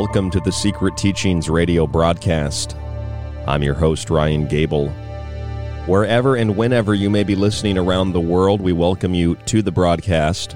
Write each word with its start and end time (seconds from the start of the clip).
Welcome 0.00 0.30
to 0.30 0.38
the 0.38 0.52
Secret 0.52 0.96
Teachings 0.96 1.50
radio 1.50 1.84
broadcast. 1.84 2.76
I'm 3.48 3.64
your 3.64 3.74
host, 3.74 4.10
Ryan 4.10 4.46
Gable. 4.46 4.90
Wherever 5.86 6.36
and 6.36 6.56
whenever 6.56 6.94
you 6.94 7.10
may 7.10 7.24
be 7.24 7.34
listening 7.34 7.76
around 7.76 8.12
the 8.12 8.20
world, 8.20 8.60
we 8.60 8.72
welcome 8.72 9.12
you 9.12 9.34
to 9.46 9.60
the 9.60 9.72
broadcast. 9.72 10.54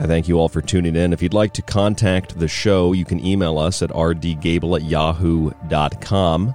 I 0.00 0.08
thank 0.08 0.26
you 0.26 0.40
all 0.40 0.48
for 0.48 0.60
tuning 0.60 0.96
in. 0.96 1.12
If 1.12 1.22
you'd 1.22 1.32
like 1.34 1.52
to 1.52 1.62
contact 1.62 2.36
the 2.36 2.48
show, 2.48 2.92
you 2.92 3.04
can 3.04 3.24
email 3.24 3.60
us 3.60 3.80
at 3.80 3.90
rdgable 3.90 4.74
at 4.76 4.82
yahoo.com. 4.82 6.52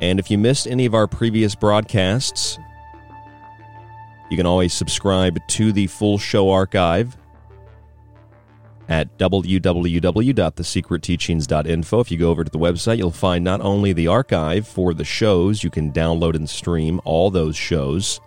And 0.00 0.20
if 0.20 0.30
you 0.30 0.38
missed 0.38 0.68
any 0.68 0.86
of 0.86 0.94
our 0.94 1.08
previous 1.08 1.56
broadcasts, 1.56 2.56
you 4.30 4.36
can 4.36 4.46
always 4.46 4.72
subscribe 4.72 5.44
to 5.48 5.72
the 5.72 5.88
full 5.88 6.18
show 6.18 6.50
archive 6.50 7.16
at 8.90 9.16
www.thesecretteachings.info. 9.18 12.00
If 12.00 12.10
you 12.10 12.18
go 12.18 12.30
over 12.30 12.42
to 12.42 12.50
the 12.50 12.58
website, 12.58 12.98
you'll 12.98 13.12
find 13.12 13.44
not 13.44 13.60
only 13.60 13.92
the 13.92 14.08
archive 14.08 14.66
for 14.66 14.92
the 14.92 15.04
shows, 15.04 15.62
you 15.62 15.70
can 15.70 15.92
download 15.92 16.34
and 16.34 16.50
stream 16.50 17.00
all 17.04 17.30
those 17.30 17.56
shows, 17.56 18.20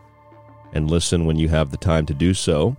and 0.71 0.89
listen 0.89 1.25
when 1.25 1.37
you 1.37 1.49
have 1.49 1.69
the 1.69 1.77
time 1.77 2.05
to 2.05 2.13
do 2.13 2.33
so. 2.33 2.77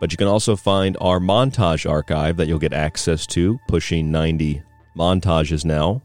But 0.00 0.12
you 0.12 0.16
can 0.16 0.28
also 0.28 0.54
find 0.54 0.96
our 1.00 1.18
montage 1.18 1.90
archive 1.90 2.36
that 2.36 2.46
you'll 2.46 2.60
get 2.60 2.72
access 2.72 3.26
to, 3.26 3.58
pushing 3.66 4.12
90 4.12 4.62
montages 4.96 5.64
now. 5.64 6.00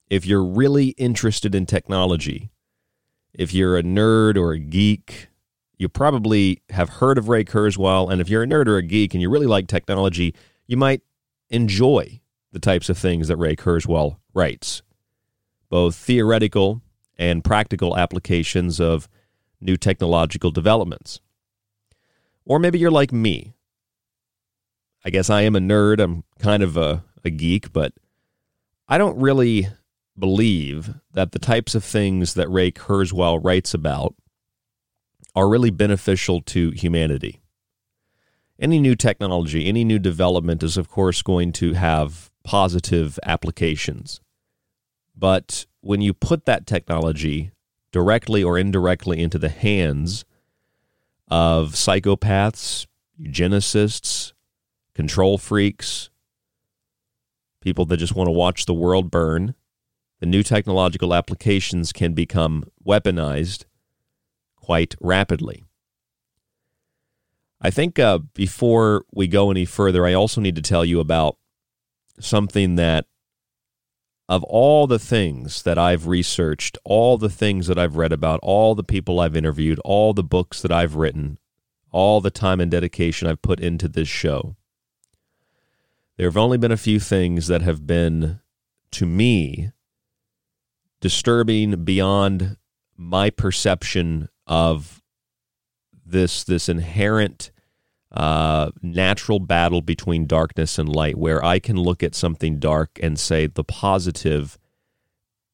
if 0.09 0.25
you're 0.25 0.43
really 0.43 0.89
interested 0.89 1.55
in 1.55 1.65
technology, 1.65 2.51
if 3.33 3.53
you're 3.53 3.77
a 3.77 3.83
nerd 3.83 4.37
or 4.37 4.53
a 4.53 4.59
geek, 4.59 5.29
you 5.77 5.89
probably 5.89 6.61
have 6.69 6.89
heard 6.89 7.17
of 7.17 7.27
Ray 7.27 7.43
Kurzweil. 7.43 8.11
And 8.11 8.21
if 8.21 8.29
you're 8.29 8.43
a 8.43 8.47
nerd 8.47 8.67
or 8.67 8.77
a 8.77 8.83
geek 8.83 9.13
and 9.13 9.21
you 9.21 9.29
really 9.29 9.47
like 9.47 9.67
technology, 9.67 10.35
you 10.67 10.77
might 10.77 11.01
enjoy 11.49 12.21
the 12.51 12.59
types 12.59 12.89
of 12.89 12.97
things 12.97 13.27
that 13.27 13.37
Ray 13.37 13.55
Kurzweil 13.55 14.17
writes, 14.33 14.81
both 15.69 15.95
theoretical 15.95 16.81
and 17.17 17.43
practical 17.43 17.97
applications 17.97 18.79
of 18.79 19.07
new 19.61 19.77
technological 19.77 20.51
developments. 20.51 21.19
Or 22.45 22.59
maybe 22.59 22.79
you're 22.79 22.91
like 22.91 23.11
me. 23.11 23.53
I 25.03 25.09
guess 25.09 25.29
I 25.29 25.41
am 25.41 25.55
a 25.55 25.59
nerd. 25.59 25.99
I'm 25.99 26.23
kind 26.39 26.63
of 26.63 26.77
a, 26.77 27.03
a 27.23 27.29
geek, 27.29 27.71
but 27.71 27.93
I 28.87 28.97
don't 28.97 29.19
really 29.19 29.67
believe 30.17 30.95
that 31.13 31.31
the 31.31 31.39
types 31.39 31.75
of 31.75 31.83
things 31.83 32.35
that 32.35 32.49
Ray 32.49 32.71
Kurzweil 32.71 33.43
writes 33.43 33.73
about 33.73 34.15
are 35.35 35.49
really 35.49 35.71
beneficial 35.71 36.41
to 36.41 36.71
humanity. 36.71 37.41
Any 38.57 38.79
new 38.79 38.95
technology, 38.95 39.67
any 39.67 39.83
new 39.83 39.99
development 39.99 40.63
is, 40.63 40.77
of 40.77 40.87
course, 40.87 41.21
going 41.21 41.51
to 41.53 41.73
have 41.73 42.31
positive 42.43 43.19
applications. 43.23 44.21
But 45.15 45.65
when 45.81 45.99
you 45.99 46.13
put 46.13 46.45
that 46.45 46.65
technology 46.65 47.51
directly 47.91 48.43
or 48.43 48.57
indirectly 48.57 49.21
into 49.21 49.37
the 49.37 49.49
hands 49.49 50.23
of 51.27 51.73
psychopaths, 51.73 52.87
eugenicists, 53.19 54.31
control 54.93 55.37
freaks, 55.37 56.09
people 57.59 57.85
that 57.87 57.97
just 57.97 58.15
want 58.15 58.27
to 58.27 58.31
watch 58.31 58.65
the 58.65 58.73
world 58.73 59.11
burn, 59.11 59.53
the 60.21 60.25
new 60.25 60.43
technological 60.43 61.13
applications 61.13 61.91
can 61.91 62.13
become 62.13 62.63
weaponized 62.87 63.65
quite 64.55 64.95
rapidly. 65.01 65.64
I 67.65 67.71
think 67.71 67.97
uh, 67.97 68.19
before 68.35 69.05
we 69.11 69.27
go 69.27 69.49
any 69.49 69.65
further, 69.65 70.05
I 70.05 70.13
also 70.13 70.39
need 70.39 70.55
to 70.55 70.61
tell 70.61 70.85
you 70.85 70.99
about 70.99 71.37
something 72.19 72.75
that, 72.75 73.07
of 74.29 74.43
all 74.43 74.85
the 74.85 74.99
things 74.99 75.63
that 75.63 75.75
I've 75.75 76.05
researched, 76.05 76.77
all 76.85 77.17
the 77.17 77.29
things 77.29 77.65
that 77.65 77.79
I've 77.79 77.95
read 77.95 78.13
about, 78.13 78.39
all 78.43 78.75
the 78.75 78.83
people 78.83 79.19
I've 79.19 79.35
interviewed, 79.35 79.79
all 79.83 80.13
the 80.13 80.23
books 80.23 80.61
that 80.61 80.71
I've 80.71 80.93
written, 80.93 81.39
all 81.91 82.21
the 82.21 82.29
time 82.29 82.59
and 82.59 82.69
dedication 82.69 83.27
I've 83.27 83.41
put 83.41 83.59
into 83.59 83.87
this 83.87 84.07
show, 84.07 84.55
there 86.17 86.27
have 86.27 86.37
only 86.37 86.59
been 86.59 86.71
a 86.71 86.77
few 86.77 86.99
things 86.99 87.47
that 87.47 87.63
have 87.63 87.87
been, 87.87 88.41
to 88.91 89.07
me, 89.07 89.71
disturbing 91.01 91.83
beyond 91.83 92.57
my 92.95 93.31
perception 93.31 94.29
of 94.45 95.01
this 96.05 96.43
this 96.43 96.69
inherent 96.69 97.49
uh, 98.15 98.71
natural 98.81 99.39
battle 99.39 99.81
between 99.81 100.25
darkness 100.25 100.79
and 100.79 100.87
light, 100.87 101.17
where 101.17 101.43
I 101.43 101.59
can 101.59 101.77
look 101.77 102.01
at 102.01 102.15
something 102.15 102.59
dark 102.59 102.97
and 103.03 103.19
say 103.19 103.47
the 103.47 103.63
positive 103.63 104.57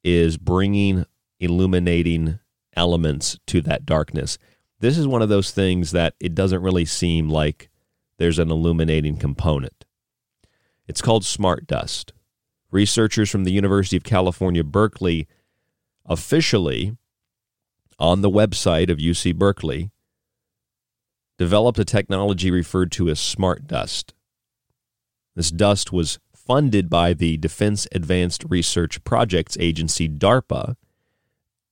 is 0.03 0.37
bringing 0.37 1.05
illuminating 1.39 2.39
elements 2.75 3.37
to 3.47 3.61
that 3.61 3.85
darkness. 3.85 4.37
This 4.79 4.97
is 4.97 5.07
one 5.07 5.21
of 5.21 5.29
those 5.29 5.51
things 5.51 5.91
that 5.91 6.13
it 6.19 6.35
doesn't 6.35 6.61
really 6.61 6.85
seem 6.85 7.29
like 7.29 7.69
there's 8.17 8.39
an 8.39 8.51
illuminating 8.51 9.17
component. 9.17 9.85
It's 10.87 11.01
called 11.01 11.25
smart 11.25 11.67
dust. 11.67 12.13
Researchers 12.69 13.29
from 13.29 13.43
the 13.43 13.51
University 13.51 13.97
of 13.97 14.03
California, 14.03 14.63
Berkeley, 14.63 15.27
officially 16.05 16.95
on 17.99 18.21
the 18.21 18.29
website 18.29 18.89
of 18.89 18.97
UC 18.97 19.35
Berkeley 19.35 19.91
developed 21.41 21.79
a 21.79 21.85
technology 21.85 22.51
referred 22.51 22.91
to 22.91 23.09
as 23.09 23.19
smart 23.19 23.65
dust. 23.65 24.13
This 25.35 25.49
dust 25.49 25.91
was 25.91 26.19
funded 26.35 26.89
by 26.89 27.13
the 27.13 27.35
Defense 27.37 27.87
Advanced 27.91 28.45
Research 28.47 29.03
Projects 29.03 29.57
Agency, 29.59 30.07
DARPA, 30.07 30.75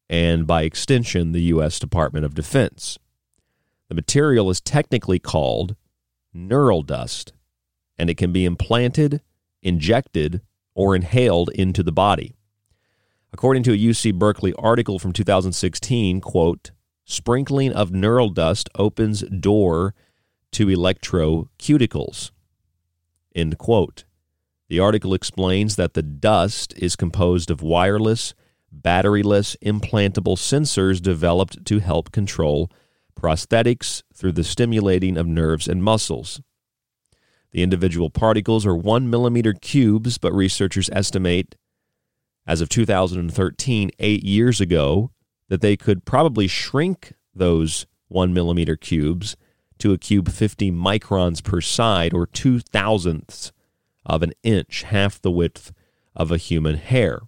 and 0.09 0.47
by 0.47 0.63
extension, 0.63 1.33
the 1.33 1.43
U.S. 1.53 1.77
Department 1.77 2.25
of 2.25 2.33
Defense. 2.33 2.97
The 3.89 3.95
material 3.95 4.49
is 4.49 4.59
technically 4.59 5.19
called 5.19 5.75
neural 6.33 6.81
dust, 6.81 7.33
and 7.97 8.09
it 8.09 8.17
can 8.17 8.31
be 8.31 8.45
implanted 8.45 9.21
injected, 9.61 10.41
or 10.73 10.95
inhaled 10.95 11.49
into 11.49 11.83
the 11.83 11.91
body. 11.91 12.35
According 13.31 13.63
to 13.63 13.73
a 13.73 13.77
UC 13.77 14.15
Berkeley 14.15 14.53
article 14.57 14.97
from 14.97 15.13
2016, 15.13 16.21
quote, 16.21 16.71
sprinkling 17.09 17.73
of 17.73 17.91
neural 17.91 18.29
dust 18.29 18.69
opens 18.75 19.21
door 19.23 19.95
to 20.51 20.67
electroceuticals, 20.67 22.31
end 23.35 23.57
quote. 23.57 24.05
The 24.69 24.79
article 24.79 25.15
explains 25.15 25.75
that 25.75 25.95
the 25.95 26.03
dust 26.03 26.75
is 26.77 26.95
composed 26.95 27.49
of 27.49 27.63
wireless, 27.63 28.35
batteryless, 28.73 29.57
implantable 29.65 30.37
sensors 30.37 31.01
developed 31.01 31.65
to 31.65 31.79
help 31.79 32.11
control 32.11 32.71
prosthetics 33.19 34.03
through 34.13 34.33
the 34.33 34.43
stimulating 34.43 35.17
of 35.17 35.25
nerves 35.25 35.67
and 35.67 35.83
muscles. 35.83 36.39
The 37.51 37.63
individual 37.63 38.11
particles 38.11 38.67
are 38.67 38.75
one 38.75 39.09
millimeter 39.09 39.53
cubes, 39.53 40.19
but 40.19 40.31
researchers 40.31 40.91
estimate, 40.93 41.55
as 42.45 42.61
of 42.61 42.69
2013, 42.69 43.89
eight 43.97 44.23
years 44.23 44.61
ago, 44.61 45.11
that 45.49 45.61
they 45.61 45.75
could 45.75 46.05
probably 46.05 46.47
shrink 46.47 47.13
those 47.35 47.85
one 48.07 48.33
millimeter 48.33 48.75
cubes 48.75 49.35
to 49.79 49.93
a 49.93 49.97
cube 49.97 50.29
50 50.29 50.71
microns 50.71 51.43
per 51.43 51.61
side, 51.61 52.13
or 52.13 52.25
two 52.25 52.59
thousandths 52.59 53.51
of 54.05 54.23
an 54.23 54.33
inch, 54.43 54.83
half 54.83 55.21
the 55.21 55.31
width 55.31 55.71
of 56.15 56.31
a 56.31 56.37
human 56.37 56.75
hair. 56.75 57.21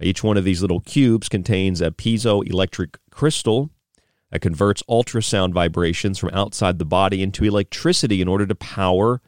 Each 0.00 0.22
one 0.22 0.36
of 0.36 0.44
these 0.44 0.60
little 0.60 0.80
cubes 0.80 1.28
contains 1.28 1.80
a 1.80 1.90
piezoelectric 1.90 2.96
crystal 3.10 3.70
that 4.30 4.40
converts 4.40 4.82
ultrasound 4.88 5.52
vibrations 5.52 6.18
from 6.18 6.30
outside 6.32 6.78
the 6.78 6.84
body 6.84 7.22
into 7.22 7.44
electricity 7.44 8.20
in 8.20 8.28
order 8.28 8.46
to 8.46 8.54
power 8.54 9.20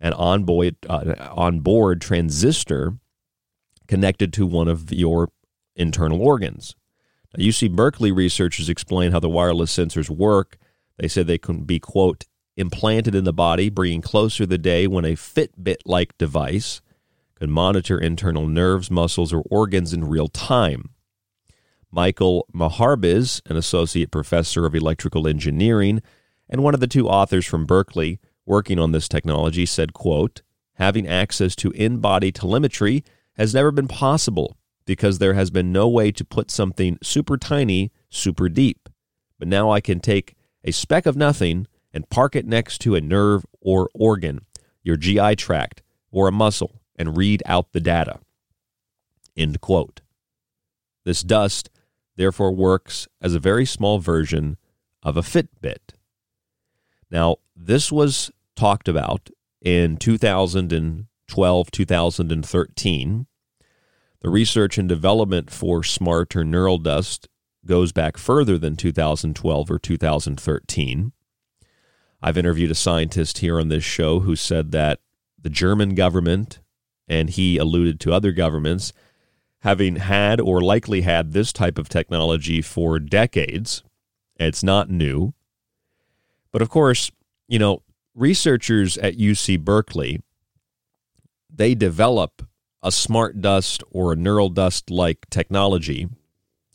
an 0.00 0.12
onboard, 0.14 0.76
uh, 0.88 1.14
onboard 1.30 2.00
transistor 2.00 2.98
connected 3.86 4.32
to 4.32 4.46
one 4.46 4.68
of 4.68 4.92
your 4.92 5.30
internal 5.76 6.22
organs. 6.22 6.74
UC 7.38 7.70
Berkeley 7.70 8.10
researchers 8.10 8.68
explain 8.68 9.12
how 9.12 9.20
the 9.20 9.28
wireless 9.28 9.76
sensors 9.76 10.10
work. 10.10 10.58
They 10.98 11.08
said 11.08 11.26
they 11.26 11.38
can 11.38 11.64
be, 11.64 11.78
quote, 11.78 12.26
implanted 12.56 13.14
in 13.14 13.24
the 13.24 13.32
body, 13.32 13.70
bringing 13.70 14.02
closer 14.02 14.44
the 14.44 14.58
day 14.58 14.86
when 14.86 15.04
a 15.04 15.14
Fitbit 15.14 15.78
like 15.84 16.18
device 16.18 16.80
could 17.36 17.48
monitor 17.48 17.98
internal 17.98 18.48
nerves, 18.48 18.90
muscles, 18.90 19.32
or 19.32 19.44
organs 19.48 19.92
in 19.92 20.04
real 20.04 20.26
time. 20.26 20.90
Michael 21.90 22.46
Maharbiz, 22.52 23.40
an 23.48 23.56
associate 23.56 24.10
professor 24.10 24.66
of 24.66 24.74
electrical 24.74 25.28
engineering 25.28 26.02
and 26.48 26.62
one 26.62 26.74
of 26.74 26.80
the 26.80 26.86
two 26.86 27.08
authors 27.08 27.46
from 27.46 27.64
Berkeley 27.64 28.18
working 28.44 28.78
on 28.78 28.92
this 28.92 29.08
technology, 29.08 29.64
said, 29.64 29.92
quote, 29.92 30.42
having 30.74 31.06
access 31.06 31.54
to 31.56 31.70
in-body 31.72 32.32
telemetry 32.32 33.04
has 33.36 33.54
never 33.54 33.70
been 33.70 33.88
possible 33.88 34.57
because 34.88 35.18
there 35.18 35.34
has 35.34 35.50
been 35.50 35.70
no 35.70 35.86
way 35.86 36.10
to 36.10 36.24
put 36.24 36.50
something 36.50 36.96
super 37.02 37.36
tiny 37.36 37.92
super 38.08 38.48
deep. 38.48 38.88
But 39.38 39.46
now 39.46 39.70
I 39.70 39.82
can 39.82 40.00
take 40.00 40.34
a 40.64 40.72
speck 40.72 41.04
of 41.04 41.14
nothing 41.14 41.66
and 41.92 42.08
park 42.08 42.34
it 42.34 42.46
next 42.46 42.78
to 42.78 42.94
a 42.94 43.00
nerve 43.02 43.44
or 43.60 43.90
organ, 43.92 44.46
your 44.82 44.96
GI 44.96 45.36
tract, 45.36 45.82
or 46.10 46.26
a 46.26 46.32
muscle, 46.32 46.80
and 46.96 47.18
read 47.18 47.42
out 47.44 47.72
the 47.72 47.80
data. 47.80 48.20
End 49.36 49.60
quote. 49.60 50.00
This 51.04 51.22
dust 51.22 51.68
therefore 52.16 52.52
works 52.52 53.06
as 53.20 53.34
a 53.34 53.38
very 53.38 53.66
small 53.66 53.98
version 53.98 54.56
of 55.02 55.18
a 55.18 55.22
Fitbit. 55.22 55.92
Now, 57.10 57.36
this 57.54 57.92
was 57.92 58.30
talked 58.56 58.88
about 58.88 59.28
in 59.60 59.98
2012, 59.98 61.70
2013. 61.70 63.26
The 64.20 64.30
research 64.30 64.78
and 64.78 64.88
development 64.88 65.50
for 65.50 65.84
smart 65.84 66.34
or 66.34 66.44
neural 66.44 66.78
dust 66.78 67.28
goes 67.64 67.92
back 67.92 68.16
further 68.16 68.58
than 68.58 68.74
2012 68.74 69.70
or 69.70 69.78
2013. 69.78 71.12
I've 72.20 72.38
interviewed 72.38 72.72
a 72.72 72.74
scientist 72.74 73.38
here 73.38 73.60
on 73.60 73.68
this 73.68 73.84
show 73.84 74.20
who 74.20 74.34
said 74.34 74.72
that 74.72 74.98
the 75.40 75.50
German 75.50 75.94
government, 75.94 76.58
and 77.06 77.30
he 77.30 77.58
alluded 77.58 78.00
to 78.00 78.12
other 78.12 78.32
governments, 78.32 78.92
having 79.60 79.96
had 79.96 80.40
or 80.40 80.60
likely 80.60 81.02
had 81.02 81.32
this 81.32 81.52
type 81.52 81.78
of 81.78 81.88
technology 81.88 82.60
for 82.60 82.98
decades. 82.98 83.84
It's 84.36 84.64
not 84.64 84.90
new. 84.90 85.34
But 86.50 86.62
of 86.62 86.70
course, 86.70 87.12
you 87.46 87.60
know, 87.60 87.82
researchers 88.14 88.98
at 88.98 89.16
UC 89.16 89.60
Berkeley, 89.64 90.22
they 91.48 91.76
develop 91.76 92.47
a 92.82 92.92
smart 92.92 93.40
dust 93.40 93.82
or 93.90 94.12
a 94.12 94.16
neural 94.16 94.48
dust 94.48 94.90
like 94.90 95.28
technology. 95.30 96.08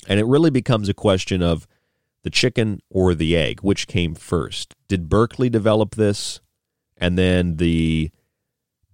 And 0.07 0.19
it 0.19 0.25
really 0.25 0.49
becomes 0.49 0.89
a 0.89 0.93
question 0.93 1.41
of 1.41 1.67
the 2.23 2.29
chicken 2.29 2.81
or 2.89 3.13
the 3.13 3.35
egg, 3.35 3.61
which 3.61 3.87
came 3.87 4.15
first? 4.15 4.75
Did 4.87 5.09
Berkeley 5.09 5.49
develop 5.49 5.95
this? 5.95 6.39
And 6.97 7.17
then 7.17 7.57
the 7.57 8.11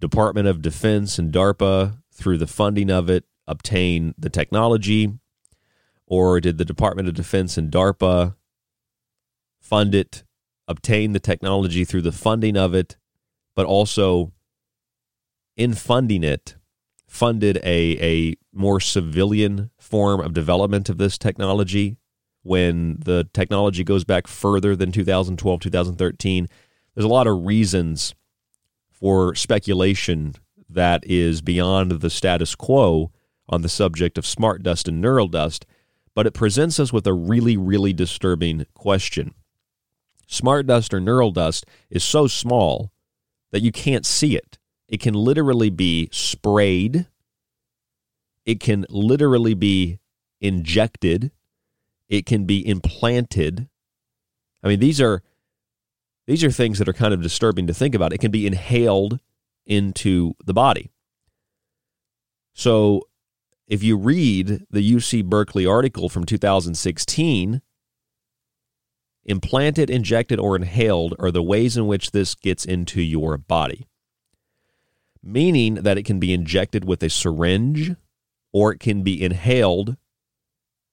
Department 0.00 0.48
of 0.48 0.62
Defense 0.62 1.18
and 1.18 1.32
DARPA, 1.32 1.98
through 2.12 2.38
the 2.38 2.46
funding 2.46 2.90
of 2.90 3.08
it, 3.08 3.24
obtain 3.46 4.14
the 4.18 4.30
technology? 4.30 5.12
Or 6.06 6.40
did 6.40 6.58
the 6.58 6.64
Department 6.64 7.08
of 7.08 7.14
Defense 7.14 7.56
and 7.56 7.70
DARPA 7.70 8.34
fund 9.60 9.94
it, 9.94 10.24
obtain 10.66 11.12
the 11.12 11.20
technology 11.20 11.84
through 11.84 12.02
the 12.02 12.12
funding 12.12 12.56
of 12.56 12.74
it, 12.74 12.96
but 13.54 13.66
also 13.66 14.32
in 15.56 15.74
funding 15.74 16.24
it, 16.24 16.56
funded 17.10 17.56
a, 17.64 17.98
a 18.00 18.36
more 18.52 18.78
civilian 18.78 19.68
form 19.76 20.20
of 20.20 20.32
development 20.32 20.88
of 20.88 20.96
this 20.96 21.18
technology 21.18 21.96
when 22.44 22.98
the 23.04 23.28
technology 23.34 23.82
goes 23.82 24.04
back 24.04 24.28
further 24.28 24.76
than 24.76 24.92
2012, 24.92 25.60
2013. 25.60 26.48
There's 26.94 27.04
a 27.04 27.08
lot 27.08 27.26
of 27.26 27.44
reasons 27.44 28.14
for 28.92 29.34
speculation 29.34 30.36
that 30.68 31.04
is 31.04 31.42
beyond 31.42 31.90
the 31.90 32.10
status 32.10 32.54
quo 32.54 33.10
on 33.48 33.62
the 33.62 33.68
subject 33.68 34.16
of 34.16 34.24
smart 34.24 34.62
dust 34.62 34.86
and 34.86 35.00
neural 35.00 35.26
dust, 35.26 35.66
but 36.14 36.28
it 36.28 36.32
presents 36.32 36.78
us 36.78 36.92
with 36.92 37.08
a 37.08 37.12
really, 37.12 37.56
really 37.56 37.92
disturbing 37.92 38.66
question. 38.72 39.34
Smart 40.28 40.68
dust 40.68 40.94
or 40.94 41.00
neural 41.00 41.32
dust 41.32 41.66
is 41.90 42.04
so 42.04 42.28
small 42.28 42.92
that 43.50 43.62
you 43.62 43.72
can't 43.72 44.06
see 44.06 44.36
it. 44.36 44.59
It 44.90 45.00
can 45.00 45.14
literally 45.14 45.70
be 45.70 46.08
sprayed, 46.10 47.06
it 48.44 48.58
can 48.58 48.84
literally 48.90 49.54
be 49.54 50.00
injected, 50.40 51.30
it 52.08 52.26
can 52.26 52.44
be 52.44 52.66
implanted. 52.66 53.68
I 54.64 54.68
mean, 54.68 54.80
these 54.80 55.00
are 55.00 55.22
these 56.26 56.42
are 56.42 56.50
things 56.50 56.80
that 56.80 56.88
are 56.88 56.92
kind 56.92 57.14
of 57.14 57.22
disturbing 57.22 57.68
to 57.68 57.74
think 57.74 57.94
about. 57.94 58.12
It 58.12 58.18
can 58.18 58.32
be 58.32 58.48
inhaled 58.48 59.20
into 59.64 60.34
the 60.44 60.52
body. 60.52 60.90
So 62.52 63.02
if 63.68 63.84
you 63.84 63.96
read 63.96 64.66
the 64.70 64.94
UC 64.94 65.24
Berkeley 65.26 65.66
article 65.66 66.08
from 66.08 66.24
2016, 66.24 67.62
implanted, 69.24 69.88
injected, 69.88 70.40
or 70.40 70.56
inhaled 70.56 71.14
are 71.20 71.30
the 71.30 71.44
ways 71.44 71.76
in 71.76 71.86
which 71.86 72.10
this 72.10 72.34
gets 72.34 72.64
into 72.64 73.00
your 73.00 73.36
body. 73.36 73.86
Meaning 75.22 75.74
that 75.74 75.98
it 75.98 76.04
can 76.04 76.18
be 76.18 76.32
injected 76.32 76.84
with 76.84 77.02
a 77.02 77.10
syringe 77.10 77.94
or 78.52 78.72
it 78.72 78.80
can 78.80 79.02
be 79.02 79.22
inhaled 79.22 79.96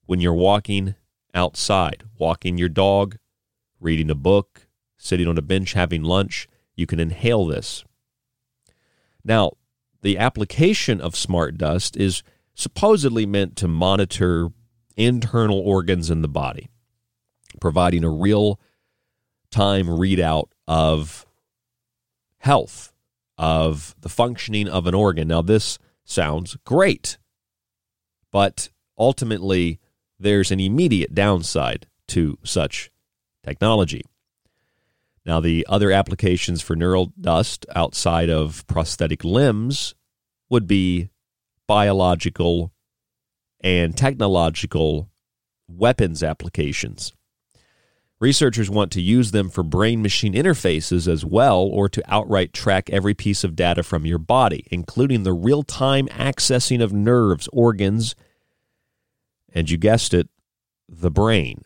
when 0.05 0.19
you're 0.19 0.34
walking 0.34 0.96
outside, 1.34 2.03
walking 2.17 2.57
your 2.57 2.69
dog, 2.69 3.17
reading 3.79 4.10
a 4.10 4.15
book, 4.15 4.67
sitting 4.98 5.27
on 5.27 5.38
a 5.38 5.41
bench 5.41 5.74
having 5.74 6.03
lunch. 6.03 6.48
You 6.75 6.86
can 6.86 7.00
inhale 7.00 7.46
this. 7.46 7.84
Now, 9.24 9.53
the 10.01 10.17
application 10.17 11.01
of 11.01 11.15
smart 11.15 11.57
dust 11.57 11.98
is 11.98 12.24
supposedly 12.53 13.25
meant 13.25 13.55
to 13.57 13.67
monitor 13.67 14.50
internal 14.96 15.60
organs 15.60 16.10
in 16.10 16.22
the 16.22 16.27
body, 16.27 16.69
providing 17.62 18.03
a 18.03 18.10
real 18.10 18.60
time 19.51 19.88
readout 19.88 20.48
of 20.67 21.25
health, 22.39 22.93
of 23.38 23.96
the 24.00 24.10
functioning 24.10 24.67
of 24.67 24.88
an 24.88 24.96
organ. 24.96 25.27
Now, 25.27 25.41
this 25.41 25.79
sounds 26.03 26.58
great, 26.65 27.17
but 28.32 28.70
ultimately, 28.98 29.79
there's 30.20 30.51
an 30.51 30.60
immediate 30.60 31.13
downside 31.13 31.88
to 32.10 32.38
such 32.44 32.89
technology. 33.44 34.03
Now, 35.25 35.39
the 35.39 35.65
other 35.70 35.91
applications 35.91 36.62
for 36.62 36.75
neural 36.75 37.12
dust 37.20 37.65
outside 37.75 38.29
of 38.29 38.65
prosthetic 38.67 39.24
limbs 39.24 39.94
would 40.50 40.67
be 40.67 41.10
biological, 41.67 42.72
and 43.60 43.96
technological 43.96 45.10
weapons 45.67 46.24
applications. 46.24 47.13
Researchers 48.19 48.69
want 48.69 48.91
to 48.93 49.01
use 49.01 49.29
them 49.29 49.47
for 49.50 49.62
brain 49.62 50.01
machine 50.01 50.33
interfaces 50.33 51.07
as 51.07 51.24
well, 51.24 51.59
or 51.59 51.88
to 51.88 52.01
outright 52.07 52.51
track 52.51 52.89
every 52.89 53.13
piece 53.13 53.43
of 53.43 53.55
data 53.55 53.83
from 53.83 54.07
your 54.07 54.17
body, 54.17 54.65
including 54.71 55.21
the 55.21 55.33
real 55.33 55.62
time 55.62 56.07
accessing 56.07 56.81
of 56.81 56.91
nerves, 56.91 57.47
organs, 57.53 58.15
and 59.53 59.69
you 59.69 59.77
guessed 59.77 60.15
it, 60.15 60.29
the 60.89 61.12
brain. 61.12 61.62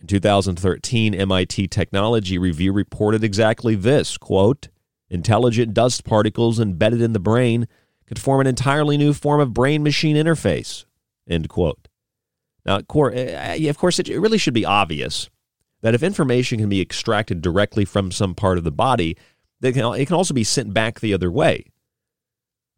In 0.00 0.06
2013, 0.06 1.12
MIT 1.12 1.66
Technology 1.68 2.38
Review 2.38 2.72
reported 2.72 3.24
exactly 3.24 3.74
this 3.74 4.16
quote, 4.16 4.68
Intelligent 5.08 5.74
dust 5.74 6.04
particles 6.04 6.60
embedded 6.60 7.02
in 7.02 7.14
the 7.14 7.18
brain 7.18 7.66
could 8.06 8.20
form 8.20 8.40
an 8.40 8.46
entirely 8.46 8.96
new 8.96 9.12
form 9.12 9.40
of 9.40 9.52
brain 9.52 9.82
machine 9.82 10.14
interface. 10.14 10.84
End 11.28 11.48
quote. 11.48 11.88
Now, 12.64 12.76
eh, 12.76 13.68
of 13.68 13.76
course, 13.76 13.98
it 13.98 14.08
really 14.08 14.38
should 14.38 14.54
be 14.54 14.64
obvious 14.64 15.28
that 15.82 15.94
if 15.94 16.02
information 16.02 16.58
can 16.58 16.68
be 16.68 16.80
extracted 16.80 17.42
directly 17.42 17.84
from 17.84 18.10
some 18.10 18.34
part 18.34 18.58
of 18.58 18.64
the 18.64 18.70
body, 18.70 19.16
it 19.62 19.72
can, 19.72 19.94
it 19.94 20.06
can 20.06 20.16
also 20.16 20.34
be 20.34 20.44
sent 20.44 20.74
back 20.74 21.00
the 21.00 21.14
other 21.14 21.30
way. 21.30 21.66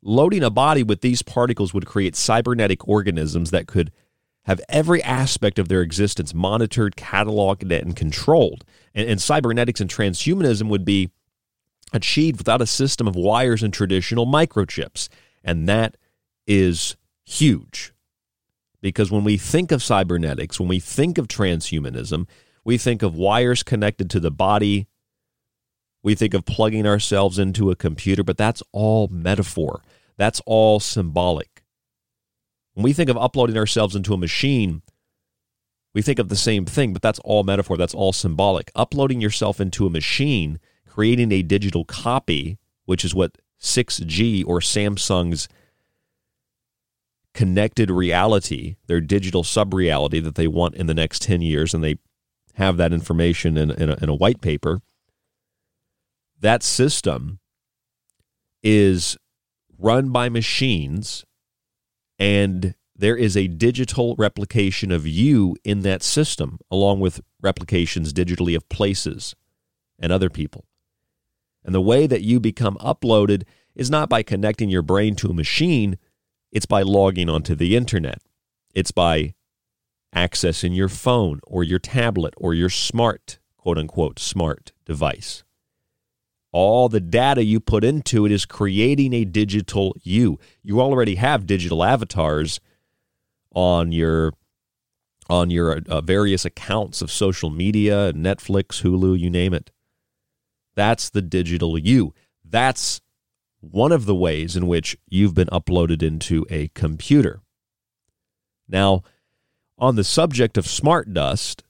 Loading 0.03 0.43
a 0.43 0.51
body 0.51 0.83
with 0.83 1.01
these 1.01 1.23
particles 1.23 1.73
would 1.73 1.87
create 1.87 2.17
cybernetic 2.17 2.89
organisms 2.89 3.51
that 3.51 3.67
could 3.67 3.93
have 4.45 4.61
every 4.69 5.03
aspect 5.03 5.59
of 5.59 5.69
their 5.69 5.83
existence 5.83 6.35
monitored, 6.35 6.97
cataloged, 6.97 7.71
and 7.81 7.95
controlled. 7.95 8.65
And, 8.95 9.09
and 9.09 9.23
cybernetics 9.23 9.81
and 9.81 9.89
transhumanism 9.89 10.69
would 10.69 10.85
be 10.85 11.11
achieved 11.93 12.39
without 12.39 12.63
a 12.63 12.67
system 12.67 13.07
of 13.07 13.15
wires 13.15 13.63
and 13.63 13.73
traditional 13.73 14.27
microchips. 14.27 15.09
And 15.45 15.69
that 15.69 15.97
is 16.47 16.97
huge. 17.25 17.93
Because 18.81 19.13
when 19.13 19.23
we 19.23 19.37
think 19.37 19.71
of 19.71 19.83
cybernetics, 19.83 20.59
when 20.59 20.69
we 20.69 20.81
think 20.81 21.19
of 21.19 21.29
transhumanism, 21.29 22.27
we 22.65 22.79
think 22.79 23.03
of 23.03 23.15
wires 23.15 23.63
connected 23.63 24.11
to 24.11 24.21
the 24.21 24.31
body. 24.31 24.87
We 26.03 26.15
think 26.15 26.35
of 26.35 26.45
plugging 26.45 26.87
ourselves 26.87 27.39
into 27.39 27.71
a 27.71 27.77
computer, 27.77 28.23
but 28.23 28.37
that's 28.37 28.63
all 28.73 29.09
metaphor. 29.09 29.83
That's 30.17 30.41
all 30.47 30.81
symbolic. 30.81 31.63
When 32.75 32.85
we 32.85 32.93
think 32.93 33.11
of 33.11 33.17
uploading 33.17 33.57
ourselves 33.57 33.95
into 33.95 34.15
a 34.15 34.19
machine, 34.19 34.83
we 35.95 36.03
think 36.03 36.19
of 36.19 36.29
the 36.29 36.37
same 36.37 36.65
thing, 36.65 36.93
but 36.93 37.03
that's 37.03 37.19
all 37.21 37.43
metaphor. 37.43 37.77
That's 37.77 37.95
all 37.95 38.13
symbolic. 38.13 38.71
Uploading 38.75 39.21
yourself 39.21 39.61
into 39.61 39.87
a 39.87 39.91
machine, 39.91 40.59
creating 40.89 41.33
a 41.33 41.43
digital 41.43 41.85
copy, 41.85 42.59
which 42.87 43.05
is 43.05 43.15
what 43.15 43.37
6G 43.61 44.45
or 44.47 44.61
Samsung's 44.61 45.49
connected 47.35 47.91
reality, 47.91 48.77
their 48.87 49.01
digital 49.01 49.45
sub 49.45 49.75
reality 49.75 50.21
that 50.21 50.35
they 50.35 50.47
want 50.47 50.75
in 50.75 50.87
the 50.87 50.95
next 50.95 51.23
10 51.23 51.43
years, 51.43 51.75
and 51.75 51.83
they 51.83 51.99
have 52.55 52.77
that 52.77 52.93
information 52.93 53.57
in, 53.57 53.71
in, 53.71 53.91
a, 53.91 53.95
in 54.03 54.09
a 54.09 54.15
white 54.15 54.41
paper. 54.41 54.81
That 56.41 56.63
system 56.63 57.39
is 58.63 59.17
run 59.79 60.11
by 60.11 60.29
machines, 60.29 61.25
and 62.19 62.75
there 62.95 63.17
is 63.17 63.37
a 63.37 63.49
digital 63.49 64.15
replication 64.17 64.93
of 64.93 65.07
you 65.07 65.57
in 65.65 65.81
that 65.81 66.03
system, 66.03 66.59
along 66.71 67.01
with 67.01 67.21
replications 67.41 68.13
digitally 68.13 68.55
of 68.55 68.69
places 68.69 69.35
and 69.99 70.13
other 70.13 70.31
people. 70.31 70.67
And 71.65 71.75
the 71.75 71.81
way 71.81 72.07
that 72.07 72.23
you 72.23 72.41
become 72.41 72.77
uploaded 72.77 73.45
is 73.75 73.91
not 73.91 74.09
by 74.09 74.23
connecting 74.23 74.69
your 74.69 74.83
brain 74.83 75.15
to 75.17 75.31
a 75.31 75.35
machine, 75.35 75.97
it's 76.51 76.67
by 76.67 76.83
logging 76.83 77.31
onto 77.31 77.55
the 77.55 77.77
internet. 77.77 78.21
It's 78.75 78.91
by 78.91 79.35
accessing 80.15 80.75
your 80.75 80.89
phone 80.89 81.41
or 81.47 81.65
your 81.65 81.79
tablet 81.79 82.35
or 82.37 82.55
your 82.55 82.69
smart, 82.69 83.39
quote 83.57 83.79
unquote, 83.79 84.19
smart 84.19 84.73
device. 84.85 85.45
All 86.53 86.91
the 86.91 87.01
data 87.01 87.45
you 87.45 87.61
put 87.61 87.83
into 87.83 88.27
it 88.27 88.33
is 88.33 88.45
creating 88.45 89.15
a 89.15 89.25
digital 89.25 89.97
you. 90.03 90.39
You 90.63 90.81
already 90.81 91.15
have 91.15 91.47
digital 91.47 91.83
avatars 91.83 92.61
on 93.55 93.93
your 93.93 94.33
on 95.31 95.51
your 95.51 95.81
uh, 95.89 96.01
various 96.03 96.45
accounts 96.45 97.01
of 97.01 97.11
social 97.11 97.49
media, 97.49 98.13
Netflix, 98.13 98.83
Hulu, 98.83 99.19
you 99.19 99.31
name 99.31 99.55
it. 99.55 99.71
That's 100.75 101.09
the 101.09 101.23
digital 101.23 101.79
you. 101.79 102.13
That's 102.45 103.01
one 103.61 103.93
of 103.93 104.05
the 104.05 104.15
ways 104.15 104.57
in 104.57 104.67
which 104.67 104.97
you've 105.09 105.35
been 105.35 105.49
uploaded 105.49 106.03
into 106.03 106.45
a 106.51 106.69
computer. 106.69 107.41
Now, 108.69 109.03
on 109.83 109.97
the 109.97 110.05
subject 110.05 110.57
of 110.57 110.65
smart 110.65 111.13
dust, 111.13 111.65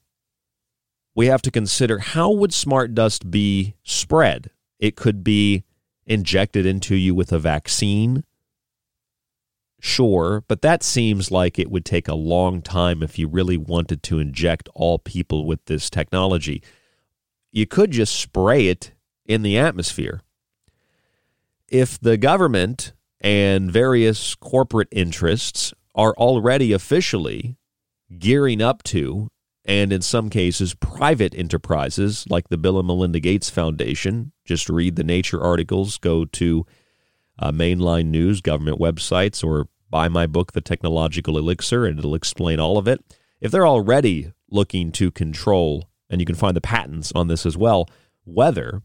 we 1.15 1.29
have 1.29 1.41
to 1.41 1.51
consider 1.51 1.99
how 1.99 2.31
would 2.31 2.53
smart 2.53 2.95
dust 2.95 3.31
be 3.31 3.75
spread? 3.85 4.51
It 4.79 4.97
could 4.97 5.25
be 5.25 5.65
injected 6.05 6.67
into 6.67 6.95
you 6.95 7.15
with 7.15 7.33
a 7.33 7.39
vaccine. 7.39 8.25
Sure, 9.81 10.45
but 10.47 10.61
that 10.61 10.83
seems 10.83 11.31
like 11.31 11.59
it 11.59 11.71
would 11.71 11.87
take 11.87 12.07
a 12.07 12.15
long 12.15 12.61
time 12.61 13.03
if 13.03 13.19
you 13.19 13.29
really 13.29 13.57
wanted 13.57 14.03
to 14.03 14.19
inject 14.19 14.69
all 14.75 14.99
people 14.99 15.47
with 15.47 15.65
this 15.65 15.89
technology. 15.89 16.63
You 17.51 17.67
could 17.67 17.93
just 17.93 18.15
spray 18.15 18.67
it 18.67 18.93
in 19.25 19.41
the 19.41 19.57
atmosphere 19.57 20.21
if 21.67 21.99
the 21.99 22.19
government 22.19 22.93
and 23.23 23.73
various 23.73 24.35
corporate 24.35 24.89
interests 24.91 25.73
are 25.95 26.13
already 26.19 26.75
officially 26.75 27.57
gearing 28.19 28.61
up 28.61 28.83
to, 28.85 29.29
and 29.65 29.93
in 29.93 30.03
some 30.03 30.29
cases, 30.29 30.75
private 30.75 31.35
enterprises 31.35 32.25
like 32.29 32.49
the 32.49 32.59
Bill 32.59 32.79
and 32.79 32.87
Melinda 32.87 33.21
Gates 33.21 33.51
Foundation, 33.51 34.33
just 34.45 34.69
read 34.69 34.97
the 34.97 35.05
Nature 35.05 35.43
articles, 35.43 35.99
go 35.99 36.25
to 36.25 36.67
uh, 37.39 37.53
mainline 37.53 38.07
news, 38.07 38.41
government 38.41 38.79
websites, 38.79 39.45
or 39.45 39.69
buy 39.91 40.09
my 40.09 40.27
book, 40.27 40.53
The 40.53 40.61
Technological 40.61 41.39
Elixir, 41.39 41.87
and 41.87 41.99
it'll 41.99 42.15
explain 42.15 42.59
all 42.59 42.79
of 42.79 42.89
it. 42.89 43.01
If 43.41 43.51
they're 43.51 43.67
already 43.67 44.33
looking 44.51 44.93
to 44.93 45.11
control, 45.11 45.89
and 46.11 46.21
you 46.21 46.27
can 46.27 46.35
find 46.35 46.57
the 46.57 46.61
patents 46.61 47.13
on 47.15 47.29
this 47.29 47.47
as 47.47 47.57
well, 47.57 47.89
weather 48.25 48.83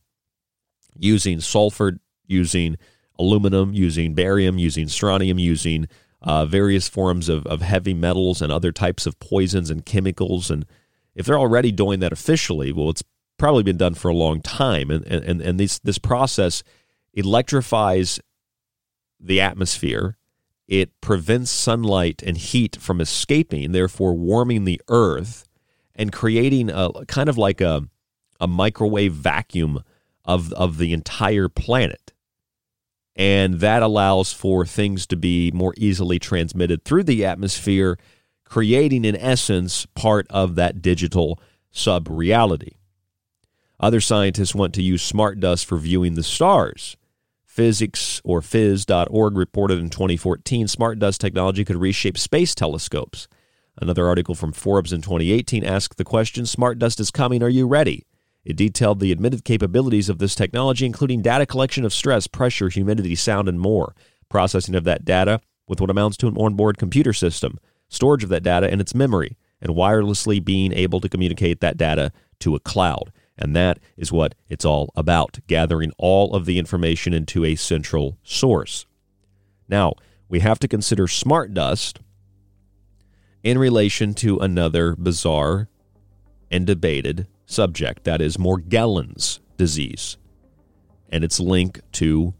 using 0.99 1.39
sulfur 1.39 1.99
using 2.27 2.77
aluminum, 3.17 3.73
using 3.73 4.13
barium, 4.13 4.57
using 4.57 4.87
strontium, 4.87 5.39
using 5.39 5.87
uh, 6.21 6.45
various 6.45 6.87
forms 6.87 7.29
of, 7.29 7.45
of 7.47 7.61
heavy 7.61 7.93
metals 7.93 8.41
and 8.41 8.51
other 8.51 8.71
types 8.71 9.05
of 9.05 9.19
poisons 9.19 9.69
and 9.69 9.85
chemicals. 9.85 10.49
And 10.49 10.65
if 11.15 11.25
they're 11.25 11.39
already 11.39 11.71
doing 11.71 11.99
that 11.99 12.13
officially, 12.13 12.71
well, 12.71 12.89
it's 12.89 13.03
probably 13.37 13.63
been 13.63 13.77
done 13.77 13.93
for 13.93 14.09
a 14.09 14.15
long 14.15 14.41
time. 14.41 14.89
And, 14.89 15.05
and, 15.05 15.41
and 15.41 15.59
this, 15.59 15.79
this 15.79 15.97
process 15.97 16.63
electrifies 17.13 18.19
the 19.19 19.41
atmosphere. 19.41 20.17
It 20.67 20.99
prevents 21.01 21.49
sunlight 21.49 22.21
and 22.23 22.37
heat 22.37 22.75
from 22.75 22.99
escaping, 22.99 23.71
therefore 23.71 24.13
warming 24.15 24.65
the 24.65 24.81
earth 24.89 25.47
and 25.95 26.11
creating 26.11 26.69
a 26.69 27.05
kind 27.07 27.29
of 27.29 27.37
like 27.37 27.61
a, 27.61 27.83
a 28.39 28.47
microwave 28.47 29.13
vacuum 29.13 29.81
of, 30.25 30.51
of 30.53 30.77
the 30.77 30.93
entire 30.93 31.47
planet 31.47 32.11
and 33.17 33.55
that 33.55 33.81
allows 33.81 34.31
for 34.31 34.65
things 34.65 35.07
to 35.07 35.15
be 35.15 35.51
more 35.51 35.73
easily 35.75 36.19
transmitted 36.19 36.85
through 36.85 37.03
the 37.03 37.25
atmosphere, 37.25 37.97
creating, 38.45 39.03
in 39.03 39.15
essence, 39.15 39.87
part 39.95 40.27
of 40.29 40.55
that 40.55 40.81
digital 40.83 41.39
sub 41.71 42.07
reality. 42.09 42.73
Other 43.79 44.01
scientists 44.01 44.55
want 44.55 44.73
to 44.75 44.83
use 44.83 45.01
smart 45.01 45.39
dust 45.39 45.65
for 45.65 45.77
viewing 45.77 46.13
the 46.13 46.23
stars. 46.23 46.95
Physics 47.43 48.21
or 48.23 48.41
phys.org 48.41 49.35
reported 49.35 49.79
in 49.79 49.89
2014 49.89 50.67
smart 50.67 50.99
dust 50.99 51.19
technology 51.19 51.65
could 51.65 51.75
reshape 51.75 52.17
space 52.19 52.53
telescopes. 52.53 53.27
Another 53.79 54.07
article 54.07 54.35
from 54.35 54.53
Forbes 54.53 54.93
in 54.93 55.01
2018 55.01 55.63
asked 55.63 55.97
the 55.97 56.03
question 56.03 56.45
Smart 56.45 56.77
dust 56.77 56.99
is 56.99 57.09
coming, 57.09 57.41
are 57.41 57.49
you 57.49 57.67
ready? 57.67 58.05
It 58.47 58.55
detailed 58.55 59.01
the 59.01 59.11
admitted 59.11 59.43
capabilities 59.43 60.07
of 60.07 60.19
this 60.19 60.33
technology, 60.33 60.85
including 60.85 61.21
data 61.21 61.45
collection 61.45 61.83
of 61.83 61.91
stress, 61.91 62.27
pressure, 62.27 62.69
humidity, 62.69 63.13
sound, 63.13 63.49
and 63.49 63.59
more, 63.59 63.93
processing 64.29 64.73
of 64.73 64.85
that 64.85 65.03
data 65.03 65.41
with 65.67 65.81
what 65.81 65.89
amounts 65.89 66.15
to 66.15 66.29
an 66.29 66.37
onboard 66.37 66.77
computer 66.77 67.11
system, 67.11 67.59
storage 67.89 68.23
of 68.23 68.29
that 68.29 68.43
data 68.43 68.71
in 68.71 68.79
its 68.79 68.95
memory, 68.95 69.35
and 69.61 69.75
wirelessly 69.75 70.41
being 70.41 70.71
able 70.71 71.01
to 71.01 71.09
communicate 71.09 71.59
that 71.59 71.75
data 71.75 72.13
to 72.39 72.55
a 72.55 72.59
cloud. 72.61 73.11
And 73.37 73.53
that 73.53 73.79
is 73.97 74.13
what 74.13 74.33
it's 74.47 74.63
all 74.63 74.93
about 74.95 75.39
gathering 75.47 75.91
all 75.97 76.33
of 76.33 76.45
the 76.45 76.57
information 76.57 77.13
into 77.13 77.43
a 77.43 77.55
central 77.55 78.17
source. 78.23 78.85
Now, 79.67 79.95
we 80.29 80.39
have 80.39 80.59
to 80.59 80.69
consider 80.69 81.09
smart 81.09 81.53
dust 81.53 81.99
in 83.43 83.57
relation 83.57 84.13
to 84.13 84.39
another 84.39 84.95
bizarre 84.95 85.67
and 86.49 86.65
debated 86.65 87.27
subject, 87.47 88.03
that 88.03 88.21
is 88.21 88.37
Morgellons 88.37 89.39
disease, 89.57 90.17
and 91.09 91.23
its 91.23 91.39
link 91.39 91.81
to 91.93 92.35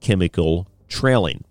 chemical 0.00 0.68
trailing. 0.86 1.44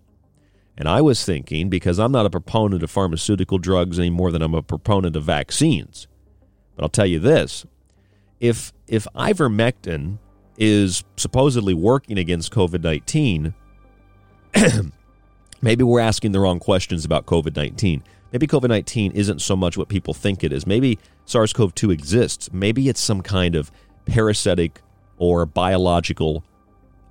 And 0.78 0.88
I 0.88 1.02
was 1.02 1.24
thinking, 1.24 1.68
because 1.68 1.98
I'm 1.98 2.12
not 2.12 2.26
a 2.26 2.30
proponent 2.30 2.82
of 2.82 2.90
pharmaceutical 2.90 3.58
drugs 3.58 3.98
any 3.98 4.10
more 4.10 4.32
than 4.32 4.42
I'm 4.42 4.54
a 4.54 4.62
proponent 4.62 5.14
of 5.16 5.24
vaccines, 5.24 6.08
but 6.74 6.82
I'll 6.82 6.88
tell 6.88 7.06
you 7.06 7.18
this 7.18 7.66
if, 8.40 8.72
if 8.88 9.06
ivermectin 9.14 10.18
is 10.56 11.04
supposedly 11.16 11.74
working 11.74 12.18
against 12.18 12.52
COVID 12.52 12.82
19, 12.82 13.54
maybe 15.62 15.84
we're 15.84 16.00
asking 16.00 16.32
the 16.32 16.40
wrong 16.40 16.60
questions 16.60 17.04
about 17.04 17.26
COVID 17.26 17.56
19 17.56 18.02
maybe 18.34 18.48
COVID 18.48 18.68
19 18.68 19.12
isn't 19.12 19.40
so 19.40 19.54
much 19.54 19.78
what 19.78 19.88
people 19.88 20.12
think 20.12 20.42
it 20.42 20.52
is. 20.52 20.66
Maybe 20.66 20.98
SARS 21.24 21.52
CoV 21.52 21.72
2 21.74 21.92
exists. 21.92 22.52
Maybe 22.52 22.88
it's 22.88 23.00
some 23.00 23.22
kind 23.22 23.54
of 23.54 23.70
parasitic 24.06 24.82
or 25.18 25.46
biological 25.46 26.44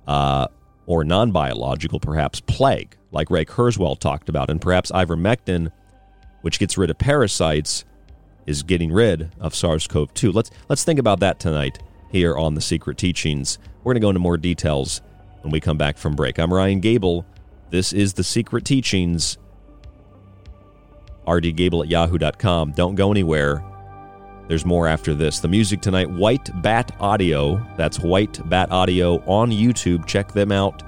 uh, 0.06 0.48
or 0.86 1.02
non 1.02 1.32
biological, 1.32 1.98
perhaps, 1.98 2.40
plague, 2.40 2.94
like 3.10 3.30
Ray 3.30 3.46
Kurzweil 3.46 3.98
talked 3.98 4.28
about. 4.28 4.50
And 4.50 4.60
perhaps 4.60 4.92
ivermectin, 4.92 5.72
which 6.42 6.58
gets 6.58 6.76
rid 6.76 6.90
of 6.90 6.98
parasites, 6.98 7.86
is 8.46 8.62
getting 8.62 8.92
rid 8.92 9.30
of 9.40 9.54
SARS-CoV-2. 9.54 10.34
Let's 10.34 10.50
let's 10.68 10.84
think 10.84 10.98
about 10.98 11.20
that 11.20 11.40
tonight 11.40 11.78
here 12.12 12.36
on 12.36 12.54
the 12.54 12.60
Secret 12.60 12.98
Teachings. 12.98 13.58
We're 13.82 13.94
going 13.94 14.00
to 14.02 14.04
go 14.04 14.10
into 14.10 14.20
more 14.20 14.36
details 14.36 15.00
when 15.40 15.50
we 15.50 15.58
come 15.58 15.78
back 15.78 15.96
from 15.96 16.14
break. 16.14 16.38
I'm 16.38 16.52
Ryan 16.52 16.80
Gable. 16.80 17.24
This 17.70 17.94
is 17.94 18.12
the 18.12 18.24
Secret 18.24 18.66
Teachings. 18.66 19.38
Rdgable 21.26 21.82
at 21.82 21.88
yahoo.com. 21.88 22.72
Don't 22.72 22.94
go 22.94 23.10
anywhere. 23.10 23.64
There's 24.48 24.66
more 24.66 24.86
after 24.86 25.14
this. 25.14 25.40
The 25.40 25.48
music 25.48 25.80
tonight, 25.80 26.10
White 26.10 26.50
Bat 26.62 26.94
Audio. 27.00 27.66
That's 27.76 27.98
White 28.00 28.46
Bat 28.48 28.70
Audio 28.70 29.16
on 29.24 29.50
YouTube. 29.50 30.06
Check 30.06 30.30
them 30.32 30.52
out. 30.52 30.82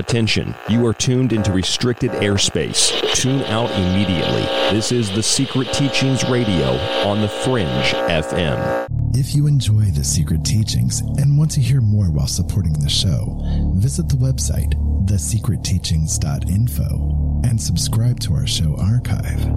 Attention, 0.00 0.54
you 0.70 0.86
are 0.86 0.94
tuned 0.94 1.34
into 1.34 1.52
restricted 1.52 2.10
airspace. 2.12 2.90
Tune 3.14 3.42
out 3.42 3.70
immediately. 3.72 4.40
This 4.74 4.92
is 4.92 5.10
the 5.10 5.22
Secret 5.22 5.70
Teachings 5.74 6.24
Radio 6.24 6.78
on 7.04 7.20
the 7.20 7.28
Fringe 7.28 7.68
FM. 7.68 8.86
If 9.12 9.34
you 9.34 9.46
enjoy 9.46 9.90
the 9.90 10.02
Secret 10.02 10.42
Teachings 10.42 11.00
and 11.00 11.36
want 11.36 11.50
to 11.50 11.60
hear 11.60 11.82
more 11.82 12.10
while 12.10 12.26
supporting 12.26 12.72
the 12.72 12.88
show, 12.88 13.42
visit 13.74 14.08
the 14.08 14.16
website 14.16 14.72
thesecretteachings.info 15.04 17.40
and 17.44 17.60
subscribe 17.60 18.20
to 18.20 18.32
our 18.32 18.46
show 18.46 18.74
archive. 18.78 19.54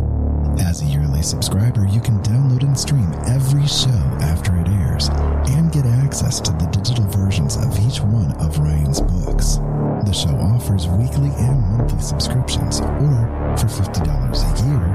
As 0.59 0.81
a 0.81 0.85
yearly 0.85 1.21
subscriber, 1.21 1.87
you 1.87 2.01
can 2.01 2.21
download 2.21 2.63
and 2.63 2.77
stream 2.77 3.13
every 3.27 3.65
show 3.65 3.87
after 4.19 4.59
it 4.59 4.67
airs 4.67 5.07
and 5.07 5.71
get 5.71 5.85
access 5.85 6.02
to 6.21 6.51
the 6.61 6.69
digital 6.71 7.05
versions 7.05 7.57
of 7.57 7.73
each 7.81 7.99
one 7.99 8.31
of 8.33 8.59
Ryan's 8.59 9.01
books. 9.01 9.57
The 10.05 10.13
show 10.13 10.29
offers 10.37 10.85
weekly 10.87 11.33
and 11.41 11.59
monthly 11.73 11.99
subscriptions, 12.01 12.81
or 12.81 13.17
for 13.57 13.65
$50 13.65 13.97
a 13.97 14.53
year, 14.69 14.85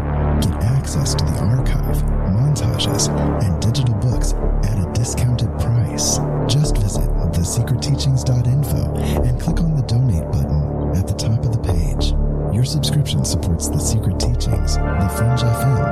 get 0.41 0.63
access 0.63 1.17
to 1.17 1.25
the 1.25 1.41
archive, 1.41 1.97
montages, 2.31 3.11
and 3.43 3.61
digital 3.61 3.97
books 3.97 4.35
at 4.63 4.79
a 4.79 4.87
discounted 4.95 5.51
price. 5.59 6.19
Just 6.47 6.77
visit 6.79 7.11
thesecretteachings.info 7.35 8.95
and 9.27 9.41
click 9.41 9.59
on 9.59 9.75
the 9.75 9.83
donate 9.83 10.31
button 10.31 10.95
at 10.97 11.09
the 11.09 11.15
top 11.15 11.45
of 11.45 11.51
the 11.51 11.59
page. 11.59 12.15
Your 12.55 12.65
subscription 12.65 13.25
supports 13.25 13.69
the 13.69 13.81
Secret 13.81 14.21
Teachings, 14.21 14.77
the 14.77 15.13
Fringe 15.19 15.43
FM, 15.43 15.83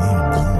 and 0.00 0.59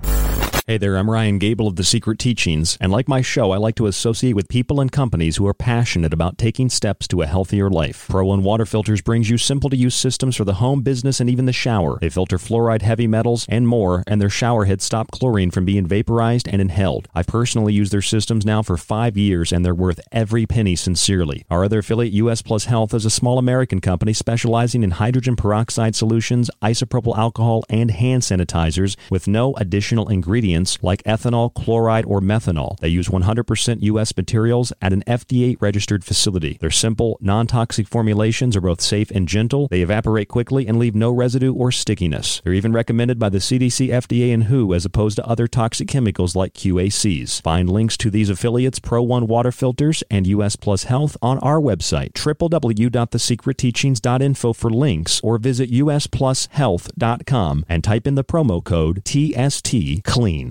Hey 0.71 0.77
there, 0.77 0.95
I'm 0.95 1.09
Ryan 1.09 1.37
Gable 1.37 1.67
of 1.67 1.75
The 1.75 1.83
Secret 1.83 2.17
Teachings, 2.17 2.77
and 2.79 2.93
like 2.93 3.09
my 3.09 3.19
show, 3.19 3.51
I 3.51 3.57
like 3.57 3.75
to 3.75 3.87
associate 3.87 4.37
with 4.37 4.47
people 4.47 4.79
and 4.79 4.89
companies 4.89 5.35
who 5.35 5.45
are 5.45 5.53
passionate 5.53 6.13
about 6.13 6.37
taking 6.37 6.69
steps 6.69 7.09
to 7.09 7.21
a 7.21 7.27
healthier 7.27 7.69
life. 7.69 8.07
Pro 8.09 8.27
One 8.27 8.41
Water 8.41 8.65
Filters 8.65 9.01
brings 9.01 9.29
you 9.29 9.37
simple 9.37 9.69
to 9.69 9.75
use 9.75 9.95
systems 9.95 10.37
for 10.37 10.45
the 10.45 10.53
home, 10.53 10.81
business, 10.81 11.19
and 11.19 11.29
even 11.29 11.43
the 11.43 11.51
shower. 11.51 11.99
They 11.99 12.07
filter 12.07 12.37
fluoride, 12.37 12.83
heavy 12.83 13.05
metals, 13.05 13.45
and 13.49 13.67
more, 13.67 14.05
and 14.07 14.21
their 14.21 14.29
shower 14.29 14.63
heads 14.63 14.85
stop 14.85 15.11
chlorine 15.11 15.51
from 15.51 15.65
being 15.65 15.87
vaporized 15.87 16.47
and 16.47 16.61
inhaled. 16.61 17.09
I've 17.13 17.27
personally 17.27 17.73
use 17.73 17.89
their 17.89 18.01
systems 18.01 18.45
now 18.45 18.61
for 18.61 18.77
five 18.77 19.17
years, 19.17 19.51
and 19.51 19.65
they're 19.65 19.75
worth 19.75 19.99
every 20.13 20.45
penny 20.45 20.77
sincerely. 20.77 21.43
Our 21.49 21.65
other 21.65 21.79
affiliate, 21.79 22.13
US 22.13 22.41
Plus 22.41 22.63
Health, 22.63 22.93
is 22.93 23.03
a 23.03 23.09
small 23.09 23.37
American 23.37 23.81
company 23.81 24.13
specializing 24.13 24.83
in 24.83 24.91
hydrogen 24.91 25.35
peroxide 25.35 25.97
solutions, 25.97 26.49
isopropyl 26.61 27.17
alcohol, 27.17 27.65
and 27.69 27.91
hand 27.91 28.23
sanitizers 28.23 28.95
with 29.09 29.27
no 29.27 29.53
additional 29.55 30.07
ingredients 30.07 30.60
like 30.81 31.03
ethanol, 31.03 31.53
chloride, 31.53 32.05
or 32.05 32.21
methanol. 32.21 32.77
They 32.79 32.89
use 32.89 33.09
100% 33.09 33.81
U.S. 33.81 34.15
materials 34.15 34.73
at 34.81 34.93
an 34.93 35.03
FDA 35.07 35.57
registered 35.59 36.03
facility. 36.03 36.57
Their 36.59 36.71
simple, 36.71 37.17
non 37.21 37.47
toxic 37.47 37.87
formulations 37.87 38.55
are 38.55 38.61
both 38.61 38.81
safe 38.81 39.11
and 39.11 39.27
gentle. 39.27 39.67
They 39.67 39.81
evaporate 39.81 40.27
quickly 40.27 40.67
and 40.67 40.79
leave 40.79 40.95
no 40.95 41.11
residue 41.11 41.53
or 41.53 41.71
stickiness. 41.71 42.41
They're 42.43 42.53
even 42.53 42.73
recommended 42.73 43.19
by 43.19 43.29
the 43.29 43.39
CDC, 43.39 43.89
FDA, 43.89 44.33
and 44.33 44.45
WHO 44.45 44.73
as 44.73 44.85
opposed 44.85 45.17
to 45.17 45.27
other 45.27 45.47
toxic 45.47 45.87
chemicals 45.87 46.35
like 46.35 46.53
QACs. 46.53 47.41
Find 47.41 47.69
links 47.69 47.97
to 47.97 48.09
these 48.09 48.29
affiliates, 48.29 48.79
Pro 48.79 49.01
One 49.01 49.27
Water 49.27 49.51
Filters, 49.51 50.03
and 50.09 50.25
US 50.27 50.55
Plus 50.55 50.85
Health 50.85 51.17
on 51.21 51.37
our 51.39 51.59
website, 51.59 52.13
www.thesecretteachings.info 52.13 54.53
for 54.53 54.69
links, 54.69 55.19
or 55.23 55.37
visit 55.37 55.69
usplushealth.com 55.71 57.65
and 57.69 57.83
type 57.83 58.07
in 58.07 58.15
the 58.15 58.23
promo 58.23 58.63
code 58.63 59.03
TST 59.05 60.03
CLEAN. 60.03 60.50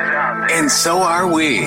and 0.00 0.70
so 0.70 0.98
are 0.98 1.26
we. 1.32 1.60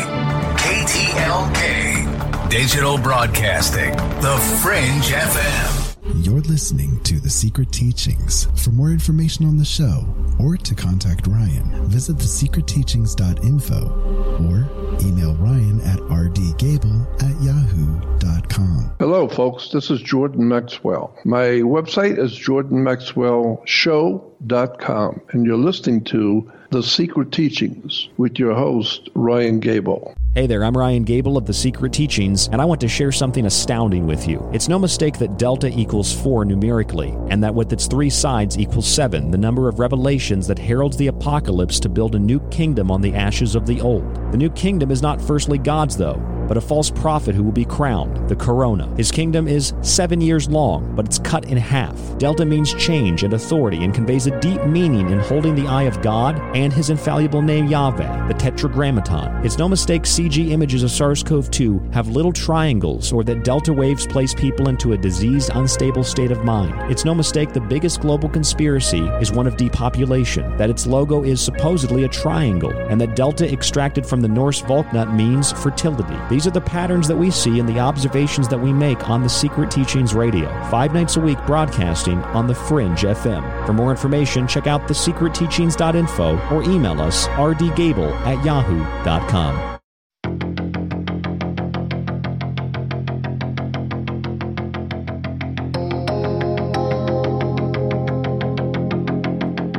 KTLK, 0.63 2.49
Digital 2.49 2.97
Broadcasting, 2.97 3.91
The 4.21 4.37
Fringe 4.61 5.11
FM. 5.11 5.79
You're 6.25 6.41
listening 6.41 6.99
to 7.03 7.19
The 7.19 7.29
Secret 7.29 7.71
Teachings. 7.71 8.47
For 8.61 8.71
more 8.71 8.89
information 8.91 9.45
on 9.45 9.55
the 9.57 9.63
show 9.65 10.05
or 10.39 10.57
to 10.57 10.75
contact 10.75 11.27
Ryan, 11.27 11.85
visit 11.87 12.17
thesecretteachings.info 12.17 14.49
or 14.49 14.69
email 15.01 15.33
Ryan 15.35 15.79
at 15.81 15.97
rdgable 15.99 17.05
at 17.23 17.41
yahoo.com. 17.41 18.93
Hello, 18.99 19.27
folks. 19.27 19.69
This 19.69 19.89
is 19.89 20.01
Jordan 20.01 20.47
Maxwell. 20.47 21.15
My 21.25 21.45
website 21.61 22.17
is 22.19 22.31
jordanmaxwellshow.com, 22.33 25.21
and 25.31 25.45
you're 25.45 25.57
listening 25.57 26.03
to 26.05 26.51
The 26.73 26.81
Secret 26.81 27.31
Teachings 27.31 28.09
with 28.17 28.39
your 28.39 28.55
host, 28.55 29.07
Ryan 29.13 29.59
Gable. 29.59 30.15
Hey 30.35 30.47
there, 30.47 30.63
I'm 30.63 30.75
Ryan 30.75 31.03
Gable 31.03 31.37
of 31.37 31.45
The 31.45 31.53
Secret 31.53 31.93
Teachings, 31.93 32.47
and 32.47 32.59
I 32.59 32.65
want 32.65 32.81
to 32.81 32.87
share 32.87 33.11
something 33.11 33.45
astounding 33.45 34.07
with 34.07 34.27
you. 34.27 34.49
It's 34.51 34.67
no 34.67 34.79
mistake 34.79 35.19
that 35.19 35.37
delta 35.37 35.67
equals 35.67 36.11
4 36.11 36.43
numerically, 36.43 37.15
and 37.29 37.43
that 37.43 37.53
with 37.53 37.71
its 37.71 37.85
three 37.85 38.09
sides 38.09 38.57
equals 38.57 38.87
7, 38.87 39.29
the 39.29 39.37
number 39.37 39.69
of 39.69 39.77
revelations 39.77 40.47
that 40.47 40.57
heralds 40.57 40.97
the 40.97 41.05
apocalypse 41.05 41.79
to 41.81 41.87
build 41.87 42.15
a 42.15 42.19
new 42.19 42.39
kingdom 42.49 42.89
on 42.89 42.99
the 42.99 43.13
ashes 43.13 43.53
of 43.53 43.67
the 43.67 43.79
old. 43.79 44.11
The 44.31 44.37
new 44.39 44.49
kingdom 44.49 44.89
is 44.89 45.03
not 45.03 45.21
firstly 45.21 45.59
God's, 45.59 45.97
though, 45.97 46.19
but 46.47 46.57
a 46.57 46.61
false 46.61 46.89
prophet 46.89 47.35
who 47.35 47.43
will 47.43 47.51
be 47.51 47.65
crowned, 47.65 48.27
the 48.27 48.35
corona. 48.35 48.93
His 48.95 49.11
kingdom 49.11 49.47
is 49.47 49.73
seven 49.81 50.19
years 50.19 50.49
long, 50.49 50.95
but 50.95 51.05
it's 51.05 51.19
cut 51.19 51.45
in 51.45 51.57
half. 51.57 51.97
Delta 52.17 52.45
means 52.45 52.73
change 52.73 53.23
and 53.23 53.33
authority 53.33 53.83
and 53.83 53.93
conveys 53.93 54.27
a 54.27 54.39
deep 54.39 54.63
meaning 54.65 55.09
in 55.09 55.19
holding 55.19 55.55
the 55.55 55.67
eye 55.67 55.83
of 55.83 56.01
God 56.01 56.39
and 56.55 56.73
his 56.73 56.89
infallible 56.89 57.41
name 57.41 57.67
Yahweh, 57.67 58.27
the 58.27 58.33
Tetragrammaton. 58.33 59.45
It's 59.45 59.57
no 59.57 59.69
mistake 59.69 60.05
CG 60.23 60.51
images 60.51 60.83
of 60.83 60.91
SARS 60.91 61.21
CoV 61.21 61.51
2 61.51 61.89
have 61.91 62.07
little 62.07 62.31
triangles 62.31 63.11
or 63.11 63.25
that 63.25 63.43
delta 63.43 63.73
waves 63.73 64.07
place 64.07 64.33
people 64.33 64.69
into 64.69 64.93
a 64.93 64.97
diseased, 64.97 65.51
unstable 65.53 66.01
state 66.01 66.31
of 66.31 66.45
mind. 66.45 66.73
It's 66.89 67.03
no 67.03 67.13
mistake 67.13 67.51
the 67.51 67.59
biggest 67.59 67.99
global 67.99 68.29
conspiracy 68.29 69.01
is 69.19 69.33
one 69.33 69.47
of 69.47 69.57
depopulation, 69.57 70.55
that 70.55 70.69
its 70.69 70.87
logo 70.87 71.23
is 71.23 71.41
supposedly 71.41 72.05
a 72.05 72.07
triangle, 72.07 72.71
and 72.71 73.01
that 73.01 73.17
delta 73.17 73.51
extracted 73.51 74.05
from 74.05 74.21
the 74.21 74.29
Norse 74.29 74.61
Valknut 74.61 75.13
means 75.13 75.51
fertility. 75.51 76.17
These 76.29 76.47
are 76.47 76.51
the 76.51 76.61
patterns 76.61 77.09
that 77.09 77.17
we 77.17 77.29
see 77.29 77.59
and 77.59 77.67
the 77.67 77.79
observations 77.79 78.47
that 78.47 78.57
we 78.57 78.71
make 78.71 79.09
on 79.09 79.23
the 79.23 79.29
Secret 79.29 79.71
Teachings 79.71 80.13
Radio, 80.13 80.47
five 80.71 80.93
nights 80.93 81.17
a 81.17 81.19
week 81.19 81.39
broadcasting 81.45 82.19
on 82.19 82.47
the 82.47 82.55
Fringe 82.55 83.01
FM. 83.01 83.65
For 83.65 83.73
more 83.73 83.91
information, 83.91 84.47
check 84.47 84.67
out 84.67 84.87
thesecretteachings.info 84.87 86.55
or 86.55 86.63
email 86.63 87.01
us 87.01 87.27
rdgable 87.27 88.09
at 88.21 88.43
yahoo.com. 88.45 89.72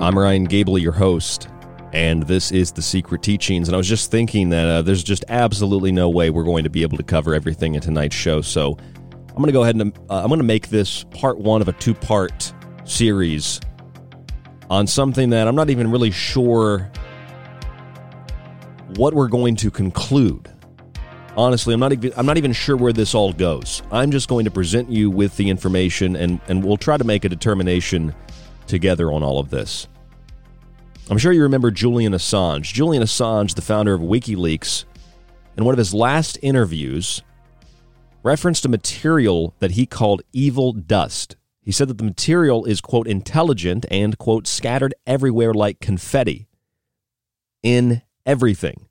I'm 0.04 0.18
Ryan 0.18 0.44
Gable, 0.44 0.76
your 0.76 0.92
host, 0.92 1.48
and 1.94 2.24
this 2.24 2.52
is 2.52 2.70
The 2.70 2.82
Secret 2.82 3.22
Teachings. 3.22 3.68
And 3.68 3.74
I 3.74 3.78
was 3.78 3.88
just 3.88 4.10
thinking 4.10 4.50
that 4.50 4.68
uh, 4.68 4.82
there's 4.82 5.02
just 5.02 5.24
absolutely 5.30 5.92
no 5.92 6.10
way 6.10 6.28
we're 6.28 6.44
going 6.44 6.64
to 6.64 6.68
be 6.68 6.82
able 6.82 6.98
to 6.98 7.02
cover 7.02 7.34
everything 7.34 7.74
in 7.74 7.80
tonight's 7.80 8.14
show. 8.14 8.42
So 8.42 8.76
I'm 9.30 9.36
going 9.36 9.46
to 9.46 9.52
go 9.52 9.62
ahead 9.62 9.76
and 9.76 9.96
uh, 10.10 10.20
I'm 10.20 10.28
going 10.28 10.40
to 10.40 10.44
make 10.44 10.68
this 10.68 11.04
part 11.04 11.38
one 11.38 11.62
of 11.62 11.68
a 11.68 11.72
two 11.72 11.94
part 11.94 12.52
series 12.84 13.62
on 14.68 14.86
something 14.86 15.30
that 15.30 15.48
I'm 15.48 15.54
not 15.54 15.70
even 15.70 15.90
really 15.90 16.10
sure 16.10 16.92
what 18.96 19.14
we're 19.14 19.28
going 19.28 19.56
to 19.56 19.70
conclude. 19.70 20.52
Honestly, 21.34 21.72
I'm 21.72 21.80
not 21.80 21.94
even 21.94 22.12
I'm 22.14 22.26
not 22.26 22.36
even 22.36 22.52
sure 22.52 22.76
where 22.76 22.92
this 22.92 23.14
all 23.14 23.32
goes. 23.32 23.82
I'm 23.90 24.10
just 24.10 24.28
going 24.28 24.44
to 24.44 24.50
present 24.50 24.90
you 24.90 25.08
with 25.10 25.34
the 25.38 25.48
information 25.48 26.14
and 26.14 26.42
and 26.46 26.62
we'll 26.62 26.76
try 26.76 26.98
to 26.98 27.04
make 27.04 27.24
a 27.24 27.30
determination 27.30 28.14
together 28.66 29.10
on 29.10 29.22
all 29.22 29.38
of 29.38 29.48
this. 29.48 29.88
I'm 31.10 31.18
sure 31.18 31.32
you 31.32 31.42
remember 31.42 31.70
Julian 31.70 32.14
Assange. 32.14 32.72
Julian 32.72 33.02
Assange, 33.02 33.54
the 33.54 33.62
founder 33.62 33.92
of 33.92 34.00
WikiLeaks, 34.00 34.86
in 35.56 35.64
one 35.64 35.74
of 35.74 35.78
his 35.78 35.92
last 35.92 36.38
interviews, 36.40 37.22
referenced 38.22 38.64
a 38.64 38.70
material 38.70 39.54
that 39.58 39.72
he 39.72 39.84
called 39.84 40.22
evil 40.32 40.72
dust. 40.72 41.36
He 41.60 41.72
said 41.72 41.88
that 41.88 41.98
the 41.98 42.04
material 42.04 42.64
is, 42.64 42.80
quote, 42.80 43.06
intelligent 43.06 43.84
and, 43.90 44.16
quote, 44.16 44.46
scattered 44.46 44.94
everywhere 45.06 45.52
like 45.52 45.78
confetti 45.78 46.48
in 47.62 48.00
everything. 48.24 48.88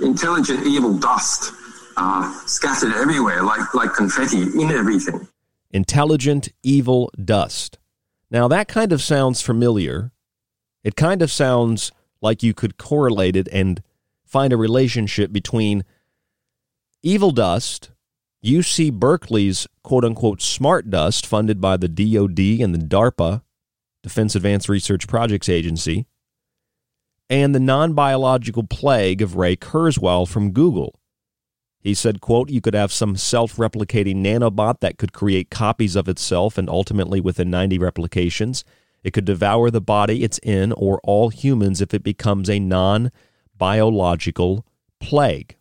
Intelligent 0.00 0.66
evil 0.66 0.96
dust 0.96 1.52
uh, 1.98 2.32
scattered 2.46 2.94
everywhere 2.94 3.42
like, 3.42 3.74
like 3.74 3.92
confetti 3.92 4.42
in 4.42 4.70
everything. 4.70 5.28
Intelligent 5.70 6.48
evil 6.62 7.12
dust. 7.22 7.78
Now, 8.30 8.48
that 8.48 8.68
kind 8.68 8.92
of 8.92 9.02
sounds 9.02 9.42
familiar 9.42 10.12
it 10.82 10.96
kind 10.96 11.22
of 11.22 11.30
sounds 11.30 11.92
like 12.20 12.42
you 12.42 12.54
could 12.54 12.78
correlate 12.78 13.36
it 13.36 13.48
and 13.52 13.82
find 14.24 14.52
a 14.52 14.56
relationship 14.56 15.32
between 15.32 15.84
evil 17.02 17.30
dust, 17.30 17.90
UC 18.44 18.92
Berkeley's 18.92 19.66
quote 19.82 20.04
unquote 20.04 20.40
smart 20.40 20.90
dust, 20.90 21.26
funded 21.26 21.60
by 21.60 21.76
the 21.76 21.88
DoD 21.88 22.62
and 22.62 22.74
the 22.74 22.78
DARPA, 22.78 23.42
Defense 24.02 24.34
Advanced 24.34 24.68
Research 24.68 25.06
Projects 25.06 25.48
Agency, 25.48 26.06
and 27.28 27.54
the 27.54 27.60
non 27.60 27.92
biological 27.92 28.64
plague 28.64 29.20
of 29.20 29.36
Ray 29.36 29.56
Kurzweil 29.56 30.26
from 30.28 30.52
Google. 30.52 31.00
He 31.82 31.94
said, 31.94 32.20
quote, 32.20 32.50
you 32.50 32.60
could 32.60 32.74
have 32.74 32.92
some 32.92 33.16
self-replicating 33.16 34.16
nanobot 34.16 34.80
that 34.80 34.98
could 34.98 35.14
create 35.14 35.50
copies 35.50 35.96
of 35.96 36.08
itself 36.08 36.58
and 36.58 36.68
ultimately 36.68 37.22
within 37.22 37.48
90 37.48 37.78
replications 37.78 38.64
it 39.02 39.12
could 39.12 39.24
devour 39.24 39.70
the 39.70 39.80
body 39.80 40.22
it's 40.22 40.38
in 40.42 40.72
or 40.72 41.00
all 41.04 41.30
humans 41.30 41.80
if 41.80 41.94
it 41.94 42.02
becomes 42.02 42.50
a 42.50 42.58
non 42.58 43.10
biological 43.56 44.66
plague. 45.00 45.56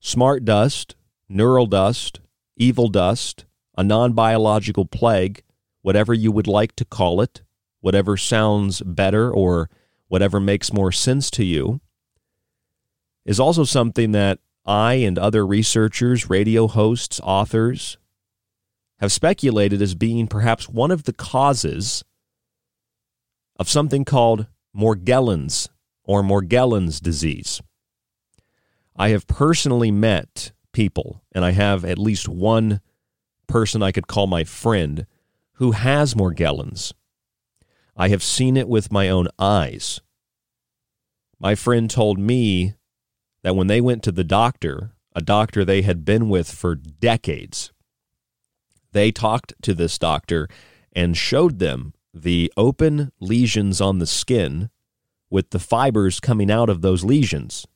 Smart 0.00 0.44
dust, 0.44 0.96
neural 1.28 1.66
dust, 1.66 2.20
evil 2.56 2.88
dust, 2.88 3.46
a 3.76 3.82
non 3.82 4.12
biological 4.12 4.84
plague, 4.84 5.42
whatever 5.80 6.12
you 6.12 6.30
would 6.32 6.46
like 6.46 6.76
to 6.76 6.84
call 6.84 7.20
it, 7.20 7.42
whatever 7.80 8.16
sounds 8.16 8.82
better 8.82 9.30
or 9.30 9.70
whatever 10.08 10.38
makes 10.38 10.72
more 10.72 10.92
sense 10.92 11.30
to 11.30 11.44
you, 11.44 11.80
is 13.24 13.40
also 13.40 13.64
something 13.64 14.12
that 14.12 14.38
I 14.64 14.94
and 14.94 15.18
other 15.18 15.46
researchers, 15.46 16.28
radio 16.28 16.68
hosts, 16.68 17.20
authors, 17.24 17.96
have 19.02 19.10
speculated 19.10 19.82
as 19.82 19.96
being 19.96 20.28
perhaps 20.28 20.68
one 20.68 20.92
of 20.92 21.02
the 21.02 21.12
causes 21.12 22.04
of 23.58 23.68
something 23.68 24.04
called 24.04 24.46
Morgellons 24.74 25.68
or 26.04 26.22
Morgellons 26.22 27.00
disease. 27.00 27.60
I 28.94 29.08
have 29.08 29.26
personally 29.26 29.90
met 29.90 30.52
people, 30.72 31.20
and 31.32 31.44
I 31.44 31.50
have 31.50 31.84
at 31.84 31.98
least 31.98 32.28
one 32.28 32.80
person 33.48 33.82
I 33.82 33.90
could 33.90 34.06
call 34.06 34.28
my 34.28 34.44
friend 34.44 35.04
who 35.54 35.72
has 35.72 36.14
Morgellons. 36.14 36.92
I 37.96 38.08
have 38.08 38.22
seen 38.22 38.56
it 38.56 38.68
with 38.68 38.92
my 38.92 39.08
own 39.08 39.26
eyes. 39.36 40.00
My 41.40 41.56
friend 41.56 41.90
told 41.90 42.20
me 42.20 42.74
that 43.42 43.56
when 43.56 43.66
they 43.66 43.80
went 43.80 44.04
to 44.04 44.12
the 44.12 44.22
doctor, 44.22 44.92
a 45.12 45.20
doctor 45.20 45.64
they 45.64 45.82
had 45.82 46.04
been 46.04 46.28
with 46.28 46.48
for 46.48 46.76
decades, 46.76 47.72
they 48.92 49.10
talked 49.10 49.54
to 49.62 49.74
this 49.74 49.98
doctor 49.98 50.48
and 50.92 51.16
showed 51.16 51.58
them 51.58 51.94
the 52.14 52.52
open 52.56 53.10
lesions 53.20 53.80
on 53.80 53.98
the 53.98 54.06
skin 54.06 54.70
with 55.30 55.50
the 55.50 55.58
fibers 55.58 56.20
coming 56.20 56.50
out 56.50 56.68
of 56.68 56.82
those 56.82 57.04
lesions. 57.04 57.66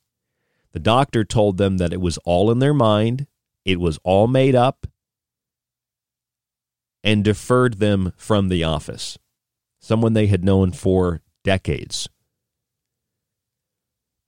The 0.72 0.78
doctor 0.78 1.24
told 1.24 1.56
them 1.56 1.78
that 1.78 1.92
it 1.92 2.00
was 2.00 2.18
all 2.18 2.50
in 2.50 2.58
their 2.58 2.74
mind, 2.74 3.26
it 3.64 3.80
was 3.80 3.98
all 4.04 4.26
made 4.26 4.54
up, 4.54 4.86
and 7.02 7.24
deferred 7.24 7.78
them 7.78 8.12
from 8.16 8.48
the 8.48 8.62
office. 8.62 9.16
Someone 9.80 10.12
they 10.12 10.26
had 10.26 10.44
known 10.44 10.72
for 10.72 11.22
decades. 11.44 12.08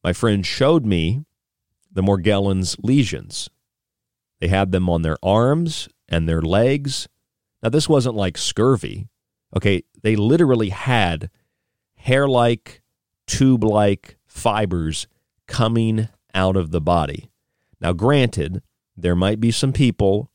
My 0.02 0.12
friend 0.12 0.46
showed 0.46 0.86
me 0.86 1.24
the 1.90 2.02
Morgellons 2.02 2.76
lesions. 2.82 3.50
They 4.40 4.48
had 4.48 4.72
them 4.72 4.88
on 4.88 5.02
their 5.02 5.18
arms, 5.22 5.88
and 6.08 6.28
their 6.28 6.42
legs. 6.42 7.08
Now, 7.62 7.68
this 7.68 7.88
wasn't 7.88 8.14
like 8.14 8.38
scurvy. 8.38 9.08
Okay, 9.56 9.82
they 10.02 10.16
literally 10.16 10.68
had 10.70 11.30
hair 11.96 12.28
like, 12.28 12.82
tube 13.26 13.64
like 13.64 14.16
fibers 14.26 15.06
coming 15.46 16.08
out 16.34 16.56
of 16.56 16.70
the 16.70 16.80
body. 16.80 17.30
Now, 17.80 17.92
granted, 17.92 18.62
there 18.96 19.16
might 19.16 19.40
be 19.40 19.50
some 19.50 19.72
people 19.72 20.30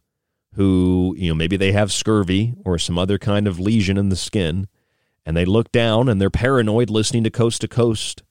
who, 0.55 1.15
you 1.17 1.29
know, 1.29 1.35
maybe 1.35 1.57
they 1.57 1.71
have 1.71 1.91
scurvy 1.91 2.53
or 2.63 2.77
some 2.77 2.97
other 2.97 3.17
kind 3.17 3.47
of 3.47 3.59
lesion 3.59 3.97
in 3.97 4.09
the 4.09 4.15
skin, 4.15 4.67
and 5.25 5.35
they 5.35 5.45
look 5.45 5.71
down 5.71 6.07
and 6.07 6.19
they're 6.21 6.29
paranoid 6.29 6.89
listening 6.89 7.23
to 7.23 7.29
Coast 7.29 7.61
to 7.61 7.67
Coast, 7.67 8.23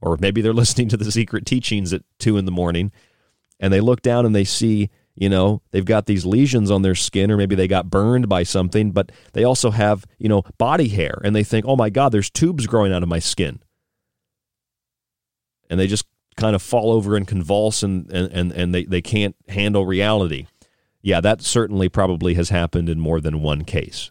or 0.00 0.16
maybe 0.20 0.40
they're 0.40 0.52
listening 0.54 0.88
to 0.88 0.96
the 0.96 1.10
secret 1.10 1.46
teachings 1.46 1.92
at 1.92 2.02
two 2.18 2.36
in 2.36 2.44
the 2.44 2.50
morning, 2.50 2.92
and 3.60 3.72
they 3.72 3.80
look 3.80 4.02
down 4.02 4.26
and 4.26 4.34
they 4.34 4.44
see 4.44 4.90
you 5.18 5.28
know 5.28 5.60
they've 5.72 5.84
got 5.84 6.06
these 6.06 6.24
lesions 6.24 6.70
on 6.70 6.82
their 6.82 6.94
skin 6.94 7.30
or 7.30 7.36
maybe 7.36 7.54
they 7.54 7.68
got 7.68 7.90
burned 7.90 8.28
by 8.28 8.42
something 8.42 8.92
but 8.92 9.10
they 9.32 9.44
also 9.44 9.70
have 9.70 10.06
you 10.18 10.28
know 10.28 10.42
body 10.58 10.88
hair 10.88 11.20
and 11.24 11.34
they 11.34 11.44
think 11.44 11.66
oh 11.66 11.76
my 11.76 11.90
god 11.90 12.10
there's 12.10 12.30
tubes 12.30 12.66
growing 12.66 12.92
out 12.92 13.02
of 13.02 13.08
my 13.08 13.18
skin. 13.18 13.60
And 15.70 15.78
they 15.78 15.86
just 15.86 16.06
kind 16.36 16.56
of 16.56 16.62
fall 16.62 16.92
over 16.92 17.14
and 17.16 17.26
convulse 17.26 17.82
and 17.82 18.10
and 18.10 18.52
and 18.52 18.74
they, 18.74 18.84
they 18.84 19.02
can't 19.02 19.36
handle 19.48 19.84
reality. 19.84 20.46
Yeah 21.02 21.20
that 21.20 21.42
certainly 21.42 21.88
probably 21.88 22.34
has 22.34 22.48
happened 22.48 22.88
in 22.88 23.00
more 23.00 23.20
than 23.20 23.42
one 23.42 23.64
case. 23.64 24.10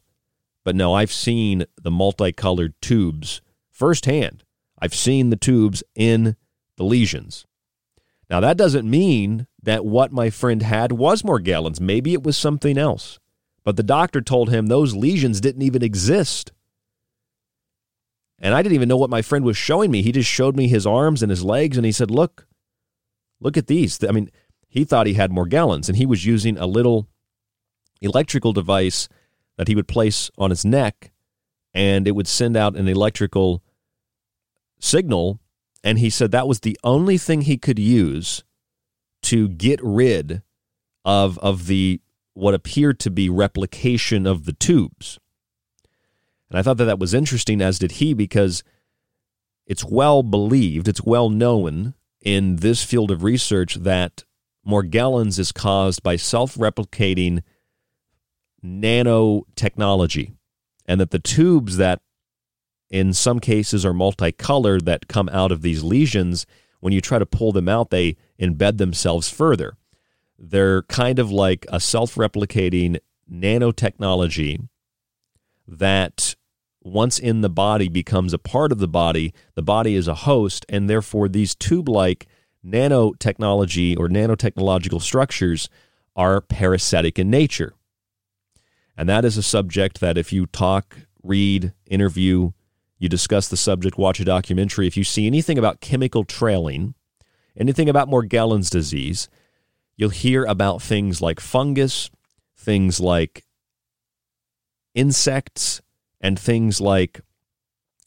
But 0.63 0.75
no 0.75 0.93
i've 0.93 1.13
seen 1.13 1.65
the 1.81 1.91
multicolored 1.91 2.73
tubes 2.81 3.41
firsthand. 3.71 4.43
I've 4.79 4.93
seen 4.93 5.31
the 5.31 5.35
tubes 5.35 5.83
in 5.95 6.35
the 6.75 6.83
lesions 6.83 7.47
now 8.29 8.39
that 8.39 8.57
doesn't 8.57 8.89
mean 8.89 9.47
that 9.63 9.85
what 9.85 10.11
my 10.11 10.29
friend 10.29 10.61
had 10.61 10.91
was 10.91 11.23
Morgellons. 11.23 11.79
Maybe 11.79 12.13
it 12.13 12.23
was 12.23 12.37
something 12.37 12.77
else. 12.77 13.19
But 13.63 13.75
the 13.75 13.83
doctor 13.83 14.21
told 14.21 14.49
him 14.49 14.67
those 14.67 14.95
lesions 14.95 15.41
didn't 15.41 15.61
even 15.61 15.83
exist. 15.83 16.51
And 18.39 18.53
I 18.53 18.61
didn't 18.61 18.75
even 18.75 18.87
know 18.87 18.97
what 18.97 19.09
my 19.09 19.21
friend 19.21 19.43
was 19.43 19.57
showing 19.57 19.91
me. 19.91 20.01
He 20.01 20.11
just 20.11 20.29
showed 20.29 20.55
me 20.55 20.67
his 20.67 20.85
arms 20.87 21.23
and 21.23 21.29
his 21.29 21.43
legs 21.43 21.75
and 21.75 21.85
he 21.85 21.91
said, 21.91 22.11
Look, 22.11 22.47
look 23.39 23.57
at 23.57 23.67
these. 23.67 24.03
I 24.03 24.11
mean, 24.11 24.29
he 24.67 24.85
thought 24.85 25.07
he 25.07 25.15
had 25.15 25.31
Morgellons 25.31 25.89
and 25.89 25.97
he 25.97 26.05
was 26.05 26.25
using 26.25 26.57
a 26.57 26.67
little 26.67 27.07
electrical 28.01 28.53
device 28.53 29.09
that 29.57 29.67
he 29.67 29.75
would 29.75 29.87
place 29.87 30.29
on 30.37 30.49
his 30.49 30.63
neck 30.63 31.11
and 31.73 32.07
it 32.07 32.11
would 32.11 32.27
send 32.27 32.55
out 32.55 32.75
an 32.75 32.87
electrical 32.87 33.63
signal. 34.79 35.39
And 35.83 35.99
he 35.99 36.09
said 36.09 36.31
that 36.31 36.47
was 36.47 36.61
the 36.61 36.77
only 36.83 37.17
thing 37.17 37.41
he 37.41 37.57
could 37.57 37.79
use 37.79 38.43
to 39.23 39.47
get 39.47 39.79
rid 39.81 40.41
of 41.05 41.37
of 41.39 41.67
the 41.67 42.01
what 42.33 42.53
appeared 42.53 42.99
to 42.99 43.09
be 43.09 43.29
replication 43.29 44.27
of 44.27 44.45
the 44.45 44.53
tubes. 44.53 45.19
And 46.49 46.59
I 46.59 46.61
thought 46.61 46.77
that 46.77 46.85
that 46.85 46.99
was 46.99 47.13
interesting, 47.13 47.61
as 47.61 47.79
did 47.79 47.93
he, 47.93 48.13
because 48.13 48.63
it's 49.65 49.83
well 49.83 50.23
believed, 50.23 50.87
it's 50.87 51.03
well 51.03 51.29
known 51.29 51.93
in 52.21 52.57
this 52.57 52.83
field 52.83 53.11
of 53.11 53.23
research 53.23 53.75
that 53.75 54.23
Morgellons 54.65 55.39
is 55.39 55.51
caused 55.51 56.03
by 56.03 56.15
self 56.15 56.55
replicating 56.55 57.41
nanotechnology, 58.63 60.33
and 60.85 60.99
that 60.99 61.11
the 61.11 61.19
tubes 61.19 61.77
that 61.77 62.01
in 62.89 63.13
some 63.13 63.39
cases 63.39 63.85
are 63.85 63.93
multicolored 63.93 64.85
that 64.85 65.07
come 65.07 65.29
out 65.29 65.51
of 65.51 65.61
these 65.61 65.83
lesions, 65.83 66.45
when 66.79 66.93
you 66.93 67.01
try 67.01 67.19
to 67.19 67.25
pull 67.25 67.51
them 67.51 67.67
out, 67.67 67.89
they 67.89 68.15
embed 68.39 68.77
themselves 68.77 69.29
further. 69.29 69.77
They're 70.37 70.83
kind 70.83 71.19
of 71.19 71.31
like 71.31 71.65
a 71.69 71.79
self 71.79 72.15
replicating 72.15 72.99
nanotechnology 73.31 74.67
that 75.67 76.35
once 76.81 77.19
in 77.19 77.41
the 77.41 77.49
body 77.49 77.89
becomes 77.89 78.33
a 78.33 78.39
part 78.39 78.71
of 78.71 78.79
the 78.79 78.87
body. 78.87 79.33
The 79.55 79.61
body 79.61 79.95
is 79.95 80.07
a 80.07 80.15
host, 80.15 80.65
and 80.69 80.89
therefore 80.89 81.27
these 81.27 81.55
tube 81.55 81.89
like 81.89 82.27
nanotechnology 82.65 83.97
or 83.97 84.07
nanotechnological 84.07 85.01
structures 85.01 85.69
are 86.15 86.41
parasitic 86.41 87.19
in 87.19 87.29
nature. 87.29 87.73
And 88.95 89.07
that 89.09 89.25
is 89.25 89.37
a 89.37 89.43
subject 89.43 89.99
that 89.99 90.17
if 90.17 90.33
you 90.33 90.47
talk, 90.47 90.97
read, 91.21 91.73
interview, 91.85 92.51
you 92.99 93.09
discuss 93.09 93.47
the 93.47 93.57
subject, 93.57 93.97
watch 93.97 94.19
a 94.19 94.25
documentary, 94.25 94.87
if 94.87 94.97
you 94.97 95.03
see 95.03 95.27
anything 95.27 95.57
about 95.57 95.81
chemical 95.81 96.23
trailing, 96.23 96.95
anything 97.55 97.89
about 97.89 98.09
Morgellons 98.09 98.69
disease, 98.69 99.29
you'll 99.95 100.09
hear 100.09 100.45
about 100.45 100.81
things 100.81 101.21
like 101.21 101.39
fungus, 101.39 102.09
things 102.55 102.99
like 102.99 103.45
insects, 104.95 105.81
and 106.21 106.39
things 106.39 106.81
like 106.81 107.21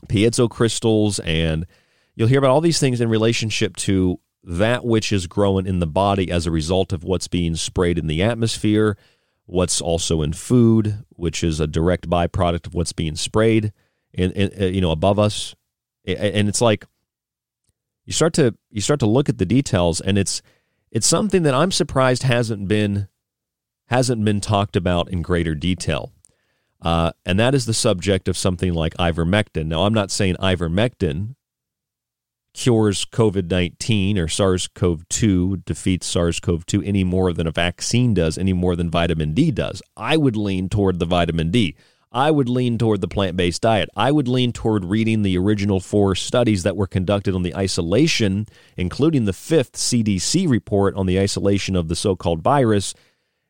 piezo 0.07 0.51
crystals. 0.51 1.21
And 1.21 1.67
you'll 2.17 2.29
hear 2.29 2.39
about 2.39 2.51
all 2.51 2.61
these 2.61 2.81
things 2.81 3.01
in 3.01 3.09
relationship 3.09 3.77
to 3.77 4.19
that 4.43 4.85
which 4.85 5.13
is 5.13 5.27
growing 5.27 5.67
in 5.67 5.79
the 5.79 5.87
body 5.87 6.31
as 6.31 6.47
a 6.47 6.51
result 6.51 6.93
of 6.93 7.05
what's 7.05 7.29
being 7.29 7.55
sprayed 7.55 7.99
in 7.99 8.07
the 8.09 8.23
atmosphere, 8.23 8.97
what's 9.47 9.81
also 9.81 10.23
in 10.23 10.33
food, 10.33 11.05
which 11.11 11.45
is 11.45 11.61
a 11.61 11.67
direct 11.67 12.09
byproduct 12.09 12.67
of 12.67 12.75
what's 12.75 12.93
being 12.93 13.15
sprayed 13.15 13.73
in, 14.13 14.33
in, 14.33 14.63
uh, 14.63 14.67
you 14.67 14.81
know 14.81 14.91
above 14.91 15.19
us 15.19 15.55
and 16.07 16.49
it's 16.49 16.61
like 16.61 16.85
you 18.05 18.13
start 18.13 18.33
to 18.35 18.55
you 18.71 18.81
start 18.81 19.01
to 19.01 19.07
look 19.07 19.29
at 19.29 19.39
the 19.39 19.47
details 19.47 20.01
and 20.01 20.19
it's 20.19 20.43
it's 20.91 21.07
something 21.07 21.43
that 21.45 21.55
I'm 21.55 21.71
surprised 21.71 22.25
hasn't 22.25 22.67
been 22.69 23.09
hasn't 23.87 24.25
been 24.25 24.41
talked 24.41 24.77
about 24.77 25.11
in 25.11 25.23
greater 25.23 25.55
detail. 25.55 26.13
Uh, 26.81 27.13
and 27.27 27.39
that 27.39 27.55
is 27.55 27.67
the 27.67 27.75
subject 27.75 28.29
of 28.29 28.37
something 28.37 28.73
like 28.73 28.95
ivermectin. 28.95 29.67
Now, 29.67 29.83
I'm 29.83 29.93
not 29.93 30.11
saying 30.11 30.37
ivermectin 30.37 31.35
cures 32.55 33.05
COVID 33.05 33.51
19 33.51 34.19
or 34.19 34.29
SARS 34.29 34.67
CoV 34.69 35.07
2, 35.09 35.59
defeats 35.59 36.07
SARS 36.07 36.41
CoV 36.41 36.65
2 36.65 36.83
any 36.83 37.05
more 37.05 37.33
than 37.33 37.47
a 37.47 37.53
vaccine 37.53 38.15
does, 38.15 38.39
any 38.39 38.53
more 38.53 38.77
than 38.77 38.91
vitamin 38.91 39.35
D 39.35 39.51
does. 39.51 39.83
I 39.97 40.17
would 40.17 40.37
lean 40.37 40.69
toward 40.69 40.99
the 40.99 41.07
vitamin 41.07 41.51
D. 41.51 41.77
I 42.13 42.31
would 42.31 42.49
lean 42.49 42.77
toward 42.77 43.01
the 43.01 43.09
plant 43.09 43.37
based 43.37 43.63
diet. 43.63 43.89
I 43.95 44.11
would 44.11 44.27
lean 44.27 44.53
toward 44.53 44.85
reading 44.85 45.23
the 45.23 45.39
original 45.39 45.79
four 45.79 46.15
studies 46.17 46.65
that 46.65 46.77
were 46.77 46.89
conducted 46.89 47.35
on 47.35 47.43
the 47.43 47.55
isolation, 47.55 48.47
including 48.77 49.25
the 49.25 49.33
fifth 49.33 49.73
CDC 49.73 50.49
report 50.49 50.95
on 50.97 51.07
the 51.07 51.21
isolation 51.21 51.77
of 51.77 51.89
the 51.89 51.95
so 51.95 52.17
called 52.17 52.43
virus, 52.43 52.95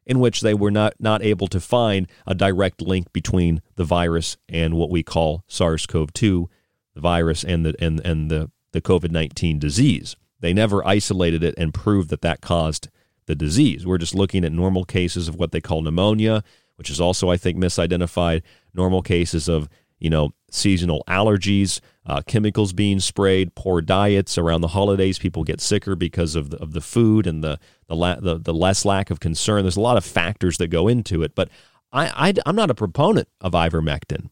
in 0.05 0.21
which 0.21 0.43
they 0.43 0.53
were 0.53 0.71
not, 0.71 0.95
not 0.99 1.23
able 1.23 1.47
to 1.49 1.61
find 1.61 2.07
a 2.27 2.35
direct 2.35 2.83
link 2.83 3.11
between 3.13 3.63
the 3.77 3.85
virus 3.85 4.37
and 4.49 4.75
what 4.75 4.91
we 4.91 5.03
call 5.03 5.45
SARS 5.47 5.87
CoV 5.87 6.13
2, 6.13 6.51
the 6.95 7.01
virus 7.01 7.45
and 7.45 7.65
the, 7.65 7.75
and, 7.79 8.01
and 8.05 8.31
the, 8.31 8.51
the 8.73 8.83
COVID 8.83 9.11
19 9.11 9.59
disease. 9.59 10.17
They 10.41 10.53
never 10.53 10.87
isolated 10.87 11.43
it 11.43 11.55
and 11.57 11.73
proved 11.73 12.11
that 12.11 12.23
that 12.23 12.41
caused 12.43 12.89
the 13.27 13.35
disease. 13.35 13.87
We're 13.87 13.99
just 13.99 14.15
looking 14.15 14.45
at 14.45 14.53
normal 14.53 14.85
cases 14.85 15.29
of 15.29 15.37
what 15.37 15.53
they 15.53 15.61
call 15.61 15.83
pneumonia, 15.83 16.43
which 16.81 16.89
is 16.89 16.99
also, 16.99 17.29
I 17.29 17.37
think, 17.37 17.59
misidentified. 17.59 18.41
Normal 18.73 19.03
cases 19.03 19.51
of, 19.51 19.69
you 19.99 20.09
know, 20.09 20.31
seasonal 20.51 21.05
allergies, 21.07 21.79
uh, 22.07 22.23
chemicals 22.27 22.73
being 22.73 23.01
sprayed, 23.01 23.55
poor 23.55 23.83
diets 23.83 24.39
around 24.39 24.63
the 24.63 24.69
holidays. 24.69 25.19
People 25.19 25.45
get 25.45 25.61
sicker 25.61 25.95
because 25.95 26.35
of 26.35 26.49
the, 26.49 26.57
of 26.57 26.73
the 26.73 26.81
food 26.81 27.27
and 27.27 27.45
the 27.45 27.61
the, 27.89 27.95
la- 27.95 28.19
the 28.19 28.39
the 28.39 28.55
less 28.55 28.87
lack 28.87 29.11
of 29.11 29.21
concern. 29.21 29.61
There's 29.63 29.77
a 29.77 29.81
lot 29.83 29.99
of 29.99 30.07
factors 30.07 30.57
that 30.57 30.69
go 30.69 30.89
into 30.89 31.23
it, 31.23 31.35
but 31.35 31.51
I, 31.93 32.31
I 32.31 32.35
I'm 32.47 32.57
not 32.57 32.71
a 32.71 32.75
proponent 32.75 33.29
of 33.43 33.53
ivermectin. 33.53 34.31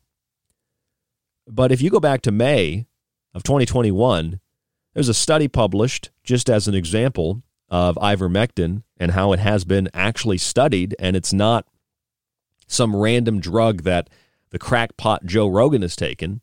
But 1.47 1.71
if 1.71 1.83
you 1.83 1.91
go 1.91 2.01
back 2.01 2.23
to 2.23 2.33
May 2.33 2.87
of 3.35 3.43
2021, 3.43 4.41
there's 4.95 5.11
a 5.11 5.13
study 5.13 5.49
published 5.49 6.13
just 6.25 6.49
as 6.49 6.67
an 6.67 6.75
example 6.75 7.43
of 7.69 7.97
ivermectin 7.97 8.85
and 8.97 9.11
how 9.11 9.35
it 9.35 9.39
has 9.39 9.67
been 9.67 9.91
actually 9.93 10.39
studied, 10.39 10.97
and 10.99 11.15
it's 11.15 11.35
not 11.35 11.67
some 12.69 12.95
random 12.95 13.41
drug 13.41 13.83
that 13.83 14.09
the 14.51 14.59
crackpot 14.59 15.25
Joe 15.25 15.49
Rogan 15.49 15.83
has 15.83 15.97
taken. 15.97 16.41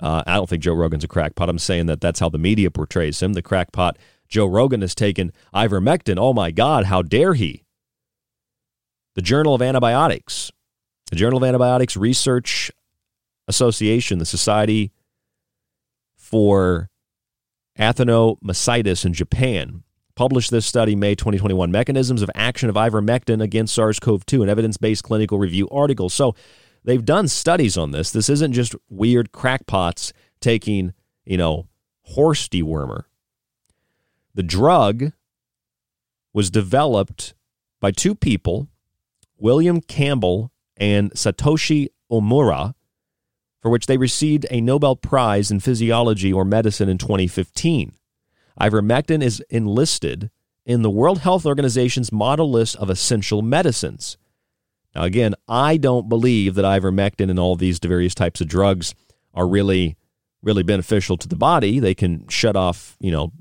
Uh, 0.00 0.22
I 0.26 0.36
don't 0.36 0.48
think 0.48 0.62
Joe 0.62 0.74
Rogan's 0.74 1.04
a 1.04 1.08
crackpot. 1.08 1.48
I'm 1.48 1.58
saying 1.58 1.86
that 1.86 2.00
that's 2.00 2.20
how 2.20 2.28
the 2.28 2.38
media 2.38 2.70
portrays 2.70 3.20
him. 3.20 3.34
The 3.34 3.42
crackpot 3.42 3.98
Joe 4.28 4.46
Rogan 4.46 4.80
has 4.80 4.94
taken 4.94 5.32
ivermectin. 5.54 6.16
Oh 6.18 6.32
my 6.32 6.50
God, 6.50 6.86
how 6.86 7.02
dare 7.02 7.34
he? 7.34 7.64
The 9.14 9.22
Journal 9.22 9.54
of 9.54 9.62
Antibiotics, 9.62 10.52
the 11.10 11.16
Journal 11.16 11.38
of 11.38 11.44
Antibiotics 11.44 11.96
Research 11.96 12.70
Association, 13.48 14.18
the 14.18 14.26
Society 14.26 14.92
for 16.16 16.88
Actinomycetes 17.76 19.04
in 19.04 19.14
Japan, 19.14 19.82
published 20.18 20.50
this 20.50 20.66
study 20.66 20.96
May 20.96 21.14
2021 21.14 21.70
Mechanisms 21.70 22.22
of 22.22 22.30
Action 22.34 22.68
of 22.68 22.74
Ivermectin 22.74 23.40
Against 23.40 23.72
SARS 23.72 24.00
CoV 24.00 24.26
2, 24.26 24.42
an 24.42 24.48
evidence 24.48 24.76
based 24.76 25.04
clinical 25.04 25.38
review 25.38 25.68
article. 25.70 26.08
So 26.08 26.34
they've 26.82 27.04
done 27.04 27.28
studies 27.28 27.78
on 27.78 27.92
this. 27.92 28.10
This 28.10 28.28
isn't 28.28 28.52
just 28.52 28.74
weird 28.88 29.30
crackpots 29.30 30.12
taking, 30.40 30.92
you 31.24 31.36
know, 31.36 31.68
horse 32.02 32.48
dewormer. 32.48 33.04
The 34.34 34.42
drug 34.42 35.12
was 36.32 36.50
developed 36.50 37.34
by 37.78 37.92
two 37.92 38.16
people, 38.16 38.66
William 39.36 39.80
Campbell 39.80 40.50
and 40.76 41.12
Satoshi 41.12 41.90
Omura, 42.10 42.74
for 43.62 43.70
which 43.70 43.86
they 43.86 43.96
received 43.96 44.46
a 44.50 44.60
Nobel 44.60 44.96
Prize 44.96 45.52
in 45.52 45.60
Physiology 45.60 46.32
or 46.32 46.44
Medicine 46.44 46.88
in 46.88 46.98
2015. 46.98 47.92
Ivermectin 48.60 49.22
is 49.22 49.42
enlisted 49.50 50.30
in 50.66 50.82
the 50.82 50.90
World 50.90 51.20
Health 51.20 51.46
Organization's 51.46 52.12
model 52.12 52.50
list 52.50 52.76
of 52.76 52.90
essential 52.90 53.40
medicines. 53.40 54.18
Now, 54.94 55.04
again, 55.04 55.34
I 55.48 55.76
don't 55.76 56.08
believe 56.08 56.54
that 56.56 56.64
ivermectin 56.64 57.30
and 57.30 57.38
all 57.38 57.56
these 57.56 57.78
various 57.78 58.14
types 58.14 58.40
of 58.40 58.48
drugs 58.48 58.94
are 59.32 59.46
really, 59.46 59.96
really 60.42 60.62
beneficial 60.62 61.16
to 61.18 61.28
the 61.28 61.36
body. 61.36 61.78
They 61.78 61.94
can 61.94 62.26
shut 62.28 62.56
off, 62.56 62.96
you 63.00 63.10
know, 63.10 63.32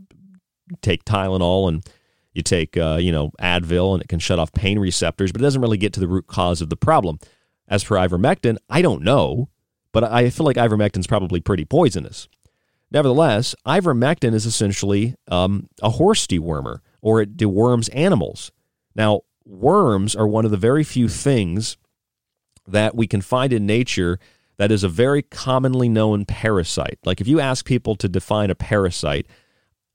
take 0.81 1.03
Tylenol 1.03 1.67
and 1.67 1.89
you 2.33 2.43
take, 2.43 2.77
uh, 2.77 2.97
you 3.01 3.11
know, 3.11 3.31
Advil 3.41 3.93
and 3.93 4.03
it 4.03 4.07
can 4.07 4.19
shut 4.19 4.39
off 4.39 4.51
pain 4.53 4.77
receptors, 4.77 5.31
but 5.31 5.41
it 5.41 5.43
doesn't 5.43 5.61
really 5.61 5.77
get 5.77 5.93
to 5.93 5.99
the 5.99 6.07
root 6.07 6.27
cause 6.27 6.61
of 6.61 6.69
the 6.69 6.77
problem. 6.77 7.17
As 7.67 7.83
for 7.83 7.97
ivermectin, 7.97 8.57
I 8.69 8.81
don't 8.81 9.01
know, 9.01 9.49
but 9.91 10.03
I 10.03 10.29
feel 10.29 10.45
like 10.45 10.57
ivermectin 10.57 10.99
is 10.99 11.07
probably 11.07 11.39
pretty 11.39 11.65
poisonous. 11.65 12.27
Nevertheless, 12.89 13.53
ivermectin 13.65 14.33
is 14.33 14.45
essentially 14.45 15.15
um, 15.29 15.67
a 15.81 15.91
horse 15.91 16.25
dewormer, 16.25 16.79
or 17.01 17.21
it 17.21 17.35
deworms 17.35 17.89
animals. 17.93 18.51
Now, 18.95 19.21
worms 19.45 20.15
are 20.15 20.27
one 20.27 20.45
of 20.45 20.51
the 20.51 20.57
very 20.57 20.83
few 20.83 21.09
things 21.09 21.77
that 22.67 22.95
we 22.95 23.07
can 23.07 23.21
find 23.21 23.53
in 23.53 23.65
nature 23.65 24.19
that 24.57 24.71
is 24.71 24.83
a 24.83 24.89
very 24.89 25.21
commonly 25.21 25.87
known 25.87 26.25
parasite. 26.25 26.99
Like 27.05 27.21
if 27.21 27.27
you 27.27 27.39
ask 27.39 27.65
people 27.65 27.95
to 27.95 28.09
define 28.09 28.49
a 28.49 28.55
parasite, 28.55 29.27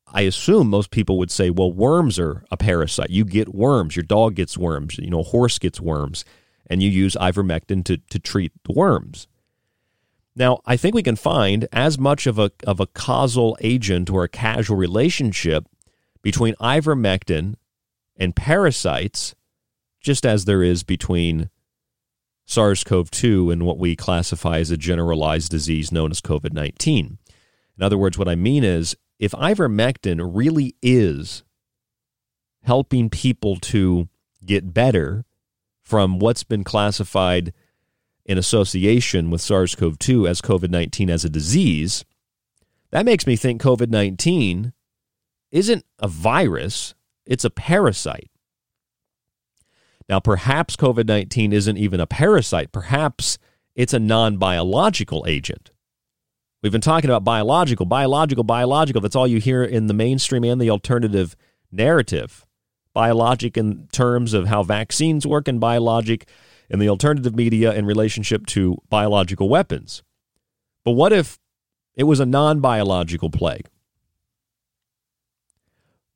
I 0.06 0.22
assume 0.22 0.68
most 0.68 0.90
people 0.90 1.18
would 1.18 1.30
say, 1.30 1.50
well, 1.50 1.72
worms 1.72 2.18
are 2.18 2.44
a 2.50 2.56
parasite. 2.56 3.10
You 3.10 3.24
get 3.24 3.54
worms. 3.54 3.96
Your 3.96 4.04
dog 4.04 4.34
gets 4.34 4.56
worms. 4.58 4.98
You 4.98 5.10
know, 5.10 5.22
horse 5.22 5.58
gets 5.58 5.80
worms. 5.80 6.24
And 6.68 6.82
you 6.82 6.90
use 6.90 7.16
ivermectin 7.16 7.84
to, 7.86 7.96
to 7.96 8.18
treat 8.18 8.52
the 8.64 8.72
worms. 8.72 9.26
Now, 10.34 10.60
I 10.64 10.76
think 10.76 10.94
we 10.94 11.02
can 11.02 11.16
find 11.16 11.68
as 11.72 11.98
much 11.98 12.26
of 12.26 12.38
a, 12.38 12.50
of 12.66 12.80
a 12.80 12.86
causal 12.86 13.56
agent 13.60 14.08
or 14.08 14.24
a 14.24 14.28
causal 14.28 14.76
relationship 14.76 15.66
between 16.22 16.54
ivermectin 16.54 17.56
and 18.16 18.34
parasites, 18.34 19.34
just 20.00 20.24
as 20.24 20.44
there 20.44 20.62
is 20.62 20.82
between 20.82 21.50
SARS 22.46 22.84
CoV 22.84 23.10
2 23.10 23.50
and 23.50 23.64
what 23.64 23.78
we 23.78 23.94
classify 23.94 24.58
as 24.58 24.70
a 24.70 24.76
generalized 24.76 25.50
disease 25.50 25.92
known 25.92 26.10
as 26.10 26.20
COVID 26.20 26.52
19. 26.52 27.18
In 27.78 27.82
other 27.82 27.98
words, 27.98 28.18
what 28.18 28.28
I 28.28 28.34
mean 28.34 28.64
is 28.64 28.96
if 29.18 29.32
ivermectin 29.32 30.30
really 30.34 30.76
is 30.82 31.42
helping 32.62 33.10
people 33.10 33.56
to 33.56 34.08
get 34.44 34.72
better 34.72 35.24
from 35.82 36.18
what's 36.18 36.44
been 36.44 36.64
classified 36.64 37.52
in 38.24 38.38
association 38.38 39.30
with 39.30 39.40
SARS 39.40 39.74
CoV 39.74 39.98
2 39.98 40.26
as 40.26 40.40
COVID 40.40 40.70
19 40.70 41.10
as 41.10 41.24
a 41.24 41.30
disease, 41.30 42.04
that 42.90 43.04
makes 43.04 43.26
me 43.26 43.36
think 43.36 43.60
COVID 43.60 43.88
19 43.88 44.72
isn't 45.50 45.84
a 45.98 46.08
virus, 46.08 46.94
it's 47.26 47.44
a 47.44 47.50
parasite. 47.50 48.30
Now, 50.08 50.20
perhaps 50.20 50.76
COVID 50.76 51.06
19 51.06 51.52
isn't 51.52 51.76
even 51.76 52.00
a 52.00 52.06
parasite. 52.06 52.72
Perhaps 52.72 53.38
it's 53.74 53.94
a 53.94 53.98
non 53.98 54.36
biological 54.36 55.24
agent. 55.26 55.70
We've 56.62 56.72
been 56.72 56.80
talking 56.80 57.10
about 57.10 57.24
biological, 57.24 57.86
biological, 57.86 58.44
biological. 58.44 59.00
That's 59.00 59.16
all 59.16 59.26
you 59.26 59.38
hear 59.38 59.64
in 59.64 59.88
the 59.88 59.94
mainstream 59.94 60.44
and 60.44 60.60
the 60.60 60.70
alternative 60.70 61.34
narrative. 61.72 62.46
Biologic 62.94 63.56
in 63.56 63.88
terms 63.90 64.34
of 64.34 64.46
how 64.46 64.62
vaccines 64.62 65.26
work, 65.26 65.48
and 65.48 65.58
biologic 65.58 66.28
in 66.72 66.78
the 66.78 66.88
alternative 66.88 67.36
media 67.36 67.72
in 67.74 67.84
relationship 67.84 68.46
to 68.46 68.78
biological 68.88 69.48
weapons. 69.50 70.02
But 70.84 70.92
what 70.92 71.12
if 71.12 71.38
it 71.94 72.04
was 72.04 72.18
a 72.18 72.26
non 72.26 72.60
biological 72.60 73.28
plague? 73.30 73.68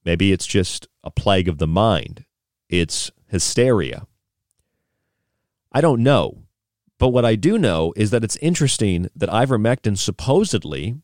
Maybe 0.02 0.32
it's 0.32 0.46
just 0.46 0.88
a 1.04 1.11
plague 1.11 1.46
of 1.46 1.59
the 1.59 1.66
mind. 1.66 2.24
It's 2.70 3.11
hysteria. 3.28 4.07
I 5.72 5.82
don't 5.82 6.02
know. 6.02 6.44
But 6.98 7.09
what 7.09 7.26
I 7.26 7.34
do 7.34 7.59
know 7.59 7.92
is 7.94 8.11
that 8.11 8.24
it's 8.24 8.36
interesting 8.36 9.11
that 9.14 9.28
ivermectin 9.28 9.98
supposedly 9.98 10.96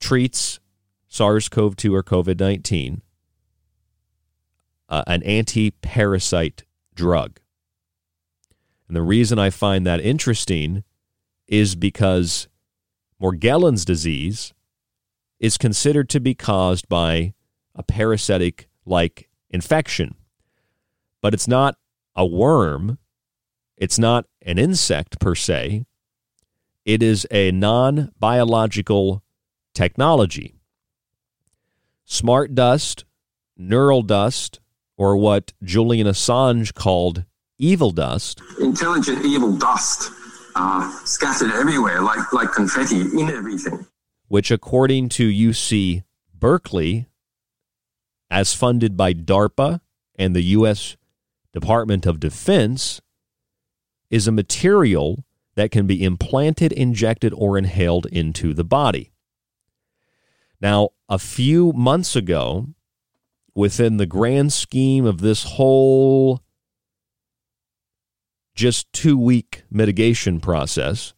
treats 0.00 0.58
SARS 1.06 1.48
CoV 1.48 1.76
2 1.76 1.94
or 1.94 2.02
COVID 2.02 2.40
19, 2.40 3.02
uh, 4.88 5.04
an 5.06 5.22
anti 5.22 5.70
parasite 5.70 6.64
drug. 6.94 7.38
And 8.90 8.96
the 8.96 9.02
reason 9.02 9.38
I 9.38 9.50
find 9.50 9.86
that 9.86 10.00
interesting 10.00 10.82
is 11.46 11.76
because 11.76 12.48
Morgellons 13.22 13.84
disease 13.84 14.52
is 15.38 15.56
considered 15.56 16.08
to 16.08 16.18
be 16.18 16.34
caused 16.34 16.88
by 16.88 17.34
a 17.76 17.84
parasitic 17.84 18.68
like 18.84 19.28
infection. 19.48 20.16
But 21.22 21.34
it's 21.34 21.46
not 21.46 21.76
a 22.16 22.26
worm, 22.26 22.98
it's 23.76 23.96
not 23.96 24.26
an 24.42 24.58
insect 24.58 25.20
per 25.20 25.36
se, 25.36 25.84
it 26.84 27.00
is 27.00 27.28
a 27.30 27.52
non 27.52 28.10
biological 28.18 29.22
technology. 29.72 30.56
Smart 32.06 32.56
dust, 32.56 33.04
neural 33.56 34.02
dust, 34.02 34.58
or 34.96 35.16
what 35.16 35.52
Julian 35.62 36.08
Assange 36.08 36.74
called 36.74 37.24
evil 37.60 37.90
dust. 37.90 38.40
Intelligent 38.58 39.24
evil 39.24 39.56
dust 39.56 40.10
uh, 40.56 40.90
scattered 41.04 41.52
everywhere 41.52 42.00
like, 42.00 42.32
like 42.32 42.52
confetti 42.52 43.00
in 43.00 43.30
everything. 43.30 43.86
Which, 44.28 44.50
according 44.50 45.10
to 45.10 45.28
UC 45.28 46.02
Berkeley, 46.34 47.06
as 48.30 48.54
funded 48.54 48.96
by 48.96 49.12
DARPA 49.12 49.80
and 50.16 50.34
the 50.34 50.42
U.S. 50.42 50.96
Department 51.52 52.06
of 52.06 52.20
Defense, 52.20 53.00
is 54.08 54.26
a 54.26 54.32
material 54.32 55.24
that 55.56 55.70
can 55.70 55.86
be 55.86 56.02
implanted, 56.02 56.72
injected, 56.72 57.32
or 57.34 57.58
inhaled 57.58 58.06
into 58.06 58.54
the 58.54 58.64
body. 58.64 59.12
Now, 60.60 60.90
a 61.08 61.18
few 61.18 61.72
months 61.72 62.14
ago, 62.16 62.68
within 63.54 63.96
the 63.96 64.06
grand 64.06 64.52
scheme 64.52 65.04
of 65.04 65.20
this 65.20 65.42
whole 65.44 66.40
just 68.60 68.92
two 68.92 69.16
week 69.16 69.62
mitigation 69.70 70.38
process, 70.38 71.14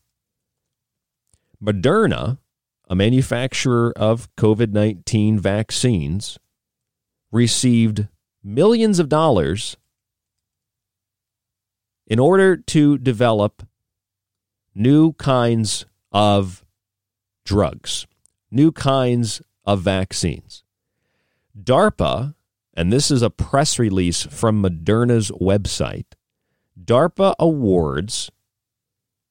Moderna, 1.61 2.39
a 2.89 2.95
manufacturer 2.95 3.93
of 3.97 4.33
COVID 4.37 4.71
19 4.71 5.41
vaccines, 5.41 6.39
received 7.33 8.07
millions 8.45 9.01
of 9.01 9.09
dollars 9.09 9.77
in 12.07 12.21
order 12.21 12.57
to 12.57 12.97
develop 12.97 13.67
new 14.73 15.13
kinds 15.15 15.85
of 16.13 16.65
drugs, 17.45 18.07
new 18.53 18.71
kinds 18.71 19.43
of 19.65 19.81
vaccines. 19.81 20.63
DARPA, 21.61 22.37
and 22.75 22.93
this 22.93 23.11
is 23.11 23.21
a 23.21 23.31
press 23.31 23.81
release 23.81 24.23
from 24.23 24.63
Moderna's 24.63 25.33
website, 25.33 26.15
DARPA 26.81 27.35
awards 27.39 28.31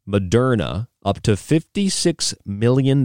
Moderna 0.08 0.88
up 1.04 1.22
to 1.22 1.32
$56 1.32 2.34
million 2.46 3.04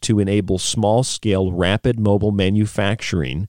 to 0.00 0.18
enable 0.18 0.58
small 0.58 1.04
scale 1.04 1.52
rapid 1.52 2.00
mobile 2.00 2.32
manufacturing 2.32 3.48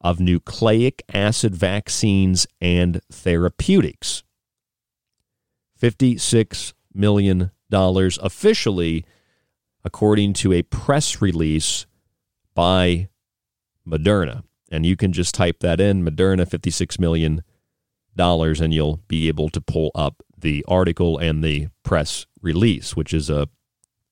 of 0.00 0.20
nucleic 0.20 1.02
acid 1.12 1.54
vaccines 1.54 2.46
and 2.60 3.00
therapeutics. 3.10 4.22
$56 5.80 6.72
million 6.92 7.50
officially, 7.72 9.04
according 9.84 10.32
to 10.34 10.52
a 10.52 10.62
press 10.62 11.22
release 11.22 11.86
by 12.54 13.08
Moderna. 13.86 14.42
And 14.70 14.84
you 14.84 14.96
can 14.96 15.12
just 15.12 15.34
type 15.34 15.60
that 15.60 15.80
in 15.80 16.04
Moderna, 16.04 16.46
$56 16.46 16.98
million, 16.98 17.42
and 18.20 18.74
you'll 18.74 19.00
be 19.08 19.28
able 19.28 19.48
to 19.50 19.60
pull 19.60 19.90
up 19.94 20.22
the 20.36 20.64
article 20.68 21.18
and 21.18 21.42
the 21.42 21.68
press 21.82 22.26
release, 22.42 22.96
which 22.96 23.12
is 23.14 23.30
a, 23.30 23.48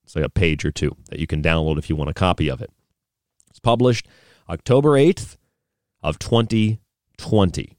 it's 0.04 0.16
like 0.16 0.24
a 0.24 0.30
page 0.30 0.64
or 0.64 0.70
two 0.70 0.96
that 1.10 1.18
you 1.18 1.26
can 1.26 1.42
download 1.42 1.78
if 1.78 1.88
you 1.88 1.96
want 1.96 2.10
a 2.10 2.14
copy 2.14 2.48
of 2.48 2.60
it. 2.60 2.70
It's 3.50 3.58
published 3.58 4.06
October 4.48 4.90
8th 4.90 5.36
of 6.02 6.18
2020. 6.18 7.76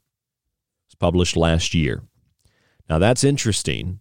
It's 0.85 0.95
published 0.95 1.35
last 1.35 1.73
year. 1.73 2.03
Now, 2.89 2.99
that's 2.99 3.23
interesting 3.23 3.99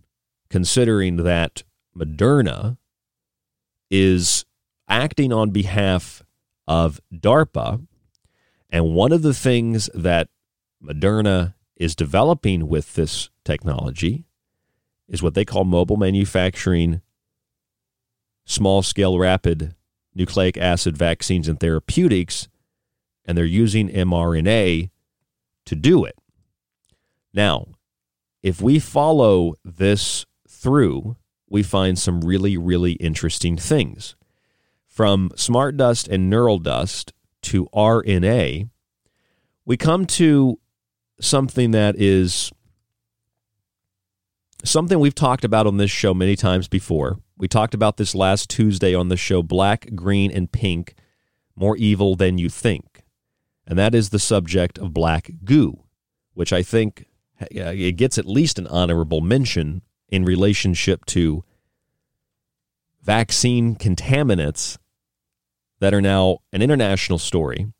considering 0.50 1.16
that 1.16 1.62
Moderna 1.96 2.78
is 3.90 4.44
acting 4.88 5.32
on 5.32 5.50
behalf 5.50 6.22
of 6.66 7.00
DARPA. 7.12 7.86
And 8.70 8.94
one 8.94 9.12
of 9.12 9.22
the 9.22 9.34
things 9.34 9.88
that 9.94 10.28
Moderna 10.82 11.54
is 11.78 11.96
developing 11.96 12.68
with 12.68 12.94
this 12.94 13.30
technology 13.44 14.24
is 15.08 15.22
what 15.22 15.34
they 15.34 15.44
call 15.44 15.64
mobile 15.64 15.96
manufacturing, 15.96 17.00
small 18.44 18.82
scale 18.82 19.18
rapid 19.18 19.74
nucleic 20.14 20.58
acid 20.58 20.96
vaccines 20.96 21.48
and 21.48 21.58
therapeutics. 21.60 22.48
And 23.24 23.38
they're 23.38 23.44
using 23.44 23.88
mRNA 23.88 24.90
to 25.66 25.74
do 25.74 26.04
it. 26.04 26.16
Now, 27.32 27.66
if 28.42 28.60
we 28.60 28.78
follow 28.78 29.54
this 29.64 30.26
through, 30.48 31.16
we 31.48 31.62
find 31.62 31.98
some 31.98 32.22
really, 32.22 32.56
really 32.56 32.92
interesting 32.92 33.56
things. 33.56 34.16
From 34.86 35.30
smart 35.36 35.76
dust 35.76 36.08
and 36.08 36.28
neural 36.28 36.58
dust 36.58 37.12
to 37.42 37.66
RNA, 37.66 38.68
we 39.64 39.76
come 39.76 40.06
to 40.06 40.58
something 41.20 41.72
that 41.72 41.96
is 41.96 42.52
something 44.64 44.98
we've 44.98 45.14
talked 45.14 45.44
about 45.44 45.66
on 45.66 45.76
this 45.76 45.90
show 45.90 46.14
many 46.14 46.36
times 46.36 46.68
before. 46.68 47.18
We 47.36 47.48
talked 47.48 47.74
about 47.74 47.96
this 47.96 48.14
last 48.14 48.50
Tuesday 48.50 48.94
on 48.94 49.08
the 49.08 49.16
show 49.16 49.42
Black, 49.42 49.94
Green, 49.94 50.30
and 50.30 50.50
Pink 50.50 50.94
More 51.54 51.76
Evil 51.76 52.16
Than 52.16 52.38
You 52.38 52.48
Think. 52.48 53.02
And 53.66 53.78
that 53.78 53.94
is 53.94 54.10
the 54.10 54.18
subject 54.18 54.78
of 54.78 54.94
black 54.94 55.30
goo, 55.44 55.84
which 56.34 56.52
I 56.52 56.62
think 56.62 57.06
uh, 57.40 57.46
it 57.50 57.92
gets 57.92 58.18
at 58.18 58.26
least 58.26 58.58
an 58.58 58.66
honorable 58.66 59.20
mention 59.20 59.82
in 60.08 60.24
relationship 60.24 61.04
to 61.06 61.44
vaccine 63.02 63.76
contaminants 63.76 64.78
that 65.80 65.94
are 65.94 66.00
now 66.00 66.38
an 66.52 66.62
international 66.62 67.18
story 67.18 67.72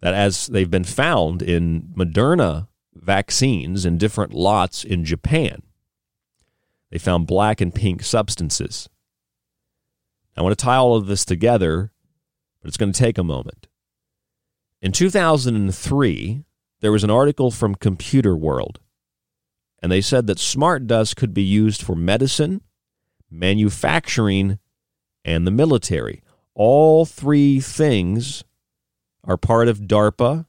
that 0.00 0.14
as 0.14 0.46
they've 0.46 0.70
been 0.70 0.84
found 0.84 1.42
in 1.42 1.92
Moderna 1.96 2.68
vaccines 2.94 3.84
in 3.84 3.98
different 3.98 4.32
lots 4.32 4.84
in 4.84 5.04
Japan 5.04 5.62
they 6.90 6.98
found 6.98 7.26
black 7.26 7.60
and 7.60 7.74
pink 7.74 8.02
substances 8.02 8.88
I 10.36 10.42
want 10.42 10.58
to 10.58 10.64
tie 10.64 10.76
all 10.76 10.96
of 10.96 11.06
this 11.06 11.24
together 11.24 11.92
but 12.60 12.68
it's 12.68 12.76
going 12.76 12.92
to 12.92 12.98
take 12.98 13.18
a 13.18 13.24
moment 13.24 13.68
in 14.80 14.92
2003 14.92 16.44
there 16.80 16.92
was 16.92 17.04
an 17.04 17.10
article 17.10 17.50
from 17.50 17.74
Computer 17.74 18.36
World, 18.36 18.80
and 19.82 19.90
they 19.90 20.00
said 20.00 20.26
that 20.26 20.38
smart 20.38 20.86
dust 20.86 21.16
could 21.16 21.32
be 21.32 21.42
used 21.42 21.82
for 21.82 21.96
medicine, 21.96 22.60
manufacturing, 23.30 24.58
and 25.24 25.46
the 25.46 25.50
military. 25.50 26.22
All 26.54 27.04
three 27.04 27.60
things 27.60 28.44
are 29.26 29.36
part 29.36 29.68
of 29.68 29.80
DARPA 29.80 30.46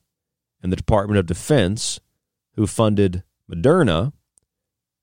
and 0.61 0.71
the 0.71 0.77
Department 0.77 1.19
of 1.19 1.25
Defense, 1.25 1.99
who 2.55 2.67
funded 2.67 3.23
Moderna 3.49 4.13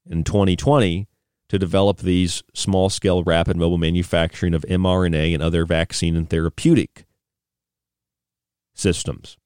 in 0.08 0.24
2020 0.24 1.08
to 1.48 1.58
develop 1.58 1.98
these 1.98 2.42
small 2.52 2.88
scale 2.90 3.22
rapid 3.22 3.56
mobile 3.56 3.78
manufacturing 3.78 4.54
of 4.54 4.62
mRNA 4.62 5.34
and 5.34 5.42
other 5.42 5.64
vaccine 5.64 6.16
and 6.16 6.28
therapeutic 6.28 7.06
systems. 8.74 9.36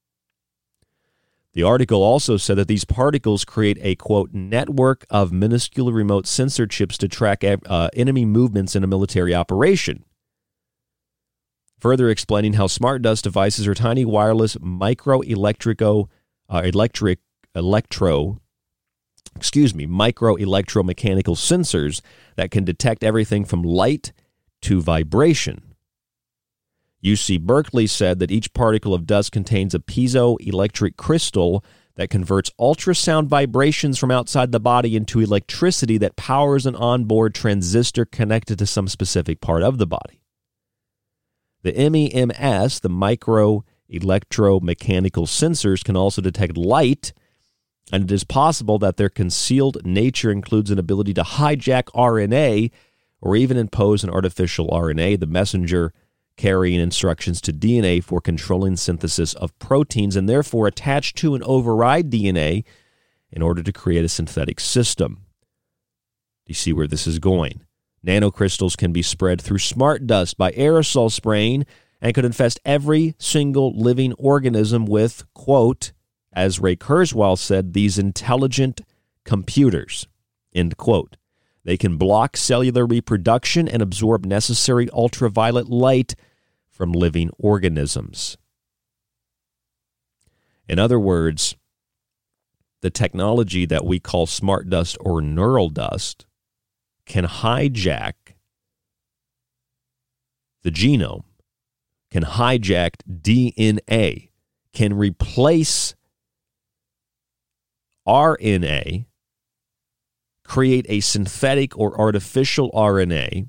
The 1.54 1.62
article 1.62 2.02
also 2.02 2.36
said 2.36 2.56
that 2.56 2.68
these 2.68 2.84
particles 2.84 3.44
create 3.44 3.78
a 3.80 3.96
quote 3.96 4.32
network 4.32 5.04
of 5.10 5.32
minuscule 5.32 5.92
remote 5.92 6.26
sensor 6.26 6.66
chips 6.66 6.96
to 6.98 7.08
track 7.08 7.42
uh, 7.42 7.88
enemy 7.94 8.24
movements 8.24 8.76
in 8.76 8.84
a 8.84 8.86
military 8.86 9.34
operation. 9.34 10.04
Further 11.78 12.08
explaining 12.08 12.54
how 12.54 12.66
smart 12.66 13.02
dust 13.02 13.24
devices 13.24 13.66
are 13.66 13.74
tiny 13.74 14.04
wireless 14.04 14.56
micro 14.60 15.20
electrico 15.20 16.08
uh, 16.48 16.62
electric 16.64 17.20
electro 17.54 18.40
excuse 19.36 19.74
me 19.74 19.86
micro 19.86 20.34
electromechanical 20.36 21.36
sensors 21.36 22.00
that 22.36 22.50
can 22.50 22.64
detect 22.64 23.04
everything 23.04 23.44
from 23.44 23.62
light 23.62 24.12
to 24.62 24.80
vibration. 24.80 25.74
UC 27.04 27.40
Berkeley 27.42 27.86
said 27.86 28.18
that 28.18 28.32
each 28.32 28.52
particle 28.52 28.92
of 28.92 29.06
dust 29.06 29.30
contains 29.30 29.72
a 29.72 29.78
piezoelectric 29.78 30.96
crystal 30.96 31.64
that 31.94 32.10
converts 32.10 32.50
ultrasound 32.58 33.26
vibrations 33.26 33.98
from 33.98 34.10
outside 34.10 34.50
the 34.50 34.58
body 34.58 34.96
into 34.96 35.20
electricity 35.20 35.96
that 35.98 36.16
powers 36.16 36.66
an 36.66 36.74
onboard 36.74 37.34
transistor 37.34 38.04
connected 38.04 38.58
to 38.58 38.66
some 38.66 38.88
specific 38.88 39.40
part 39.40 39.62
of 39.62 39.78
the 39.78 39.86
body. 39.86 40.20
The 41.62 41.72
MEMS, 41.72 42.80
the 42.80 42.88
micro 42.88 43.64
electromechanical 43.90 45.26
sensors, 45.26 45.82
can 45.82 45.96
also 45.96 46.22
detect 46.22 46.56
light, 46.56 47.12
and 47.92 48.04
it 48.04 48.12
is 48.12 48.24
possible 48.24 48.78
that 48.78 48.96
their 48.96 49.08
concealed 49.08 49.84
nature 49.84 50.30
includes 50.30 50.70
an 50.70 50.78
ability 50.78 51.14
to 51.14 51.22
hijack 51.22 51.84
RNA 51.94 52.70
or 53.20 53.34
even 53.34 53.56
impose 53.56 54.04
an 54.04 54.10
artificial 54.10 54.68
RNA, 54.68 55.20
the 55.20 55.26
messenger 55.26 55.92
carrying 56.36 56.78
instructions 56.78 57.40
to 57.40 57.52
DNA 57.52 58.02
for 58.02 58.20
controlling 58.20 58.76
synthesis 58.76 59.34
of 59.34 59.58
proteins 59.58 60.16
and 60.16 60.28
therefore 60.28 60.66
attach 60.68 61.12
to 61.14 61.34
and 61.34 61.42
override 61.44 62.10
DNA 62.10 62.64
in 63.30 63.42
order 63.42 63.62
to 63.62 63.72
create 63.72 64.04
a 64.04 64.08
synthetic 64.08 64.60
system. 64.60 65.24
Do 66.46 66.50
you 66.50 66.54
see 66.54 66.72
where 66.72 66.86
this 66.86 67.06
is 67.06 67.18
going. 67.18 67.62
Nanocrystals 68.06 68.76
can 68.76 68.92
be 68.92 69.02
spread 69.02 69.40
through 69.40 69.58
smart 69.58 70.06
dust 70.06 70.38
by 70.38 70.52
aerosol 70.52 71.10
spraying 71.10 71.66
and 72.00 72.14
could 72.14 72.24
infest 72.24 72.60
every 72.64 73.14
single 73.18 73.72
living 73.76 74.12
organism 74.14 74.86
with, 74.86 75.24
quote, 75.34 75.92
as 76.32 76.60
Ray 76.60 76.76
Kurzweil 76.76 77.36
said, 77.36 77.72
these 77.72 77.98
intelligent 77.98 78.80
computers, 79.24 80.06
end 80.54 80.76
quote. 80.76 81.16
They 81.64 81.76
can 81.76 81.96
block 81.96 82.36
cellular 82.36 82.86
reproduction 82.86 83.68
and 83.68 83.82
absorb 83.82 84.24
necessary 84.24 84.88
ultraviolet 84.90 85.68
light 85.68 86.14
from 86.68 86.92
living 86.92 87.30
organisms. 87.38 88.38
In 90.68 90.78
other 90.78 91.00
words, 91.00 91.56
the 92.80 92.90
technology 92.90 93.66
that 93.66 93.84
we 93.84 93.98
call 93.98 94.26
smart 94.26 94.70
dust 94.70 94.96
or 95.00 95.20
neural 95.20 95.68
dust 95.68 96.26
can 97.08 97.24
hijack 97.24 98.12
the 100.62 100.70
genome, 100.70 101.24
can 102.10 102.22
hijack 102.22 102.96
DNA, 103.10 104.30
can 104.72 104.96
replace 104.96 105.94
RNA, 108.06 109.06
create 110.44 110.86
a 110.88 111.00
synthetic 111.00 111.76
or 111.76 111.98
artificial 111.98 112.70
RNA 112.72 113.48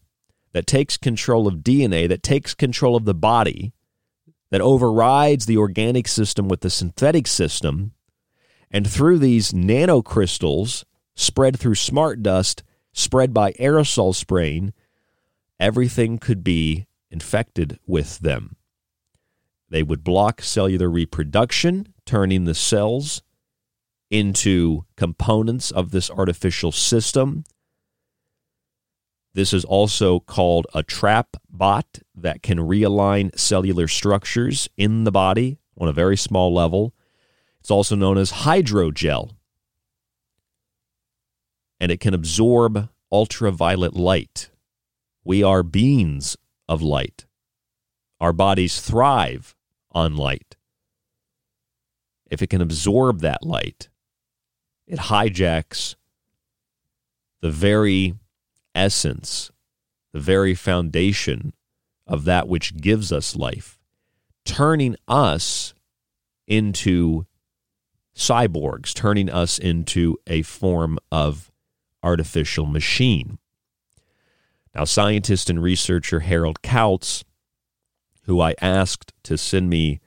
that 0.54 0.66
takes 0.66 0.98
control 0.98 1.48
of 1.48 1.56
DNA, 1.56 2.08
that 2.10 2.24
takes 2.24 2.56
control 2.56 2.96
of 2.96 3.06
the 3.06 3.14
body, 3.14 3.74
that 4.52 4.62
overrides 4.62 5.46
the 5.46 5.58
organic 5.58 6.08
system 6.08 6.48
with 6.48 6.62
the 6.62 6.70
synthetic 6.70 7.28
system, 7.28 7.92
and 8.72 8.90
through 8.90 9.20
these 9.20 9.52
nanocrystals 9.52 10.86
spread 11.16 11.60
through 11.60 11.76
smart 11.76 12.24
dust, 12.24 12.64
spread 12.94 13.34
by 13.34 13.54
aerosol 13.54 14.14
spraying, 14.14 14.74
everything 15.60 16.18
could 16.18 16.44
be 16.44 16.88
infected 17.12 17.80
with 17.86 18.20
them. 18.20 18.56
They 19.70 19.84
would 19.84 20.04
block 20.04 20.42
cellular 20.42 20.90
reproduction, 20.90 21.94
turning 22.06 22.46
the 22.46 22.56
cells 22.56 23.22
into 24.10 24.86
components 24.98 25.70
of 25.70 25.92
this 25.92 26.10
artificial 26.10 26.72
system 26.72 27.44
this 29.34 29.54
is 29.54 29.64
also 29.64 30.20
called 30.20 30.68
a 30.74 30.84
trap 30.84 31.38
bot 31.50 32.00
that 32.16 32.42
can 32.42 32.58
realign 32.58 33.38
cellular 33.38 33.88
structures 33.88 34.70
in 34.76 35.04
the 35.04 35.12
body 35.12 35.60
on 35.78 35.88
a 35.88 35.94
very 35.94 36.18
small 36.18 36.54
level. 36.54 36.94
It's 37.60 37.72
also 37.72 37.96
known 37.96 38.18
as 38.18 38.32
hydrogel. 38.32 39.32
And 41.80 41.92
it 41.92 42.00
can 42.00 42.14
absorb 42.14 42.90
ultraviolet 43.12 43.94
light. 43.94 44.50
We 45.24 45.44
are 45.44 45.64
beings 45.64 46.38
of 46.68 46.82
light. 46.82 47.26
Our 48.20 48.34
bodies 48.34 48.82
thrive 48.82 49.56
on 49.92 50.16
light. 50.16 50.58
If 52.30 52.42
it 52.42 52.48
can 52.48 52.62
absorb 52.62 53.22
that 53.22 53.44
light, 53.44 53.90
it 54.86 55.00
hijacks 55.00 55.96
the 57.42 57.52
very 57.52 58.16
essence, 58.76 59.52
the 60.14 60.20
very 60.20 60.54
foundation 60.54 61.54
of 62.06 62.26
that 62.26 62.48
which 62.48 62.78
gives 62.78 63.12
us 63.12 63.36
life, 63.36 63.80
turning 64.46 64.96
us 65.08 65.74
into 66.48 67.26
cyborgs, 68.16 68.94
turning 68.94 69.30
us 69.30 69.58
into 69.58 70.18
a 70.28 70.42
form 70.42 71.00
of 71.12 71.49
artificial 72.04 72.66
machine. 72.66 73.38
Now, 74.76 74.84
scientist 74.84 75.50
and 75.50 75.62
researcher 75.62 76.22
Harold 76.22 76.62
Kautz, 76.62 77.24
who 78.24 78.40
I 78.40 78.56
asked 78.62 79.14
to 79.24 79.38
send 79.38 79.70
me 79.70 80.00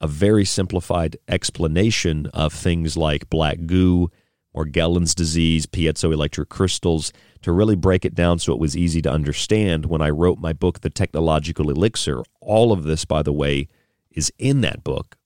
a 0.00 0.08
very 0.08 0.44
simplified 0.44 1.16
explanation 1.28 2.26
of 2.34 2.52
things 2.52 2.96
like 2.96 3.30
black 3.30 3.66
goo 3.66 4.10
Morgellons 4.54 5.14
disease, 5.14 5.66
piezoelectric 5.66 6.48
crystals, 6.48 7.12
to 7.42 7.52
really 7.52 7.74
break 7.74 8.04
it 8.04 8.14
down 8.14 8.38
so 8.38 8.52
it 8.52 8.58
was 8.58 8.76
easy 8.76 9.02
to 9.02 9.10
understand 9.10 9.86
when 9.86 10.00
I 10.00 10.10
wrote 10.10 10.38
my 10.38 10.52
book, 10.52 10.80
The 10.80 10.90
Technological 10.90 11.70
Elixir. 11.70 12.22
All 12.40 12.70
of 12.70 12.84
this, 12.84 13.04
by 13.04 13.22
the 13.22 13.32
way, 13.32 13.68
is 14.10 14.32
in 14.38 14.60
that 14.60 14.84
book. 14.84 15.16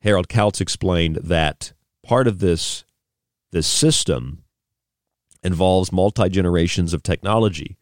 Harold 0.00 0.28
Kautz 0.28 0.60
explained 0.60 1.16
that 1.16 1.72
part 2.02 2.26
of 2.26 2.40
this, 2.40 2.84
this 3.56 3.66
system 3.66 4.42
involves 5.42 5.90
multi 5.90 6.28
generations 6.28 6.92
of 6.92 7.02
technology. 7.02 7.78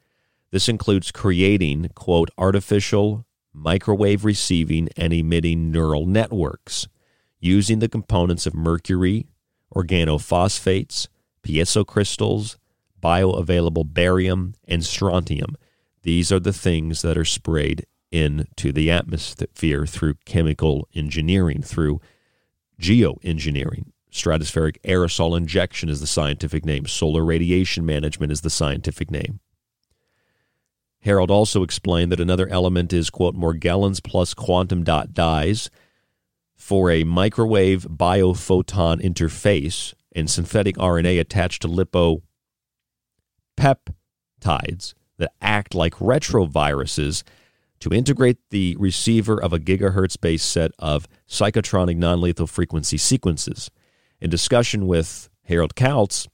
This 0.52 0.68
includes 0.68 1.10
creating, 1.10 1.90
quote, 1.96 2.30
artificial 2.38 3.26
microwave 3.52 4.24
receiving 4.24 4.88
and 4.96 5.12
emitting 5.12 5.72
neural 5.72 6.06
networks 6.06 6.86
using 7.40 7.80
the 7.80 7.88
components 7.88 8.46
of 8.46 8.54
mercury, 8.54 9.26
organophosphates, 9.74 11.08
piezo 11.42 11.84
crystals, 11.84 12.56
bioavailable 13.02 13.92
barium, 13.92 14.54
and 14.68 14.84
strontium. 14.84 15.56
These 16.04 16.30
are 16.30 16.38
the 16.38 16.52
things 16.52 17.02
that 17.02 17.18
are 17.18 17.24
sprayed 17.24 17.84
into 18.12 18.70
the 18.70 18.92
atmosphere 18.92 19.86
through 19.86 20.14
chemical 20.24 20.86
engineering, 20.94 21.62
through 21.62 22.00
geoengineering. 22.80 23.86
Stratospheric 24.14 24.76
aerosol 24.84 25.36
injection 25.36 25.88
is 25.88 26.00
the 26.00 26.06
scientific 26.06 26.64
name. 26.64 26.86
Solar 26.86 27.24
radiation 27.24 27.84
management 27.84 28.30
is 28.30 28.42
the 28.42 28.50
scientific 28.50 29.10
name. 29.10 29.40
Harold 31.00 31.32
also 31.32 31.64
explained 31.64 32.12
that 32.12 32.20
another 32.20 32.48
element 32.48 32.92
is, 32.92 33.10
quote, 33.10 33.34
Morgellons 33.34 34.00
plus 34.00 34.32
quantum 34.32 34.84
dot 34.84 35.14
dyes 35.14 35.68
for 36.54 36.92
a 36.92 37.02
microwave 37.02 37.88
biophoton 37.90 39.02
interface 39.02 39.94
and 40.14 40.30
synthetic 40.30 40.76
RNA 40.76 41.18
attached 41.18 41.62
to 41.62 41.68
lipopeptides 41.68 42.22
that 45.18 45.32
act 45.42 45.74
like 45.74 45.94
retroviruses 45.94 47.24
to 47.80 47.90
integrate 47.90 48.38
the 48.50 48.76
receiver 48.78 49.42
of 49.42 49.52
a 49.52 49.58
gigahertz 49.58 50.18
based 50.18 50.48
set 50.48 50.70
of 50.78 51.08
psychotronic 51.28 51.96
non 51.96 52.20
lethal 52.20 52.46
frequency 52.46 52.96
sequences. 52.96 53.72
In 54.24 54.30
discussion 54.30 54.86
with 54.86 55.28
Harold 55.42 55.74
Kautz, 55.74 56.26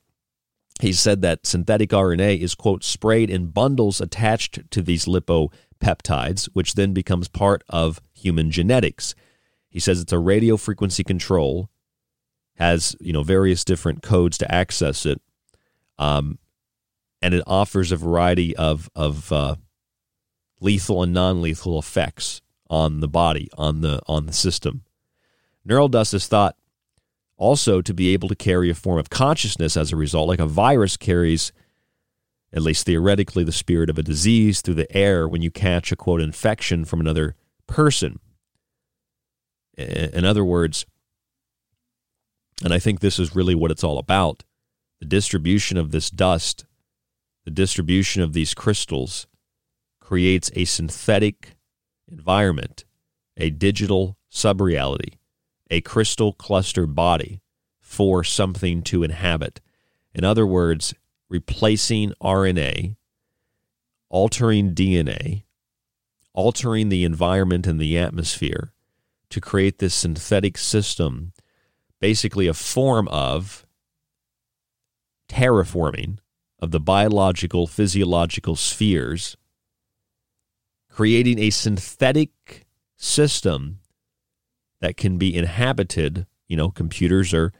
he 0.80 0.92
said 0.92 1.22
that 1.22 1.44
synthetic 1.44 1.90
RNA 1.90 2.38
is, 2.38 2.54
quote, 2.54 2.84
sprayed 2.84 3.28
in 3.28 3.48
bundles 3.48 4.00
attached 4.00 4.70
to 4.70 4.80
these 4.80 5.06
lipopeptides, 5.06 6.48
which 6.52 6.74
then 6.74 6.92
becomes 6.92 7.26
part 7.26 7.64
of 7.68 8.00
human 8.14 8.52
genetics. 8.52 9.16
He 9.70 9.80
says 9.80 10.00
it's 10.00 10.12
a 10.12 10.20
radio 10.20 10.56
frequency 10.56 11.02
control, 11.02 11.68
has 12.58 12.94
you 13.00 13.12
know 13.12 13.24
various 13.24 13.64
different 13.64 14.04
codes 14.04 14.38
to 14.38 14.54
access 14.54 15.04
it, 15.04 15.20
um, 15.98 16.38
and 17.20 17.34
it 17.34 17.42
offers 17.44 17.90
a 17.90 17.96
variety 17.96 18.54
of 18.54 18.88
of 18.94 19.32
uh, 19.32 19.56
lethal 20.60 21.02
and 21.02 21.12
non-lethal 21.12 21.76
effects 21.76 22.40
on 22.68 23.00
the 23.00 23.08
body, 23.08 23.48
on 23.58 23.80
the 23.80 24.00
on 24.06 24.26
the 24.26 24.32
system. 24.32 24.84
Neural 25.64 25.88
dust 25.88 26.14
is 26.14 26.28
thought 26.28 26.54
also 27.40 27.80
to 27.80 27.94
be 27.94 28.12
able 28.12 28.28
to 28.28 28.36
carry 28.36 28.68
a 28.68 28.74
form 28.74 28.98
of 28.98 29.08
consciousness 29.08 29.74
as 29.74 29.90
a 29.90 29.96
result, 29.96 30.28
like 30.28 30.38
a 30.38 30.46
virus 30.46 30.98
carries, 30.98 31.52
at 32.52 32.60
least 32.60 32.84
theoretically, 32.84 33.42
the 33.42 33.50
spirit 33.50 33.88
of 33.88 33.98
a 33.98 34.02
disease 34.02 34.60
through 34.60 34.74
the 34.74 34.94
air 34.94 35.26
when 35.26 35.40
you 35.40 35.50
catch 35.50 35.90
a 35.90 35.96
quote 35.96 36.20
infection 36.20 36.84
from 36.84 37.00
another 37.00 37.34
person. 37.66 38.20
In 39.78 40.26
other 40.26 40.44
words, 40.44 40.84
and 42.62 42.74
I 42.74 42.78
think 42.78 43.00
this 43.00 43.18
is 43.18 43.34
really 43.34 43.54
what 43.54 43.70
it's 43.70 43.84
all 43.84 43.98
about 43.98 44.44
the 45.00 45.06
distribution 45.06 45.78
of 45.78 45.92
this 45.92 46.10
dust, 46.10 46.66
the 47.46 47.50
distribution 47.50 48.20
of 48.20 48.34
these 48.34 48.52
crystals 48.52 49.26
creates 49.98 50.50
a 50.54 50.66
synthetic 50.66 51.56
environment, 52.06 52.84
a 53.38 53.48
digital 53.48 54.18
subreality, 54.30 55.14
a 55.70 55.80
crystal 55.80 56.32
cluster 56.32 56.86
body 56.86 57.40
for 57.80 58.24
something 58.24 58.82
to 58.82 59.02
inhabit. 59.02 59.60
In 60.14 60.24
other 60.24 60.46
words, 60.46 60.94
replacing 61.28 62.12
RNA, 62.20 62.96
altering 64.08 64.74
DNA, 64.74 65.44
altering 66.32 66.88
the 66.88 67.04
environment 67.04 67.66
and 67.66 67.80
the 67.80 67.98
atmosphere 67.98 68.72
to 69.30 69.40
create 69.40 69.78
this 69.78 69.94
synthetic 69.94 70.58
system, 70.58 71.32
basically 72.00 72.46
a 72.46 72.54
form 72.54 73.06
of 73.08 73.64
terraforming 75.28 76.18
of 76.58 76.72
the 76.72 76.80
biological, 76.80 77.66
physiological 77.66 78.56
spheres, 78.56 79.36
creating 80.88 81.38
a 81.38 81.50
synthetic 81.50 82.66
system 82.96 83.79
that 84.80 84.96
can 84.96 85.18
be 85.18 85.34
inhabited. 85.36 86.26
You 86.48 86.56
know, 86.56 86.70
computers 86.70 87.32
are 87.32 87.52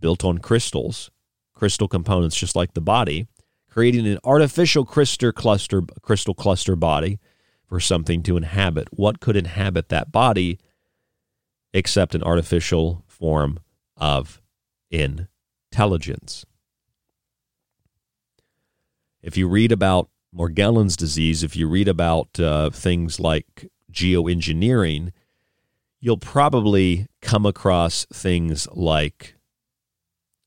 built 0.00 0.24
on 0.24 0.38
crystals, 0.38 1.10
crystal 1.54 1.88
components, 1.88 2.36
just 2.36 2.56
like 2.56 2.74
the 2.74 2.80
body, 2.80 3.26
creating 3.70 4.06
an 4.06 4.18
artificial 4.24 4.84
crystal 4.84 5.32
cluster, 5.32 5.82
crystal 6.02 6.34
cluster 6.34 6.76
body 6.76 7.18
for 7.66 7.80
something 7.80 8.22
to 8.22 8.36
inhabit. 8.36 8.88
What 8.92 9.20
could 9.20 9.36
inhabit 9.36 9.88
that 9.90 10.10
body 10.10 10.58
except 11.74 12.14
an 12.14 12.22
artificial 12.22 13.04
form 13.06 13.60
of 13.96 14.40
intelligence? 14.90 16.46
If 19.20 19.36
you 19.36 19.48
read 19.48 19.72
about 19.72 20.08
Morgellons 20.34 20.96
disease, 20.96 21.42
if 21.42 21.56
you 21.56 21.68
read 21.68 21.88
about 21.88 22.38
uh, 22.38 22.70
things 22.70 23.18
like 23.18 23.70
geoengineering, 23.92 25.10
you'll 26.00 26.18
probably 26.18 27.08
come 27.20 27.44
across 27.44 28.06
things 28.12 28.68
like 28.72 29.34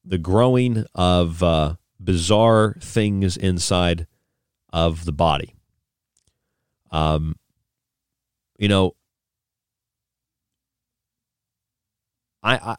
the 0.04 0.18
growing 0.18 0.86
of 0.96 1.44
uh, 1.44 1.76
bizarre 2.00 2.76
things 2.80 3.38
inside 3.38 4.08
of 4.72 5.06
the 5.06 5.12
body. 5.12 5.56
Um, 6.92 7.36
you 8.58 8.68
know, 8.68 8.96
I, 12.44 12.76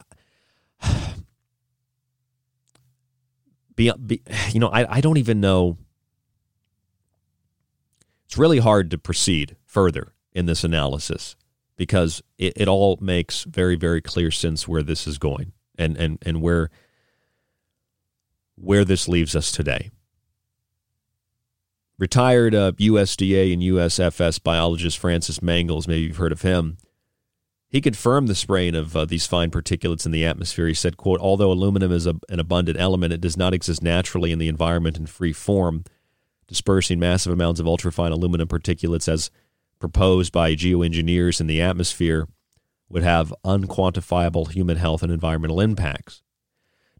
I 0.81 1.13
be, 3.75 3.91
be, 4.05 4.21
you 4.51 4.59
know, 4.59 4.67
I, 4.67 4.97
I 4.97 5.01
don't 5.01 5.17
even 5.17 5.39
know. 5.39 5.77
It's 8.25 8.37
really 8.37 8.59
hard 8.59 8.89
to 8.91 8.97
proceed 8.97 9.57
further 9.65 10.13
in 10.33 10.47
this 10.47 10.63
analysis 10.63 11.35
because 11.75 12.21
it, 12.37 12.53
it 12.55 12.67
all 12.67 12.97
makes 13.01 13.43
very, 13.43 13.75
very 13.75 14.01
clear 14.01 14.31
sense 14.31 14.67
where 14.67 14.83
this 14.83 15.07
is 15.07 15.17
going 15.17 15.53
and, 15.77 15.97
and, 15.97 16.19
and 16.23 16.41
where 16.41 16.69
where 18.55 18.85
this 18.85 19.07
leaves 19.07 19.35
us 19.35 19.51
today. 19.51 19.89
Retired 21.97 22.53
uh, 22.53 22.71
USDA 22.73 23.53
and 23.53 23.61
USFS 23.61 24.41
biologist 24.41 24.97
Francis 24.97 25.39
Mangels, 25.39 25.87
maybe 25.87 26.03
you've 26.03 26.17
heard 26.17 26.31
of 26.31 26.41
him, 26.41 26.77
he 27.69 27.81
confirmed 27.81 28.27
the 28.27 28.35
spraying 28.35 28.75
of 28.75 28.95
uh, 28.95 29.05
these 29.05 29.25
fine 29.25 29.49
particulates 29.49 30.05
in 30.05 30.11
the 30.11 30.25
atmosphere. 30.25 30.67
He 30.67 30.75
said, 30.75 30.95
quote, 30.95 31.19
although 31.19 31.51
aluminum 31.51 31.91
is 31.91 32.05
a, 32.05 32.15
an 32.29 32.39
abundant 32.39 32.79
element, 32.79 33.13
it 33.13 33.21
does 33.21 33.35
not 33.35 33.53
exist 33.53 33.81
naturally 33.81 34.31
in 34.31 34.37
the 34.37 34.47
environment 34.47 34.97
in 34.97 35.07
free 35.07 35.33
form. 35.33 35.83
Dispersing 36.47 36.99
massive 36.99 37.33
amounts 37.33 37.59
of 37.59 37.65
ultrafine 37.65 38.11
aluminum 38.11 38.47
particulates 38.47 39.07
as 39.07 39.31
proposed 39.83 40.31
by 40.31 40.55
geoengineers 40.55 41.41
in 41.41 41.47
the 41.47 41.61
atmosphere 41.61 42.25
would 42.87 43.03
have 43.03 43.33
unquantifiable 43.43 44.49
human 44.49 44.77
health 44.77 45.03
and 45.03 45.11
environmental 45.11 45.59
impacts. 45.59 46.23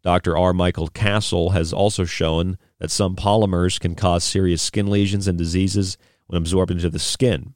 Dr. 0.02 0.38
R. 0.38 0.52
Michael 0.52 0.90
Castle 0.90 1.52
has 1.52 1.72
also 1.72 2.04
shown 2.04 2.58
that 2.80 2.92
some 2.92 3.16
polymers 3.16 3.80
can 3.80 3.96
cause 3.96 4.26
serious 4.26 4.62
skin 4.62 4.88
lesions 4.88 5.30
and 5.30 5.38
diseases 5.38 5.98
when 6.28 6.38
absorbed 6.38 6.72
into 6.72 6.90
the 6.90 7.00
skin. 7.00 7.54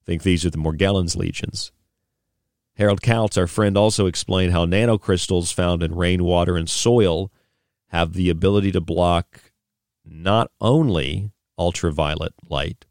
I 0.00 0.04
think 0.06 0.22
these 0.22 0.46
are 0.46 0.50
the 0.50 0.56
Morgellons 0.56 1.14
lesions. 1.14 1.72
Harold 2.76 3.02
Kautz, 3.02 3.36
our 3.36 3.46
friend, 3.46 3.76
also 3.76 4.06
explained 4.06 4.52
how 4.52 4.64
nanocrystals 4.64 5.52
found 5.52 5.82
in 5.82 5.94
rainwater 5.94 6.56
and 6.56 6.70
soil 6.70 7.30
have 7.88 8.14
the 8.14 8.30
ability 8.30 8.72
to 8.72 8.80
block 8.80 9.52
not 10.06 10.50
only 10.58 11.32
ultraviolet 11.58 12.32
light, 12.48 12.86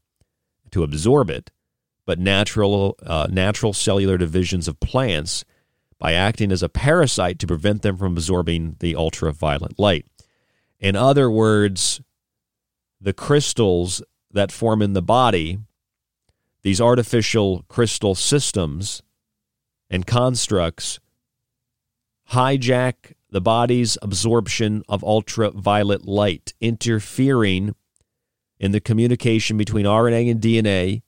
to 0.75 0.83
absorb 0.83 1.29
it, 1.29 1.51
but 2.05 2.19
natural, 2.19 2.97
uh, 3.01 3.27
natural 3.31 3.71
cellular 3.71 4.17
divisions 4.17 4.67
of 4.67 4.77
plants 4.81 5.45
by 5.97 6.11
acting 6.11 6.51
as 6.51 6.61
a 6.61 6.67
parasite 6.67 7.39
to 7.39 7.47
prevent 7.47 7.81
them 7.81 7.95
from 7.95 8.11
absorbing 8.11 8.75
the 8.81 8.93
ultraviolet 8.93 9.79
light. 9.79 10.05
In 10.77 10.97
other 10.97 11.31
words, 11.31 12.01
the 12.99 13.13
crystals 13.13 14.03
that 14.31 14.51
form 14.51 14.81
in 14.81 14.91
the 14.91 15.01
body, 15.01 15.59
these 16.61 16.81
artificial 16.81 17.63
crystal 17.69 18.13
systems 18.13 19.01
and 19.89 20.05
constructs, 20.05 20.99
hijack 22.31 23.13
the 23.29 23.39
body's 23.39 23.97
absorption 24.01 24.83
of 24.89 25.05
ultraviolet 25.05 26.05
light, 26.05 26.53
interfering 26.59 27.75
in 28.59 28.71
the 28.71 28.79
communication 28.79 29.57
between 29.57 29.85
RNA 29.85 30.31
and 30.31 30.41
DNA, 30.41 31.01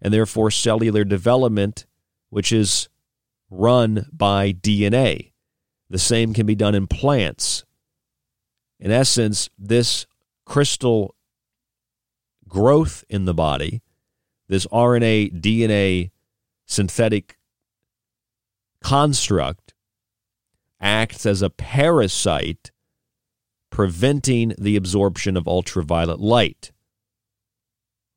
and 0.00 0.12
therefore 0.12 0.50
cellular 0.50 1.04
development, 1.04 1.86
which 2.30 2.52
is 2.52 2.88
run 3.50 4.06
by 4.12 4.52
DNA. 4.52 5.32
The 5.88 5.98
same 5.98 6.32
can 6.32 6.46
be 6.46 6.54
done 6.54 6.74
in 6.74 6.86
plants. 6.86 7.64
In 8.78 8.90
essence, 8.90 9.50
this 9.58 10.06
crystal 10.46 11.14
growth 12.48 13.04
in 13.08 13.24
the 13.24 13.34
body, 13.34 13.82
this 14.48 14.66
RNA 14.66 15.40
DNA 15.40 16.10
synthetic 16.66 17.38
construct, 18.82 19.74
acts 20.80 21.26
as 21.26 21.42
a 21.42 21.50
parasite 21.50 22.70
preventing 23.70 24.54
the 24.58 24.76
absorption 24.76 25.36
of 25.36 25.46
ultraviolet 25.46 26.18
light 26.18 26.72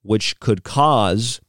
which 0.04 0.40
could 0.40 0.64
cause, 0.64 1.42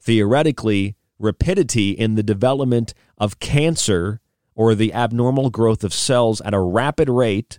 theoretically, 0.00 0.94
rapidity 1.18 1.90
in 1.90 2.14
the 2.14 2.22
development 2.22 2.92
of 3.16 3.40
cancer 3.40 4.20
or 4.54 4.74
the 4.74 4.92
abnormal 4.92 5.48
growth 5.50 5.82
of 5.82 5.94
cells 5.94 6.40
at 6.42 6.52
a 6.52 6.60
rapid 6.60 7.08
rate, 7.08 7.58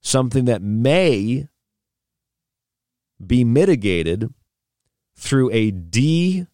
something 0.00 0.44
that 0.44 0.62
may 0.62 1.48
be 3.24 3.44
mitigated 3.44 4.32
through 5.16 5.50
a 5.52 5.70
de-parasitic 5.70 6.46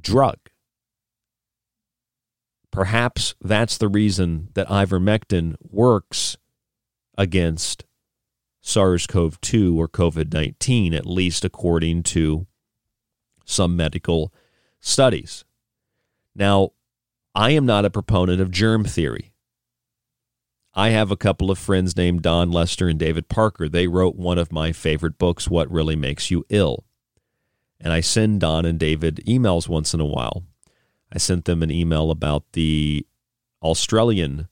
drug. 0.00 0.38
Perhaps 2.70 3.34
that's 3.40 3.76
the 3.78 3.88
reason 3.88 4.48
that 4.54 4.68
ivermectin 4.68 5.56
works 5.60 6.36
against 7.20 7.84
SARS 8.62 9.06
CoV 9.06 9.38
2 9.42 9.78
or 9.78 9.88
COVID 9.88 10.32
19, 10.32 10.94
at 10.94 11.04
least 11.04 11.44
according 11.44 12.02
to 12.04 12.46
some 13.44 13.76
medical 13.76 14.32
studies. 14.80 15.44
Now, 16.34 16.70
I 17.34 17.50
am 17.50 17.66
not 17.66 17.84
a 17.84 17.90
proponent 17.90 18.40
of 18.40 18.50
germ 18.50 18.84
theory. 18.84 19.32
I 20.72 20.90
have 20.90 21.10
a 21.10 21.16
couple 21.16 21.50
of 21.50 21.58
friends 21.58 21.94
named 21.94 22.22
Dawn 22.22 22.50
Lester 22.50 22.88
and 22.88 22.98
David 22.98 23.28
Parker. 23.28 23.68
They 23.68 23.86
wrote 23.86 24.16
one 24.16 24.38
of 24.38 24.50
my 24.50 24.72
favorite 24.72 25.18
books, 25.18 25.46
What 25.46 25.70
Really 25.70 25.96
Makes 25.96 26.30
You 26.30 26.46
Ill. 26.48 26.84
And 27.78 27.92
I 27.92 28.00
send 28.00 28.40
Don 28.40 28.64
and 28.64 28.78
David 28.78 29.20
emails 29.26 29.68
once 29.68 29.92
in 29.92 30.00
a 30.00 30.06
while. 30.06 30.44
I 31.12 31.18
sent 31.18 31.44
them 31.44 31.62
an 31.62 31.70
email 31.70 32.10
about 32.10 32.44
the 32.52 33.06
Australian 33.62 34.48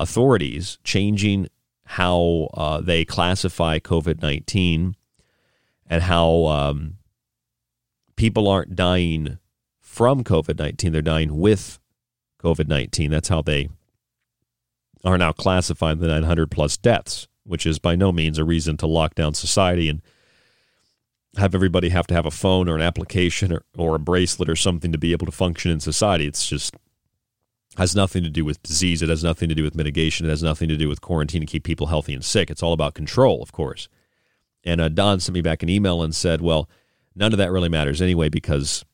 authorities 0.00 0.78
changing 0.84 1.48
how 1.84 2.48
uh, 2.54 2.80
they 2.80 3.04
classify 3.04 3.78
COVID 3.78 4.22
19 4.22 4.96
and 5.86 6.02
how 6.02 6.46
um, 6.46 6.94
people 8.16 8.48
aren't 8.48 8.76
dying 8.76 9.38
from 9.80 10.24
COVID 10.24 10.58
19, 10.58 10.92
they're 10.92 11.02
dying 11.02 11.38
with 11.38 11.78
COVID 12.42 12.68
19. 12.68 13.10
That's 13.10 13.28
how 13.28 13.42
they 13.42 13.68
are 15.04 15.18
now 15.18 15.32
classifying 15.32 15.98
the 15.98 16.06
900 16.06 16.50
plus 16.50 16.76
deaths, 16.76 17.28
which 17.44 17.66
is 17.66 17.78
by 17.78 17.96
no 17.96 18.12
means 18.12 18.38
a 18.38 18.44
reason 18.44 18.76
to 18.78 18.86
lock 18.86 19.14
down 19.14 19.34
society 19.34 19.88
and 19.88 20.00
have 21.36 21.54
everybody 21.54 21.88
have 21.88 22.06
to 22.06 22.14
have 22.14 22.26
a 22.26 22.30
phone 22.30 22.68
or 22.68 22.74
an 22.76 22.82
application 22.82 23.52
or, 23.52 23.64
or 23.76 23.96
a 23.96 23.98
bracelet 23.98 24.48
or 24.48 24.56
something 24.56 24.92
to 24.92 24.98
be 24.98 25.12
able 25.12 25.26
to 25.26 25.32
function 25.32 25.70
in 25.70 25.80
society. 25.80 26.26
It's 26.26 26.46
just 26.46 26.74
has 27.76 27.96
nothing 27.96 28.22
to 28.22 28.30
do 28.30 28.44
with 28.44 28.62
disease. 28.62 29.02
It 29.02 29.08
has 29.08 29.24
nothing 29.24 29.48
to 29.48 29.54
do 29.54 29.62
with 29.62 29.74
mitigation. 29.74 30.26
It 30.26 30.30
has 30.30 30.42
nothing 30.42 30.68
to 30.68 30.76
do 30.76 30.88
with 30.88 31.00
quarantine 31.00 31.40
to 31.40 31.46
keep 31.46 31.64
people 31.64 31.86
healthy 31.86 32.12
and 32.12 32.24
sick. 32.24 32.50
It's 32.50 32.62
all 32.62 32.72
about 32.72 32.94
control, 32.94 33.42
of 33.42 33.52
course. 33.52 33.88
And 34.64 34.80
uh, 34.80 34.88
Dawn 34.88 35.20
sent 35.20 35.34
me 35.34 35.40
back 35.40 35.62
an 35.62 35.68
email 35.68 36.02
and 36.02 36.14
said, 36.14 36.40
well, 36.40 36.68
none 37.16 37.32
of 37.32 37.38
that 37.38 37.50
really 37.50 37.68
matters 37.68 38.02
anyway 38.02 38.28
because 38.28 38.84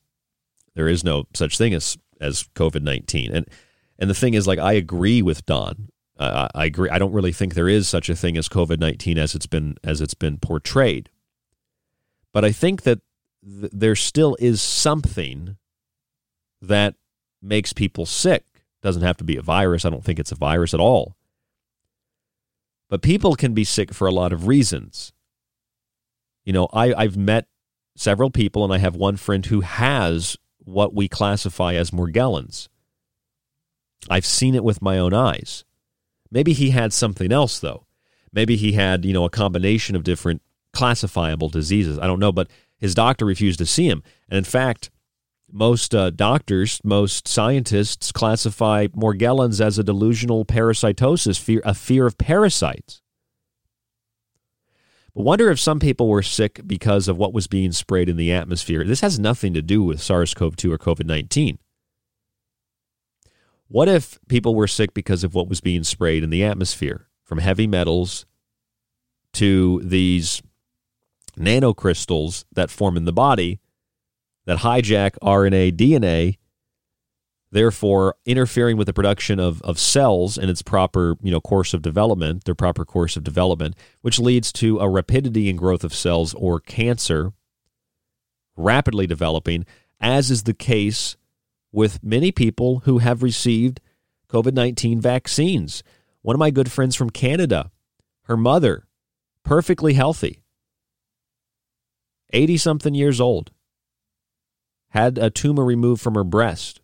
there 0.75 0.87
is 0.87 1.03
no 1.03 1.25
such 1.33 1.57
thing 1.57 1.73
as 1.73 1.97
as 2.21 2.43
COVID 2.55 2.81
nineteen. 2.81 3.31
And 3.33 3.47
and 3.97 4.09
the 4.09 4.15
thing 4.15 4.33
is, 4.33 4.47
like, 4.47 4.59
I 4.59 4.73
agree 4.73 5.21
with 5.21 5.45
Dawn. 5.45 5.89
Uh, 6.17 6.47
I 6.55 6.65
agree. 6.65 6.89
I 6.89 6.99
don't 6.99 7.13
really 7.13 7.31
think 7.33 7.53
there 7.53 7.69
is 7.69 7.87
such 7.87 8.09
a 8.09 8.15
thing 8.15 8.37
as 8.37 8.49
COVID 8.49 8.79
nineteen 8.79 9.17
as 9.17 9.35
it's 9.35 9.47
been 9.47 9.75
as 9.83 10.01
it's 10.01 10.13
been 10.13 10.37
portrayed. 10.37 11.09
But 12.31 12.45
I 12.45 12.51
think 12.51 12.83
that 12.83 12.99
th- 13.43 13.71
there 13.73 13.95
still 13.95 14.37
is 14.39 14.61
something 14.61 15.57
that 16.61 16.95
makes 17.41 17.73
people 17.73 18.05
sick. 18.05 18.45
Doesn't 18.81 19.01
have 19.01 19.17
to 19.17 19.23
be 19.23 19.37
a 19.37 19.41
virus. 19.41 19.85
I 19.85 19.89
don't 19.89 20.03
think 20.03 20.19
it's 20.19 20.31
a 20.31 20.35
virus 20.35 20.73
at 20.73 20.79
all. 20.79 21.15
But 22.89 23.01
people 23.01 23.35
can 23.35 23.53
be 23.53 23.63
sick 23.63 23.93
for 23.93 24.07
a 24.07 24.11
lot 24.11 24.33
of 24.33 24.47
reasons. 24.47 25.13
You 26.43 26.53
know, 26.53 26.67
I, 26.73 26.93
I've 26.93 27.17
met 27.17 27.47
several 27.95 28.31
people, 28.31 28.63
and 28.63 28.73
I 28.73 28.77
have 28.77 28.95
one 28.95 29.17
friend 29.17 29.45
who 29.45 29.61
has 29.61 30.37
what 30.57 30.93
we 30.95 31.07
classify 31.07 31.73
as 31.73 31.91
Morgellons. 31.91 32.67
I've 34.09 34.25
seen 34.25 34.55
it 34.55 34.63
with 34.63 34.81
my 34.81 34.97
own 34.97 35.13
eyes. 35.13 35.65
Maybe 36.31 36.53
he 36.53 36.69
had 36.69 36.93
something 36.93 37.31
else, 37.31 37.59
though. 37.59 37.85
Maybe 38.31 38.55
he 38.55 38.73
had, 38.73 39.05
you 39.05 39.13
know, 39.13 39.25
a 39.25 39.29
combination 39.29 39.95
of 39.95 40.03
different 40.03 40.41
classifiable 40.71 41.49
diseases. 41.49 41.99
I 41.99 42.07
don't 42.07 42.19
know, 42.19 42.31
but 42.31 42.49
his 42.77 42.95
doctor 42.95 43.25
refused 43.25 43.59
to 43.59 43.65
see 43.65 43.87
him. 43.87 44.03
And 44.29 44.37
in 44.37 44.43
fact, 44.43 44.89
most 45.51 45.95
uh, 45.95 46.09
doctors, 46.09 46.79
most 46.83 47.27
scientists 47.27 48.11
classify 48.11 48.87
Morgellons 48.87 49.61
as 49.61 49.77
a 49.77 49.83
delusional 49.83 50.45
parasitosis, 50.45 51.39
fear, 51.39 51.61
a 51.65 51.73
fear 51.73 52.05
of 52.05 52.17
parasites. 52.17 53.01
But 55.15 55.23
wonder 55.23 55.49
if 55.49 55.59
some 55.59 55.79
people 55.79 56.07
were 56.07 56.21
sick 56.21 56.61
because 56.65 57.07
of 57.07 57.17
what 57.17 57.33
was 57.33 57.47
being 57.47 57.71
sprayed 57.71 58.09
in 58.09 58.17
the 58.17 58.31
atmosphere. 58.31 58.83
This 58.83 59.01
has 59.01 59.19
nothing 59.19 59.53
to 59.53 59.61
do 59.61 59.83
with 59.83 60.01
SARS 60.01 60.33
CoV 60.33 60.55
2 60.55 60.71
or 60.71 60.77
COVID 60.77 61.05
19. 61.05 61.57
What 63.67 63.87
if 63.87 64.19
people 64.27 64.55
were 64.55 64.67
sick 64.67 64.93
because 64.93 65.23
of 65.23 65.35
what 65.35 65.47
was 65.47 65.61
being 65.61 65.83
sprayed 65.83 66.23
in 66.23 66.29
the 66.29 66.43
atmosphere, 66.43 67.07
from 67.23 67.37
heavy 67.37 67.67
metals 67.67 68.25
to 69.33 69.79
these 69.83 70.41
nanocrystals 71.37 72.45
that 72.51 72.71
form 72.71 72.97
in 72.97 73.05
the 73.05 73.13
body 73.13 73.59
that 74.49 74.59
hijack 74.59 75.11
RNA, 75.21 75.73
DNA, 75.73 76.37
therefore 77.51 78.15
interfering 78.25 78.77
with 78.77 78.87
the 78.87 78.93
production 78.93 79.39
of, 79.39 79.61
of 79.61 79.77
cells 79.77 80.39
in 80.39 80.49
its 80.49 80.63
proper 80.63 81.15
you 81.21 81.29
know 81.29 81.39
course 81.39 81.71
of 81.71 81.83
development, 81.83 82.45
their 82.45 82.55
proper 82.55 82.83
course 82.83 83.15
of 83.15 83.23
development, 83.23 83.75
which 84.01 84.17
leads 84.17 84.51
to 84.53 84.79
a 84.79 84.89
rapidity 84.89 85.49
in 85.49 85.55
growth 85.55 85.83
of 85.83 85.93
cells 85.93 86.33
or 86.33 86.59
cancer 86.59 87.31
rapidly 88.57 89.05
developing, 89.05 89.67
as 90.01 90.31
is 90.31 90.41
the 90.43 90.53
case 90.55 91.15
with 91.71 92.03
many 92.03 92.31
people 92.31 92.79
who 92.85 92.97
have 92.97 93.21
received 93.21 93.79
COVID 94.29 94.53
19 94.53 94.99
vaccines. 94.99 95.83
One 96.23 96.35
of 96.35 96.39
my 96.39 96.49
good 96.49 96.71
friends 96.71 96.95
from 96.95 97.11
Canada, 97.11 97.69
her 98.23 98.35
mother, 98.35 98.87
perfectly 99.43 99.93
healthy, 99.93 100.41
80 102.33 102.57
something 102.57 102.95
years 102.95 103.21
old, 103.21 103.51
had 104.89 105.17
a 105.17 105.29
tumor 105.29 105.63
removed 105.63 106.01
from 106.01 106.15
her 106.15 106.23
breast, 106.23 106.81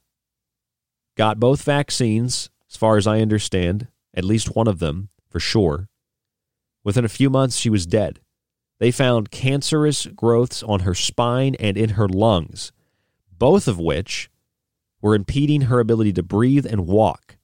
got 1.16 1.40
both 1.40 1.64
vaccines, 1.64 2.50
as 2.70 2.78
far 2.78 2.98
as 2.98 3.08
I 3.08 3.22
understand, 3.22 3.88
at 4.14 4.24
least 4.24 4.56
one 4.56 4.68
of 4.68 4.80
them 4.80 5.10
for 5.30 5.40
sure. 5.40 5.90
Within 6.84 7.06
a 7.06 7.10
few 7.10 7.30
months, 7.30 7.58
she 7.58 7.70
was 7.70 7.86
dead. 7.86 8.20
They 8.80 8.92
found 8.92 9.32
cancerous 9.32 10.06
growths 10.06 10.62
on 10.62 10.82
her 10.82 10.94
spine 10.94 11.56
and 11.60 11.78
in 11.78 11.92
her 11.92 12.08
lungs, 12.08 12.72
both 13.38 13.68
of 13.68 13.80
which 13.80 14.30
were 15.02 15.16
impeding 15.16 15.62
her 15.62 15.80
ability 15.80 16.14
to 16.14 16.24
breathe 16.24 16.66
and 16.66 16.88
walk. 16.88 17.38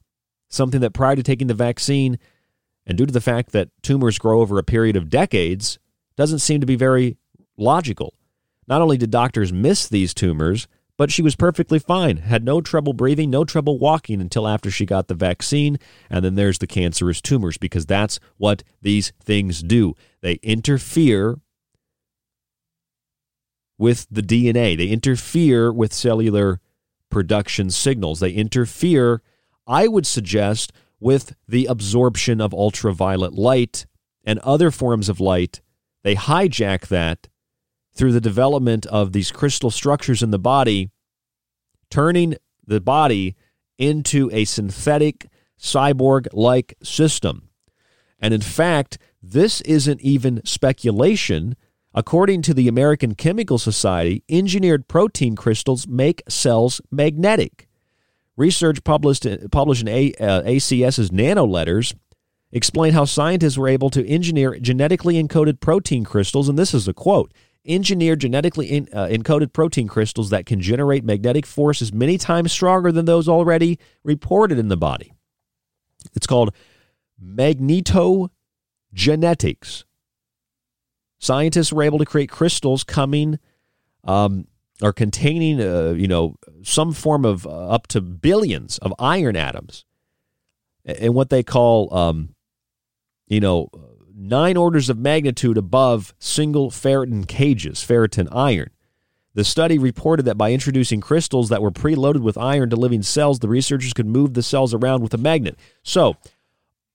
Something 0.49 0.81
that 0.81 0.93
prior 0.93 1.15
to 1.15 1.23
taking 1.23 1.47
the 1.47 1.53
vaccine, 1.53 2.19
and 2.85 2.97
due 2.97 3.05
to 3.05 3.13
the 3.13 3.21
fact 3.21 3.51
that 3.51 3.69
tumors 3.81 4.19
grow 4.19 4.41
over 4.41 4.57
a 4.57 4.63
period 4.63 4.95
of 4.95 5.09
decades, 5.09 5.79
doesn't 6.17 6.39
seem 6.39 6.59
to 6.59 6.67
be 6.67 6.75
very 6.75 7.17
logical. 7.57 8.13
Not 8.71 8.81
only 8.81 8.95
did 8.95 9.11
doctors 9.11 9.51
miss 9.51 9.85
these 9.85 10.13
tumors, 10.13 10.65
but 10.97 11.11
she 11.11 11.21
was 11.21 11.35
perfectly 11.35 11.77
fine, 11.77 12.15
had 12.15 12.45
no 12.45 12.61
trouble 12.61 12.93
breathing, 12.93 13.29
no 13.29 13.43
trouble 13.43 13.77
walking 13.77 14.21
until 14.21 14.47
after 14.47 14.71
she 14.71 14.85
got 14.85 15.09
the 15.09 15.13
vaccine. 15.13 15.77
And 16.09 16.23
then 16.23 16.35
there's 16.35 16.59
the 16.59 16.67
cancerous 16.67 17.19
tumors 17.19 17.57
because 17.57 17.85
that's 17.85 18.17
what 18.37 18.63
these 18.81 19.11
things 19.21 19.61
do. 19.61 19.95
They 20.21 20.35
interfere 20.35 21.41
with 23.77 24.07
the 24.09 24.21
DNA, 24.21 24.77
they 24.77 24.87
interfere 24.87 25.73
with 25.73 25.91
cellular 25.91 26.61
production 27.09 27.71
signals, 27.71 28.21
they 28.21 28.31
interfere, 28.31 29.21
I 29.67 29.89
would 29.89 30.07
suggest, 30.07 30.71
with 30.97 31.35
the 31.45 31.65
absorption 31.65 32.39
of 32.39 32.53
ultraviolet 32.53 33.33
light 33.33 33.85
and 34.23 34.39
other 34.39 34.71
forms 34.71 35.09
of 35.09 35.19
light. 35.19 35.59
They 36.03 36.15
hijack 36.15 36.87
that 36.87 37.27
through 37.93 38.11
the 38.11 38.21
development 38.21 38.85
of 38.87 39.11
these 39.11 39.31
crystal 39.31 39.71
structures 39.71 40.23
in 40.23 40.31
the 40.31 40.39
body, 40.39 40.89
turning 41.89 42.35
the 42.65 42.81
body 42.81 43.35
into 43.77 44.29
a 44.31 44.45
synthetic 44.45 45.27
cyborg 45.59 46.27
like 46.33 46.73
system. 46.81 47.49
And 48.19 48.33
in 48.33 48.41
fact, 48.41 48.97
this 49.21 49.61
isn't 49.61 50.01
even 50.01 50.41
speculation. 50.45 51.55
According 51.93 52.43
to 52.43 52.53
the 52.53 52.67
American 52.67 53.15
Chemical 53.15 53.57
Society, 53.57 54.23
engineered 54.29 54.87
protein 54.87 55.35
crystals 55.35 55.87
make 55.87 56.23
cells 56.29 56.79
magnetic. 56.89 57.67
Research 58.37 58.83
published, 58.83 59.27
published 59.51 59.81
in 59.81 59.87
A, 59.89 60.13
uh, 60.19 60.41
ACS's 60.43 61.11
Nano 61.11 61.45
Letters 61.45 61.93
explain 62.51 62.93
how 62.93 63.05
scientists 63.05 63.57
were 63.57 63.67
able 63.67 63.89
to 63.89 64.07
engineer 64.07 64.57
genetically 64.59 65.21
encoded 65.21 65.59
protein 65.59 66.03
crystals, 66.03 66.49
and 66.49 66.57
this 66.57 66.73
is 66.73 66.87
a 66.87 66.93
quote 66.93 67.33
engineered 67.65 68.19
genetically 68.19 68.67
in, 68.67 68.87
uh, 68.93 69.05
encoded 69.05 69.53
protein 69.53 69.87
crystals 69.87 70.29
that 70.31 70.45
can 70.45 70.61
generate 70.61 71.03
magnetic 71.03 71.45
forces 71.45 71.93
many 71.93 72.17
times 72.17 72.51
stronger 72.51 72.91
than 72.91 73.05
those 73.05 73.29
already 73.29 73.79
reported 74.03 74.57
in 74.57 74.67
the 74.67 74.77
body. 74.77 75.13
It's 76.15 76.27
called 76.27 76.53
magnetogenetics. 77.23 79.83
Scientists 81.19 81.71
were 81.71 81.83
able 81.83 81.99
to 81.99 82.05
create 82.05 82.31
crystals 82.31 82.83
coming 82.83 83.37
um, 84.05 84.47
or 84.81 84.91
containing, 84.91 85.61
uh, 85.61 85.91
you 85.91 86.07
know, 86.07 86.35
some 86.63 86.91
form 86.91 87.25
of 87.25 87.45
uh, 87.45 87.69
up 87.69 87.85
to 87.87 88.01
billions 88.01 88.79
of 88.79 88.91
iron 88.97 89.35
atoms, 89.35 89.85
and 90.83 91.13
what 91.13 91.29
they 91.29 91.43
call, 91.43 91.93
um, 91.93 92.33
you 93.27 93.39
know, 93.39 93.69
nine 94.21 94.55
orders 94.55 94.89
of 94.89 94.97
magnitude 94.97 95.57
above 95.57 96.13
single 96.19 96.69
ferritin 96.69 97.27
cages, 97.27 97.79
ferritin 97.79 98.27
iron. 98.31 98.69
The 99.33 99.43
study 99.43 99.77
reported 99.77 100.23
that 100.23 100.37
by 100.37 100.51
introducing 100.51 101.01
crystals 101.01 101.49
that 101.49 101.61
were 101.61 101.71
preloaded 101.71 102.21
with 102.21 102.37
iron 102.37 102.69
to 102.69 102.75
living 102.75 103.01
cells, 103.01 103.39
the 103.39 103.47
researchers 103.47 103.93
could 103.93 104.05
move 104.05 104.33
the 104.33 104.43
cells 104.43 104.73
around 104.73 105.01
with 105.01 105.13
a 105.13 105.17
magnet. 105.17 105.57
So, 105.83 106.17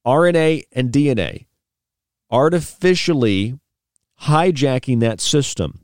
RNA 0.07 0.65
and 0.73 0.93
DNA 0.93 1.47
artificially 2.31 3.59
hijacking 4.23 5.01
that 5.01 5.21
system, 5.21 5.81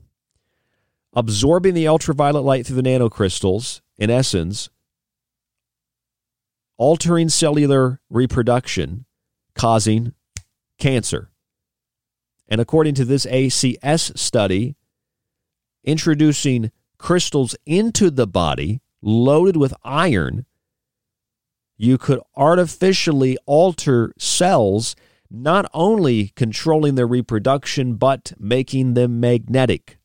absorbing 1.13 1.73
the 1.73 1.87
ultraviolet 1.87 2.43
light 2.43 2.65
through 2.65 2.81
the 2.81 2.89
nanocrystals, 2.89 3.81
in 3.97 4.09
essence, 4.09 4.69
altering 6.77 7.29
cellular 7.29 7.99
reproduction, 8.09 9.05
causing 9.55 10.13
cancer. 10.77 11.29
And 12.53 12.61
according 12.61 12.93
to 12.95 13.05
this 13.05 13.25
ACS 13.25 14.15
study, 14.15 14.75
introducing 15.83 16.71
crystals 16.99 17.55
into 17.65 18.11
the 18.11 18.27
body 18.27 18.79
loaded 19.01 19.57
with 19.57 19.73
iron, 19.83 20.45
you 21.77 21.97
could 21.97 22.19
artificially 22.35 23.39
alter 23.47 24.13
cells, 24.19 24.95
not 25.31 25.65
only 25.73 26.27
controlling 26.35 26.93
their 26.93 27.07
reproduction, 27.07 27.95
but 27.95 28.33
making 28.37 28.93
them 28.93 29.19
magnetic. 29.19 29.97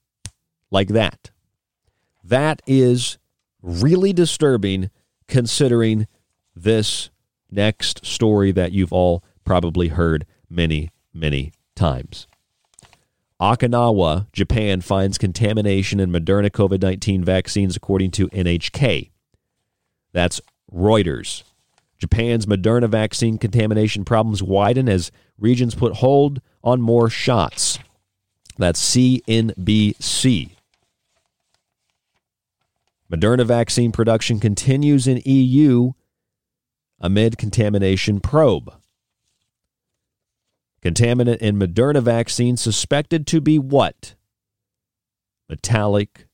Like 0.70 0.88
that. 0.88 1.30
That 2.24 2.62
is 2.66 3.18
really 3.60 4.14
disturbing 4.14 4.88
considering 5.26 6.06
this 6.56 7.10
next 7.50 8.06
story 8.06 8.52
that 8.52 8.72
you've 8.72 8.94
all 8.94 9.22
probably 9.44 9.88
heard 9.88 10.24
many, 10.48 10.88
many 11.12 11.52
times. 11.76 12.26
Okinawa, 13.40 14.26
Japan 14.32 14.80
finds 14.80 15.16
contamination 15.16 16.00
in 16.00 16.10
Moderna 16.10 16.50
COVID 16.50 16.82
19 16.82 17.22
vaccines, 17.22 17.76
according 17.76 18.10
to 18.12 18.28
NHK. 18.28 19.10
That's 20.12 20.40
Reuters. 20.72 21.44
Japan's 21.98 22.46
Moderna 22.46 22.88
vaccine 22.88 23.38
contamination 23.38 24.04
problems 24.04 24.42
widen 24.42 24.88
as 24.88 25.10
regions 25.38 25.74
put 25.74 25.94
hold 25.94 26.40
on 26.64 26.80
more 26.80 27.08
shots. 27.08 27.78
That's 28.56 28.94
CNBC. 28.94 30.50
Moderna 33.10 33.46
vaccine 33.46 33.92
production 33.92 34.38
continues 34.38 35.06
in 35.06 35.22
EU 35.24 35.92
amid 37.00 37.38
contamination 37.38 38.20
probe. 38.20 38.72
Contaminant 40.82 41.38
in 41.38 41.58
Moderna 41.58 42.02
vaccine 42.02 42.56
suspected 42.56 43.26
to 43.26 43.40
be 43.40 43.58
what? 43.58 44.14
Metallic 45.48 46.26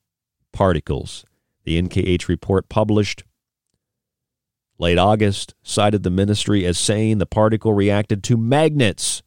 particles. 0.52 1.24
The 1.64 1.80
NKH 1.80 2.28
report 2.28 2.68
published 2.68 3.24
late 4.78 4.98
August 4.98 5.54
cited 5.62 6.02
the 6.02 6.10
ministry 6.10 6.66
as 6.66 6.78
saying 6.78 7.18
the 7.18 7.26
particle 7.26 7.72
reacted 7.72 8.22
to 8.24 8.36
magnets 8.36 9.22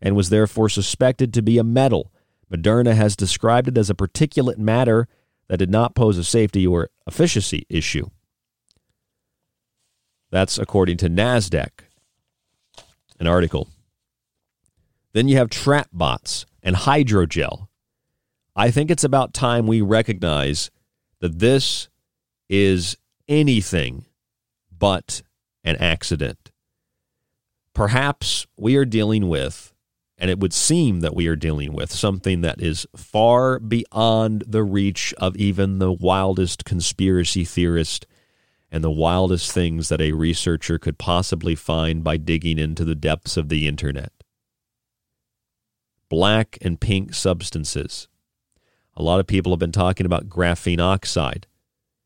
and 0.00 0.14
was 0.14 0.28
therefore 0.28 0.68
suspected 0.68 1.32
to 1.34 1.42
be 1.42 1.58
a 1.58 1.64
metal. 1.64 2.12
Moderna 2.52 2.94
has 2.94 3.16
described 3.16 3.68
it 3.68 3.78
as 3.78 3.88
a 3.88 3.94
particulate 3.94 4.58
matter 4.58 5.08
that 5.48 5.56
did 5.56 5.70
not 5.70 5.94
pose 5.94 6.18
a 6.18 6.24
safety 6.24 6.66
or 6.66 6.90
efficiency 7.06 7.66
issue. 7.68 8.08
That's 10.30 10.58
according 10.58 10.98
to 10.98 11.10
NASDAQ, 11.10 11.68
an 13.18 13.26
article. 13.26 13.68
Then 15.12 15.28
you 15.28 15.36
have 15.36 15.50
trap 15.50 15.88
bots 15.92 16.46
and 16.62 16.74
hydrogel. 16.76 17.68
I 18.54 18.70
think 18.70 18.90
it's 18.90 19.04
about 19.04 19.34
time 19.34 19.66
we 19.66 19.80
recognize 19.80 20.70
that 21.20 21.38
this 21.38 21.88
is 22.48 22.96
anything 23.28 24.04
but 24.76 25.22
an 25.64 25.76
accident. 25.76 26.50
Perhaps 27.74 28.46
we 28.56 28.76
are 28.76 28.84
dealing 28.84 29.28
with, 29.28 29.72
and 30.18 30.30
it 30.30 30.38
would 30.38 30.52
seem 30.52 31.00
that 31.00 31.14
we 31.14 31.26
are 31.26 31.36
dealing 31.36 31.72
with, 31.72 31.90
something 31.90 32.42
that 32.42 32.60
is 32.60 32.86
far 32.94 33.58
beyond 33.58 34.44
the 34.46 34.62
reach 34.62 35.14
of 35.18 35.36
even 35.36 35.78
the 35.78 35.92
wildest 35.92 36.64
conspiracy 36.64 37.44
theorist 37.44 38.06
and 38.70 38.82
the 38.82 38.90
wildest 38.90 39.52
things 39.52 39.88
that 39.88 40.00
a 40.00 40.12
researcher 40.12 40.78
could 40.78 40.98
possibly 40.98 41.54
find 41.54 42.02
by 42.04 42.16
digging 42.16 42.58
into 42.58 42.84
the 42.84 42.94
depths 42.94 43.36
of 43.36 43.48
the 43.48 43.66
internet. 43.66 44.21
Black 46.12 46.58
and 46.60 46.78
pink 46.78 47.14
substances. 47.14 48.06
A 48.94 49.02
lot 49.02 49.18
of 49.18 49.26
people 49.26 49.50
have 49.50 49.58
been 49.58 49.72
talking 49.72 50.04
about 50.04 50.28
graphene 50.28 50.78
oxide. 50.78 51.46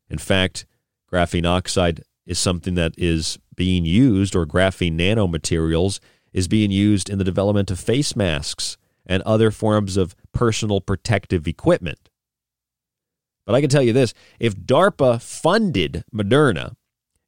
In 0.09 0.17
fact, 0.17 0.65
graphene 1.11 1.45
oxide 1.45 2.03
is 2.25 2.39
something 2.39 2.75
that 2.75 2.93
is 2.97 3.37
being 3.53 3.83
used, 3.83 4.33
or 4.33 4.45
graphene 4.45 4.97
nanomaterials 4.97 5.99
is 6.31 6.47
being 6.47 6.71
used 6.71 7.09
in 7.09 7.17
the 7.17 7.25
development 7.25 7.69
of 7.69 7.81
face 7.81 8.15
masks 8.15 8.77
and 9.05 9.21
other 9.23 9.51
forms 9.51 9.97
of 9.97 10.15
personal 10.31 10.79
protective 10.79 11.45
equipment. 11.45 12.09
But 13.45 13.55
I 13.55 13.61
can 13.61 13.69
tell 13.69 13.83
you 13.83 13.91
this 13.91 14.13
if 14.39 14.55
DARPA 14.55 15.21
funded 15.21 16.05
Moderna, 16.15 16.77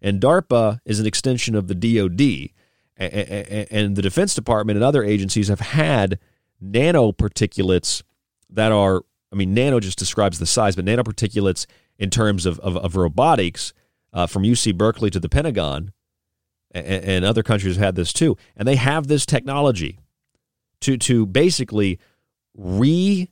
and 0.02 0.22
DARPA 0.22 0.80
is 0.86 1.02
an 1.02 1.06
extension 1.06 1.56
of 1.56 1.68
the 1.68 1.76
DoD, 1.76 2.52
and 2.96 3.98
the 3.98 4.02
Defense 4.02 4.34
Department 4.34 4.78
and 4.78 4.84
other 4.86 5.04
agencies 5.04 5.50
have 5.50 5.60
had 5.60 6.20
nanoparticulates 6.64 8.04
that 8.50 8.72
are, 8.72 9.04
I 9.32 9.36
mean, 9.36 9.54
nano 9.54 9.80
just 9.80 9.98
describes 9.98 10.40
the 10.40 10.46
size, 10.46 10.76
but 10.76 10.86
nanoparticulates 10.86 11.66
in 11.98 12.10
terms 12.10 12.46
of, 12.46 12.60
of, 12.60 12.78
of 12.78 12.96
robotics 12.96 13.74
uh, 14.14 14.28
from 14.28 14.44
UC 14.44 14.76
Berkeley 14.78 15.10
to 15.10 15.20
the 15.20 15.30
Pentagon, 15.30 15.92
and, 16.72 16.86
and 16.86 17.26
other 17.26 17.44
countries 17.44 17.76
have 17.76 17.86
had 17.86 17.96
this 17.96 18.14
too, 18.14 18.38
and 18.56 18.68
they 18.68 18.76
have 18.76 19.08
this 19.08 19.26
technology 19.26 20.00
to 20.82 20.98
to 20.98 21.26
basically 21.26 22.00
redesign 22.58 23.28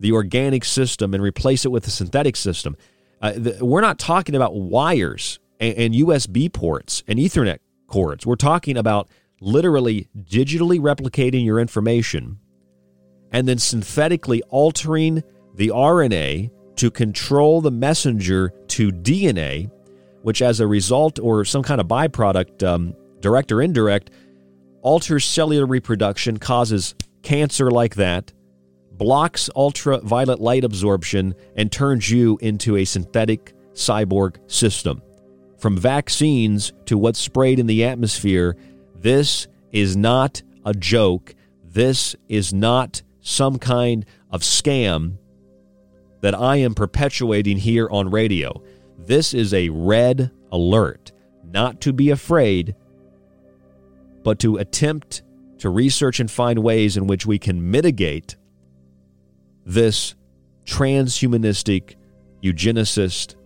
the 0.00 0.12
organic 0.12 0.64
system 0.64 1.14
and 1.14 1.22
replace 1.22 1.64
it 1.64 1.70
with 1.70 1.86
a 1.86 1.90
synthetic 1.90 2.36
system. 2.36 2.76
Uh, 3.20 3.32
the, 3.36 3.64
we're 3.64 3.82
not 3.82 3.98
talking 3.98 4.34
about 4.34 4.54
wires 4.54 5.38
and, 5.60 5.74
and 5.76 5.94
USB 5.94 6.52
ports 6.52 7.02
and 7.06 7.18
Ethernet 7.18 7.58
cords. 7.86 8.24
We're 8.24 8.36
talking 8.36 8.76
about 8.76 9.08
literally 9.40 10.08
digitally 10.16 10.78
replicating 10.78 11.44
your 11.44 11.58
information 11.58 12.38
and 13.32 13.48
then 13.48 13.58
synthetically 13.58 14.42
altering 14.48 15.22
the 15.54 15.68
RNA 15.68 16.50
to 16.76 16.90
control 16.90 17.60
the 17.60 17.70
messenger 17.70 18.52
to 18.68 18.90
DNA, 18.90 19.70
which 20.22 20.42
as 20.42 20.60
a 20.60 20.66
result 20.66 21.18
or 21.18 21.44
some 21.44 21.62
kind 21.62 21.80
of 21.80 21.86
byproduct, 21.86 22.66
um, 22.66 22.94
direct 23.20 23.52
or 23.52 23.62
indirect, 23.62 24.10
alters 24.82 25.24
cellular 25.24 25.66
reproduction, 25.66 26.38
causes 26.38 26.94
cancer 27.22 27.70
like 27.70 27.96
that, 27.96 28.32
blocks 28.92 29.50
ultraviolet 29.56 30.40
light 30.40 30.64
absorption, 30.64 31.34
and 31.56 31.70
turns 31.70 32.10
you 32.10 32.38
into 32.40 32.76
a 32.76 32.84
synthetic 32.84 33.54
cyborg 33.72 34.36
system. 34.50 35.02
From 35.58 35.76
vaccines 35.76 36.72
to 36.86 36.96
what's 36.96 37.18
sprayed 37.18 37.58
in 37.58 37.66
the 37.66 37.84
atmosphere, 37.84 38.56
this 39.00 39.48
is 39.72 39.96
not 39.96 40.42
a 40.64 40.74
joke. 40.74 41.34
This 41.64 42.14
is 42.28 42.52
not 42.52 43.02
some 43.20 43.58
kind 43.58 44.04
of 44.30 44.42
scam 44.42 45.16
that 46.20 46.34
I 46.34 46.56
am 46.56 46.74
perpetuating 46.74 47.56
here 47.56 47.88
on 47.90 48.10
radio. 48.10 48.62
This 48.98 49.32
is 49.32 49.54
a 49.54 49.70
red 49.70 50.30
alert, 50.52 51.12
not 51.44 51.80
to 51.82 51.92
be 51.92 52.10
afraid, 52.10 52.74
but 54.22 54.38
to 54.40 54.58
attempt 54.58 55.22
to 55.58 55.70
research 55.70 56.20
and 56.20 56.30
find 56.30 56.58
ways 56.58 56.96
in 56.96 57.06
which 57.06 57.24
we 57.24 57.38
can 57.38 57.70
mitigate 57.70 58.36
this 59.64 60.14
transhumanistic, 60.66 61.96
eugenicist 62.42 63.36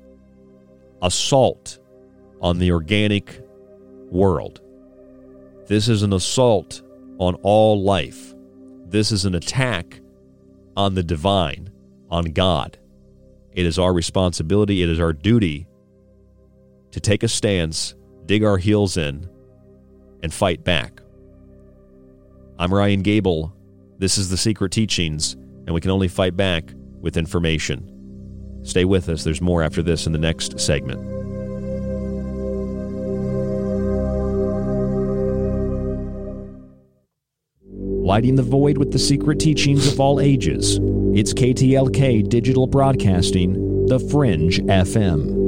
assault 1.03 1.79
on 2.41 2.59
the 2.59 2.73
organic 2.73 3.41
world. 4.11 4.64
This 5.67 5.89
is 5.89 6.03
an 6.03 6.13
assault 6.13 6.83
on 7.19 7.37
all 7.37 7.83
life. 7.83 8.35
This 8.87 9.11
is 9.13 9.25
an 9.25 9.35
attack 9.35 10.01
on 10.77 10.95
the 10.95 11.03
divine 11.03 11.71
on 12.11 12.27
God. 12.27 12.79
It 13.53 13.65
is 13.65 13.79
our 13.79 13.93
responsibility, 13.93 14.83
it 14.83 14.89
is 14.89 15.01
our 15.01 15.13
duty 15.13 15.67
to 16.91 17.01
take 17.01 17.23
a 17.23 17.29
stance, 17.29 17.95
dig 18.27 18.45
our 18.45 18.59
heels 18.59 18.97
in, 18.97 19.29
and 20.23 20.33
fight 20.33 20.65
back. 20.65 21.01
I'm 22.59 22.73
Ryan 22.73 23.03
Gable. 23.03 23.53
This 23.99 24.19
is 24.19 24.29
The 24.29 24.37
Secret 24.37 24.71
Teachings, 24.71 25.33
and 25.33 25.75
we 25.75 25.81
can 25.81 25.91
only 25.91 26.09
fight 26.09 26.37
back 26.37 26.73
with 27.01 27.17
information. 27.17 27.91
Stay 28.65 28.85
with 28.85 29.09
us. 29.09 29.25
There's 29.25 29.41
more 29.41 29.63
after 29.63 29.83
this 29.83 30.07
in 30.07 30.13
the 30.13 30.19
next 30.19 30.61
segment. 30.61 31.24
Lighting 38.05 38.35
the 38.35 38.43
void 38.43 38.77
with 38.77 38.93
the 38.93 38.99
secret 38.99 39.41
teachings 39.41 39.91
of 39.91 39.99
all 39.99 40.21
ages. 40.21 40.79
It's 41.15 41.33
KTLK 41.33 42.29
Digital 42.29 42.67
Broadcasting, 42.67 43.87
The 43.87 43.99
Fringe 43.99 44.59
FM. 44.61 45.43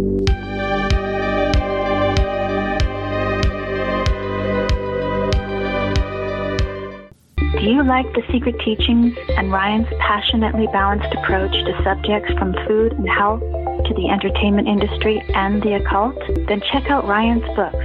Do 7.60 7.72
you 7.72 7.82
like 7.82 8.06
the 8.14 8.22
secret 8.32 8.58
teachings 8.64 9.14
and 9.36 9.52
Ryan's 9.52 9.88
passionately 9.98 10.66
balanced 10.68 11.14
approach 11.14 11.52
to 11.52 11.82
subjects 11.84 12.32
from 12.38 12.54
food 12.66 12.92
and 12.92 13.06
health 13.06 13.40
to 13.40 13.94
the 13.94 14.08
entertainment 14.08 14.66
industry 14.66 15.20
and 15.34 15.62
the 15.62 15.74
occult? 15.74 16.16
Then 16.48 16.62
check 16.72 16.90
out 16.90 17.06
Ryan's 17.06 17.44
books, 17.54 17.84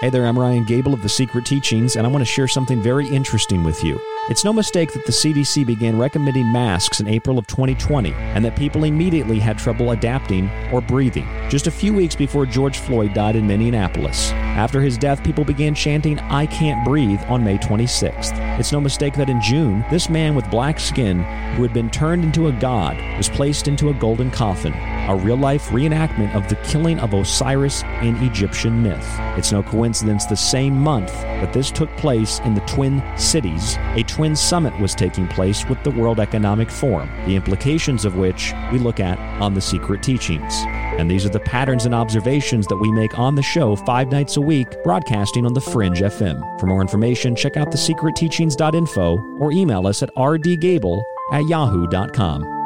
Hey 0.00 0.10
there, 0.10 0.24
I'm 0.24 0.38
Ryan 0.38 0.64
Gable 0.64 0.94
of 0.94 1.02
The 1.02 1.08
Secret 1.08 1.44
Teachings, 1.44 1.96
and 1.96 2.06
I 2.06 2.10
want 2.10 2.22
to 2.22 2.24
share 2.24 2.46
something 2.46 2.80
very 2.80 3.08
interesting 3.08 3.64
with 3.64 3.82
you. 3.82 4.00
It's 4.30 4.44
no 4.44 4.52
mistake 4.52 4.92
that 4.92 5.04
the 5.04 5.12
CDC 5.12 5.66
began 5.66 5.98
recommending 5.98 6.52
masks 6.52 7.00
in 7.00 7.08
April 7.08 7.36
of 7.36 7.48
2020 7.48 8.12
and 8.12 8.44
that 8.44 8.56
people 8.56 8.84
immediately 8.84 9.40
had 9.40 9.58
trouble 9.58 9.90
adapting 9.90 10.48
or 10.72 10.80
breathing, 10.80 11.26
just 11.50 11.66
a 11.66 11.70
few 11.70 11.92
weeks 11.92 12.14
before 12.14 12.46
George 12.46 12.78
Floyd 12.78 13.12
died 13.12 13.34
in 13.34 13.46
Minneapolis. 13.46 14.30
After 14.30 14.80
his 14.80 14.96
death, 14.96 15.24
people 15.24 15.44
began 15.44 15.74
chanting, 15.74 16.20
I 16.20 16.46
can't 16.46 16.84
breathe 16.84 17.20
on 17.28 17.42
May 17.42 17.58
26th. 17.58 18.38
It's 18.58 18.72
no 18.72 18.80
mistake 18.80 19.14
that 19.14 19.28
in 19.28 19.42
June, 19.42 19.84
this 19.90 20.08
man 20.08 20.36
with 20.36 20.48
black 20.50 20.78
skin, 20.78 21.24
who 21.56 21.62
had 21.62 21.74
been 21.74 21.90
turned 21.90 22.22
into 22.22 22.46
a 22.46 22.52
god, 22.52 22.96
was 23.16 23.28
placed 23.28 23.66
into 23.66 23.90
a 23.90 23.94
golden 23.94 24.30
coffin, 24.30 24.72
a 25.08 25.16
real 25.16 25.36
life 25.36 25.68
reenactment 25.68 26.34
of 26.34 26.48
the 26.48 26.56
killing 26.56 26.98
of 27.00 27.14
Osiris 27.14 27.82
in 28.02 28.16
Egyptian 28.16 28.82
myth. 28.82 29.06
It's 29.36 29.52
no 29.52 29.62
coincidence 29.62 30.26
the 30.26 30.36
same 30.36 30.74
month 30.74 31.12
that 31.12 31.52
this 31.52 31.70
took 31.70 31.94
place 31.96 32.40
in 32.40 32.54
the 32.54 32.60
Twin 32.62 33.02
Cities, 33.16 33.76
a 33.78 34.02
Twin 34.02 34.36
Summit 34.36 34.78
was 34.80 34.94
taking 34.94 35.26
place 35.28 35.64
with 35.66 35.82
the 35.82 35.90
World 35.90 36.20
Economic 36.20 36.70
Forum, 36.70 37.08
the 37.26 37.36
implications 37.36 38.04
of 38.04 38.16
which 38.16 38.52
we 38.72 38.78
look 38.78 39.00
at 39.00 39.18
on 39.40 39.54
The 39.54 39.60
Secret 39.60 40.02
Teachings. 40.02 40.54
And 40.98 41.10
these 41.10 41.24
are 41.24 41.30
the 41.30 41.40
patterns 41.40 41.86
and 41.86 41.94
observations 41.94 42.66
that 42.66 42.76
we 42.76 42.92
make 42.92 43.18
on 43.18 43.34
the 43.34 43.42
show 43.42 43.76
five 43.76 44.10
nights 44.10 44.36
a 44.36 44.40
week, 44.40 44.68
broadcasting 44.84 45.46
on 45.46 45.54
The 45.54 45.60
Fringe 45.60 46.00
FM. 46.00 46.60
For 46.60 46.66
more 46.66 46.82
information, 46.82 47.34
check 47.34 47.56
out 47.56 47.68
thesecretteachings.info 47.68 49.38
or 49.38 49.52
email 49.52 49.86
us 49.86 50.02
at 50.02 50.14
rdgable 50.14 51.02
at 51.32 51.46
yahoo.com. 51.48 52.59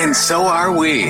and 0.00 0.16
so 0.16 0.44
are 0.44 0.74
we. 0.74 1.02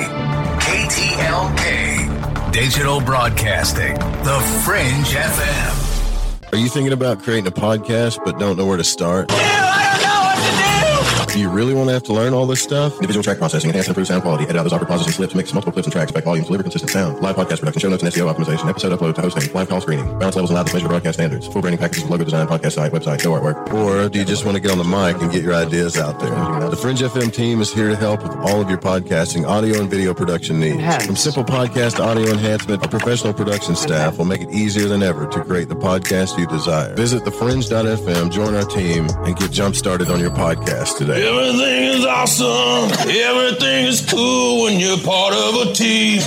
KTLK, 0.59 2.51
Digital 2.51 2.99
Broadcasting, 2.99 3.93
The 3.95 4.61
Fringe 4.65 5.15
FM. 5.15 6.51
Are 6.51 6.57
you 6.57 6.67
thinking 6.67 6.91
about 6.91 7.23
creating 7.23 7.47
a 7.47 7.51
podcast 7.51 8.19
but 8.25 8.37
don't 8.37 8.57
know 8.57 8.65
where 8.65 8.75
to 8.75 8.83
start? 8.83 9.31
Do 11.31 11.39
you 11.39 11.49
really 11.49 11.73
want 11.73 11.87
to 11.87 11.93
have 11.93 12.03
to 12.03 12.13
learn 12.13 12.33
all 12.33 12.45
this 12.45 12.61
stuff? 12.61 12.95
Individual 12.95 13.23
track 13.23 13.37
processing, 13.37 13.69
enhance 13.69 13.87
and 13.87 13.91
improve 13.93 14.07
sound 14.07 14.21
quality, 14.21 14.43
edit 14.43 14.57
out 14.57 14.63
those 14.63 14.73
awkward 14.73 14.89
pauses 14.89 15.07
and 15.07 15.15
slips, 15.15 15.33
mix 15.33 15.53
multiple 15.53 15.71
clips 15.71 15.85
and 15.85 15.93
tracks, 15.93 16.11
back 16.11 16.25
volumes, 16.25 16.47
deliver 16.47 16.63
consistent 16.63 16.91
sound, 16.91 17.21
live 17.21 17.37
podcast 17.37 17.59
production, 17.59 17.79
show 17.79 17.89
notes 17.89 18.03
and 18.03 18.11
SEO 18.11 18.33
optimization, 18.33 18.67
episode 18.67 18.91
upload 18.91 19.15
to 19.15 19.21
hosting, 19.21 19.53
live 19.53 19.69
call 19.69 19.79
screening, 19.79 20.05
balance 20.19 20.35
levels 20.35 20.49
and 20.49 20.55
loudness 20.57 20.73
measure 20.73 20.89
broadcast 20.89 21.15
standards, 21.15 21.47
full 21.47 21.61
branding 21.61 21.79
packages, 21.79 22.03
logo 22.09 22.25
design, 22.25 22.45
podcast 22.47 22.73
site, 22.73 22.91
website, 22.91 23.21
show 23.21 23.31
artwork. 23.31 23.73
Or 23.73 24.09
do 24.09 24.19
you 24.19 24.25
just 24.25 24.43
want 24.43 24.57
to 24.57 24.61
get 24.61 24.71
on 24.71 24.77
the 24.77 24.83
mic 24.83 25.21
and 25.21 25.31
get 25.31 25.41
your 25.41 25.53
ideas 25.53 25.97
out 25.97 26.19
there? 26.19 26.69
The 26.69 26.75
Fringe 26.75 26.99
FM 26.99 27.31
team 27.31 27.61
is 27.61 27.71
here 27.71 27.87
to 27.87 27.95
help 27.95 28.23
with 28.23 28.33
all 28.33 28.59
of 28.59 28.67
your 28.69 28.79
podcasting, 28.79 29.47
audio 29.47 29.79
and 29.79 29.89
video 29.89 30.13
production 30.13 30.59
needs. 30.59 31.05
From 31.05 31.15
simple 31.15 31.45
podcast 31.45 31.95
to 31.95 32.03
audio 32.03 32.29
enhancement, 32.29 32.83
our 32.83 32.89
professional 32.89 33.33
production 33.33 33.77
staff 33.77 34.17
will 34.17 34.25
make 34.25 34.41
it 34.41 34.51
easier 34.51 34.89
than 34.89 35.01
ever 35.01 35.27
to 35.27 35.45
create 35.45 35.69
the 35.69 35.77
podcast 35.77 36.37
you 36.37 36.45
desire. 36.47 36.93
Visit 36.95 37.23
thefringe.fm, 37.23 38.33
join 38.33 38.53
our 38.53 38.65
team, 38.65 39.07
and 39.25 39.37
get 39.37 39.49
jump 39.49 39.77
started 39.77 40.09
on 40.09 40.19
your 40.19 40.31
podcast 40.31 40.97
today. 40.97 41.20
Everything 41.21 41.83
is 41.83 42.03
awesome. 42.03 42.91
Everything 43.07 43.85
is 43.85 44.01
cool 44.09 44.63
when 44.63 44.79
you're 44.79 44.97
part 44.97 45.35
of 45.35 45.67
a 45.67 45.73
team. 45.73 46.23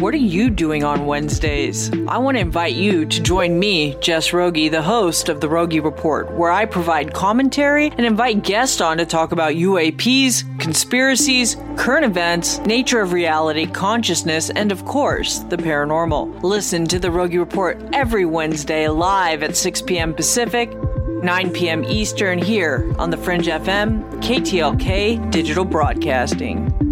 What 0.00 0.12
are 0.12 0.18
you 0.18 0.50
doing 0.50 0.84
on 0.84 1.06
Wednesdays? 1.06 1.90
I 2.08 2.18
want 2.18 2.36
to 2.36 2.40
invite 2.40 2.74
you 2.74 3.06
to 3.06 3.22
join 3.22 3.58
me, 3.58 3.96
Jess 4.00 4.34
Rogie, 4.34 4.68
the 4.68 4.82
host 4.82 5.30
of 5.30 5.40
the 5.40 5.48
Rogie 5.48 5.80
Report, 5.80 6.30
where 6.32 6.50
I 6.50 6.66
provide 6.66 7.14
commentary 7.14 7.86
and 7.86 8.04
invite 8.04 8.42
guests 8.42 8.82
on 8.82 8.98
to 8.98 9.06
talk 9.06 9.32
about 9.32 9.54
UAPs, 9.54 10.60
conspiracies, 10.60 11.56
current 11.76 12.04
events, 12.04 12.58
nature 12.66 13.00
of 13.00 13.12
reality, 13.12 13.64
consciousness, 13.64 14.50
and 14.50 14.72
of 14.72 14.84
course, 14.84 15.38
the 15.38 15.56
paranormal. 15.56 16.42
Listen 16.42 16.84
to 16.86 16.98
the 16.98 17.10
Rogie 17.10 17.38
Report 17.38 17.80
every 17.94 18.26
Wednesday 18.26 18.88
live 18.88 19.42
at 19.42 19.56
6 19.56 19.80
p.m. 19.82 20.12
Pacific, 20.12 20.70
9 21.22 21.52
p.m. 21.52 21.84
Eastern 21.84 22.36
here 22.36 22.92
on 22.98 23.10
the 23.10 23.16
Fringe 23.16 23.46
FM, 23.46 24.02
KTLK 24.22 25.30
Digital 25.30 25.64
Broadcasting. 25.64 26.91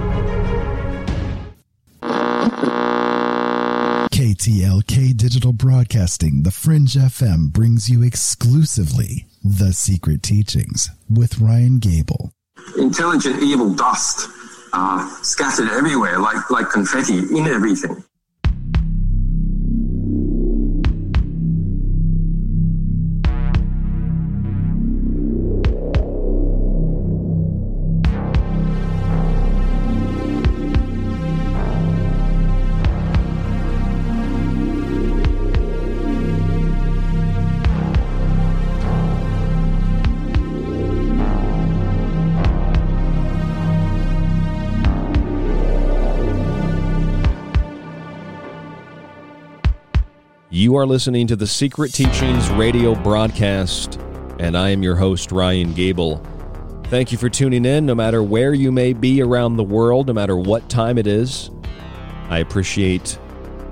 KTLK 4.31 5.17
Digital 5.17 5.51
Broadcasting, 5.51 6.43
The 6.43 6.51
Fringe 6.51 6.93
FM 6.93 7.51
brings 7.51 7.89
you 7.89 8.01
exclusively 8.01 9.27
The 9.43 9.73
Secret 9.73 10.23
Teachings 10.23 10.89
with 11.09 11.39
Ryan 11.39 11.79
Gable. 11.79 12.31
Intelligent 12.77 13.43
evil 13.43 13.73
dust 13.73 14.29
uh, 14.71 15.05
scattered 15.21 15.67
everywhere 15.67 16.17
like, 16.17 16.49
like 16.49 16.69
confetti 16.69 17.17
in 17.17 17.45
everything. 17.45 18.05
You 50.71 50.77
are 50.77 50.87
listening 50.87 51.27
to 51.27 51.35
the 51.35 51.47
Secret 51.47 51.93
Teachings 51.93 52.49
radio 52.51 52.95
broadcast, 52.95 53.99
and 54.39 54.57
I 54.57 54.69
am 54.69 54.81
your 54.81 54.95
host, 54.95 55.33
Ryan 55.33 55.73
Gable. 55.73 56.25
Thank 56.85 57.11
you 57.11 57.17
for 57.17 57.27
tuning 57.27 57.65
in, 57.65 57.85
no 57.85 57.93
matter 57.93 58.23
where 58.23 58.53
you 58.53 58.71
may 58.71 58.93
be 58.93 59.21
around 59.21 59.57
the 59.57 59.65
world, 59.65 60.07
no 60.07 60.13
matter 60.13 60.37
what 60.37 60.69
time 60.69 60.97
it 60.97 61.07
is. 61.07 61.51
I 62.29 62.39
appreciate 62.39 63.19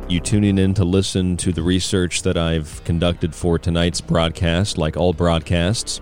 you 0.10 0.20
tuning 0.20 0.58
in 0.58 0.74
to 0.74 0.84
listen 0.84 1.38
to 1.38 1.54
the 1.54 1.64
research 1.64 2.24
that 2.24 2.36
I've 2.36 2.84
conducted 2.84 3.34
for 3.34 3.58
tonight's 3.58 4.02
broadcast, 4.02 4.78
like 4.78 4.98
all 4.98 5.14
broadcasts. 5.14 6.02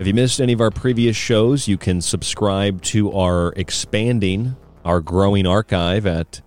If 0.00 0.08
you 0.08 0.14
missed 0.14 0.40
any 0.40 0.52
of 0.52 0.60
our 0.60 0.72
previous 0.72 1.14
shows, 1.14 1.68
you 1.68 1.78
can 1.78 2.00
subscribe 2.00 2.82
to 2.82 3.12
our 3.12 3.52
expanding, 3.52 4.56
our 4.84 5.00
growing 5.00 5.46
archive 5.46 6.06
at 6.06 6.40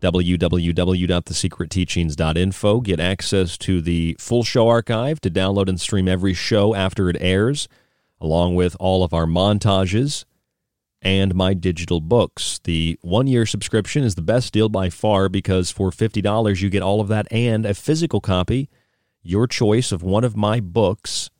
www.thesecretteachings.info. 0.00 2.80
Get 2.80 3.00
access 3.00 3.58
to 3.58 3.80
the 3.80 4.16
full 4.18 4.44
show 4.44 4.68
archive 4.68 5.20
to 5.20 5.30
download 5.30 5.68
and 5.68 5.80
stream 5.80 6.08
every 6.08 6.34
show 6.34 6.74
after 6.74 7.08
it 7.10 7.16
airs, 7.20 7.68
along 8.20 8.54
with 8.54 8.76
all 8.78 9.02
of 9.04 9.14
our 9.14 9.26
montages 9.26 10.24
and 11.00 11.34
my 11.34 11.54
digital 11.54 12.00
books. 12.00 12.60
The 12.64 12.98
one 13.02 13.26
year 13.26 13.46
subscription 13.46 14.04
is 14.04 14.14
the 14.14 14.22
best 14.22 14.52
deal 14.52 14.68
by 14.68 14.90
far 14.90 15.28
because 15.28 15.70
for 15.70 15.90
$50, 15.90 16.60
you 16.60 16.70
get 16.70 16.82
all 16.82 17.00
of 17.00 17.08
that 17.08 17.26
and 17.30 17.64
a 17.64 17.74
physical 17.74 18.20
copy, 18.20 18.68
your 19.22 19.46
choice 19.46 19.92
of 19.92 20.02
one 20.02 20.24
of 20.24 20.36
my 20.36 20.60
books 20.60 21.30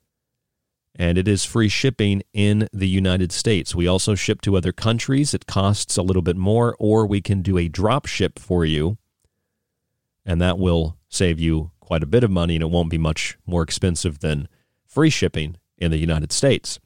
and 0.98 1.16
it 1.16 1.28
is 1.28 1.44
free 1.44 1.68
shipping 1.68 2.22
in 2.32 2.68
the 2.72 2.88
United 2.88 3.30
States. 3.30 3.72
We 3.72 3.86
also 3.86 4.16
ship 4.16 4.40
to 4.42 4.56
other 4.56 4.72
countries. 4.72 5.32
It 5.32 5.46
costs 5.46 5.96
a 5.96 6.02
little 6.02 6.22
bit 6.22 6.36
more, 6.36 6.74
or 6.80 7.06
we 7.06 7.20
can 7.20 7.40
do 7.40 7.56
a 7.56 7.68
drop 7.68 8.06
ship 8.06 8.38
for 8.38 8.64
you, 8.64 8.98
and 10.26 10.40
that 10.40 10.58
will 10.58 10.96
save 11.08 11.38
you 11.38 11.70
quite 11.78 12.02
a 12.02 12.06
bit 12.06 12.24
of 12.24 12.32
money, 12.32 12.56
and 12.56 12.62
it 12.64 12.70
won't 12.70 12.90
be 12.90 12.98
much 12.98 13.38
more 13.46 13.62
expensive 13.62 14.18
than 14.18 14.48
free 14.84 15.08
shipping 15.08 15.56
in 15.78 15.92
the 15.92 15.98
United 15.98 16.32
States. 16.32 16.80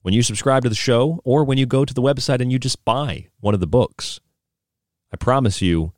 When 0.00 0.14
you 0.14 0.22
subscribe 0.22 0.62
to 0.62 0.68
the 0.70 0.74
show, 0.74 1.20
or 1.22 1.44
when 1.44 1.58
you 1.58 1.66
go 1.66 1.84
to 1.84 1.94
the 1.94 2.02
website 2.02 2.40
and 2.40 2.50
you 2.50 2.58
just 2.58 2.84
buy 2.86 3.28
one 3.40 3.54
of 3.54 3.60
the 3.60 3.66
books, 3.66 4.18
I 5.12 5.16
promise 5.16 5.60
you 5.60 5.92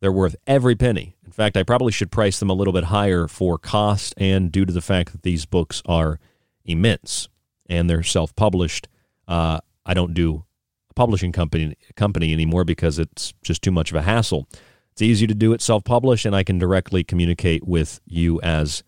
they're 0.00 0.10
worth 0.10 0.36
every 0.46 0.74
penny. 0.74 1.16
In 1.24 1.32
fact, 1.32 1.56
I 1.56 1.62
probably 1.62 1.92
should 1.92 2.10
price 2.10 2.40
them 2.40 2.50
a 2.50 2.54
little 2.54 2.72
bit 2.72 2.84
higher 2.84 3.28
for 3.28 3.58
cost 3.58 4.14
and 4.16 4.50
due 4.50 4.64
to 4.64 4.72
the 4.72 4.80
fact 4.80 5.12
that 5.12 5.22
these 5.22 5.44
books 5.44 5.82
are 5.84 6.18
immense 6.66 7.28
and 7.68 7.88
they're 7.88 8.02
self-published. 8.02 8.88
Uh, 9.26 9.60
I 9.84 9.94
don't 9.94 10.14
do 10.14 10.44
a 10.90 10.94
publishing 10.94 11.32
company 11.32 11.76
company 11.96 12.32
anymore 12.32 12.64
because 12.64 12.98
it's 12.98 13.34
just 13.42 13.62
too 13.62 13.72
much 13.72 13.90
of 13.90 13.96
a 13.96 14.02
hassle. 14.02 14.48
It's 14.92 15.02
easy 15.02 15.26
to 15.26 15.34
do 15.34 15.52
it 15.52 15.60
self-published, 15.60 16.24
and 16.24 16.34
I 16.34 16.42
can 16.42 16.58
directly 16.58 17.04
communicate 17.04 17.66
with 17.66 18.00
you 18.06 18.40
as 18.40 18.82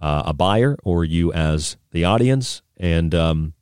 uh, 0.00 0.22
a 0.26 0.32
buyer 0.32 0.78
or 0.84 1.04
you 1.04 1.32
as 1.34 1.76
the 1.90 2.04
audience, 2.04 2.62
and 2.78 3.14
um, 3.14 3.52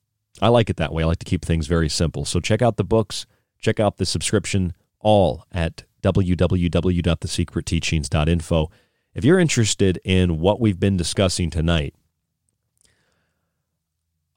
I 0.40 0.46
like 0.48 0.70
it 0.70 0.76
that 0.76 0.92
way. 0.92 1.02
I 1.02 1.06
like 1.06 1.18
to 1.18 1.24
keep 1.24 1.44
things 1.44 1.66
very 1.66 1.88
simple. 1.88 2.24
So 2.24 2.38
check 2.38 2.62
out 2.62 2.76
the 2.76 2.84
books, 2.84 3.26
check 3.58 3.80
out 3.80 3.96
the 3.96 4.06
subscription, 4.06 4.74
all 5.00 5.42
at 5.50 5.82
www.thesecretteachings.info. 6.02 8.70
If 9.14 9.24
you're 9.24 9.40
interested 9.40 9.98
in 10.04 10.38
what 10.38 10.60
we've 10.60 10.78
been 10.78 10.96
discussing 10.96 11.50
tonight, 11.50 11.96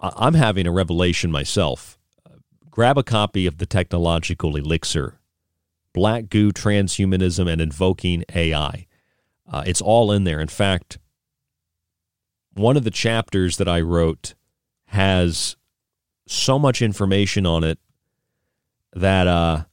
I'm 0.01 0.33
having 0.33 0.65
a 0.65 0.71
revelation 0.71 1.31
myself. 1.31 1.97
Grab 2.69 2.97
a 2.97 3.03
copy 3.03 3.45
of 3.45 3.57
the 3.57 3.65
Technological 3.65 4.55
Elixir 4.55 5.19
Black 5.93 6.29
Goo, 6.29 6.51
Transhumanism, 6.51 7.51
and 7.51 7.61
Invoking 7.61 8.23
AI. 8.33 8.87
Uh, 9.51 9.63
it's 9.65 9.81
all 9.81 10.11
in 10.11 10.23
there. 10.23 10.39
In 10.39 10.47
fact, 10.47 10.97
one 12.53 12.77
of 12.77 12.83
the 12.83 12.91
chapters 12.91 13.57
that 13.57 13.67
I 13.67 13.81
wrote 13.81 14.33
has 14.85 15.55
so 16.27 16.57
much 16.57 16.81
information 16.81 17.45
on 17.45 17.63
it 17.63 17.77
that 18.93 19.27
uh, 19.27 19.63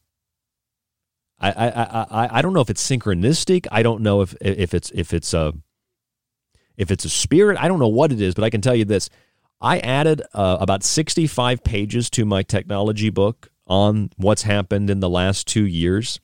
I, 1.41 1.51
I, 1.51 1.69
I, 1.69 2.29
I 2.39 2.43
don't 2.43 2.53
know 2.53 2.61
if 2.61 2.71
it's 2.71 2.87
synchronistic. 2.87 3.67
I 3.71 3.83
don't 3.83 4.03
know 4.03 4.21
if 4.23 4.35
if 4.41 4.75
it's 4.75 4.91
if 4.93 5.13
it's 5.13 5.33
a 5.35 5.55
if 6.77 6.91
it's 6.91 7.05
a 7.05 7.11
spirit. 7.11 7.59
I 7.59 7.69
don't 7.69 7.79
know 7.79 7.89
what 7.89 8.13
it 8.13 8.21
is, 8.21 8.35
but 8.35 8.45
I 8.45 8.51
can 8.51 8.61
tell 8.61 8.75
you 8.75 8.85
this: 8.85 9.09
I 9.61 9.79
added 9.81 10.23
uh, 10.33 10.59
about 10.61 10.85
65 10.85 11.65
pages 11.65 12.11
to 12.11 12.25
my 12.25 12.43
technology 12.43 13.11
book 13.11 13.51
on 13.67 14.11
what's 14.17 14.43
happened 14.43 14.89
in 14.89 15.01
the 15.01 15.09
last 15.09 15.47
two 15.47 15.67
years. 15.67 16.21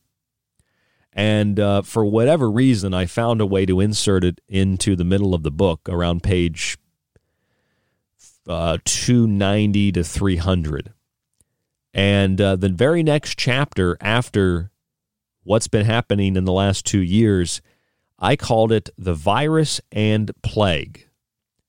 And 1.12 1.60
uh, 1.60 1.82
for 1.82 2.04
whatever 2.04 2.50
reason, 2.50 2.94
I 2.94 3.06
found 3.06 3.40
a 3.40 3.46
way 3.46 3.66
to 3.66 3.80
insert 3.80 4.24
it 4.24 4.40
into 4.48 4.96
the 4.96 5.04
middle 5.04 5.34
of 5.34 5.42
the 5.42 5.50
book 5.50 5.88
around 5.88 6.22
page 6.22 6.76
uh, 8.48 8.78
290 8.84 9.92
to 9.92 10.04
300. 10.04 10.92
And 11.92 12.40
uh, 12.40 12.56
the 12.56 12.68
very 12.68 13.02
next 13.02 13.38
chapter 13.38 13.96
after 14.00 14.70
what's 15.44 15.68
been 15.68 15.86
happening 15.86 16.36
in 16.36 16.44
the 16.44 16.52
last 16.52 16.84
two 16.84 17.00
years, 17.00 17.62
I 18.18 18.34
called 18.34 18.72
it 18.72 18.90
The 18.98 19.14
Virus 19.14 19.80
and 19.92 20.30
Plague. 20.42 21.08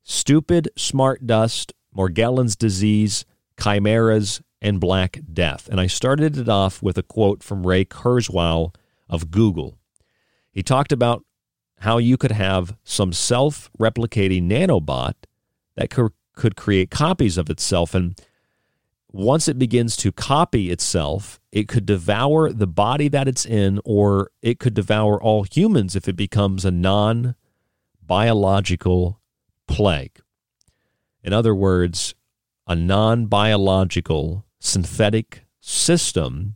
Stupid 0.07 0.69
Smart 0.77 1.25
Dust, 1.25 1.73
Morgellons 1.97 2.55
Disease, 2.55 3.25
Chimeras, 3.59 4.39
and 4.61 4.79
Black 4.79 5.19
Death. 5.33 5.67
And 5.67 5.81
I 5.81 5.87
started 5.87 6.37
it 6.37 6.47
off 6.47 6.83
with 6.83 6.99
a 6.99 7.03
quote 7.03 7.41
from 7.41 7.65
Ray 7.65 7.85
Kurzweil 7.85 8.73
of 9.09 9.31
Google. 9.31 9.79
He 10.51 10.61
talked 10.61 10.91
about 10.91 11.25
how 11.79 11.97
you 11.97 12.17
could 12.17 12.31
have 12.31 12.77
some 12.83 13.13
self 13.13 13.71
replicating 13.79 14.43
nanobot 14.43 15.15
that 15.75 15.89
could, 15.89 16.55
create 16.55 16.91
copies 16.91 17.37
of 17.37 17.49
itself. 17.49 17.95
And 17.95 18.19
once 19.11 19.47
it 19.47 19.57
begins 19.57 19.95
to 19.97 20.11
copy 20.11 20.69
itself, 20.69 21.39
it 21.51 21.67
could 21.67 21.85
devour 21.85 22.51
the 22.53 22.67
body 22.67 23.07
that 23.07 23.27
it's 23.27 23.45
in, 23.45 23.79
or 23.83 24.29
it 24.43 24.59
could 24.59 24.75
devour 24.75 25.21
all 25.21 25.43
humans 25.43 25.95
if 25.95 26.07
it 26.07 26.15
becomes 26.15 26.63
a 26.63 26.71
non 26.71 27.35
biological 28.05 29.19
plague. 29.67 30.21
In 31.23 31.33
other 31.33 31.55
words, 31.55 32.15
a 32.67 32.75
non 32.75 33.25
biological 33.27 34.45
synthetic 34.59 35.45
system 35.59 36.55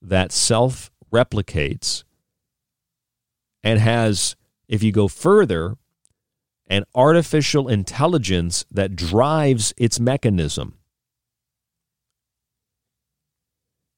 that 0.00 0.32
self 0.32 0.90
replicates 1.12 2.04
and 3.62 3.78
has, 3.78 4.36
if 4.68 4.82
you 4.82 4.92
go 4.92 5.08
further, 5.08 5.76
an 6.66 6.84
artificial 6.94 7.68
intelligence 7.68 8.64
that 8.70 8.96
drives 8.96 9.74
its 9.76 10.00
mechanism. 10.00 10.78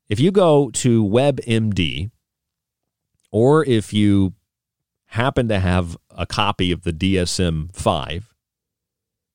If 0.09 0.21
you 0.21 0.31
go 0.31 0.71
to 0.71 1.05
WebMD, 1.05 2.11
or 3.31 3.65
if 3.65 3.93
you 3.93 4.35
happen 5.07 5.49
to 5.49 5.61
have 5.61 5.97
a 6.11 6.27
copy 6.27 6.73
of 6.73 6.83
the 6.83 6.93
DSM 6.93 7.75
5, 7.75 8.34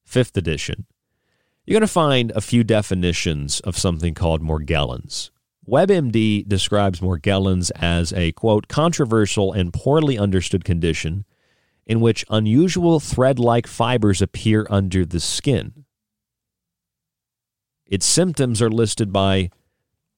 fifth 0.09 0.35
edition, 0.35 0.85
you're 1.65 1.75
going 1.75 1.81
to 1.81 1.87
find 1.87 2.31
a 2.31 2.41
few 2.41 2.63
definitions 2.63 3.59
of 3.59 3.77
something 3.77 4.15
called 4.15 4.41
Morgellons. 4.41 5.29
WebMD 5.67 6.47
describes 6.47 6.99
Morgellons 6.99 7.69
as 7.75 8.11
a, 8.13 8.31
quote, 8.31 8.67
controversial 8.67 9.53
and 9.53 9.71
poorly 9.71 10.17
understood 10.17 10.65
condition 10.65 11.25
in 11.85 12.01
which 12.01 12.25
unusual 12.29 12.99
thread 12.99 13.37
like 13.37 13.67
fibers 13.67 14.19
appear 14.19 14.65
under 14.69 15.05
the 15.05 15.19
skin. 15.19 15.85
Its 17.85 18.05
symptoms 18.05 18.63
are 18.63 18.69
listed 18.69 19.13
by 19.13 19.51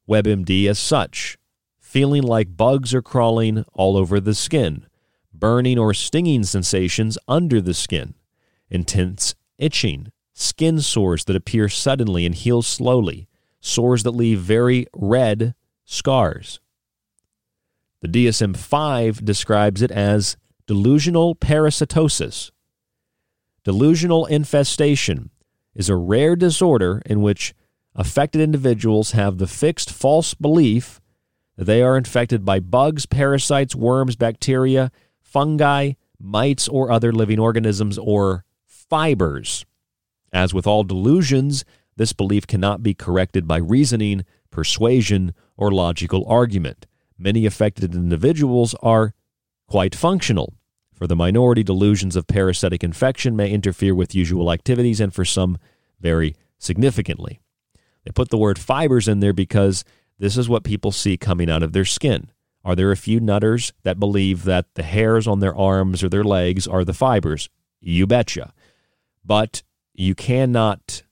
WebMD 0.09 0.67
as 0.67 0.79
such 0.79 1.37
feeling 1.79 2.23
like 2.23 2.55
bugs 2.55 2.93
are 2.93 3.01
crawling 3.01 3.65
all 3.73 3.97
over 3.97 4.21
the 4.21 4.33
skin, 4.33 4.85
burning 5.33 5.77
or 5.77 5.93
stinging 5.93 6.43
sensations 6.43 7.17
under 7.27 7.59
the 7.59 7.73
skin, 7.73 8.13
intense 8.69 9.35
itching, 9.61 10.11
skin 10.33 10.81
sores 10.81 11.23
that 11.25 11.35
appear 11.35 11.69
suddenly 11.69 12.25
and 12.25 12.35
heal 12.35 12.61
slowly, 12.61 13.27
sores 13.61 14.03
that 14.03 14.11
leave 14.11 14.39
very 14.39 14.87
red 14.93 15.53
scars. 15.85 16.59
The 18.01 18.07
DSM 18.07 18.57
5 18.57 19.23
describes 19.23 19.81
it 19.81 19.91
as 19.91 20.35
delusional 20.65 21.35
parasitosis. 21.35 22.51
Delusional 23.63 24.25
infestation 24.25 25.29
is 25.75 25.87
a 25.87 25.95
rare 25.95 26.35
disorder 26.35 27.01
in 27.05 27.21
which 27.21 27.53
affected 27.93 28.41
individuals 28.41 29.11
have 29.11 29.37
the 29.37 29.47
fixed 29.47 29.91
false 29.91 30.33
belief 30.33 30.99
that 31.57 31.65
they 31.65 31.83
are 31.83 31.97
infected 31.97 32.43
by 32.43 32.59
bugs, 32.59 33.05
parasites, 33.05 33.75
worms, 33.75 34.15
bacteria, 34.15 34.91
fungi, 35.21 35.91
mites, 36.19 36.67
or 36.67 36.91
other 36.91 37.11
living 37.11 37.37
organisms, 37.37 37.97
or 37.97 38.45
fibers. 38.91 39.65
As 40.33 40.53
with 40.53 40.67
all 40.67 40.83
delusions, 40.83 41.63
this 41.95 42.11
belief 42.11 42.45
cannot 42.45 42.83
be 42.83 42.93
corrected 42.93 43.47
by 43.47 43.55
reasoning, 43.55 44.25
persuasion, 44.49 45.33
or 45.55 45.71
logical 45.71 46.25
argument. 46.27 46.87
Many 47.17 47.45
affected 47.45 47.95
individuals 47.95 48.75
are 48.83 49.13
quite 49.65 49.95
functional. 49.95 50.55
For 50.93 51.07
the 51.07 51.15
minority, 51.15 51.63
delusions 51.63 52.17
of 52.17 52.27
parasitic 52.27 52.83
infection 52.83 53.33
may 53.33 53.49
interfere 53.49 53.95
with 53.95 54.13
usual 54.13 54.51
activities, 54.51 54.99
and 54.99 55.13
for 55.13 55.23
some, 55.23 55.57
very 56.01 56.35
significantly. 56.57 57.39
They 58.03 58.11
put 58.11 58.29
the 58.29 58.37
word 58.37 58.59
fibers 58.59 59.07
in 59.07 59.21
there 59.21 59.31
because 59.31 59.85
this 60.19 60.35
is 60.35 60.49
what 60.49 60.65
people 60.65 60.91
see 60.91 61.15
coming 61.15 61.49
out 61.49 61.63
of 61.63 61.71
their 61.71 61.85
skin. 61.85 62.29
Are 62.65 62.75
there 62.75 62.91
a 62.91 62.97
few 62.97 63.21
nutters 63.21 63.71
that 63.83 64.01
believe 64.01 64.43
that 64.43 64.65
the 64.75 64.83
hairs 64.83 65.29
on 65.29 65.39
their 65.39 65.55
arms 65.55 66.03
or 66.03 66.09
their 66.09 66.25
legs 66.25 66.67
are 66.67 66.83
the 66.83 66.93
fibers? 66.93 67.47
You 67.79 68.05
betcha. 68.05 68.53
But 69.23 69.63
you 69.93 70.15
cannot 70.15 71.03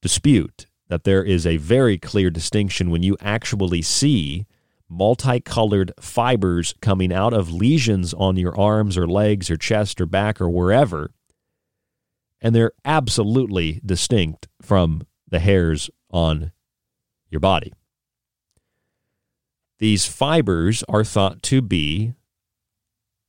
dispute 0.00 0.66
that 0.88 1.04
there 1.04 1.22
is 1.22 1.46
a 1.46 1.56
very 1.56 1.96
clear 1.96 2.28
distinction 2.28 2.90
when 2.90 3.02
you 3.02 3.16
actually 3.20 3.82
see 3.82 4.46
multicolored 4.88 5.92
fibers 5.98 6.74
coming 6.82 7.12
out 7.12 7.32
of 7.32 7.50
lesions 7.50 8.12
on 8.12 8.36
your 8.36 8.58
arms 8.58 8.98
or 8.98 9.06
legs 9.06 9.50
or 9.50 9.56
chest 9.56 10.00
or 10.00 10.06
back 10.06 10.40
or 10.40 10.50
wherever. 10.50 11.12
And 12.42 12.54
they're 12.54 12.72
absolutely 12.84 13.80
distinct 13.84 14.48
from 14.60 15.06
the 15.28 15.38
hairs 15.38 15.88
on 16.10 16.52
your 17.30 17.40
body. 17.40 17.72
These 19.78 20.06
fibers 20.06 20.84
are 20.88 21.04
thought 21.04 21.42
to 21.44 21.62
be 21.62 22.12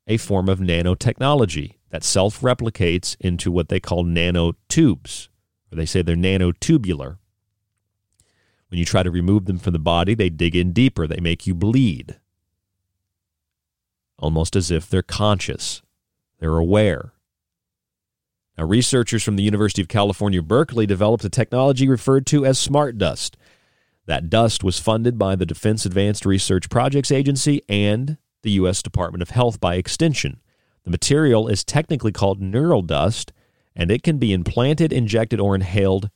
a 0.05 0.17
form 0.17 0.49
of 0.49 0.59
nanotechnology 0.59 1.75
that 1.93 2.03
self 2.03 2.41
replicates 2.41 3.15
into 3.19 3.51
what 3.51 3.69
they 3.69 3.79
call 3.79 4.03
nanotubes, 4.03 5.27
or 5.71 5.75
they 5.75 5.85
say 5.85 6.01
they're 6.01 6.15
nanotubular. 6.15 7.17
When 8.69 8.79
you 8.79 8.83
try 8.83 9.03
to 9.03 9.11
remove 9.11 9.45
them 9.45 9.59
from 9.59 9.73
the 9.73 9.79
body, 9.79 10.15
they 10.15 10.31
dig 10.31 10.55
in 10.55 10.73
deeper, 10.73 11.05
they 11.05 11.19
make 11.19 11.45
you 11.45 11.53
bleed, 11.53 12.19
almost 14.17 14.55
as 14.55 14.71
if 14.71 14.89
they're 14.89 15.03
conscious, 15.03 15.83
they're 16.39 16.57
aware. 16.57 17.13
Now, 18.57 18.63
researchers 18.65 19.21
from 19.21 19.35
the 19.35 19.43
University 19.43 19.83
of 19.83 19.87
California, 19.87 20.41
Berkeley 20.41 20.87
developed 20.87 21.23
a 21.25 21.29
technology 21.29 21.87
referred 21.87 22.25
to 22.27 22.43
as 22.43 22.57
smart 22.57 22.97
dust. 22.97 23.37
That 24.07 24.31
dust 24.31 24.63
was 24.63 24.79
funded 24.79 25.19
by 25.19 25.35
the 25.35 25.45
Defense 25.45 25.85
Advanced 25.85 26.25
Research 26.25 26.71
Projects 26.71 27.11
Agency 27.11 27.61
and 27.69 28.17
the 28.41 28.51
U.S. 28.51 28.81
Department 28.81 29.21
of 29.21 29.29
Health 29.29 29.59
by 29.59 29.75
extension. 29.75 30.39
The 30.83 30.91
material 30.91 31.47
is 31.47 31.63
technically 31.63 32.11
called 32.11 32.41
neural 32.41 32.81
dust, 32.81 33.31
and 33.75 33.89
it 33.89 34.03
can 34.03 34.17
be 34.17 34.33
implanted, 34.33 34.91
injected, 34.91 35.39
or 35.39 35.55
inhaled 35.55 36.09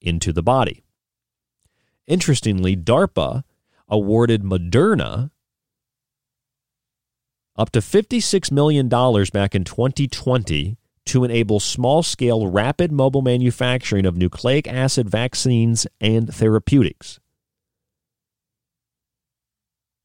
into 0.00 0.32
the 0.32 0.42
body. 0.42 0.84
Interestingly, 2.06 2.76
DARPA 2.76 3.42
awarded 3.88 4.42
Moderna 4.42 5.30
up 7.56 7.70
to 7.70 7.80
$56 7.80 8.50
million 8.50 8.88
back 8.88 9.54
in 9.54 9.64
2020 9.64 10.76
to 11.06 11.24
enable 11.24 11.60
small 11.60 12.02
scale, 12.02 12.48
rapid 12.48 12.90
mobile 12.90 13.22
manufacturing 13.22 14.06
of 14.06 14.16
nucleic 14.16 14.66
acid 14.66 15.08
vaccines 15.08 15.86
and 16.00 16.32
therapeutics. 16.32 17.20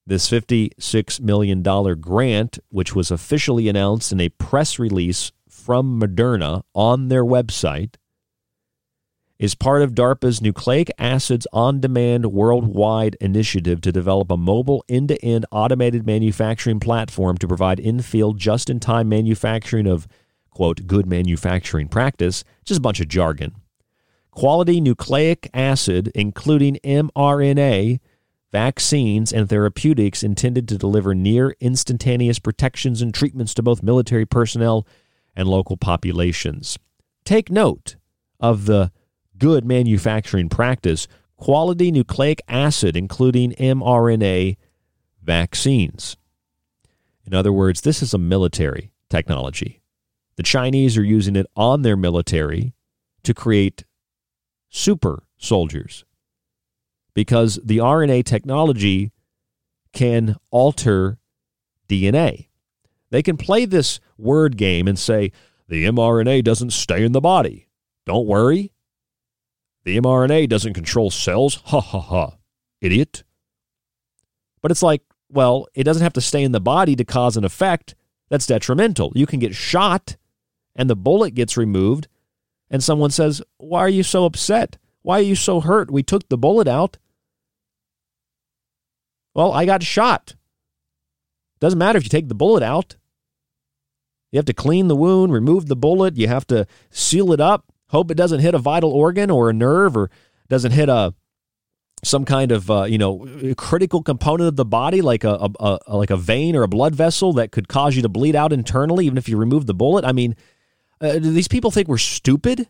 This 0.10 0.28
$56 0.28 1.22
million 1.22 1.62
grant, 2.02 2.58
which 2.70 2.96
was 2.96 3.12
officially 3.12 3.70
announced 3.70 4.12
in 4.12 4.20
a 4.20 4.30
press 4.30 4.80
release 4.80 5.32
from 5.48 6.02
Moderna 6.02 6.64
on 6.74 7.10
their 7.10 7.24
website, 7.24 7.94
is 9.38 9.54
part 9.54 9.84
of 9.84 9.94
DARPA's 9.94 10.42
Nucleic 10.42 10.90
Acids 10.98 11.46
on 11.54 11.80
Demand 11.80 12.32
Worldwide 12.32 13.18
initiative 13.22 13.82
to 13.82 13.92
develop 13.92 14.32
a 14.32 14.36
mobile 14.36 14.84
end 14.90 15.10
to 15.10 15.24
end 15.24 15.46
automated 15.52 16.08
manufacturing 16.08 16.80
platform 16.80 17.38
to 17.38 17.48
provide 17.48 17.80
in 17.80 18.02
field, 18.02 18.40
just 18.40 18.68
in 18.68 18.80
time 18.80 19.10
manufacturing 19.10 19.86
of 19.86 20.08
quote, 20.50 20.88
good 20.88 21.06
manufacturing 21.06 21.88
practice, 21.88 22.44
just 22.66 22.80
a 22.80 22.82
bunch 22.82 23.00
of 23.00 23.08
jargon. 23.08 23.54
Quality 24.32 24.82
nucleic 24.82 25.52
acid, 25.54 26.12
including 26.16 26.80
mRNA, 26.84 28.00
vaccines, 28.52 29.32
and 29.32 29.48
therapeutics 29.48 30.24
intended 30.24 30.68
to 30.68 30.78
deliver 30.78 31.14
near 31.14 31.56
instantaneous 31.60 32.40
protections 32.40 33.02
and 33.02 33.14
treatments 33.14 33.54
to 33.54 33.64
both 33.64 33.84
military 33.84 34.26
personnel 34.26 34.88
and 35.36 35.48
local 35.48 35.78
populations. 35.78 36.78
Take 37.26 37.52
note 37.52 37.96
of 38.40 38.66
the 38.66 38.92
good 39.38 39.66
manufacturing 39.66 40.50
practice 40.50 41.08
quality 41.38 41.92
nucleic 41.92 42.42
acid, 42.48 42.98
including 42.98 43.52
mRNA 43.54 44.58
vaccines. 45.24 46.18
In 47.26 47.34
other 47.34 47.54
words, 47.54 47.82
this 47.82 48.02
is 48.02 48.14
a 48.14 48.18
military 48.18 48.92
technology. 49.10 49.82
The 50.36 50.44
Chinese 50.44 50.98
are 50.98 51.04
using 51.04 51.36
it 51.36 51.46
on 51.56 51.82
their 51.82 51.96
military 51.96 52.74
to 53.24 53.34
create 53.34 53.86
super 54.70 55.24
soldiers 55.38 56.06
because 57.14 57.60
the 57.64 57.78
RNA 57.78 58.26
technology 58.26 59.12
can 59.94 60.36
alter 60.52 61.18
DNA. 61.88 62.48
They 63.10 63.24
can 63.24 63.38
play 63.38 63.66
this 63.66 64.00
word 64.18 64.58
game 64.58 64.88
and 64.88 64.98
say, 64.98 65.32
the 65.68 65.86
mRNA 65.86 66.44
doesn't 66.44 66.72
stay 66.72 67.04
in 67.04 67.12
the 67.12 67.22
body. 67.22 67.68
Don't 68.06 68.28
worry. 68.28 68.72
The 69.84 69.98
mRNA 70.00 70.50
doesn't 70.50 70.74
control 70.74 71.10
cells. 71.10 71.56
Ha 71.66 71.80
ha 71.80 72.00
ha. 72.00 72.34
Idiot. 72.82 73.24
But 74.62 74.72
it's 74.72 74.84
like, 74.84 75.04
well, 75.30 75.68
it 75.74 75.84
doesn't 75.84 76.04
have 76.04 76.14
to 76.14 76.22
stay 76.22 76.44
in 76.44 76.52
the 76.52 76.60
body 76.60 76.96
to 76.96 77.06
cause 77.06 77.38
an 77.38 77.44
effect 77.44 77.96
that's 78.30 78.48
detrimental. 78.48 79.12
You 79.16 79.26
can 79.26 79.40
get 79.40 79.56
shot 79.56 80.18
and 80.76 80.90
the 80.90 80.96
bullet 80.96 81.36
gets 81.36 81.58
removed, 81.58 82.08
and 82.70 82.82
someone 82.82 83.12
says, 83.12 83.42
Why 83.58 83.80
are 83.80 83.90
you 83.90 84.02
so 84.02 84.24
upset? 84.24 84.78
Why 85.02 85.20
are 85.20 85.24
you 85.24 85.36
so 85.36 85.62
hurt? 85.62 85.92
We 85.92 86.04
took 86.04 86.30
the 86.30 86.38
bullet 86.38 86.68
out. 86.68 86.98
Well, 89.34 89.52
I 89.52 89.66
got 89.66 89.84
shot. 89.84 90.36
Doesn't 91.60 91.80
matter 91.80 91.98
if 91.98 92.04
you 92.04 92.10
take 92.10 92.28
the 92.28 92.36
bullet 92.36 92.64
out. 92.64 92.96
You 94.32 94.38
have 94.38 94.46
to 94.46 94.54
clean 94.54 94.88
the 94.88 94.96
wound, 94.96 95.34
remove 95.34 95.68
the 95.68 95.76
bullet. 95.76 96.18
You 96.18 96.28
have 96.28 96.46
to 96.48 96.68
seal 96.92 97.32
it 97.32 97.40
up, 97.40 97.66
hope 97.88 98.12
it 98.12 98.16
doesn't 98.16 98.42
hit 98.42 98.54
a 98.54 98.60
vital 98.60 98.92
organ 98.92 99.32
or 99.32 99.50
a 99.50 99.54
nerve 99.54 99.98
or 99.98 100.10
doesn't 100.48 100.72
hit 100.72 100.90
a 100.90 101.14
some 102.04 102.24
kind 102.24 102.52
of 102.52 102.72
uh, 102.72 102.84
you 102.84 102.98
know 102.98 103.26
critical 103.58 104.02
component 104.02 104.48
of 104.48 104.56
the 104.56 104.66
body 104.66 105.02
like 105.02 105.24
a, 105.24 105.50
a, 105.60 105.80
a, 105.86 105.98
like 105.98 106.10
a 106.10 106.18
vein 106.18 106.56
or 106.56 106.64
a 106.64 106.68
blood 106.68 106.96
vessel 106.96 107.34
that 107.34 107.52
could 107.52 107.68
cause 107.68 107.96
you 107.96 108.02
to 108.02 108.10
bleed 108.10 108.36
out 108.36 108.54
internally 108.54 109.06
even 109.06 109.18
if 109.18 109.28
you 109.28 109.38
remove 109.38 109.66
the 109.66 109.74
bullet. 109.74 110.06
I 110.06 110.12
mean, 110.12 110.36
uh, 111.02 111.14
do 111.14 111.32
these 111.32 111.48
people 111.48 111.72
think 111.72 111.88
we're 111.88 111.98
stupid? 111.98 112.68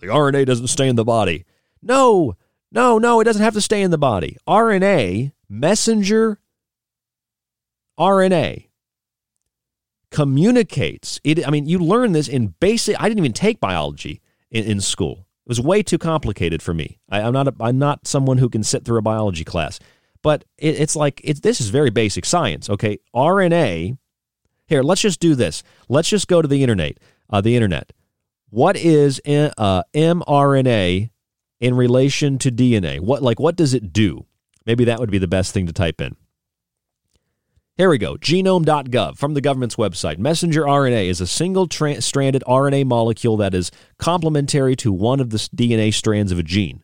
The 0.00 0.06
RNA 0.08 0.46
doesn't 0.46 0.68
stay 0.68 0.88
in 0.88 0.96
the 0.96 1.04
body. 1.04 1.44
No, 1.82 2.36
no, 2.70 2.98
no, 2.98 3.20
it 3.20 3.24
doesn't 3.24 3.42
have 3.42 3.54
to 3.54 3.60
stay 3.60 3.82
in 3.82 3.90
the 3.90 3.98
body. 3.98 4.36
RNA, 4.46 5.32
messenger 5.48 6.38
RNA, 7.98 8.66
communicates. 10.10 11.20
It, 11.24 11.46
I 11.46 11.50
mean, 11.50 11.66
you 11.66 11.78
learn 11.78 12.12
this 12.12 12.28
in 12.28 12.48
basic. 12.60 13.00
I 13.00 13.08
didn't 13.08 13.18
even 13.18 13.32
take 13.32 13.60
biology 13.60 14.20
in, 14.50 14.64
in 14.64 14.80
school. 14.80 15.26
It 15.46 15.48
was 15.48 15.60
way 15.60 15.82
too 15.82 15.98
complicated 15.98 16.62
for 16.62 16.74
me. 16.74 16.98
I, 17.08 17.20
am 17.20 17.32
not. 17.32 17.48
A, 17.48 17.54
I'm 17.60 17.78
not 17.78 18.06
someone 18.06 18.38
who 18.38 18.48
can 18.48 18.62
sit 18.62 18.84
through 18.84 18.98
a 18.98 19.02
biology 19.02 19.44
class. 19.44 19.78
But 20.22 20.44
it, 20.58 20.80
it's 20.80 20.96
like 20.96 21.20
it, 21.24 21.42
this 21.42 21.60
is 21.60 21.70
very 21.70 21.90
basic 21.90 22.24
science. 22.24 22.68
Okay, 22.68 22.98
RNA 23.14 23.96
here, 24.66 24.82
let's 24.82 25.00
just 25.00 25.20
do 25.20 25.34
this. 25.34 25.62
Let's 25.88 26.08
just 26.08 26.28
go 26.28 26.42
to 26.42 26.48
the 26.48 26.62
internet. 26.62 26.98
Uh, 27.30 27.40
the 27.40 27.54
internet. 27.54 27.92
What 28.56 28.78
is 28.78 29.20
uh, 29.26 29.82
mRNA 29.94 31.10
in 31.60 31.74
relation 31.74 32.38
to 32.38 32.50
DNA? 32.50 33.00
What 33.00 33.22
like 33.22 33.38
what 33.38 33.54
does 33.54 33.74
it 33.74 33.92
do? 33.92 34.24
Maybe 34.64 34.86
that 34.86 34.98
would 34.98 35.10
be 35.10 35.18
the 35.18 35.28
best 35.28 35.52
thing 35.52 35.66
to 35.66 35.74
type 35.74 36.00
in. 36.00 36.16
Here 37.76 37.90
we 37.90 37.98
go. 37.98 38.16
Genome.gov 38.16 39.18
from 39.18 39.34
the 39.34 39.42
government's 39.42 39.76
website. 39.76 40.16
Messenger 40.16 40.62
RNA 40.62 41.04
is 41.04 41.20
a 41.20 41.26
single 41.26 41.66
tra- 41.66 42.00
stranded 42.00 42.42
RNA 42.46 42.86
molecule 42.86 43.36
that 43.36 43.52
is 43.52 43.70
complementary 43.98 44.74
to 44.76 44.90
one 44.90 45.20
of 45.20 45.28
the 45.28 45.36
DNA 45.36 45.92
strands 45.92 46.32
of 46.32 46.38
a 46.38 46.42
gene. 46.42 46.82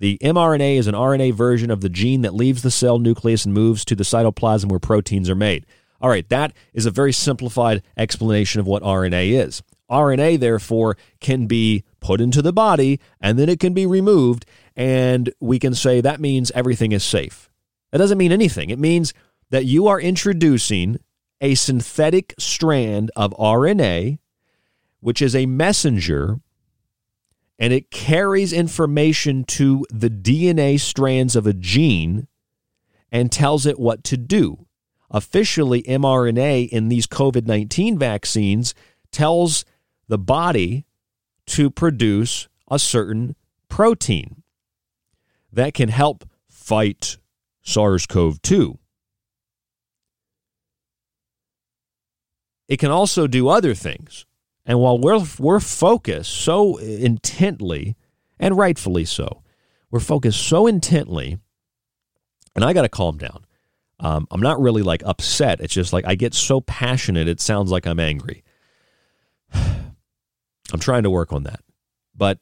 The 0.00 0.18
mRNA 0.20 0.78
is 0.78 0.88
an 0.88 0.96
RNA 0.96 1.34
version 1.34 1.70
of 1.70 1.80
the 1.80 1.88
gene 1.88 2.22
that 2.22 2.34
leaves 2.34 2.62
the 2.62 2.72
cell 2.72 2.98
nucleus 2.98 3.44
and 3.44 3.54
moves 3.54 3.84
to 3.84 3.94
the 3.94 4.02
cytoplasm 4.02 4.68
where 4.68 4.80
proteins 4.80 5.30
are 5.30 5.36
made. 5.36 5.64
All 6.00 6.10
right, 6.10 6.28
that 6.30 6.54
is 6.72 6.86
a 6.86 6.90
very 6.90 7.12
simplified 7.12 7.84
explanation 7.96 8.58
of 8.58 8.66
what 8.66 8.82
RNA 8.82 9.30
is. 9.30 9.62
RNA, 9.94 10.40
therefore, 10.40 10.96
can 11.20 11.46
be 11.46 11.84
put 12.00 12.20
into 12.20 12.42
the 12.42 12.52
body 12.52 13.00
and 13.20 13.38
then 13.38 13.48
it 13.48 13.60
can 13.60 13.72
be 13.72 13.86
removed, 13.86 14.44
and 14.76 15.32
we 15.40 15.58
can 15.58 15.74
say 15.74 16.00
that 16.00 16.20
means 16.20 16.50
everything 16.50 16.92
is 16.92 17.04
safe. 17.04 17.48
That 17.92 17.98
doesn't 17.98 18.18
mean 18.18 18.32
anything. 18.32 18.70
It 18.70 18.78
means 18.78 19.14
that 19.50 19.64
you 19.64 19.86
are 19.86 20.00
introducing 20.00 20.98
a 21.40 21.54
synthetic 21.54 22.34
strand 22.38 23.10
of 23.14 23.32
RNA, 23.38 24.18
which 25.00 25.22
is 25.22 25.36
a 25.36 25.46
messenger, 25.46 26.40
and 27.58 27.72
it 27.72 27.90
carries 27.90 28.52
information 28.52 29.44
to 29.44 29.86
the 29.90 30.10
DNA 30.10 30.80
strands 30.80 31.36
of 31.36 31.46
a 31.46 31.52
gene 31.52 32.26
and 33.12 33.30
tells 33.30 33.64
it 33.64 33.78
what 33.78 34.02
to 34.04 34.16
do. 34.16 34.66
Officially, 35.10 35.82
mRNA 35.84 36.68
in 36.70 36.88
these 36.88 37.06
COVID 37.06 37.46
19 37.46 37.96
vaccines 37.96 38.74
tells 39.12 39.64
the 40.08 40.18
body 40.18 40.86
to 41.46 41.70
produce 41.70 42.48
a 42.70 42.78
certain 42.78 43.36
protein 43.68 44.42
that 45.52 45.74
can 45.74 45.88
help 45.88 46.28
fight 46.48 47.18
SARS 47.62 48.06
CoV 48.06 48.40
2. 48.42 48.78
It 52.68 52.78
can 52.78 52.90
also 52.90 53.26
do 53.26 53.48
other 53.48 53.74
things. 53.74 54.26
And 54.66 54.80
while 54.80 54.98
we're, 54.98 55.22
we're 55.38 55.60
focused 55.60 56.32
so 56.32 56.78
intently, 56.78 57.96
and 58.38 58.56
rightfully 58.56 59.04
so, 59.04 59.42
we're 59.90 60.00
focused 60.00 60.40
so 60.40 60.66
intently, 60.66 61.38
and 62.56 62.64
I 62.64 62.72
got 62.72 62.82
to 62.82 62.88
calm 62.88 63.18
down. 63.18 63.44
Um, 64.00 64.26
I'm 64.30 64.40
not 64.40 64.60
really 64.60 64.82
like 64.82 65.02
upset. 65.04 65.60
It's 65.60 65.74
just 65.74 65.92
like 65.92 66.04
I 66.06 66.14
get 66.14 66.34
so 66.34 66.60
passionate, 66.60 67.28
it 67.28 67.40
sounds 67.40 67.70
like 67.70 67.86
I'm 67.86 68.00
angry. 68.00 68.42
I'm 70.74 70.80
trying 70.80 71.04
to 71.04 71.10
work 71.10 71.32
on 71.32 71.44
that. 71.44 71.60
But 72.14 72.38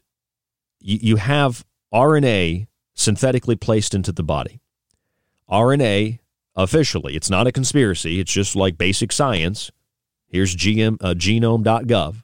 you, 0.81 0.99
you 1.01 1.17
have 1.17 1.65
RNA 1.95 2.67
synthetically 2.95 3.55
placed 3.55 3.95
into 3.95 4.11
the 4.11 4.25
body. 4.25 4.61
RNA, 5.49 6.19
officially, 6.57 7.15
it's 7.15 7.31
not 7.31 7.47
a 7.47 7.53
conspiracy, 7.53 8.19
it's 8.19 8.33
just 8.33 8.57
like 8.57 8.77
basic 8.77 9.13
science 9.13 9.71
Here's 10.33 10.57
GM, 10.57 10.97
uh, 11.03 11.13
genome.gov. 11.13 12.23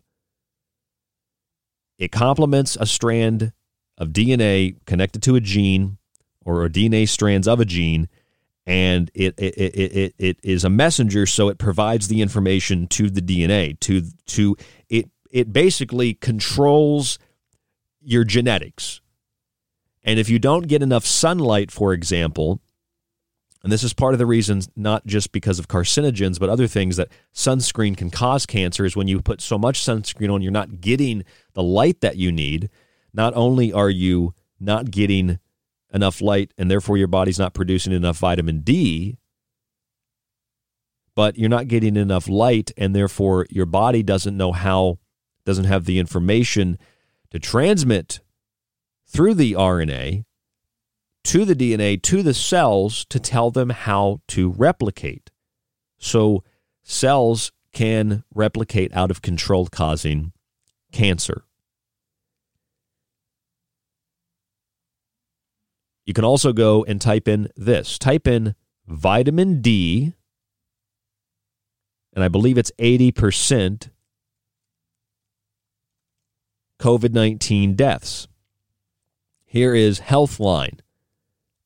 It 1.99 2.11
complements 2.11 2.77
a 2.81 2.87
strand 2.87 3.53
of 3.99 4.09
DNA 4.09 4.77
connected 4.87 5.23
to 5.25 5.37
a 5.37 5.41
gene 5.41 5.99
or 6.43 6.65
a 6.65 6.71
DNA 6.71 7.07
strands 7.07 7.47
of 7.47 7.61
a 7.61 7.67
gene, 7.67 8.09
and 8.65 9.11
it, 9.13 9.35
it, 9.37 9.59
it, 9.59 9.77
it, 9.77 10.15
it 10.19 10.39
is 10.43 10.65
a 10.65 10.71
messenger, 10.71 11.27
so 11.27 11.51
it 11.51 11.59
provides 11.59 12.09
the 12.09 12.23
information 12.23 12.87
to 12.89 13.11
the 13.11 13.21
DNA. 13.21 13.79
To, 13.81 14.03
to 14.29 14.57
it, 14.89 15.11
it 15.31 15.53
basically 15.53 16.15
controls 16.15 17.19
your 18.01 18.25
genetics. 18.25 19.01
And 20.05 20.19
if 20.19 20.29
you 20.29 20.39
don't 20.39 20.69
get 20.69 20.83
enough 20.83 21.05
sunlight, 21.05 21.71
for 21.71 21.93
example, 21.93 22.61
and 23.63 23.73
this 23.73 23.83
is 23.83 23.93
part 23.93 24.15
of 24.15 24.19
the 24.19 24.27
reason, 24.27 24.63
not 24.77 25.05
just 25.05 25.33
because 25.33 25.59
of 25.59 25.69
carcinogens, 25.69 26.39
but 26.39 26.49
other 26.49 26.69
things 26.69 26.97
that 26.97 27.09
sunscreen 27.35 27.97
can 27.97 28.11
cause 28.11 28.47
cancer 28.47 28.85
is 28.85 28.97
when 28.97 29.09
you 29.09 29.21
put 29.21 29.41
so 29.41 29.59
much 29.59 29.81
sunscreen 29.81 30.33
on, 30.33 30.43
you're 30.43 30.53
not 30.53 30.81
getting 30.81 31.25
the 31.55 31.63
light 31.63 32.01
that 32.01 32.17
you 32.17 32.31
need. 32.31 32.71
Not 33.13 33.35
only 33.35 33.73
are 33.73 33.91
you 33.91 34.35
not 34.61 34.91
getting 34.91 35.39
enough 35.93 36.21
light 36.21 36.53
and 36.57 36.71
therefore 36.71 36.97
your 36.97 37.09
body's 37.09 37.39
not 37.39 37.55
producing 37.55 37.93
enough 37.93 38.19
vitamin 38.19 38.61
D, 38.61 39.19
but 41.15 41.37
you're 41.37 41.49
not 41.49 41.67
getting 41.67 41.97
enough 41.97 42.29
light 42.29 42.71
and 42.77 42.95
therefore 42.95 43.47
your 43.51 43.67
body 43.67 44.05
doesn't 44.05 44.37
know 44.37 44.53
how, 44.53 44.99
doesn't 45.49 45.65
have 45.65 45.87
the 45.87 45.99
information 45.99 46.77
to 47.31 47.39
transmit 47.39 48.21
through 49.07 49.33
the 49.33 49.55
RNA 49.55 50.25
to 51.25 51.47
the 51.47 51.55
DNA, 51.55 52.03
to 52.03 52.23
the 52.23 52.35
cells 52.35 53.07
to 53.07 53.19
tell 53.19 53.51
them 53.51 53.71
how 53.71 54.21
to 54.29 54.51
replicate. 54.51 55.31
So 55.97 56.45
cells 56.83 57.51
can 57.73 58.25
replicate 58.35 58.95
out 58.95 59.11
of 59.11 59.23
control, 59.23 59.69
causing 59.69 60.33
cancer. 60.93 61.45
You 66.05 66.13
can 66.13 66.25
also 66.25 66.53
go 66.53 66.85
and 66.85 67.01
type 67.01 67.27
in 67.27 67.49
this 67.57 67.99
type 67.99 68.27
in 68.27 68.55
vitamin 68.87 69.63
D, 69.63 70.13
and 72.13 72.23
I 72.23 72.29
believe 72.29 72.59
it's 72.59 72.73
80% 72.79 73.89
COVID 76.79 77.13
19 77.13 77.75
deaths. 77.75 78.29
Here 79.45 79.75
is 79.75 80.01
Healthline 80.01 80.81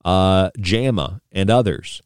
uh, 0.04 0.50
JAMA, 0.58 1.20
and 1.30 1.50
others. 1.50 2.02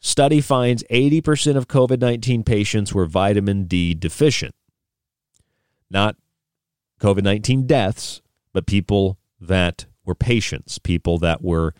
Study 0.00 0.40
finds 0.40 0.84
80% 0.84 1.56
of 1.56 1.68
COVID 1.68 2.00
19 2.00 2.44
patients 2.44 2.92
were 2.94 3.06
vitamin 3.06 3.64
D 3.64 3.94
deficient. 3.94 4.54
Not 5.90 6.16
COVID 7.00 7.22
19 7.22 7.66
deaths, 7.66 8.22
but 8.52 8.66
people 8.66 9.18
that 9.40 9.86
were 10.04 10.14
patients, 10.14 10.78
people 10.78 11.18
that 11.18 11.42
were 11.42 11.74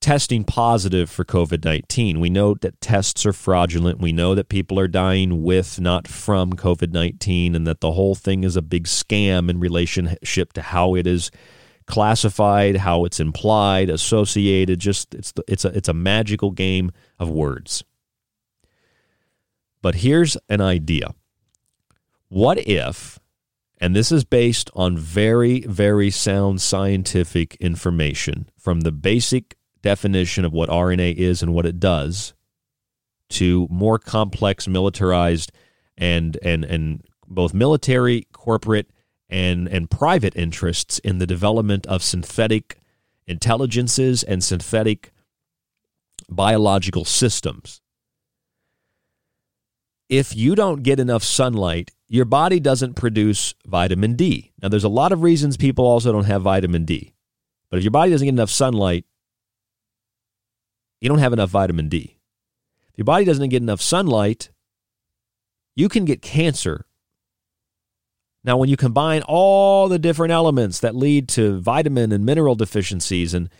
testing 0.00 0.44
positive 0.44 1.10
for 1.10 1.24
COVID 1.24 1.64
19. 1.64 2.20
We 2.20 2.30
know 2.30 2.54
that 2.54 2.80
tests 2.80 3.26
are 3.26 3.32
fraudulent. 3.32 4.00
We 4.00 4.12
know 4.12 4.34
that 4.34 4.48
people 4.48 4.78
are 4.78 4.88
dying 4.88 5.42
with, 5.42 5.80
not 5.80 6.06
from 6.06 6.52
COVID 6.52 6.92
19, 6.92 7.54
and 7.54 7.66
that 7.66 7.80
the 7.80 7.92
whole 7.92 8.14
thing 8.14 8.44
is 8.44 8.56
a 8.56 8.62
big 8.62 8.84
scam 8.84 9.50
in 9.50 9.60
relationship 9.60 10.52
to 10.54 10.62
how 10.62 10.94
it 10.94 11.06
is 11.06 11.30
classified, 11.86 12.76
how 12.76 13.04
it's 13.04 13.20
implied, 13.20 13.90
associated. 13.90 14.78
Just 14.78 15.14
it's 15.14 15.32
it's 15.48 15.64
a 15.64 15.68
it's 15.68 15.88
a 15.88 15.94
magical 15.94 16.50
game 16.50 16.90
of 17.18 17.28
words. 17.28 17.82
But 19.82 19.96
here's 19.96 20.36
an 20.48 20.60
idea. 20.60 21.14
What 22.28 22.58
if, 22.58 23.18
and 23.78 23.94
this 23.96 24.12
is 24.12 24.24
based 24.24 24.70
on 24.74 24.98
very, 24.98 25.60
very 25.60 26.10
sound 26.10 26.60
scientific 26.60 27.54
information 27.56 28.50
from 28.58 28.80
the 28.80 28.92
basic 28.92 29.57
definition 29.82 30.44
of 30.44 30.52
what 30.52 30.68
RNA 30.68 31.14
is 31.16 31.42
and 31.42 31.54
what 31.54 31.66
it 31.66 31.78
does 31.80 32.34
to 33.30 33.68
more 33.70 33.98
complex 33.98 34.66
militarized 34.66 35.52
and 35.96 36.38
and 36.42 36.64
and 36.64 37.04
both 37.28 37.52
military, 37.52 38.26
corporate, 38.32 38.90
and, 39.28 39.68
and 39.68 39.90
private 39.90 40.34
interests 40.36 40.98
in 41.00 41.18
the 41.18 41.26
development 41.26 41.86
of 41.86 42.02
synthetic 42.02 42.78
intelligences 43.26 44.22
and 44.22 44.42
synthetic 44.42 45.12
biological 46.28 47.04
systems. 47.04 47.80
If 50.08 50.34
you 50.34 50.54
don't 50.54 50.82
get 50.82 50.98
enough 50.98 51.22
sunlight, 51.22 51.90
your 52.08 52.24
body 52.24 52.58
doesn't 52.58 52.94
produce 52.94 53.54
vitamin 53.66 54.14
D. 54.14 54.52
Now, 54.62 54.70
there's 54.70 54.84
a 54.84 54.88
lot 54.88 55.12
of 55.12 55.22
reasons 55.22 55.58
people 55.58 55.84
also 55.86 56.10
don't 56.10 56.24
have 56.24 56.42
vitamin 56.42 56.86
D. 56.86 57.12
But 57.70 57.78
if 57.78 57.84
your 57.84 57.90
body 57.90 58.10
doesn't 58.10 58.24
get 58.24 58.32
enough 58.32 58.48
sunlight, 58.48 59.04
you 61.00 61.08
don't 61.08 61.18
have 61.18 61.32
enough 61.32 61.50
vitamin 61.50 61.88
D. 61.88 62.18
If 62.92 62.98
your 62.98 63.04
body 63.04 63.24
doesn't 63.24 63.48
get 63.48 63.62
enough 63.62 63.80
sunlight, 63.80 64.50
you 65.74 65.88
can 65.88 66.04
get 66.04 66.22
cancer 66.22 66.86
now, 68.44 68.56
when 68.56 68.68
you 68.68 68.76
combine 68.76 69.22
all 69.28 69.88
the 69.88 69.98
different 69.98 70.32
elements 70.32 70.80
that 70.80 70.94
lead 70.94 71.28
to 71.30 71.60
vitamin 71.60 72.12
and 72.12 72.24
mineral 72.24 72.54
deficiencies 72.54 73.34
and 73.34 73.50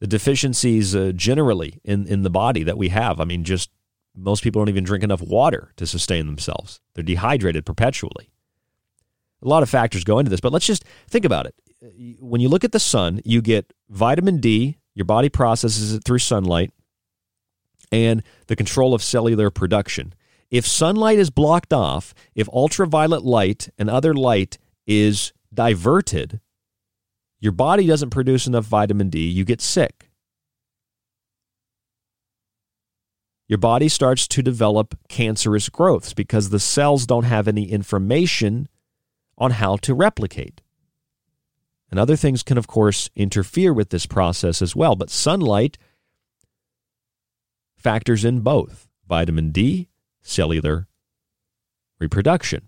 the 0.00 0.06
deficiencies 0.06 0.94
uh, 0.94 1.12
generally 1.14 1.80
in, 1.84 2.06
in 2.06 2.22
the 2.22 2.30
body 2.30 2.62
that 2.62 2.78
we 2.78 2.88
have, 2.88 3.20
I 3.20 3.24
mean, 3.24 3.44
just 3.44 3.70
most 4.14 4.42
people 4.42 4.60
don't 4.60 4.68
even 4.68 4.84
drink 4.84 5.02
enough 5.04 5.20
water 5.20 5.72
to 5.76 5.86
sustain 5.86 6.26
themselves. 6.26 6.80
They're 6.94 7.04
dehydrated 7.04 7.66
perpetually. 7.66 8.30
A 9.42 9.48
lot 9.48 9.62
of 9.62 9.68
factors 9.68 10.04
go 10.04 10.18
into 10.18 10.30
this, 10.30 10.40
but 10.40 10.52
let's 10.52 10.66
just 10.66 10.84
think 11.08 11.24
about 11.24 11.46
it. 11.46 11.54
When 12.18 12.40
you 12.40 12.48
look 12.48 12.64
at 12.64 12.72
the 12.72 12.80
sun, 12.80 13.20
you 13.24 13.42
get 13.42 13.74
vitamin 13.90 14.38
D, 14.38 14.78
your 14.94 15.04
body 15.04 15.28
processes 15.28 15.92
it 15.92 16.04
through 16.04 16.18
sunlight, 16.18 16.72
and 17.92 18.22
the 18.46 18.56
control 18.56 18.94
of 18.94 19.02
cellular 19.02 19.50
production. 19.50 20.14
If 20.50 20.66
sunlight 20.66 21.18
is 21.18 21.30
blocked 21.30 21.72
off, 21.72 22.14
if 22.34 22.48
ultraviolet 22.50 23.24
light 23.24 23.68
and 23.78 23.90
other 23.90 24.14
light 24.14 24.58
is 24.86 25.32
diverted, 25.52 26.40
your 27.40 27.52
body 27.52 27.86
doesn't 27.86 28.10
produce 28.10 28.46
enough 28.46 28.64
vitamin 28.64 29.10
D, 29.10 29.28
you 29.28 29.44
get 29.44 29.60
sick. 29.60 30.10
Your 33.46 33.58
body 33.58 33.88
starts 33.88 34.26
to 34.28 34.42
develop 34.42 34.98
cancerous 35.08 35.68
growths 35.68 36.14
because 36.14 36.48
the 36.48 36.60
cells 36.60 37.06
don't 37.06 37.24
have 37.24 37.46
any 37.46 37.70
information 37.70 38.68
on 39.36 39.50
how 39.52 39.76
to 39.76 39.94
replicate. 39.94 40.62
And 41.94 42.00
other 42.00 42.16
things 42.16 42.42
can, 42.42 42.58
of 42.58 42.66
course, 42.66 43.08
interfere 43.14 43.72
with 43.72 43.90
this 43.90 44.04
process 44.04 44.60
as 44.60 44.74
well. 44.74 44.96
But 44.96 45.10
sunlight 45.10 45.78
factors 47.76 48.24
in 48.24 48.40
both 48.40 48.88
vitamin 49.08 49.52
D 49.52 49.90
cellular 50.20 50.88
reproduction. 52.00 52.62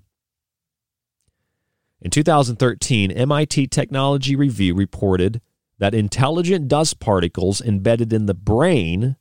In 2.01 2.13
2013, 2.13 3.11
MIT 3.11 3.67
Technology 3.67 4.37
Review 4.37 4.77
reported 4.77 5.41
that 5.77 5.93
intelligent 5.93 6.69
dust 6.69 7.01
particles 7.01 7.61
embedded 7.61 8.13
in 8.13 8.27
the 8.27 8.35
brain 8.35 9.17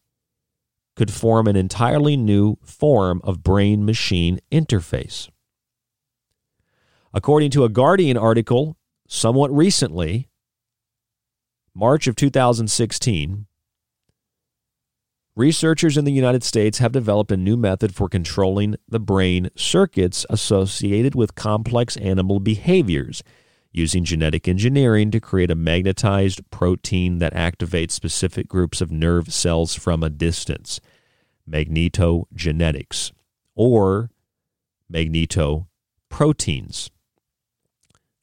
could 0.95 1.09
form 1.09 1.47
an 1.47 1.55
entirely 1.55 2.15
new 2.15 2.59
form 2.63 3.21
of 3.23 3.41
brain 3.41 3.83
machine 3.83 4.39
interface. 4.51 5.31
According 7.11 7.49
to 7.49 7.63
a 7.63 7.69
Guardian 7.69 8.17
article 8.17 8.77
somewhat 9.07 9.51
recently, 9.51 10.29
March 11.73 12.07
of 12.07 12.15
2016, 12.15 13.45
researchers 15.35 15.97
in 15.97 16.05
the 16.05 16.11
United 16.11 16.43
States 16.43 16.77
have 16.77 16.91
developed 16.91 17.31
a 17.31 17.37
new 17.37 17.57
method 17.57 17.93
for 17.93 18.07
controlling 18.07 18.75
the 18.87 18.99
brain 18.99 19.49
circuits 19.55 20.25
associated 20.29 21.15
with 21.15 21.35
complex 21.35 21.97
animal 21.97 22.39
behaviors 22.39 23.23
using 23.75 24.05
genetic 24.05 24.47
engineering 24.47 25.11
to 25.11 25.19
create 25.19 25.51
a 25.51 25.55
magnetized 25.55 26.49
protein 26.49 27.19
that 27.19 27.33
activates 27.33 27.91
specific 27.91 28.47
groups 28.47 28.79
of 28.79 28.89
nerve 28.89 29.33
cells 29.33 29.75
from 29.75 30.01
a 30.01 30.09
distance. 30.09 30.79
Magnetogenetics 31.49 33.11
or 33.53 34.09
magnetoproteins. 34.91 36.89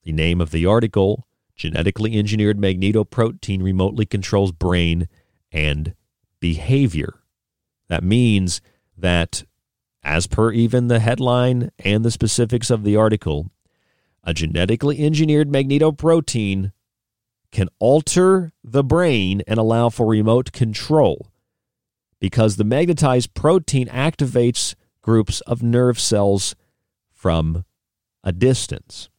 The 0.05 0.13
name 0.13 0.41
of 0.41 0.51
the 0.51 0.67
article 0.67 1.27
genetically 1.55 2.19
engineered 2.19 2.59
magnetoprotein 2.59 3.63
remotely 3.63 4.07
controls 4.07 4.53
brain 4.53 5.09
and 5.53 5.95
behavior. 6.41 7.21
That 7.89 8.03
means 8.03 8.61
that, 8.97 9.45
as 10.03 10.27
per 10.27 10.51
even 10.53 10.89
the 10.89 10.99
headline 10.99 11.71
and 11.79 12.05
the 12.05 12.11
specifics 12.11 12.71
of 12.71 12.85
the 12.85 12.97
article, 12.97 13.51
a 14.25 14.35
genetically 14.35 15.05
engineered 15.05 15.51
magnetoprotein 15.51 16.73
can 17.53 17.69
alter 17.79 18.53
the 18.65 18.83
brain 18.83 19.43
and 19.47 19.59
allow 19.59 19.89
for 19.89 20.07
remote 20.07 20.53
control 20.53 21.29
because 22.19 22.57
the 22.57 22.65
magnetized 22.65 23.35
protein 23.35 23.89
activates 23.89 24.75
groups 25.03 25.41
of 25.43 25.63
nerve 25.63 26.01
cells 26.01 26.55
from 27.13 27.65
a 28.25 28.33
distance. 28.33 29.11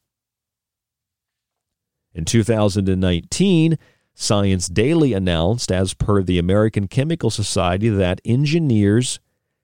In 2.14 2.26
2019, 2.26 3.78
Science 4.14 4.68
Daily 4.68 5.14
announced, 5.14 5.72
as 5.72 5.94
per 5.94 6.22
the 6.22 6.38
American 6.38 6.88
Chemical 6.88 7.32
Society, 7.32 7.90
that 7.90 8.22
engineers 8.24 9.20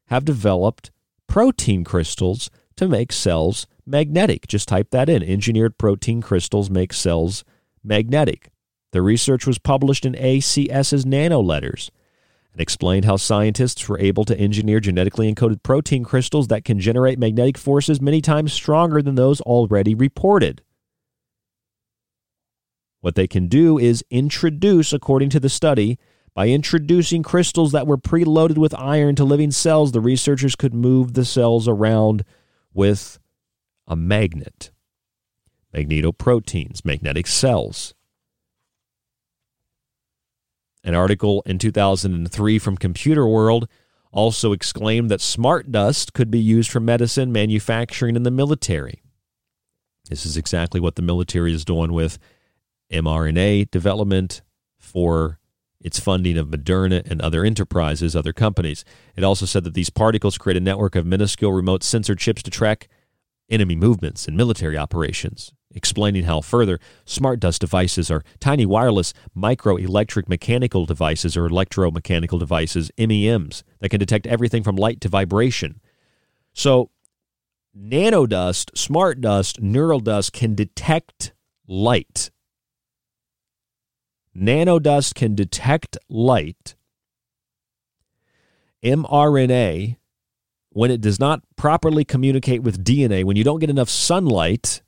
have 0.08 0.26
developed 0.26 0.90
protein 1.28 1.84
crystals 1.84 2.50
to 2.76 2.88
make 2.88 3.12
cells 3.12 3.68
magnetic. 3.86 4.48
Just 4.48 4.68
type 4.68 4.90
that 4.90 5.10
in. 5.10 5.22
Engineered 5.22 5.78
protein 5.78 6.22
crystals 6.22 6.70
make 6.70 6.94
cells 6.94 7.44
magnetic. 7.84 8.50
The 8.92 9.04
research 9.04 9.46
was 9.46 9.60
published 9.60 10.06
in 10.06 10.14
ACS's 10.14 11.06
Nano 11.06 11.42
Letters 11.42 11.92
and 12.52 12.62
explained 12.62 13.06
how 13.06 13.18
scientists 13.18 13.88
were 13.88 14.00
able 14.00 14.26
to 14.26 14.38
engineer 14.40 14.80
genetically 14.80 15.32
encoded 15.32 15.62
protein 15.62 16.04
crystals 16.04 16.48
that 16.48 16.66
can 16.66 16.80
generate 16.80 17.20
magnetic 17.20 17.60
forces 17.60 18.02
many 18.02 18.22
times 18.22 18.52
stronger 18.52 19.04
than 19.04 19.14
those 19.14 19.40
already 19.42 19.94
reported. 19.94 20.64
What 23.02 23.16
they 23.16 23.28
can 23.28 23.48
do 23.48 23.78
is 23.78 24.04
introduce, 24.10 24.92
according 24.92 25.30
to 25.32 25.40
the 25.40 25.50
study, 25.50 25.98
by 26.34 26.50
introducing 26.50 27.24
crystals 27.24 27.72
that 27.72 27.88
were 27.88 27.98
preloaded 27.98 28.58
with 28.58 28.74
iron 28.76 29.16
to 29.16 29.24
living 29.24 29.52
cells, 29.52 29.92
the 29.92 30.02
researchers 30.02 30.56
could 30.56 30.74
move 30.74 31.14
the 31.14 31.26
cells 31.26 31.68
around 31.68 32.24
with 32.74 33.20
a 33.88 33.96
magnet. 33.96 34.72
Magnetoproteins, 35.74 36.84
magnetic 36.86 37.28
cells. 37.28 37.94
An 40.84 40.96
article 40.96 41.44
in 41.46 41.58
2003 41.60 42.60
from 42.60 42.78
Computer 42.78 43.28
World 43.28 43.68
also 44.12 44.54
exclaimed 44.54 45.12
that 45.12 45.22
smart 45.22 45.72
dust 45.72 46.14
could 46.14 46.32
be 46.32 46.40
used 46.40 46.72
for 46.72 46.80
medicine, 46.80 47.32
manufacturing, 47.32 48.16
and 48.16 48.26
the 48.26 48.32
military. 48.32 49.02
This 50.10 50.26
is 50.26 50.38
exactly 50.38 50.80
what 50.80 50.96
the 50.96 51.02
military 51.02 51.54
is 51.54 51.66
doing 51.66 51.94
with 51.94 52.18
mRNA 52.92 53.72
development 53.72 54.42
for 54.78 55.40
its 55.82 56.00
funding 56.00 56.38
of 56.38 56.48
Moderna 56.48 57.10
and 57.10 57.22
other 57.22 57.46
enterprises, 57.46 58.16
other 58.16 58.34
companies. 58.34 58.84
It 59.16 59.24
also 59.24 59.46
said 59.46 59.64
that 59.64 59.74
these 59.74 59.90
particles 59.90 60.38
create 60.38 60.58
a 60.58 60.62
network 60.62 60.96
of 60.96 61.06
minuscule 61.06 61.54
remote 61.54 61.84
sensor 61.84 62.16
chips 62.16 62.44
to 62.44 62.52
track 62.52 62.90
enemy 63.50 63.76
movements 63.76 64.28
and 64.28 64.36
military 64.36 64.78
operations, 64.78 65.54
explaining 65.74 66.26
how 66.26 66.42
further 66.42 66.80
smart 67.06 67.40
dust 67.40 67.62
devices 67.62 68.12
are 68.12 68.24
tiny 68.40 68.66
wireless 68.66 69.14
microelectric 69.36 70.28
mechanical 70.28 70.86
devices 70.86 71.38
or 71.38 71.48
electromechanical 71.48 72.40
devices, 72.40 72.92
MEMs, 72.98 73.64
that 73.80 73.90
can 73.90 74.00
detect 74.00 74.28
everything 74.28 74.64
from 74.64 74.76
light 74.76 75.02
to 75.02 75.10
vibration. 75.10 75.80
So, 76.54 76.92
nanodust, 77.78 78.78
smart 78.78 79.22
dust, 79.22 79.62
neural 79.62 80.00
dust 80.00 80.34
can 80.34 80.56
detect 80.56 81.34
light 81.68 82.32
Nanodust 84.36 85.16
can 85.16 85.36
detect 85.36 85.98
light. 86.08 86.76
mRNA, 88.84 89.98
when 90.70 90.92
it 90.92 91.02
does 91.02 91.20
not 91.20 91.42
properly 91.56 92.06
communicate 92.06 92.64
with 92.64 92.84
DNA, 92.84 93.24
when 93.24 93.36
you 93.36 93.44
don't 93.44 93.60
get 93.60 93.70
enough 93.70 93.90
sunlight, 93.90 94.82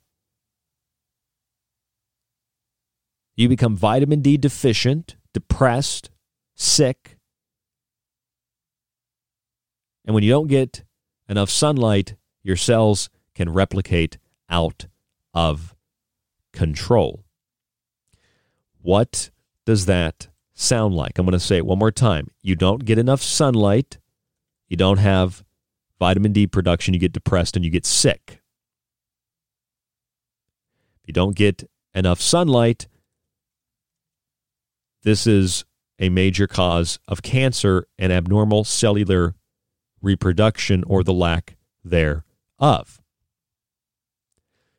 you 3.36 3.48
become 3.48 3.76
vitamin 3.76 4.20
D 4.20 4.36
deficient, 4.36 5.16
depressed, 5.34 6.10
sick. 6.54 7.18
And 10.04 10.14
when 10.14 10.24
you 10.24 10.30
don't 10.30 10.48
get 10.48 10.84
enough 11.28 11.50
sunlight, 11.50 12.14
your 12.42 12.56
cells 12.56 13.08
can 13.34 13.50
replicate 13.50 14.18
out 14.48 14.86
of 15.34 15.74
control. 16.52 17.21
What 18.82 19.30
does 19.64 19.86
that 19.86 20.28
sound 20.54 20.94
like? 20.94 21.18
I'm 21.18 21.24
going 21.24 21.32
to 21.32 21.40
say 21.40 21.56
it 21.56 21.66
one 21.66 21.78
more 21.78 21.92
time. 21.92 22.28
You 22.42 22.56
don't 22.56 22.84
get 22.84 22.98
enough 22.98 23.22
sunlight, 23.22 23.98
you 24.68 24.76
don't 24.76 24.98
have 24.98 25.44
vitamin 25.98 26.32
D 26.32 26.46
production, 26.46 26.92
you 26.94 27.00
get 27.00 27.12
depressed 27.12 27.56
and 27.56 27.64
you 27.64 27.70
get 27.70 27.86
sick. 27.86 28.42
If 31.00 31.08
you 31.08 31.14
don't 31.14 31.36
get 31.36 31.68
enough 31.94 32.20
sunlight, 32.20 32.88
this 35.02 35.26
is 35.26 35.64
a 35.98 36.08
major 36.08 36.46
cause 36.46 36.98
of 37.06 37.22
cancer 37.22 37.86
and 37.98 38.12
abnormal 38.12 38.64
cellular 38.64 39.34
reproduction 40.00 40.84
or 40.86 41.04
the 41.04 41.12
lack 41.12 41.56
thereof. 41.84 43.00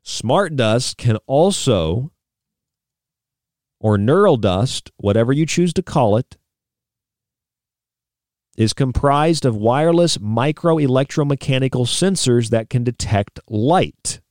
Smart 0.01 0.55
dust 0.55 0.97
can 0.97 1.17
also 1.27 2.11
or 3.83 3.97
neural 3.97 4.37
dust, 4.37 4.89
whatever 4.95 5.33
you 5.33 5.45
choose 5.45 5.73
to 5.73 5.83
call 5.83 6.15
it, 6.15 6.37
is 8.55 8.71
comprised 8.71 9.45
of 9.45 9.57
wireless 9.57 10.19
micro 10.21 10.77
electromechanical 10.77 11.85
sensors 11.85 12.49
that 12.49 12.69
can 12.69 12.85
detect 12.85 13.41
light. 13.49 14.21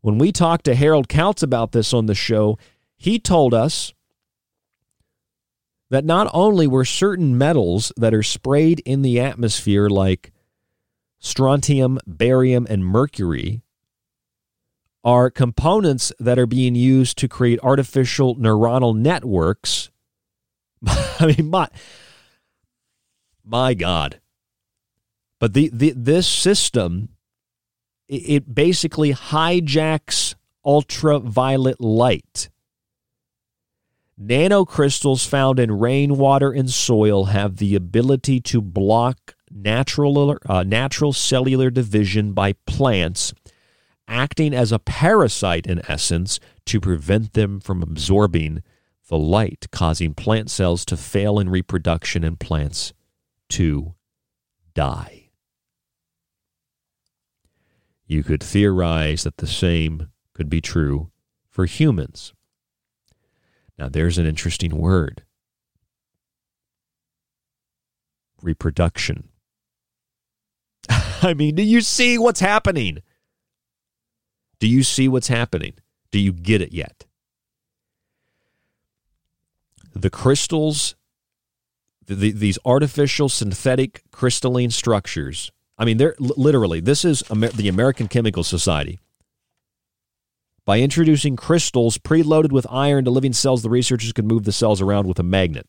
When 0.00 0.18
we 0.18 0.30
talked 0.30 0.66
to 0.66 0.76
Harald 0.76 1.08
Kautz 1.08 1.42
about 1.42 1.72
this 1.72 1.92
on 1.92 2.06
the 2.06 2.14
show, 2.14 2.56
he 2.96 3.18
told 3.18 3.52
us 3.52 3.92
that 5.90 6.04
not 6.04 6.30
only 6.32 6.68
were 6.68 6.84
certain 6.84 7.36
metals 7.36 7.90
that 7.96 8.14
are 8.14 8.22
sprayed 8.22 8.80
in 8.80 9.02
the 9.02 9.18
atmosphere, 9.18 9.88
like 9.88 10.30
strontium, 11.18 11.98
barium, 12.06 12.64
and 12.70 12.84
mercury, 12.86 13.63
are 15.04 15.30
components 15.30 16.12
that 16.18 16.38
are 16.38 16.46
being 16.46 16.74
used 16.74 17.18
to 17.18 17.28
create 17.28 17.60
artificial 17.62 18.36
neuronal 18.36 18.96
networks. 18.96 19.90
I 20.86 21.34
mean, 21.36 21.50
my, 21.50 21.68
my 23.44 23.74
God. 23.74 24.20
But 25.38 25.52
the, 25.52 25.68
the 25.72 25.90
this 25.90 26.26
system, 26.26 27.10
it, 28.08 28.54
basically 28.54 29.12
hijacks 29.12 30.34
ultraviolet 30.64 31.80
light. 31.80 32.48
Nanocrystals 34.18 35.26
found 35.26 35.58
in 35.58 35.78
rainwater 35.78 36.50
and 36.52 36.70
soil 36.70 37.26
have 37.26 37.56
the 37.56 37.74
ability 37.74 38.40
to 38.40 38.62
block 38.62 39.34
natural, 39.50 40.38
uh, 40.46 40.62
natural 40.62 41.12
cellular 41.12 41.68
division 41.68 42.32
by 42.32 42.54
plants 42.66 43.34
acting 44.08 44.54
as 44.54 44.72
a 44.72 44.78
parasite 44.78 45.66
in 45.66 45.82
essence 45.88 46.40
to 46.66 46.80
prevent 46.80 47.32
them 47.32 47.60
from 47.60 47.82
absorbing 47.82 48.62
the 49.08 49.18
light, 49.18 49.66
causing 49.70 50.14
plant 50.14 50.50
cells 50.50 50.84
to 50.86 50.96
fail 50.96 51.38
in 51.38 51.48
reproduction 51.48 52.24
and 52.24 52.40
plants 52.40 52.92
to 53.50 53.94
die. 54.74 55.30
You 58.06 58.22
could 58.22 58.42
theorize 58.42 59.24
that 59.24 59.38
the 59.38 59.46
same 59.46 60.08
could 60.34 60.48
be 60.48 60.60
true 60.60 61.10
for 61.48 61.64
humans. 61.64 62.32
Now, 63.78 63.88
there's 63.88 64.18
an 64.18 64.26
interesting 64.26 64.76
word 64.76 65.24
reproduction. 68.42 69.30
I 70.88 71.34
mean, 71.34 71.54
do 71.54 71.62
you 71.62 71.80
see 71.80 72.18
what's 72.18 72.40
happening? 72.40 73.02
Do 74.58 74.68
you 74.68 74.82
see 74.82 75.08
what's 75.08 75.28
happening? 75.28 75.74
Do 76.10 76.18
you 76.18 76.32
get 76.32 76.60
it 76.60 76.72
yet? 76.72 77.06
the 79.94 80.10
crystals, 80.10 80.96
the, 82.06 82.32
these 82.32 82.58
artificial 82.64 83.28
synthetic 83.28 84.02
crystalline 84.10 84.70
structures. 84.70 85.50
I 85.78 85.84
mean, 85.84 85.96
they're 85.96 86.16
literally, 86.18 86.80
this 86.80 87.04
is 87.04 87.22
Amer- 87.30 87.48
the 87.48 87.68
American 87.68 88.08
Chemical 88.08 88.44
Society. 88.44 88.98
By 90.64 90.80
introducing 90.80 91.36
crystals 91.36 91.98
preloaded 91.98 92.50
with 92.50 92.66
iron 92.70 93.04
to 93.04 93.10
living 93.10 93.32
cells, 93.32 93.62
the 93.62 93.70
researchers 93.70 94.12
can 94.12 94.26
move 94.26 94.44
the 94.44 94.52
cells 94.52 94.80
around 94.80 95.06
with 95.06 95.18
a 95.18 95.22
magnet. 95.22 95.68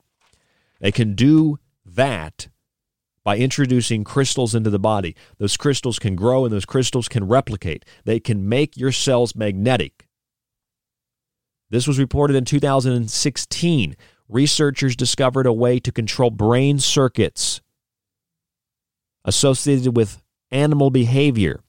They 0.80 0.92
can 0.92 1.16
do 1.16 1.60
that 1.86 2.48
by 3.26 3.38
introducing 3.38 4.04
crystals 4.06 4.56
into 4.56 4.70
the 4.70 4.80
body. 4.80 5.16
Those 5.40 5.58
crystals 5.58 6.00
can 6.00 6.16
grow 6.16 6.46
and 6.46 6.54
those 6.54 6.64
crystals 6.64 7.10
can 7.10 7.28
replicate. 7.28 7.84
They 8.06 8.20
can 8.20 8.48
make 8.48 8.78
your 8.78 8.92
cells 8.94 9.36
magnetic. 9.36 10.08
This 11.72 11.88
was 11.88 12.00
reported 12.00 12.38
in 12.38 12.46
2016. 12.46 13.98
Researchers 14.30 14.96
discovered 14.96 15.48
a 15.48 15.54
way 15.54 15.80
to 15.80 15.92
control 15.92 16.30
brain 16.30 16.80
circuits 16.80 17.62
associated 19.26 19.98
with 19.98 20.22
animal 20.52 20.92
behavior. 20.92 21.62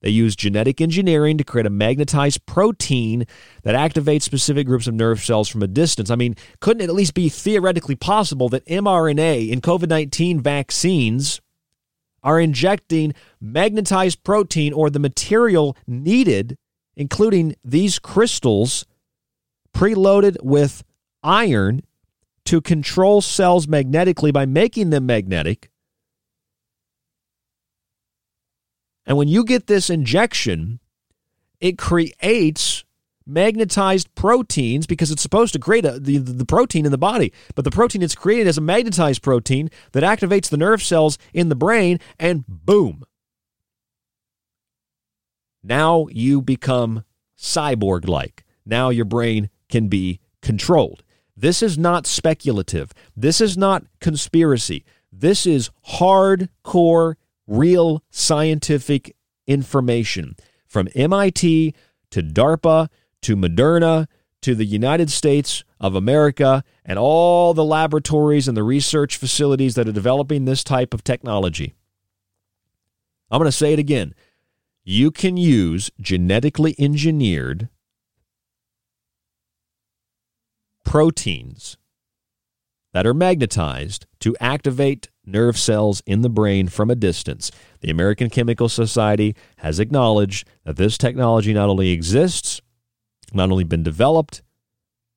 They 0.00 0.10
use 0.10 0.36
genetic 0.36 0.80
engineering 0.80 1.38
to 1.38 1.44
create 1.44 1.66
a 1.66 1.70
magnetized 1.70 2.46
protein 2.46 3.26
that 3.62 3.74
activates 3.74 4.22
specific 4.22 4.66
groups 4.66 4.86
of 4.86 4.94
nerve 4.94 5.20
cells 5.20 5.48
from 5.48 5.62
a 5.62 5.66
distance. 5.66 6.10
I 6.10 6.14
mean, 6.14 6.36
couldn't 6.60 6.82
it 6.82 6.88
at 6.88 6.94
least 6.94 7.14
be 7.14 7.28
theoretically 7.28 7.96
possible 7.96 8.48
that 8.50 8.64
mRNA 8.66 9.50
in 9.50 9.60
COVID 9.60 9.88
19 9.88 10.40
vaccines 10.40 11.40
are 12.22 12.40
injecting 12.40 13.14
magnetized 13.40 14.22
protein 14.22 14.72
or 14.72 14.90
the 14.90 14.98
material 14.98 15.76
needed, 15.86 16.56
including 16.96 17.54
these 17.64 17.98
crystals 17.98 18.86
preloaded 19.74 20.36
with 20.42 20.84
iron, 21.22 21.82
to 22.44 22.60
control 22.60 23.20
cells 23.20 23.68
magnetically 23.68 24.30
by 24.30 24.46
making 24.46 24.90
them 24.90 25.06
magnetic? 25.06 25.70
And 29.08 29.16
when 29.16 29.26
you 29.26 29.42
get 29.42 29.66
this 29.66 29.88
injection, 29.88 30.80
it 31.60 31.78
creates 31.78 32.84
magnetized 33.26 34.14
proteins 34.14 34.86
because 34.86 35.10
it's 35.10 35.22
supposed 35.22 35.54
to 35.54 35.58
create 35.58 35.86
a, 35.86 35.98
the, 35.98 36.18
the 36.18 36.44
protein 36.44 36.84
in 36.84 36.92
the 36.92 36.98
body. 36.98 37.32
But 37.54 37.64
the 37.64 37.70
protein 37.70 38.02
it's 38.02 38.14
created 38.14 38.46
is 38.46 38.58
a 38.58 38.62
magnetized 38.62 39.22
protein 39.22 39.70
that 39.92 40.04
activates 40.04 40.50
the 40.50 40.58
nerve 40.58 40.82
cells 40.82 41.18
in 41.32 41.48
the 41.48 41.56
brain, 41.56 41.98
and 42.18 42.44
boom. 42.46 43.02
Now 45.62 46.06
you 46.10 46.42
become 46.42 47.04
cyborg 47.36 48.06
like. 48.06 48.44
Now 48.66 48.90
your 48.90 49.06
brain 49.06 49.48
can 49.70 49.88
be 49.88 50.20
controlled. 50.42 51.02
This 51.34 51.62
is 51.62 51.78
not 51.78 52.06
speculative. 52.06 52.92
This 53.16 53.40
is 53.40 53.56
not 53.56 53.84
conspiracy. 54.00 54.84
This 55.10 55.46
is 55.46 55.70
hardcore 55.88 57.14
real 57.48 58.04
scientific 58.10 59.16
information 59.48 60.36
from 60.66 60.88
MIT 60.94 61.74
to 62.10 62.22
DARPA 62.22 62.88
to 63.22 63.36
Moderna 63.36 64.06
to 64.42 64.54
the 64.54 64.64
United 64.64 65.10
States 65.10 65.64
of 65.80 65.94
America 65.94 66.62
and 66.84 66.98
all 66.98 67.54
the 67.54 67.64
laboratories 67.64 68.46
and 68.46 68.56
the 68.56 68.62
research 68.62 69.16
facilities 69.16 69.74
that 69.74 69.88
are 69.88 69.92
developing 69.92 70.44
this 70.44 70.62
type 70.62 70.94
of 70.94 71.02
technology. 71.02 71.74
I'm 73.30 73.38
going 73.38 73.48
to 73.48 73.52
say 73.52 73.72
it 73.72 73.78
again. 73.78 74.14
You 74.84 75.10
can 75.10 75.36
use 75.36 75.90
genetically 76.00 76.74
engineered 76.78 77.68
proteins 80.84 81.76
that 82.92 83.06
are 83.06 83.14
magnetized 83.14 84.06
to 84.20 84.34
activate 84.40 85.10
nerve 85.30 85.58
cells 85.58 86.02
in 86.06 86.22
the 86.22 86.28
brain 86.28 86.68
from 86.68 86.90
a 86.90 86.96
distance. 86.96 87.50
The 87.80 87.90
American 87.90 88.30
Chemical 88.30 88.68
Society 88.68 89.36
has 89.58 89.78
acknowledged 89.78 90.48
that 90.64 90.76
this 90.76 90.98
technology 90.98 91.52
not 91.52 91.68
only 91.68 91.90
exists, 91.90 92.60
not 93.32 93.50
only 93.50 93.64
been 93.64 93.82
developed, 93.82 94.42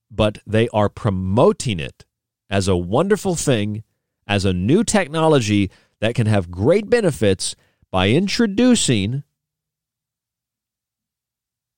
but 0.10 0.40
they 0.46 0.68
are 0.70 0.90
promoting 0.90 1.80
it 1.80 2.06
as 2.50 2.68
a 2.68 2.76
wonderful 2.76 3.36
thing, 3.36 3.84
as 4.28 4.46
a 4.46 4.54
new 4.54 4.84
technology 4.84 5.72
that 6.02 6.16
can 6.16 6.28
have 6.28 6.52
great 6.52 6.90
benefits 6.90 7.56
by 7.92 8.10
introducing 8.10 9.24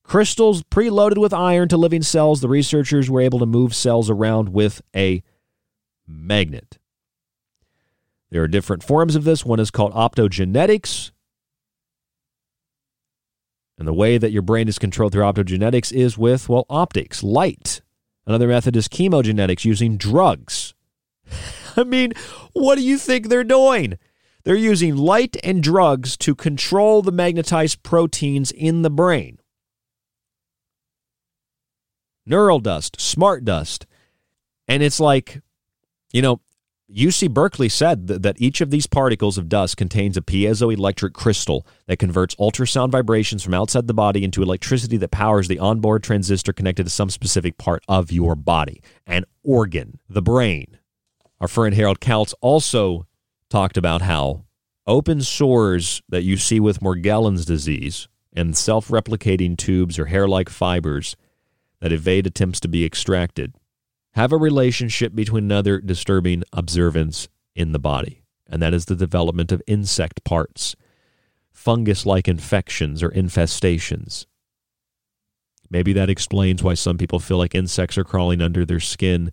crystals 0.02 0.62
preloaded 0.64 1.18
with 1.18 1.32
iron 1.32 1.68
to 1.68 1.76
living 1.76 2.02
cells. 2.02 2.40
The 2.40 2.48
researchers 2.48 3.10
were 3.10 3.20
able 3.20 3.38
to 3.38 3.46
move 3.46 3.74
cells 3.74 4.10
around 4.10 4.50
with 4.50 4.82
a 4.94 5.22
magnet. 6.06 6.78
There 8.34 8.42
are 8.42 8.48
different 8.48 8.82
forms 8.82 9.14
of 9.14 9.22
this. 9.22 9.46
One 9.46 9.60
is 9.60 9.70
called 9.70 9.92
optogenetics. 9.92 11.12
And 13.78 13.86
the 13.86 13.94
way 13.94 14.18
that 14.18 14.32
your 14.32 14.42
brain 14.42 14.66
is 14.66 14.76
controlled 14.76 15.12
through 15.12 15.22
optogenetics 15.22 15.92
is 15.92 16.18
with, 16.18 16.48
well, 16.48 16.66
optics, 16.68 17.22
light. 17.22 17.80
Another 18.26 18.48
method 18.48 18.74
is 18.74 18.88
chemogenetics 18.88 19.64
using 19.64 19.96
drugs. 19.96 20.74
I 21.76 21.84
mean, 21.84 22.12
what 22.54 22.74
do 22.74 22.82
you 22.82 22.98
think 22.98 23.28
they're 23.28 23.44
doing? 23.44 23.98
They're 24.42 24.56
using 24.56 24.96
light 24.96 25.36
and 25.44 25.62
drugs 25.62 26.16
to 26.16 26.34
control 26.34 27.02
the 27.02 27.12
magnetized 27.12 27.84
proteins 27.84 28.50
in 28.50 28.82
the 28.82 28.90
brain. 28.90 29.38
Neural 32.26 32.58
dust, 32.58 33.00
smart 33.00 33.44
dust. 33.44 33.86
And 34.66 34.82
it's 34.82 34.98
like, 34.98 35.40
you 36.12 36.20
know, 36.20 36.40
UC 36.92 37.30
Berkeley 37.30 37.70
said 37.70 38.08
that 38.08 38.38
each 38.38 38.60
of 38.60 38.70
these 38.70 38.86
particles 38.86 39.38
of 39.38 39.48
dust 39.48 39.78
contains 39.78 40.18
a 40.18 40.20
piezoelectric 40.20 41.14
crystal 41.14 41.66
that 41.86 41.98
converts 41.98 42.34
ultrasound 42.34 42.90
vibrations 42.90 43.42
from 43.42 43.54
outside 43.54 43.86
the 43.86 43.94
body 43.94 44.22
into 44.22 44.42
electricity 44.42 44.98
that 44.98 45.10
powers 45.10 45.48
the 45.48 45.58
onboard 45.58 46.02
transistor 46.02 46.52
connected 46.52 46.84
to 46.84 46.90
some 46.90 47.08
specific 47.08 47.56
part 47.56 47.82
of 47.88 48.12
your 48.12 48.34
body, 48.34 48.82
an 49.06 49.24
organ, 49.42 49.98
the 50.10 50.20
brain. 50.20 50.78
Our 51.40 51.48
friend 51.48 51.74
Harald 51.74 52.00
Kautz 52.00 52.34
also 52.42 53.06
talked 53.48 53.78
about 53.78 54.02
how 54.02 54.44
open 54.86 55.22
sores 55.22 56.02
that 56.10 56.22
you 56.22 56.36
see 56.36 56.60
with 56.60 56.80
Morgellons 56.80 57.46
disease 57.46 58.08
and 58.34 58.54
self 58.54 58.88
replicating 58.88 59.56
tubes 59.56 59.98
or 59.98 60.06
hair 60.06 60.28
like 60.28 60.50
fibers 60.50 61.16
that 61.80 61.92
evade 61.92 62.26
attempts 62.26 62.60
to 62.60 62.68
be 62.68 62.84
extracted 62.84 63.54
have 64.14 64.32
a 64.32 64.36
relationship 64.36 65.14
between 65.14 65.44
another 65.44 65.80
disturbing 65.80 66.44
observance 66.52 67.28
in 67.56 67.72
the 67.72 67.78
body, 67.78 68.22
and 68.48 68.62
that 68.62 68.74
is 68.74 68.84
the 68.84 68.96
development 68.96 69.50
of 69.50 69.62
insect 69.66 70.22
parts, 70.24 70.76
fungus 71.52 72.06
like 72.06 72.28
infections 72.28 73.02
or 73.02 73.10
infestations. 73.10 74.26
Maybe 75.68 75.92
that 75.94 76.10
explains 76.10 76.62
why 76.62 76.74
some 76.74 76.96
people 76.96 77.18
feel 77.18 77.38
like 77.38 77.54
insects 77.54 77.98
are 77.98 78.04
crawling 78.04 78.40
under 78.40 78.64
their 78.64 78.80
skin 78.80 79.32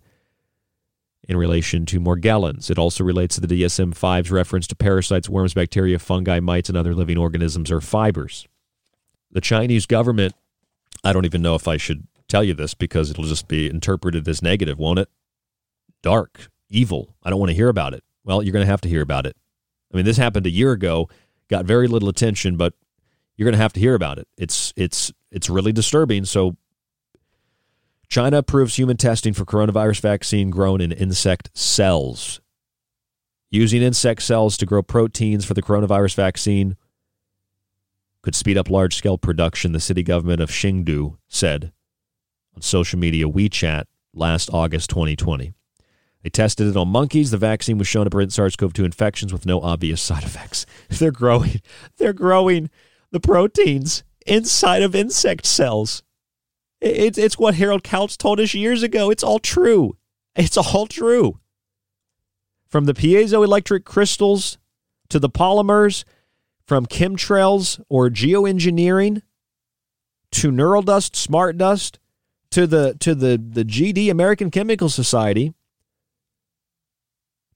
in 1.28 1.36
relation 1.36 1.86
to 1.86 2.00
Morgellons. 2.00 2.68
It 2.68 2.78
also 2.78 3.04
relates 3.04 3.36
to 3.36 3.40
the 3.40 3.62
DSM 3.62 3.94
5's 3.94 4.32
reference 4.32 4.66
to 4.66 4.74
parasites, 4.74 5.28
worms, 5.28 5.54
bacteria, 5.54 6.00
fungi, 6.00 6.40
mites, 6.40 6.68
and 6.68 6.76
other 6.76 6.94
living 6.94 7.18
organisms 7.18 7.70
or 7.70 7.80
fibers. 7.80 8.48
The 9.30 9.40
Chinese 9.40 9.86
government, 9.86 10.34
I 11.04 11.12
don't 11.12 11.24
even 11.24 11.42
know 11.42 11.54
if 11.54 11.68
I 11.68 11.76
should 11.76 12.08
tell 12.32 12.42
you 12.42 12.54
this 12.54 12.72
because 12.72 13.10
it'll 13.10 13.24
just 13.24 13.46
be 13.46 13.68
interpreted 13.68 14.26
as 14.26 14.42
negative, 14.42 14.78
won't 14.78 14.98
it? 14.98 15.08
Dark, 16.02 16.48
evil. 16.70 17.14
I 17.22 17.28
don't 17.28 17.38
want 17.38 17.50
to 17.50 17.54
hear 17.54 17.68
about 17.68 17.92
it. 17.92 18.02
Well, 18.24 18.42
you're 18.42 18.54
going 18.54 18.64
to 18.64 18.70
have 18.70 18.80
to 18.80 18.88
hear 18.88 19.02
about 19.02 19.26
it. 19.26 19.36
I 19.92 19.96
mean, 19.96 20.06
this 20.06 20.16
happened 20.16 20.46
a 20.46 20.50
year 20.50 20.72
ago, 20.72 21.10
got 21.48 21.66
very 21.66 21.86
little 21.86 22.08
attention, 22.08 22.56
but 22.56 22.72
you're 23.36 23.44
going 23.44 23.52
to 23.52 23.62
have 23.62 23.74
to 23.74 23.80
hear 23.80 23.94
about 23.94 24.18
it. 24.18 24.26
It's 24.38 24.72
it's 24.76 25.12
it's 25.30 25.50
really 25.50 25.72
disturbing. 25.72 26.24
So 26.24 26.56
China 28.08 28.38
approves 28.38 28.76
human 28.76 28.96
testing 28.96 29.34
for 29.34 29.44
coronavirus 29.44 30.00
vaccine 30.00 30.48
grown 30.48 30.80
in 30.80 30.90
insect 30.90 31.50
cells. 31.52 32.40
Using 33.50 33.82
insect 33.82 34.22
cells 34.22 34.56
to 34.56 34.66
grow 34.66 34.82
proteins 34.82 35.44
for 35.44 35.52
the 35.52 35.62
coronavirus 35.62 36.14
vaccine 36.14 36.76
could 38.22 38.34
speed 38.34 38.56
up 38.56 38.70
large 38.70 38.94
scale 38.94 39.18
production, 39.18 39.72
the 39.72 39.80
city 39.80 40.02
government 40.02 40.40
of 40.40 40.48
Chengdu 40.48 41.18
said 41.28 41.72
on 42.54 42.62
social 42.62 42.98
media 42.98 43.26
WeChat 43.26 43.84
last 44.14 44.50
August 44.52 44.90
2020. 44.90 45.52
They 46.22 46.30
tested 46.30 46.68
it 46.68 46.76
on 46.76 46.88
monkeys. 46.88 47.30
The 47.30 47.36
vaccine 47.36 47.78
was 47.78 47.88
shown 47.88 48.04
to 48.04 48.10
prevent 48.10 48.32
SARS-CoV-2 48.32 48.84
infections 48.84 49.32
with 49.32 49.44
no 49.44 49.60
obvious 49.60 50.00
side 50.00 50.22
effects. 50.22 50.66
They're 50.88 51.10
growing. 51.10 51.60
They're 51.96 52.12
growing 52.12 52.70
the 53.10 53.20
proteins 53.20 54.04
inside 54.26 54.82
of 54.82 54.94
insect 54.94 55.46
cells. 55.46 56.02
It's 56.80 57.18
it's 57.18 57.38
what 57.38 57.54
Harald 57.54 57.84
Kautz 57.84 58.16
told 58.16 58.40
us 58.40 58.54
years 58.54 58.82
ago. 58.82 59.10
It's 59.10 59.22
all 59.22 59.38
true. 59.38 59.96
It's 60.34 60.56
all 60.56 60.86
true. 60.86 61.38
From 62.68 62.86
the 62.86 62.94
piezoelectric 62.94 63.84
crystals 63.84 64.58
to 65.08 65.18
the 65.18 65.28
polymers, 65.28 66.04
from 66.66 66.86
chemtrails 66.86 67.80
or 67.88 68.08
geoengineering 68.08 69.22
to 70.32 70.50
neural 70.50 70.82
dust, 70.82 71.14
smart 71.14 71.58
dust, 71.58 71.98
to 72.52 72.66
the 72.66 72.94
to 73.00 73.14
the 73.14 73.36
the 73.36 73.64
GD 73.64 74.10
American 74.10 74.50
Chemical 74.50 74.88
Society 74.88 75.52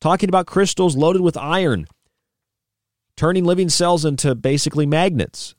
talking 0.01 0.28
about 0.28 0.47
crystals 0.47 0.97
loaded 0.97 1.23
with 1.23 1.36
iron, 1.36 1.86
turning 3.16 3.44
living 3.44 3.68
cells 3.68 4.05
into 4.05 4.35
basically 4.35 4.86
magnets. 4.86 5.55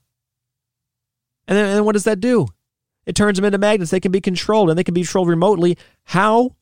And 1.47 1.57
then, 1.57 1.77
and 1.77 1.85
what 1.85 1.93
does 1.93 2.03
that 2.03 2.19
do? 2.19 2.47
It 3.05 3.15
turns 3.15 3.37
them 3.37 3.45
into 3.45 3.57
magnets. 3.57 3.91
They 3.91 4.01
can 4.01 4.11
be 4.11 4.21
controlled 4.21 4.69
and 4.69 4.77
they 4.77 4.83
can 4.83 4.93
be 4.93 5.01
controlled 5.01 5.29
remotely. 5.29 5.77
How? 6.05 6.55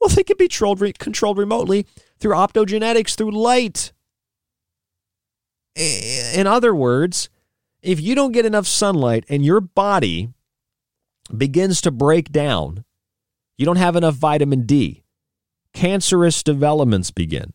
Well, 0.00 0.08
they 0.08 0.22
can 0.22 0.36
be 0.38 0.46
controlled, 0.46 0.80
re- 0.80 0.92
controlled 0.92 1.36
remotely 1.36 1.86
through 2.18 2.34
optogenetics, 2.34 3.16
through 3.16 3.32
light. 3.32 3.92
In 5.74 6.46
other 6.46 6.74
words, 6.74 7.28
if 7.82 8.00
you 8.00 8.14
don't 8.14 8.32
get 8.32 8.46
enough 8.46 8.66
sunlight 8.66 9.24
and 9.28 9.44
your 9.44 9.60
body 9.60 10.30
begins 11.36 11.80
to 11.82 11.90
break 11.90 12.30
down, 12.32 12.84
you 13.56 13.66
don't 13.66 13.76
have 13.76 13.96
enough 13.96 14.14
vitamin 14.14 14.66
D, 14.66 15.02
cancerous 15.72 16.42
developments 16.42 17.10
begin. 17.10 17.52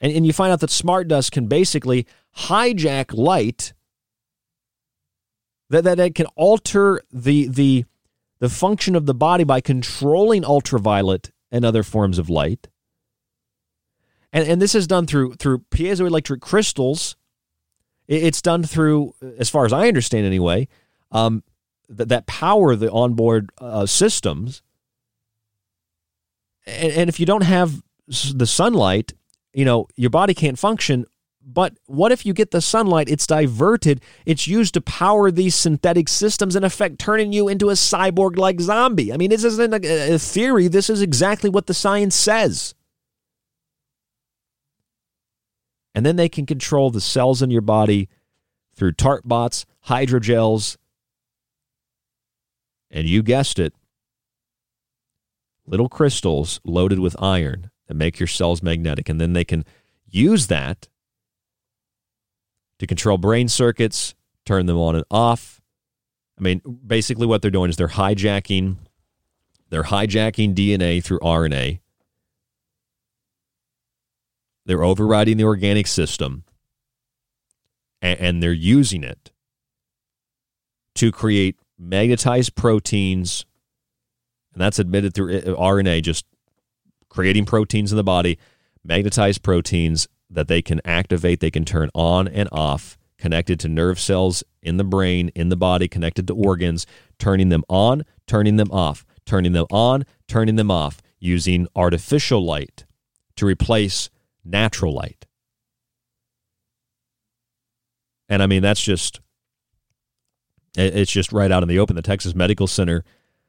And, 0.00 0.12
and 0.12 0.26
you 0.26 0.32
find 0.32 0.52
out 0.52 0.60
that 0.60 0.70
smart 0.70 1.08
dust 1.08 1.32
can 1.32 1.46
basically 1.46 2.06
hijack 2.36 3.12
light 3.16 3.72
that, 5.70 5.84
that 5.84 5.98
it 5.98 6.14
can 6.14 6.26
alter 6.36 7.02
the, 7.12 7.48
the, 7.48 7.84
the 8.38 8.48
function 8.48 8.94
of 8.94 9.06
the 9.06 9.14
body 9.14 9.44
by 9.44 9.60
controlling 9.60 10.44
ultraviolet 10.44 11.30
and 11.50 11.64
other 11.64 11.82
forms 11.82 12.18
of 12.18 12.30
light. 12.30 12.68
And, 14.32 14.46
and 14.48 14.62
this 14.62 14.74
is 14.74 14.86
done 14.86 15.06
through, 15.06 15.34
through 15.34 15.60
piezoelectric 15.70 16.40
crystals. 16.40 17.16
It's 18.06 18.42
done 18.42 18.62
through, 18.62 19.14
as 19.38 19.50
far 19.50 19.66
as 19.66 19.72
I 19.72 19.88
understand 19.88 20.26
anyway, 20.26 20.68
um, 21.12 21.42
that, 21.88 22.08
that 22.08 22.26
power 22.26 22.76
the 22.76 22.90
onboard 22.90 23.50
uh, 23.58 23.86
systems. 23.86 24.62
And, 26.66 26.92
and 26.92 27.08
if 27.08 27.18
you 27.18 27.26
don't 27.26 27.44
have 27.44 27.82
the 28.06 28.46
sunlight, 28.46 29.12
you 29.52 29.64
know, 29.64 29.88
your 29.96 30.10
body 30.10 30.34
can't 30.34 30.58
function 30.58 31.06
but 31.50 31.78
what 31.86 32.12
if 32.12 32.26
you 32.26 32.34
get 32.34 32.50
the 32.50 32.60
sunlight? 32.60 33.08
It's 33.08 33.26
diverted. 33.26 34.02
It's 34.26 34.46
used 34.46 34.74
to 34.74 34.82
power 34.82 35.30
these 35.30 35.54
synthetic 35.54 36.08
systems, 36.08 36.54
in 36.54 36.62
effect, 36.62 36.98
turning 36.98 37.32
you 37.32 37.48
into 37.48 37.70
a 37.70 37.72
cyborg 37.72 38.36
like 38.36 38.60
zombie. 38.60 39.14
I 39.14 39.16
mean, 39.16 39.30
this 39.30 39.44
isn't 39.44 39.72
a, 39.72 40.18
theory. 40.18 40.68
This 40.68 40.90
is 40.90 41.00
exactly 41.00 41.48
what 41.48 41.66
the 41.66 41.72
science 41.72 42.14
says. 42.14 42.74
And 45.94 46.04
then 46.04 46.16
they 46.16 46.28
can 46.28 46.44
control 46.44 46.90
the 46.90 47.00
cells 47.00 47.40
in 47.40 47.50
your 47.50 47.62
body 47.62 48.10
through 48.76 48.92
trap 48.92 49.20
bots, 49.24 49.64
hydrogels, 49.86 50.76
and 52.90 53.06
you 53.06 53.22
guessed 53.22 53.58
it, 53.58 53.74
little 55.66 55.88
crystals 55.88 56.60
loaded 56.64 56.98
with 56.98 57.20
iron 57.20 57.70
that 57.86 57.94
make 57.94 58.18
your 58.18 58.26
cells 58.26 58.62
magnetic. 58.62 59.08
And 59.08 59.20
then 59.20 59.32
they 59.32 59.44
can 59.44 59.64
use 60.06 60.46
that 60.46 60.88
to 62.78 62.86
control 62.86 63.18
brain 63.18 63.48
circuits, 63.48 64.14
turn 64.46 64.66
them 64.66 64.78
on 64.78 64.94
and 64.94 65.04
off. 65.10 65.60
I 66.38 66.42
mean, 66.42 66.62
basically 66.86 67.26
what 67.26 67.42
they're 67.42 67.50
doing 67.50 67.68
is 67.68 67.76
they're 67.76 67.88
hijacking 67.88 68.76
they're 69.70 69.84
hijacking 69.84 70.54
DNA 70.54 71.02
through 71.04 71.18
RNA. 71.20 71.80
They're 74.64 74.82
overriding 74.82 75.36
the 75.36 75.44
organic 75.44 75.86
system 75.86 76.44
and, 78.00 78.42
they're 78.42 78.52
using 78.52 79.02
it 79.02 79.32
to 80.94 81.10
create 81.10 81.56
magnetized 81.78 82.54
proteins 82.54 83.44
and 84.58 84.64
that's 84.64 84.80
admitted 84.80 85.14
through 85.14 85.36
uh, 85.36 85.40
RNA 85.54 86.02
just 86.02 86.26
creating 87.08 87.44
proteins 87.44 87.92
in 87.92 87.96
the 87.96 88.02
body, 88.02 88.40
magnetized 88.84 89.44
proteins 89.44 90.08
that 90.28 90.48
they 90.48 90.60
can 90.62 90.80
activate, 90.84 91.38
they 91.38 91.50
can 91.52 91.64
turn 91.64 91.90
on 91.94 92.26
and 92.26 92.48
off, 92.50 92.98
connected 93.18 93.60
to 93.60 93.68
nerve 93.68 94.00
cells 94.00 94.42
in 94.60 94.76
the 94.76 94.82
brain, 94.82 95.30
in 95.36 95.48
the 95.48 95.56
body, 95.56 95.86
connected 95.86 96.26
to 96.26 96.34
organs, 96.34 96.86
turning 97.20 97.50
them 97.50 97.62
on, 97.68 98.04
turning 98.26 98.56
them 98.56 98.68
off, 98.72 99.06
turning 99.24 99.52
them 99.52 99.66
on, 99.70 100.04
turning 100.26 100.56
them 100.56 100.72
off, 100.72 101.00
using 101.20 101.68
artificial 101.76 102.44
light 102.44 102.84
to 103.36 103.46
replace 103.46 104.10
natural 104.44 104.92
light. 104.92 105.24
And 108.28 108.42
I 108.42 108.46
mean, 108.48 108.62
that's 108.62 108.82
just, 108.82 109.20
it's 110.78 111.10
just 111.10 111.32
right 111.32 111.50
out 111.50 111.62
in 111.62 111.68
the 111.68 111.78
open. 111.78 111.96
The 111.96 112.02
Texas 112.02 112.34
Medical 112.34 112.66
Center, 112.66 113.04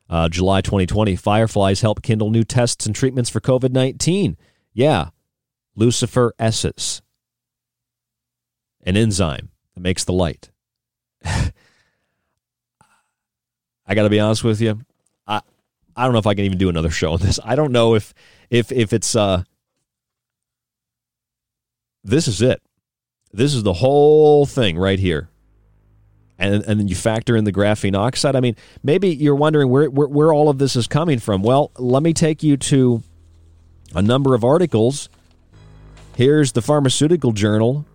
uh, 0.10 0.30
July 0.30 0.62
2020, 0.62 1.16
fireflies 1.16 1.82
help 1.82 2.02
kindle 2.02 2.30
new 2.30 2.44
tests 2.44 2.86
and 2.86 2.96
treatments 2.96 3.30
for 3.30 3.40
COVID 3.40 3.72
19. 3.72 4.38
Yeah, 4.74 5.10
Luciferases, 5.78 7.02
an 8.84 8.98
enzyme 8.98 9.50
that 9.76 9.82
makes 9.82 10.04
the 10.04 10.14
light. 10.14 10.50
I 11.26 11.52
got 13.96 14.04
to 14.04 14.10
be 14.10 14.20
honest 14.20 14.44
with 14.44 14.62
you. 14.62 14.82
I 15.28 15.42
I 15.96 16.04
don't 16.04 16.14
know 16.14 16.20
if 16.20 16.28
I 16.28 16.36
can 16.36 16.46
even 16.46 16.58
do 16.58 16.70
another 16.70 16.92
show 16.92 17.14
on 17.14 17.20
this. 17.20 17.40
I 17.44 17.56
don't 17.56 17.72
know 17.72 17.96
if 17.96 18.14
if 18.50 18.72
if 18.72 18.94
it's 18.94 19.16
uh 19.16 19.44
this 22.04 22.28
is 22.28 22.42
it. 22.42 22.62
This 23.32 23.54
is 23.54 23.64
the 23.64 23.74
whole 23.74 24.46
thing 24.46 24.78
right 24.78 25.00
here. 25.00 25.30
And 26.40 26.64
and 26.64 26.80
then 26.80 26.88
you 26.88 26.96
factor 26.96 27.36
in 27.36 27.44
the 27.44 27.52
graphene 27.52 27.98
oxide. 27.98 28.36
I 28.36 28.40
mean, 28.40 28.56
maybe 28.82 29.10
you're 29.10 29.36
wondering 29.36 29.70
where, 29.70 29.90
where 29.90 30.08
where 30.08 30.34
all 30.34 30.50
of 30.50 30.58
this 30.58 30.76
is 30.76 30.88
coming 30.88 31.20
from. 31.20 31.44
Well, 31.44 31.72
let 31.78 32.02
me 32.02 32.14
take 32.14 32.42
you 32.44 32.56
to 32.58 33.04
a 33.94 34.02
number 34.02 34.34
of 34.34 34.44
articles 34.44 35.10
Here's 36.20 36.52
the 36.52 36.62
Pharmaceutical 36.62 37.32
Journal. 37.32 37.86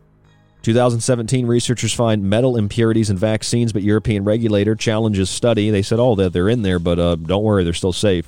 2017 0.63 1.47
researchers 1.47 1.93
find 1.93 2.23
metal 2.23 2.57
impurities 2.57 3.11
in 3.11 3.19
vaccines, 3.19 3.71
but 3.71 3.83
European 3.83 4.25
regulator 4.25 4.75
challenges 4.75 5.29
study. 5.29 5.69
They 5.69 5.83
said, 5.83 5.99
oh, 5.99 6.15
they're 6.15 6.49
in 6.49 6.63
there, 6.63 6.79
but 6.79 6.99
uh, 6.99 7.17
don't 7.17 7.43
worry, 7.43 7.65
they're 7.65 7.75
still 7.75 7.93
safe. 7.93 8.27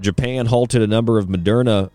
Japan 0.00 0.46
halted 0.46 0.80
a 0.80 0.86
number 0.86 1.18
of 1.18 1.26
Moderna 1.26 1.90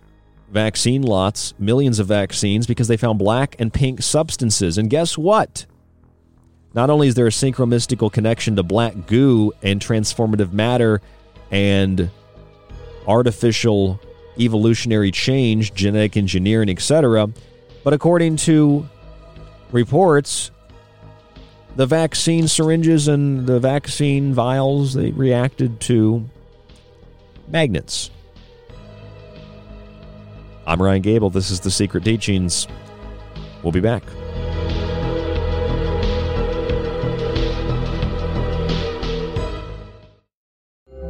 vaccine 0.51 1.01
lots, 1.01 1.55
millions 1.57 1.97
of 1.97 2.05
vaccines, 2.05 2.67
because 2.67 2.87
they 2.87 2.97
found 2.97 3.17
black 3.17 3.55
and 3.57 3.73
pink 3.73 4.03
substances. 4.03 4.77
And 4.77 4.91
guess 4.91 5.17
what? 5.17 5.65
Not 6.73 6.89
only 6.89 7.07
is 7.07 7.15
there 7.15 7.27
a 7.27 7.31
synchromystical 7.31 8.11
connection 8.11 8.55
to 8.57 8.63
black 8.63 9.07
goo 9.07 9.53
and 9.63 9.81
transformative 9.81 10.53
matter 10.53 11.01
and 11.51 12.09
artificial 13.07 13.99
evolutionary 14.39 15.11
change, 15.11 15.73
genetic 15.73 16.15
engineering, 16.15 16.69
etc. 16.69 17.29
But 17.83 17.93
according 17.93 18.37
to 18.37 18.87
reports, 19.71 20.51
the 21.75 21.85
vaccine 21.85 22.47
syringes 22.47 23.07
and 23.07 23.47
the 23.47 23.59
vaccine 23.59 24.33
vials 24.33 24.93
they 24.93 25.11
reacted 25.11 25.79
to 25.81 26.25
magnets. 27.47 28.11
I'm 30.67 30.81
Ryan 30.81 31.01
Gable. 31.01 31.31
This 31.31 31.49
is 31.49 31.61
The 31.61 31.71
Secret 31.71 32.03
Teachings. 32.03 32.67
We'll 33.63 33.71
be 33.71 33.79
back. 33.79 34.03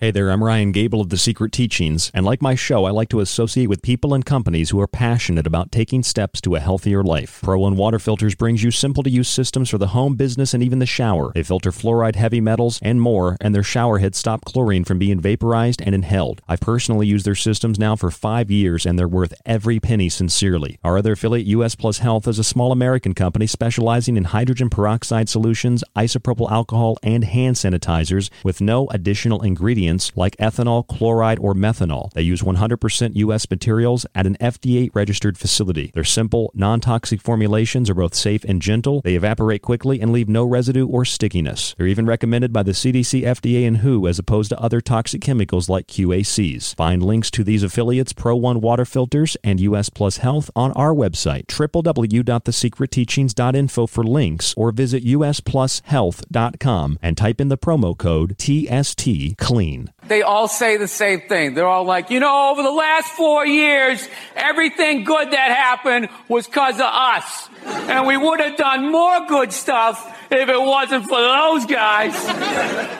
Hey 0.00 0.12
there, 0.12 0.30
I'm 0.30 0.44
Ryan 0.44 0.70
Gable 0.70 1.00
of 1.00 1.08
The 1.08 1.18
Secret 1.18 1.50
Teachings, 1.50 2.12
and 2.14 2.24
like 2.24 2.40
my 2.40 2.54
show, 2.54 2.84
I 2.84 2.92
like 2.92 3.08
to 3.08 3.18
associate 3.18 3.66
with 3.66 3.82
people 3.82 4.14
and 4.14 4.24
companies 4.24 4.70
who 4.70 4.78
are 4.80 4.86
passionate 4.86 5.44
about 5.44 5.72
taking 5.72 6.04
steps 6.04 6.40
to 6.42 6.54
a 6.54 6.60
healthier 6.60 7.02
life. 7.02 7.40
Pro 7.42 7.58
One 7.58 7.74
Water 7.74 7.98
Filters 7.98 8.36
brings 8.36 8.62
you 8.62 8.70
simple 8.70 9.02
to 9.02 9.10
use 9.10 9.28
systems 9.28 9.70
for 9.70 9.78
the 9.78 9.88
home, 9.88 10.14
business, 10.14 10.54
and 10.54 10.62
even 10.62 10.78
the 10.78 10.86
shower. 10.86 11.32
They 11.34 11.42
filter 11.42 11.72
fluoride, 11.72 12.14
heavy 12.14 12.40
metals, 12.40 12.78
and 12.80 13.00
more, 13.00 13.36
and 13.40 13.52
their 13.52 13.64
shower 13.64 13.98
heads 13.98 14.18
stop 14.18 14.44
chlorine 14.44 14.84
from 14.84 15.00
being 15.00 15.18
vaporized 15.18 15.82
and 15.82 15.96
inhaled. 15.96 16.42
I've 16.46 16.60
personally 16.60 17.08
used 17.08 17.26
their 17.26 17.34
systems 17.34 17.76
now 17.76 17.96
for 17.96 18.12
five 18.12 18.52
years, 18.52 18.86
and 18.86 18.96
they're 18.96 19.08
worth 19.08 19.34
every 19.44 19.80
penny 19.80 20.08
sincerely. 20.08 20.78
Our 20.84 20.98
other 20.98 21.14
affiliate, 21.14 21.48
US 21.48 21.74
Plus 21.74 21.98
Health, 21.98 22.28
is 22.28 22.38
a 22.38 22.44
small 22.44 22.70
American 22.70 23.14
company 23.14 23.48
specializing 23.48 24.16
in 24.16 24.22
hydrogen 24.22 24.70
peroxide 24.70 25.28
solutions, 25.28 25.82
isopropyl 25.96 26.52
alcohol, 26.52 26.98
and 27.02 27.24
hand 27.24 27.56
sanitizers 27.56 28.30
with 28.44 28.60
no 28.60 28.86
additional 28.90 29.42
ingredients 29.42 29.87
like 30.16 30.36
ethanol, 30.36 30.86
chloride, 30.86 31.38
or 31.38 31.54
methanol. 31.54 32.12
They 32.12 32.22
use 32.22 32.42
100% 32.42 33.16
U.S. 33.16 33.50
materials 33.50 34.06
at 34.14 34.26
an 34.26 34.36
FDA 34.40 34.90
registered 34.94 35.38
facility. 35.38 35.90
Their 35.94 36.04
simple, 36.04 36.50
non 36.54 36.80
toxic 36.80 37.22
formulations 37.22 37.88
are 37.88 37.94
both 37.94 38.14
safe 38.14 38.44
and 38.44 38.60
gentle. 38.60 39.00
They 39.02 39.14
evaporate 39.14 39.62
quickly 39.62 40.00
and 40.00 40.12
leave 40.12 40.28
no 40.28 40.44
residue 40.44 40.86
or 40.86 41.04
stickiness. 41.04 41.74
They're 41.76 41.86
even 41.86 42.06
recommended 42.06 42.52
by 42.52 42.62
the 42.62 42.72
CDC, 42.72 43.22
FDA, 43.22 43.66
and 43.66 43.78
WHO 43.78 44.06
as 44.06 44.18
opposed 44.18 44.50
to 44.50 44.60
other 44.60 44.80
toxic 44.80 45.20
chemicals 45.20 45.68
like 45.68 45.86
QACs. 45.86 46.74
Find 46.76 47.02
links 47.02 47.30
to 47.32 47.44
these 47.44 47.62
affiliates, 47.62 48.12
Pro 48.12 48.36
One 48.36 48.60
Water 48.60 48.84
Filters, 48.84 49.36
and 49.44 49.60
US 49.60 49.88
Plus 49.88 50.18
Health 50.18 50.50
on 50.54 50.72
our 50.72 50.92
website, 50.92 51.46
www.thesecretteachings.info 51.46 53.86
for 53.86 54.04
links, 54.04 54.54
or 54.56 54.72
visit 54.72 55.04
usplushealth.com 55.04 56.98
and 57.02 57.16
type 57.16 57.40
in 57.40 57.48
the 57.48 57.58
promo 57.58 57.96
code 57.96 58.36
TST 58.38 59.36
CLEAN. 59.38 59.77
They 60.06 60.22
all 60.22 60.48
say 60.48 60.76
the 60.76 60.88
same 60.88 61.20
thing. 61.28 61.54
They're 61.54 61.66
all 61.66 61.84
like, 61.84 62.10
you 62.10 62.20
know, 62.20 62.50
over 62.50 62.62
the 62.62 62.70
last 62.70 63.08
four 63.12 63.46
years, 63.46 64.06
everything 64.34 65.04
good 65.04 65.30
that 65.30 65.50
happened 65.50 66.08
was 66.28 66.46
because 66.46 66.76
of 66.76 66.82
us. 66.82 67.48
And 67.64 68.06
we 68.06 68.16
would 68.16 68.40
have 68.40 68.56
done 68.56 68.90
more 68.90 69.26
good 69.26 69.52
stuff 69.52 70.14
if 70.30 70.48
it 70.48 70.60
wasn't 70.60 71.04
for 71.04 71.20
those 71.20 71.66
guys. 71.66 72.14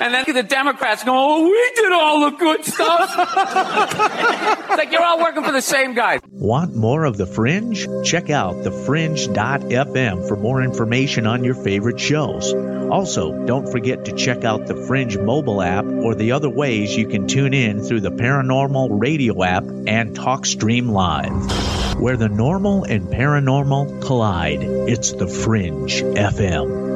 And 0.00 0.14
then 0.14 0.24
the 0.28 0.42
Democrats 0.42 1.04
go, 1.04 1.12
oh, 1.14 1.44
we 1.44 1.72
did 1.74 1.92
all 1.92 2.30
the 2.30 2.36
good 2.36 2.64
stuff. 2.64 3.14
like 4.78 4.92
you're 4.92 5.02
all 5.02 5.18
working 5.18 5.44
for 5.44 5.52
the 5.52 5.60
same 5.60 5.92
guy. 5.92 6.20
Want 6.30 6.74
more 6.74 7.04
of 7.04 7.16
The 7.16 7.26
Fringe? 7.26 7.86
Check 8.04 8.30
out 8.30 8.54
thefringe.fm 8.54 10.28
for 10.28 10.36
more 10.36 10.62
information 10.62 11.26
on 11.26 11.44
your 11.44 11.54
favorite 11.54 12.00
shows. 12.00 12.54
Also, 12.54 13.44
don't 13.44 13.70
forget 13.70 14.06
to 14.06 14.12
check 14.12 14.44
out 14.44 14.66
the 14.66 14.86
Fringe 14.86 15.18
mobile 15.18 15.60
app 15.60 15.84
or 15.84 16.14
the 16.14 16.32
other 16.32 16.48
ways 16.48 16.96
you 16.96 17.06
can 17.06 17.26
tune 17.26 17.52
in 17.52 17.82
through 17.82 18.00
the 18.00 18.10
Paranormal 18.10 18.88
Radio 18.90 19.42
app 19.42 19.64
and 19.64 20.16
TalkStream 20.16 20.90
Live. 20.90 22.00
Where 22.00 22.16
the 22.16 22.28
normal 22.28 22.84
and 22.84 23.08
paranormal 23.08 24.00
collide, 24.00 24.62
it's 24.62 25.12
the 25.12 25.26
Fringe 25.26 26.00
FM. 26.00 26.87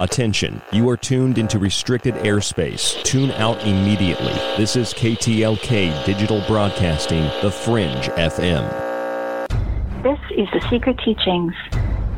Attention, 0.00 0.60
you 0.72 0.88
are 0.88 0.96
tuned 0.96 1.38
into 1.38 1.56
restricted 1.56 2.14
airspace. 2.14 3.00
Tune 3.04 3.30
out 3.30 3.64
immediately. 3.64 4.32
This 4.56 4.74
is 4.74 4.92
KTLK 4.92 6.04
Digital 6.04 6.42
Broadcasting, 6.48 7.22
The 7.42 7.50
Fringe 7.52 8.08
FM. 8.16 8.68
This 10.02 10.18
is 10.36 10.48
The 10.52 10.68
Secret 10.68 10.98
Teachings. 10.98 11.54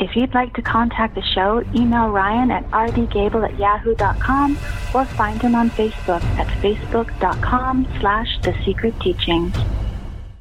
If 0.00 0.16
you'd 0.16 0.32
like 0.32 0.54
to 0.54 0.62
contact 0.62 1.16
the 1.16 1.22
show, 1.34 1.62
email 1.74 2.08
Ryan 2.08 2.50
at 2.50 2.66
rdgable 2.70 3.46
at 3.46 3.58
yahoo.com 3.58 4.52
or 4.94 5.04
find 5.04 5.42
him 5.42 5.54
on 5.54 5.68
Facebook 5.68 6.22
at 6.38 6.46
facebook.com 6.62 7.86
slash 8.00 8.38
The 8.40 8.54
Secret 8.64 8.98
Teachings. 9.00 9.54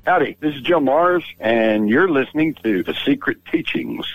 Howdy, 0.06 0.38
this 0.40 0.56
is 0.56 0.62
Joe 0.62 0.80
Mars, 0.80 1.26
and 1.42 1.90
you're 1.90 2.08
listening 2.08 2.54
to 2.64 2.82
The 2.82 2.94
Secret 3.06 3.44
Teachings. 3.52 4.06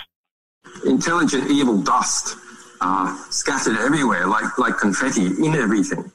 Intelligent 0.87 1.51
evil 1.51 1.83
dust 1.83 2.39
uh, 2.81 3.16
scattered 3.31 3.78
everywhere 3.78 4.27
like, 4.27 4.59
like 4.59 4.78
confetti 4.78 5.27
in 5.27 5.55
everything. 5.55 6.11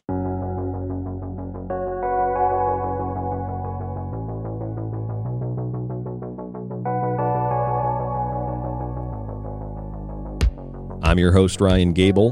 I'm 11.03 11.19
your 11.19 11.31
host, 11.31 11.61
Ryan 11.61 11.93
Gable. 11.93 12.31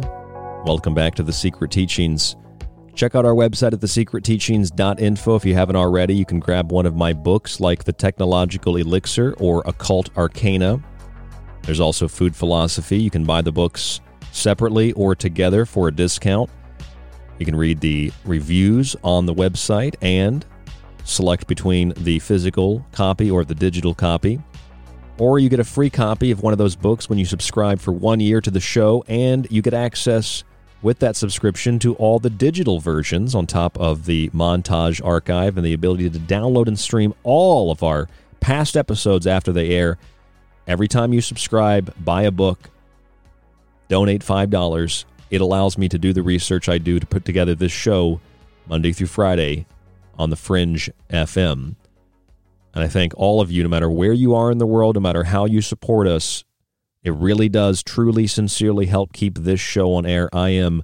Welcome 0.65 0.95
back 0.95 1.15
to 1.15 1.23
The 1.23 1.31
Secret 1.31 1.71
Teachings. 1.71 2.35
Check 2.95 3.15
out 3.15 3.25
our 3.25 3.33
website 3.33 3.73
at 3.73 3.79
thesecretteachings.info. 3.79 5.35
If 5.35 5.45
you 5.45 5.53
haven't 5.55 5.75
already, 5.75 6.15
you 6.15 6.25
can 6.25 6.39
grab 6.39 6.71
one 6.71 6.85
of 6.85 6.95
my 6.95 7.13
books 7.13 7.59
like 7.59 7.83
The 7.83 7.93
Technological 7.93 8.77
Elixir 8.77 9.35
or 9.39 9.63
Occult 9.65 10.15
Arcana. 10.17 10.83
There's 11.63 11.79
also 11.79 12.07
Food 12.07 12.35
Philosophy. 12.35 12.97
You 12.97 13.09
can 13.09 13.23
buy 13.23 13.41
the 13.41 13.51
books 13.51 14.01
separately 14.33 14.91
or 14.93 15.15
together 15.15 15.65
for 15.65 15.87
a 15.87 15.91
discount. 15.91 16.49
You 17.39 17.45
can 17.45 17.55
read 17.55 17.79
the 17.79 18.11
reviews 18.25 18.95
on 19.03 19.25
the 19.25 19.33
website 19.33 19.95
and 20.01 20.45
select 21.05 21.47
between 21.47 21.93
the 21.97 22.19
physical 22.19 22.85
copy 22.91 23.29
or 23.31 23.45
the 23.45 23.55
digital 23.55 23.93
copy. 23.93 24.41
Or 25.17 25.39
you 25.39 25.49
get 25.49 25.59
a 25.59 25.63
free 25.63 25.89
copy 25.89 26.31
of 26.31 26.41
one 26.41 26.53
of 26.53 26.57
those 26.57 26.75
books 26.75 27.07
when 27.07 27.19
you 27.19 27.25
subscribe 27.25 27.79
for 27.79 27.91
one 27.91 28.19
year 28.19 28.41
to 28.41 28.49
the 28.49 28.59
show, 28.59 29.03
and 29.07 29.47
you 29.51 29.61
get 29.61 29.73
access 29.73 30.43
with 30.81 30.99
that 30.99 31.15
subscription 31.15 31.79
to 31.79 31.95
all 31.95 32.19
the 32.19 32.29
digital 32.29 32.79
versions 32.79 33.35
on 33.35 33.45
top 33.45 33.79
of 33.79 34.05
the 34.05 34.29
montage 34.29 35.03
archive 35.05 35.55
and 35.55 35.65
the 35.65 35.73
ability 35.73 36.09
to 36.09 36.19
download 36.19 36.67
and 36.67 36.79
stream 36.79 37.13
all 37.23 37.71
of 37.71 37.83
our 37.83 38.09
past 38.39 38.75
episodes 38.75 39.27
after 39.27 39.51
they 39.51 39.69
air. 39.69 39.97
Every 40.67 40.87
time 40.87 41.13
you 41.13 41.21
subscribe, 41.21 41.93
buy 42.03 42.23
a 42.23 42.31
book, 42.31 42.69
donate 43.93 44.25
$5. 44.25 45.05
It 45.29 45.39
allows 45.39 45.77
me 45.77 45.87
to 45.87 45.99
do 45.99 46.13
the 46.13 46.23
research 46.23 46.67
I 46.67 46.79
do 46.79 46.99
to 46.99 47.05
put 47.05 47.25
together 47.25 47.53
this 47.53 47.71
show 47.71 48.19
Monday 48.65 48.91
through 48.91 49.05
Friday 49.05 49.67
on 50.17 50.31
the 50.31 50.35
Fringe 50.35 50.89
FM. 51.11 51.75
And 52.73 52.83
I 52.83 52.87
thank 52.87 53.13
all 53.15 53.39
of 53.39 53.51
you, 53.51 53.61
no 53.61 53.69
matter 53.69 53.91
where 53.91 54.11
you 54.11 54.33
are 54.33 54.49
in 54.49 54.57
the 54.57 54.65
world, 54.65 54.95
no 54.95 55.01
matter 55.01 55.25
how 55.25 55.45
you 55.45 55.61
support 55.61 56.07
us. 56.07 56.43
It 57.03 57.13
really 57.13 57.49
does 57.49 57.83
truly, 57.83 58.25
sincerely 58.25 58.87
help 58.87 59.13
keep 59.13 59.37
this 59.37 59.59
show 59.59 59.93
on 59.93 60.07
air. 60.07 60.27
I 60.33 60.49
am, 60.49 60.81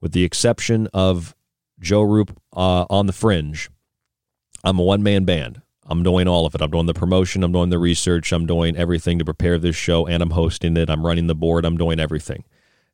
with 0.00 0.12
the 0.12 0.24
exception 0.24 0.88
of 0.94 1.34
Joe 1.78 2.00
Rupe 2.00 2.34
uh, 2.56 2.86
on 2.88 3.04
the 3.04 3.12
Fringe, 3.12 3.68
I'm 4.64 4.78
a 4.78 4.82
one 4.82 5.02
man 5.02 5.26
band. 5.26 5.60
I'm 5.88 6.02
doing 6.02 6.28
all 6.28 6.44
of 6.44 6.54
it. 6.54 6.60
I'm 6.60 6.70
doing 6.70 6.86
the 6.86 6.94
promotion, 6.94 7.42
I'm 7.42 7.52
doing 7.52 7.70
the 7.70 7.78
research, 7.78 8.30
I'm 8.30 8.46
doing 8.46 8.76
everything 8.76 9.18
to 9.18 9.24
prepare 9.24 9.58
this 9.58 9.74
show, 9.74 10.06
and 10.06 10.22
I'm 10.22 10.30
hosting 10.30 10.76
it. 10.76 10.90
I'm 10.90 11.04
running 11.04 11.26
the 11.26 11.34
board, 11.34 11.64
I'm 11.64 11.78
doing 11.78 11.98
everything. 11.98 12.44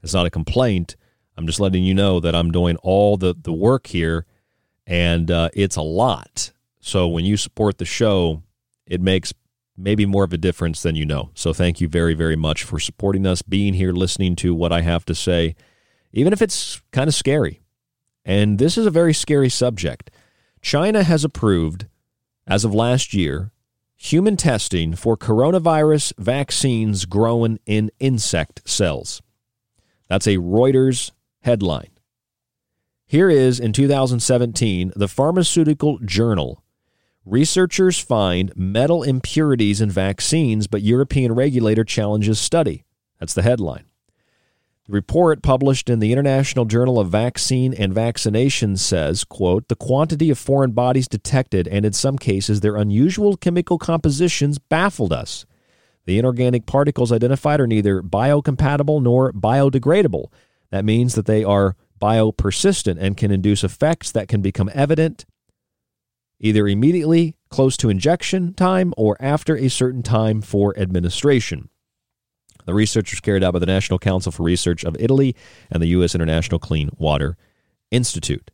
It's 0.02 0.14
not 0.14 0.26
a 0.26 0.30
complaint. 0.30 0.96
I'm 1.36 1.46
just 1.46 1.58
letting 1.58 1.82
you 1.82 1.94
know 1.94 2.20
that 2.20 2.34
I'm 2.34 2.52
doing 2.52 2.76
all 2.76 3.16
the, 3.16 3.34
the 3.36 3.52
work 3.52 3.88
here, 3.88 4.26
and 4.86 5.30
uh, 5.30 5.48
it's 5.54 5.76
a 5.76 5.82
lot. 5.82 6.52
So 6.80 7.08
when 7.08 7.24
you 7.24 7.36
support 7.36 7.78
the 7.78 7.84
show, 7.84 8.42
it 8.86 9.00
makes 9.00 9.32
maybe 9.76 10.06
more 10.06 10.22
of 10.22 10.32
a 10.32 10.38
difference 10.38 10.82
than 10.82 10.94
you 10.94 11.04
know. 11.04 11.30
So 11.34 11.52
thank 11.52 11.80
you 11.80 11.88
very, 11.88 12.14
very 12.14 12.36
much 12.36 12.62
for 12.62 12.78
supporting 12.78 13.26
us, 13.26 13.42
being 13.42 13.74
here, 13.74 13.92
listening 13.92 14.36
to 14.36 14.54
what 14.54 14.72
I 14.72 14.82
have 14.82 15.04
to 15.06 15.14
say, 15.14 15.56
even 16.12 16.32
if 16.32 16.40
it's 16.40 16.80
kind 16.92 17.08
of 17.08 17.14
scary. 17.14 17.60
And 18.24 18.58
this 18.58 18.78
is 18.78 18.86
a 18.86 18.90
very 18.90 19.12
scary 19.12 19.48
subject. 19.48 20.10
China 20.62 21.02
has 21.02 21.24
approved, 21.24 21.86
as 22.46 22.64
of 22.64 22.74
last 22.74 23.14
year, 23.14 23.50
human 23.96 24.36
testing 24.36 24.94
for 24.94 25.16
coronavirus 25.16 26.12
vaccines 26.18 27.04
grown 27.04 27.58
in 27.66 27.90
insect 28.00 28.68
cells. 28.68 29.22
That's 30.08 30.26
a 30.26 30.36
Reuters 30.36 31.12
headline. 31.40 31.90
Here 33.06 33.30
is 33.30 33.60
in 33.60 33.72
2017 33.72 34.92
the 34.96 35.08
Pharmaceutical 35.08 35.98
Journal. 35.98 36.62
Researchers 37.24 37.98
find 37.98 38.54
metal 38.54 39.02
impurities 39.02 39.80
in 39.80 39.90
vaccines, 39.90 40.66
but 40.66 40.82
European 40.82 41.32
regulator 41.34 41.84
challenges 41.84 42.38
study. 42.38 42.84
That's 43.18 43.34
the 43.34 43.42
headline. 43.42 43.84
The 44.86 44.92
report 44.92 45.42
published 45.42 45.88
in 45.88 46.00
the 46.00 46.12
International 46.12 46.66
Journal 46.66 47.00
of 47.00 47.08
Vaccine 47.08 47.72
and 47.72 47.94
Vaccination 47.94 48.76
says, 48.76 49.24
quote, 49.24 49.68
the 49.68 49.76
quantity 49.76 50.28
of 50.28 50.38
foreign 50.38 50.72
bodies 50.72 51.08
detected 51.08 51.66
and 51.66 51.86
in 51.86 51.94
some 51.94 52.18
cases 52.18 52.60
their 52.60 52.76
unusual 52.76 53.38
chemical 53.38 53.78
compositions 53.78 54.58
baffled 54.58 55.12
us. 55.12 55.46
The 56.04 56.18
inorganic 56.18 56.66
particles 56.66 57.12
identified 57.12 57.60
are 57.60 57.66
neither 57.66 58.02
biocompatible 58.02 59.02
nor 59.02 59.32
biodegradable. 59.32 60.26
That 60.70 60.84
means 60.84 61.14
that 61.14 61.24
they 61.24 61.42
are 61.42 61.76
biopersistent 61.98 62.98
and 63.00 63.16
can 63.16 63.30
induce 63.30 63.64
effects 63.64 64.12
that 64.12 64.28
can 64.28 64.42
become 64.42 64.70
evident 64.74 65.24
either 66.40 66.68
immediately 66.68 67.36
close 67.48 67.76
to 67.78 67.88
injection 67.88 68.52
time 68.52 68.92
or 68.98 69.16
after 69.18 69.56
a 69.56 69.70
certain 69.70 70.02
time 70.02 70.42
for 70.42 70.78
administration. 70.78 71.70
The 72.64 72.74
research 72.74 73.10
was 73.10 73.20
carried 73.20 73.44
out 73.44 73.52
by 73.52 73.58
the 73.58 73.66
National 73.66 73.98
Council 73.98 74.32
for 74.32 74.42
Research 74.42 74.84
of 74.84 74.96
Italy 74.98 75.36
and 75.70 75.82
the 75.82 75.88
U.S. 75.88 76.14
International 76.14 76.58
Clean 76.58 76.90
Water 76.96 77.36
Institute. 77.90 78.50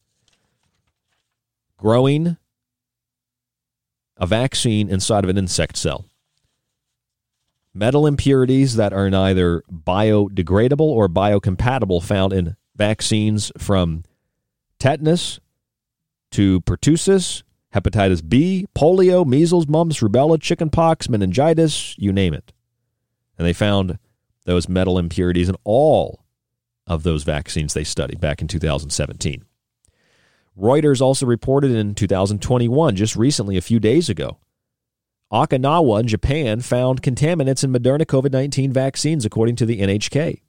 Growing 1.77 2.37
a 4.17 4.27
vaccine 4.27 4.89
inside 4.91 5.25
of 5.25 5.31
an 5.31 5.39
insect 5.39 5.77
cell. 5.77 6.05
Metal 7.73 8.07
impurities 8.07 8.77
that 8.77 8.93
are 8.93 9.09
neither 9.09 9.63
biodegradable 9.73 10.81
or 10.81 11.09
biocompatible 11.09 12.03
found 12.03 12.33
in 12.33 12.57
vaccines 12.77 13.51
from 13.57 14.03
tetanus 14.79 15.41
to 16.33 16.61
pertussis, 16.63 17.43
hepatitis 17.75 18.29
B, 18.29 18.67
polio, 18.75 19.25
measles, 19.25 19.69
mumps, 19.69 20.01
rubella, 20.01 20.41
chickenpox, 20.41 21.09
meningitis, 21.09 21.95
you 21.97 22.13
name 22.13 22.35
it. 22.35 22.53
And 23.41 23.47
they 23.47 23.55
found 23.55 23.99
those 24.45 24.69
metal 24.69 24.99
impurities 24.99 25.49
in 25.49 25.57
all 25.65 26.27
of 26.87 27.05
those 27.05 27.23
vaccines 27.23 27.73
they 27.73 27.85
studied 27.85 28.21
back 28.21 28.43
in 28.43 28.49
2017. 28.49 29.47
Reuters 30.59 31.01
also 31.01 31.25
reported 31.25 31.71
in 31.71 31.95
2021, 31.95 32.97
just 32.97 33.17
recently, 33.17 33.57
a 33.57 33.63
few 33.63 33.81
days 33.81 34.11
ago, 34.11 34.37
Okinawa 35.33 36.01
in 36.01 36.07
Japan 36.07 36.61
found 36.61 37.01
contaminants 37.01 37.65
in 37.65 37.73
Moderna 37.73 38.03
COVID 38.03 38.31
19 38.31 38.75
vaccines, 38.75 39.25
according 39.25 39.57
to 39.57 39.65
the 39.65 39.81
NHK. 39.81 40.43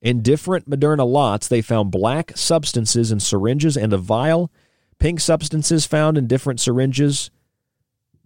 In 0.00 0.22
different 0.22 0.70
Moderna 0.70 1.04
lots, 1.04 1.48
they 1.48 1.60
found 1.60 1.90
black 1.90 2.30
substances 2.36 3.10
in 3.10 3.18
syringes 3.18 3.76
and 3.76 3.92
a 3.92 3.98
vial, 3.98 4.52
pink 5.00 5.18
substances 5.18 5.84
found 5.84 6.16
in 6.16 6.28
different 6.28 6.60
syringes 6.60 7.32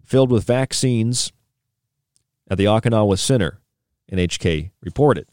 filled 0.03 0.29
with 0.29 0.43
vaccines 0.43 1.31
at 2.47 2.59
the 2.59 2.65
Okinawa 2.65 3.17
Center. 3.17 3.59
NHK 4.11 4.71
reported. 4.81 5.27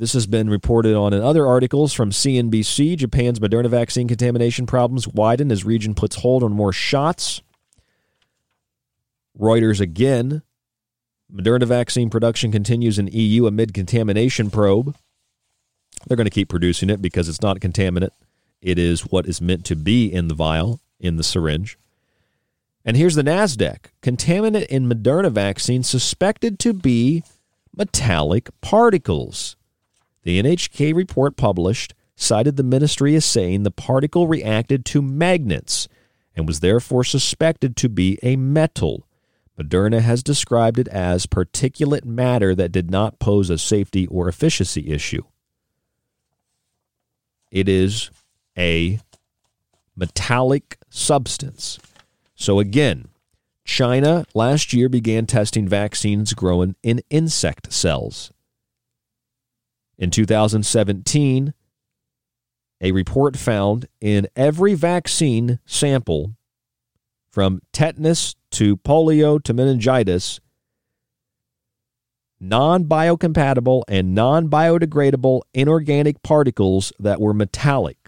This 0.00 0.14
has 0.14 0.26
been 0.26 0.48
reported 0.48 0.94
on 0.94 1.12
in 1.12 1.20
other 1.20 1.46
articles 1.46 1.92
from 1.92 2.10
CNBC. 2.10 2.96
Japan's 2.96 3.38
Moderna 3.38 3.68
vaccine 3.68 4.08
contamination 4.08 4.66
problems 4.66 5.06
widen 5.06 5.52
as 5.52 5.64
region 5.64 5.94
puts 5.94 6.16
hold 6.16 6.42
on 6.42 6.52
more 6.52 6.72
shots. 6.72 7.42
Reuters 9.38 9.80
again. 9.80 10.42
Moderna 11.30 11.66
vaccine 11.66 12.08
production 12.08 12.50
continues 12.50 12.98
in 12.98 13.08
EU 13.08 13.46
amid 13.46 13.74
contamination 13.74 14.50
probe. 14.50 14.96
They're 16.06 16.16
going 16.16 16.24
to 16.24 16.30
keep 16.30 16.48
producing 16.48 16.88
it 16.88 17.02
because 17.02 17.28
it's 17.28 17.42
not 17.42 17.60
contaminant. 17.60 18.10
It 18.62 18.78
is 18.78 19.02
what 19.02 19.26
is 19.26 19.40
meant 19.40 19.64
to 19.66 19.76
be 19.76 20.10
in 20.10 20.28
the 20.28 20.34
vial, 20.34 20.80
in 20.98 21.16
the 21.16 21.22
syringe. 21.22 21.78
And 22.84 22.96
here's 22.96 23.14
the 23.14 23.22
NASDAQ 23.22 23.90
contaminant 24.02 24.66
in 24.66 24.88
Moderna 24.88 25.30
vaccine 25.30 25.82
suspected 25.82 26.58
to 26.60 26.72
be 26.72 27.22
metallic 27.80 28.50
particles. 28.60 29.56
The 30.22 30.42
NHK 30.42 30.94
report 30.94 31.38
published 31.38 31.94
cited 32.14 32.58
the 32.58 32.62
ministry 32.62 33.14
as 33.14 33.24
saying 33.24 33.62
the 33.62 33.70
particle 33.70 34.26
reacted 34.26 34.84
to 34.84 35.00
magnets 35.00 35.88
and 36.36 36.46
was 36.46 36.60
therefore 36.60 37.04
suspected 37.04 37.76
to 37.76 37.88
be 37.88 38.18
a 38.22 38.36
metal. 38.36 39.06
Moderna 39.58 40.02
has 40.02 40.22
described 40.22 40.78
it 40.78 40.88
as 40.88 41.24
particulate 41.24 42.04
matter 42.04 42.54
that 42.54 42.70
did 42.70 42.90
not 42.90 43.18
pose 43.18 43.48
a 43.48 43.56
safety 43.56 44.06
or 44.08 44.28
efficiency 44.28 44.92
issue. 44.92 45.22
It 47.50 47.66
is 47.66 48.10
a 48.58 49.00
metallic 49.96 50.76
substance. 50.90 51.78
So, 52.34 52.60
again, 52.60 53.08
China 53.64 54.24
last 54.34 54.72
year 54.72 54.88
began 54.88 55.26
testing 55.26 55.68
vaccines 55.68 56.34
grown 56.34 56.76
in 56.82 57.00
insect 57.10 57.72
cells. 57.72 58.32
In 59.98 60.10
2017, 60.10 61.52
a 62.80 62.92
report 62.92 63.36
found 63.36 63.86
in 64.00 64.26
every 64.34 64.74
vaccine 64.74 65.58
sample 65.66 66.34
from 67.30 67.60
tetanus 67.72 68.34
to 68.50 68.76
polio 68.78 69.42
to 69.42 69.52
meningitis 69.52 70.40
non 72.40 72.84
biocompatible 72.84 73.82
and 73.86 74.14
non 74.14 74.48
biodegradable 74.48 75.42
inorganic 75.52 76.22
particles 76.22 76.92
that 76.98 77.20
were 77.20 77.34
metallic. 77.34 77.99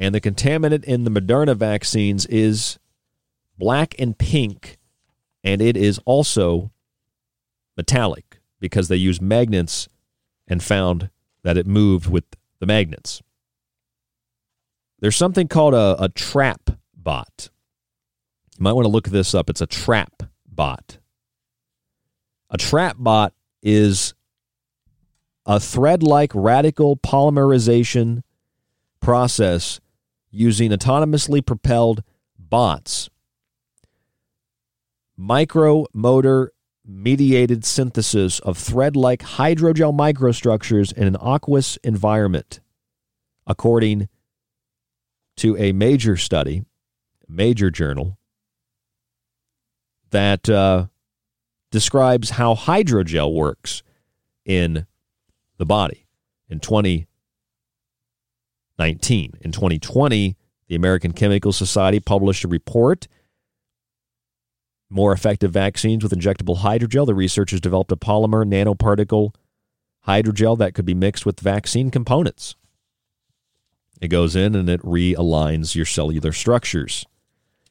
And 0.00 0.14
the 0.14 0.20
contaminant 0.20 0.82
in 0.84 1.04
the 1.04 1.10
Moderna 1.10 1.54
vaccines 1.54 2.24
is 2.26 2.78
black 3.58 3.94
and 3.98 4.16
pink, 4.16 4.78
and 5.44 5.60
it 5.60 5.76
is 5.76 6.00
also 6.06 6.72
metallic 7.76 8.40
because 8.58 8.88
they 8.88 8.96
use 8.96 9.20
magnets 9.20 9.88
and 10.48 10.62
found 10.62 11.10
that 11.42 11.58
it 11.58 11.66
moved 11.66 12.10
with 12.10 12.24
the 12.60 12.66
magnets. 12.66 13.22
There's 15.00 15.16
something 15.16 15.48
called 15.48 15.74
a, 15.74 15.96
a 16.02 16.08
trap 16.08 16.70
bot. 16.96 17.50
You 18.58 18.64
might 18.64 18.72
want 18.72 18.86
to 18.86 18.90
look 18.90 19.08
this 19.08 19.34
up. 19.34 19.50
It's 19.50 19.60
a 19.60 19.66
trap 19.66 20.22
bot. 20.46 20.96
A 22.48 22.56
trap 22.56 22.96
bot 22.98 23.34
is 23.62 24.14
a 25.44 25.60
thread 25.60 26.02
like 26.02 26.32
radical 26.34 26.96
polymerization 26.96 28.22
process 29.00 29.80
using 30.30 30.70
autonomously 30.70 31.44
propelled 31.44 32.02
bots. 32.38 33.10
Micromotor 35.18 36.48
mediated 36.84 37.64
synthesis 37.64 38.38
of 38.40 38.56
thread 38.56 38.96
like 38.96 39.20
hydrogel 39.20 39.94
microstructures 39.94 40.92
in 40.92 41.06
an 41.06 41.16
aqueous 41.16 41.76
environment, 41.78 42.60
according 43.46 44.08
to 45.36 45.56
a 45.56 45.72
major 45.72 46.16
study, 46.16 46.64
major 47.28 47.70
journal, 47.70 48.18
that 50.10 50.48
uh, 50.48 50.86
describes 51.70 52.30
how 52.30 52.54
hydrogel 52.54 53.32
works 53.32 53.82
in 54.44 54.86
the 55.58 55.66
body. 55.66 56.06
In 56.48 56.58
20 56.58 57.06
19. 58.80 59.34
In 59.42 59.52
2020, 59.52 60.36
the 60.68 60.74
American 60.74 61.12
Chemical 61.12 61.52
Society 61.52 62.00
published 62.00 62.44
a 62.44 62.48
report 62.48 63.06
more 64.88 65.12
effective 65.12 65.52
vaccines 65.52 66.02
with 66.02 66.12
injectable 66.12 66.60
hydrogel. 66.60 67.06
The 67.06 67.14
researchers 67.14 67.60
developed 67.60 67.92
a 67.92 67.96
polymer 67.96 68.44
nanoparticle 68.44 69.34
hydrogel 70.08 70.58
that 70.58 70.72
could 70.72 70.86
be 70.86 70.94
mixed 70.94 71.26
with 71.26 71.40
vaccine 71.40 71.90
components. 71.90 72.56
It 74.00 74.08
goes 74.08 74.34
in 74.34 74.54
and 74.54 74.68
it 74.70 74.80
realigns 74.80 75.74
your 75.74 75.84
cellular 75.84 76.32
structures. 76.32 77.04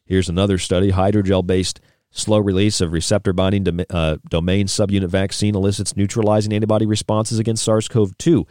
Here's 0.05 0.29
another 0.29 0.59
study 0.59 0.91
hydrogel 0.91 1.45
based 1.45 1.81
slow 2.11 2.37
release 2.37 2.81
of 2.81 2.93
receptor 2.93 3.33
binding 3.33 3.63
dom- 3.63 3.85
uh, 3.89 4.17
domain 4.29 4.67
subunit 4.67 5.09
vaccine 5.09 5.55
elicits 5.55 5.97
neutralizing 5.97 6.53
antibody 6.53 6.85
responses 6.85 7.39
against 7.39 7.63
SARS 7.63 7.87
CoV 7.87 8.15
2. 8.19 8.45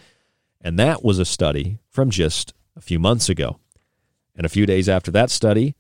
And 0.60 0.78
that 0.78 1.04
was 1.04 1.18
a 1.18 1.24
study 1.24 1.78
from 1.88 2.10
just 2.10 2.54
a 2.76 2.80
few 2.80 2.98
months 2.98 3.28
ago. 3.28 3.58
And 4.34 4.44
a 4.44 4.48
few 4.48 4.66
days 4.66 4.88
after 4.88 5.10
that 5.12 5.30
study, 5.30 5.74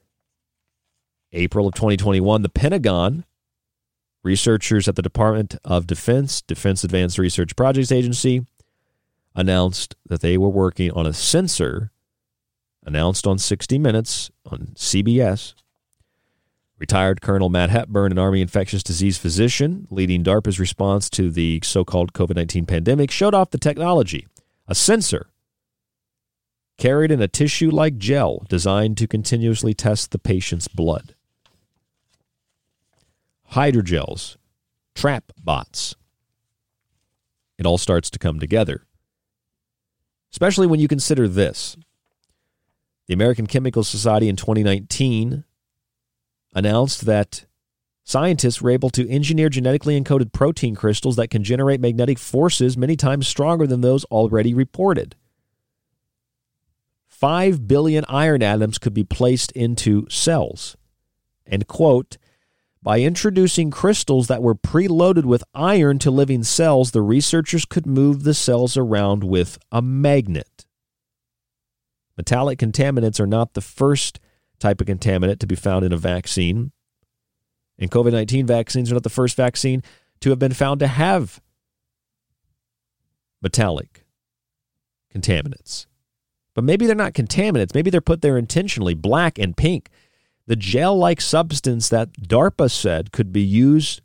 April 1.32 1.68
of 1.68 1.74
2021, 1.74 2.42
the 2.42 2.48
Pentagon, 2.48 3.24
researchers 4.22 4.88
at 4.88 4.96
the 4.96 5.02
Department 5.02 5.56
of 5.64 5.86
Defense, 5.86 6.42
Defense 6.42 6.82
Advanced 6.84 7.18
Research 7.18 7.54
Projects 7.54 7.92
Agency, 7.92 8.44
announced 9.34 9.94
that 10.06 10.20
they 10.20 10.36
were 10.36 10.48
working 10.48 10.90
on 10.92 11.06
a 11.06 11.12
sensor 11.12 11.92
announced 12.84 13.26
on 13.26 13.38
60 13.38 13.78
Minutes 13.78 14.30
on 14.46 14.72
CBS. 14.74 15.54
Retired 16.78 17.20
Colonel 17.20 17.48
Matt 17.48 17.70
Hepburn, 17.70 18.12
an 18.12 18.18
Army 18.18 18.40
infectious 18.40 18.82
disease 18.82 19.18
physician 19.18 19.86
leading 19.90 20.22
DARPA's 20.22 20.60
response 20.60 21.10
to 21.10 21.30
the 21.30 21.60
so 21.64 21.84
called 21.84 22.12
COVID 22.12 22.36
19 22.36 22.66
pandemic, 22.66 23.10
showed 23.10 23.34
off 23.34 23.50
the 23.50 23.58
technology 23.58 24.26
a 24.68 24.74
sensor 24.74 25.30
carried 26.76 27.10
in 27.10 27.20
a 27.20 27.26
tissue 27.26 27.70
like 27.70 27.96
gel 27.96 28.44
designed 28.48 28.96
to 28.98 29.08
continuously 29.08 29.74
test 29.74 30.10
the 30.12 30.18
patient's 30.18 30.68
blood. 30.68 31.14
Hydrogels, 33.52 34.36
trap 34.94 35.32
bots. 35.42 35.96
It 37.58 37.66
all 37.66 37.78
starts 37.78 38.10
to 38.10 38.18
come 38.18 38.38
together. 38.38 38.84
Especially 40.30 40.66
when 40.66 40.78
you 40.78 40.86
consider 40.86 41.26
this. 41.26 41.76
The 43.06 43.14
American 43.14 43.46
Chemical 43.46 43.82
Society 43.82 44.28
in 44.28 44.36
2019 44.36 45.44
announced 46.54 47.06
that 47.06 47.46
scientists 48.08 48.62
were 48.62 48.70
able 48.70 48.88
to 48.88 49.06
engineer 49.10 49.50
genetically 49.50 50.00
encoded 50.00 50.32
protein 50.32 50.74
crystals 50.74 51.16
that 51.16 51.28
can 51.28 51.44
generate 51.44 51.78
magnetic 51.78 52.18
forces 52.18 52.74
many 52.74 52.96
times 52.96 53.28
stronger 53.28 53.66
than 53.66 53.82
those 53.82 54.04
already 54.06 54.54
reported. 54.54 55.14
5 57.06 57.68
billion 57.68 58.06
iron 58.08 58.42
atoms 58.42 58.78
could 58.78 58.94
be 58.94 59.04
placed 59.04 59.52
into 59.52 60.08
cells. 60.08 60.74
And, 61.44 61.66
quote, 61.66 62.16
by 62.82 63.00
introducing 63.00 63.70
crystals 63.70 64.28
that 64.28 64.42
were 64.42 64.54
preloaded 64.54 65.26
with 65.26 65.44
iron 65.52 65.98
to 65.98 66.10
living 66.10 66.44
cells, 66.44 66.92
the 66.92 67.02
researchers 67.02 67.66
could 67.66 67.86
move 67.86 68.22
the 68.22 68.34
cells 68.34 68.78
around 68.78 69.22
with 69.22 69.58
a 69.70 69.82
magnet. 69.82 70.64
Metallic 72.16 72.58
contaminants 72.58 73.20
are 73.20 73.26
not 73.26 73.52
the 73.52 73.60
first 73.60 74.18
type 74.58 74.80
of 74.80 74.86
contaminant 74.86 75.40
to 75.40 75.46
be 75.46 75.56
found 75.56 75.84
in 75.84 75.92
a 75.92 75.98
vaccine. 75.98 76.72
And 77.78 77.90
COVID 77.90 78.12
19 78.12 78.46
vaccines 78.46 78.90
are 78.90 78.94
not 78.94 79.02
the 79.02 79.10
first 79.10 79.36
vaccine 79.36 79.82
to 80.20 80.30
have 80.30 80.38
been 80.38 80.52
found 80.52 80.80
to 80.80 80.88
have 80.88 81.40
metallic 83.40 84.04
contaminants. 85.14 85.86
But 86.54 86.64
maybe 86.64 86.86
they're 86.86 86.96
not 86.96 87.14
contaminants. 87.14 87.74
Maybe 87.74 87.90
they're 87.90 88.00
put 88.00 88.20
there 88.20 88.36
intentionally, 88.36 88.94
black 88.94 89.38
and 89.38 89.56
pink. 89.56 89.90
The 90.46 90.56
gel 90.56 90.96
like 90.96 91.20
substance 91.20 91.88
that 91.90 92.12
DARPA 92.14 92.70
said 92.70 93.12
could 93.12 93.32
be 93.32 93.42
used 93.42 94.00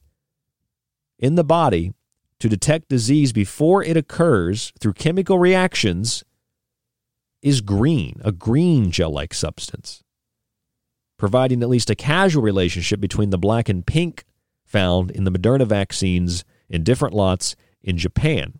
in 1.17 1.35
the 1.35 1.43
body 1.43 1.93
to 2.39 2.49
detect 2.49 2.89
disease 2.89 3.31
before 3.31 3.83
it 3.83 3.95
occurs 3.95 4.73
through 4.79 4.93
chemical 4.93 5.39
reactions 5.39 6.23
is 7.41 7.61
green, 7.61 8.19
a 8.23 8.31
green 8.31 8.91
gel 8.91 9.11
like 9.11 9.33
substance, 9.33 10.03
providing 11.23 11.63
at 11.63 11.69
least 11.69 11.89
a 11.89 11.95
casual 11.95 12.43
relationship 12.43 12.99
between 12.99 13.29
the 13.29 13.37
black 13.37 13.69
and 13.69 13.87
pink 13.87 14.25
found 14.65 15.09
in 15.09 15.23
the 15.23 15.31
Moderna 15.31 15.65
vaccines 15.65 16.43
in 16.67 16.83
different 16.83 17.13
lots 17.13 17.55
in 17.81 17.97
Japan. 17.97 18.59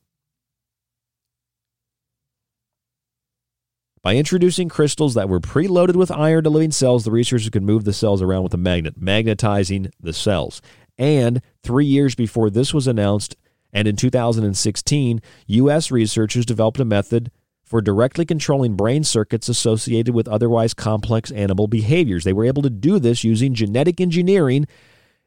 By 4.02 4.16
introducing 4.16 4.70
crystals 4.70 5.14
that 5.14 5.28
were 5.28 5.42
preloaded 5.42 5.98
with 5.98 6.10
iron 6.10 6.46
to 6.46 6.50
living 6.50 6.72
cells, 6.72 7.04
the 7.04 7.12
researchers 7.12 7.50
could 7.50 7.64
move 7.64 7.84
the 7.84 7.92
cells 7.92 8.22
around 8.22 8.44
with 8.44 8.54
a 8.54 8.58
magnet, 8.58 8.94
magnetizing 8.96 9.92
the 10.00 10.14
cells. 10.14 10.62
And 10.98 11.42
three 11.64 11.86
years 11.86 12.16
before 12.16 12.50
this 12.50 12.74
was 12.74 12.88
announced, 12.88 13.36
and 13.74 13.90
in 13.90 13.98
2016, 13.98 15.22
U.S. 15.48 15.92
researchers 15.92 16.46
developed 16.46 16.80
a 16.80 16.86
method 16.86 17.30
for 17.74 17.82
directly 17.82 18.24
controlling 18.24 18.76
brain 18.76 19.04
circuits 19.04 19.50
associated 19.50 20.14
with 20.14 20.28
otherwise 20.28 20.76
complex 20.76 21.32
animal 21.32 21.66
behaviors. 21.66 22.24
They 22.24 22.32
were 22.32 22.46
able 22.46 22.62
to 22.62 22.70
do 22.70 23.00
this 23.00 23.24
using 23.24 23.56
genetic 23.56 24.00
engineering 24.00 24.68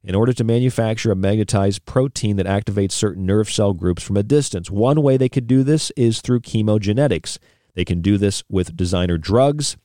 in 0.05 0.15
order 0.15 0.33
to 0.33 0.45
manufacture 0.45 1.11
a 1.11 1.17
magnetized 1.17 1.85
protein 1.87 2.37
that 2.37 2.47
activates 2.47 2.93
certain 2.93 3.27
nerve 3.27 3.51
cell 3.51 3.73
groups 3.73 4.05
from 4.05 4.17
a 4.17 4.23
distance. 4.23 4.71
One 4.71 5.03
way 5.03 5.17
they 5.17 5.29
could 5.29 5.49
do 5.49 5.65
this 5.65 5.91
is 5.97 6.21
through 6.21 6.43
chemogenetics. 6.43 7.39
They 7.75 7.85
can 7.85 8.01
do 8.01 8.17
this 8.17 8.45
with 8.49 8.77
designer 8.77 9.19
drugs 9.19 9.77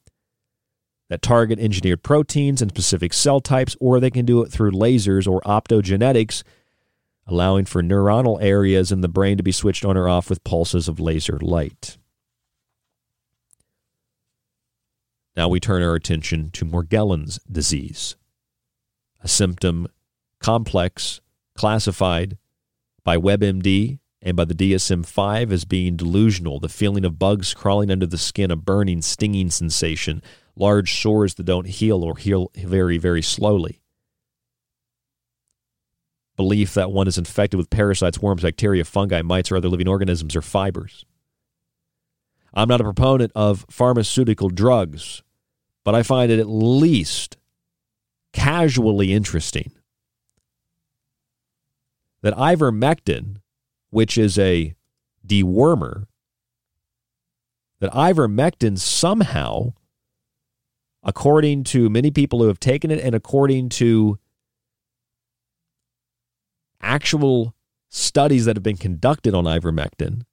that 1.10 1.24
target 1.24 1.58
engineered 1.58 2.04
proteins 2.04 2.62
and 2.62 2.70
specific 2.70 3.12
cell 3.12 3.40
types, 3.40 3.76
or 3.80 4.00
they 4.00 4.12
can 4.12 4.28
do 4.28 4.44
it 4.44 4.52
through 4.52 4.70
lasers 4.70 5.28
or 5.28 5.42
optogenetics, 5.42 6.44
allowing 7.26 7.66
for 7.66 7.82
neuronal 7.82 8.38
areas 8.40 8.92
in 8.92 9.02
the 9.02 9.10
brain 9.10 9.38
to 9.38 9.44
be 9.44 9.52
switched 9.52 9.84
on 9.84 9.98
or 9.98 10.08
off 10.08 10.30
with 10.30 10.44
pulses 10.44 10.88
of 10.88 11.00
laser 11.00 11.40
light. 11.40 11.98
Now 15.36 15.48
we 15.48 15.60
turn 15.60 15.82
our 15.82 15.96
attention 15.96 16.52
to 16.52 16.66
Morgellons 16.66 17.40
disease, 17.50 18.16
a 19.24 19.28
symptom 19.28 19.88
complex 20.40 21.22
classified 21.56 22.38
by 23.04 23.18
WebMD 23.18 24.00
and 24.22 24.38
by 24.38 24.46
the 24.46 24.54
DSM 24.54 25.06
5 25.06 25.52
as 25.52 25.66
being 25.66 25.96
delusional, 25.96 26.60
the 26.60 26.70
feeling 26.70 27.06
of 27.06 27.18
bugs 27.18 27.54
crawling 27.54 27.90
under 27.90 28.06
the 28.06 28.18
skin, 28.18 28.52
a 28.52 28.56
burning, 28.56 29.02
stinging 29.02 29.50
sensation, 29.50 30.22
large 30.56 31.00
sores 31.02 31.36
that 31.36 31.46
don't 31.46 31.68
heal 31.68 32.04
or 32.04 32.18
heal 32.18 32.52
very, 32.56 32.98
very 32.98 33.22
slowly. 33.22 33.82
Belief 36.36 36.74
that 36.74 36.92
one 36.92 37.08
is 37.08 37.18
infected 37.18 37.58
with 37.58 37.70
parasites, 37.70 38.22
worms, 38.22 38.42
bacteria, 38.42 38.84
fungi, 38.84 39.22
mites, 39.22 39.52
or 39.52 39.58
other 39.58 39.70
living 39.70 39.88
organisms 39.88 40.36
or 40.36 40.42
fibers. 40.42 41.06
I'm 42.54 42.68
not 42.68 42.82
a 42.82 42.86
proponent 42.86 43.32
of 43.36 43.66
pharmaceutical 43.70 44.50
drugs, 44.50 45.24
but 45.84 45.96
I 45.96 46.04
find 46.04 46.32
it 46.32 46.40
at 46.40 46.50
least 46.50 47.38
casually 48.34 49.14
interesting 49.14 49.72
that 52.22 52.34
ivermectin 52.36 53.38
which 53.92 54.18
is 54.18 54.40
a 54.40 54.74
dewormer, 55.26 56.06
that 57.80 57.92
ivermectin 57.92 58.80
somehow, 58.80 59.74
according 61.04 61.64
to 61.66 61.90
many 61.90 62.10
people 62.10 62.40
who 62.40 62.48
have 62.48 62.60
taken 62.60 62.90
it 62.90 63.00
and 63.00 63.14
according 63.14 63.70
to 63.70 64.18
actual 66.82 67.54
studies 67.90 68.46
that 68.46 68.56
have 68.56 68.64
been 68.64 68.78
conducted 68.78 69.36
on 69.36 69.44
ivermectin, 69.44 70.24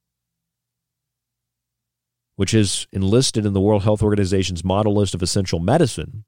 which 2.39 2.55
is 2.55 2.87
enlisted 2.93 3.45
in 3.45 3.53
the 3.53 3.61
World 3.61 3.83
Health 3.83 4.01
Organization's 4.01 4.63
model 4.65 4.95
list 4.95 5.13
of 5.13 5.23
essential 5.23 5.59
medicine, 5.59 6.25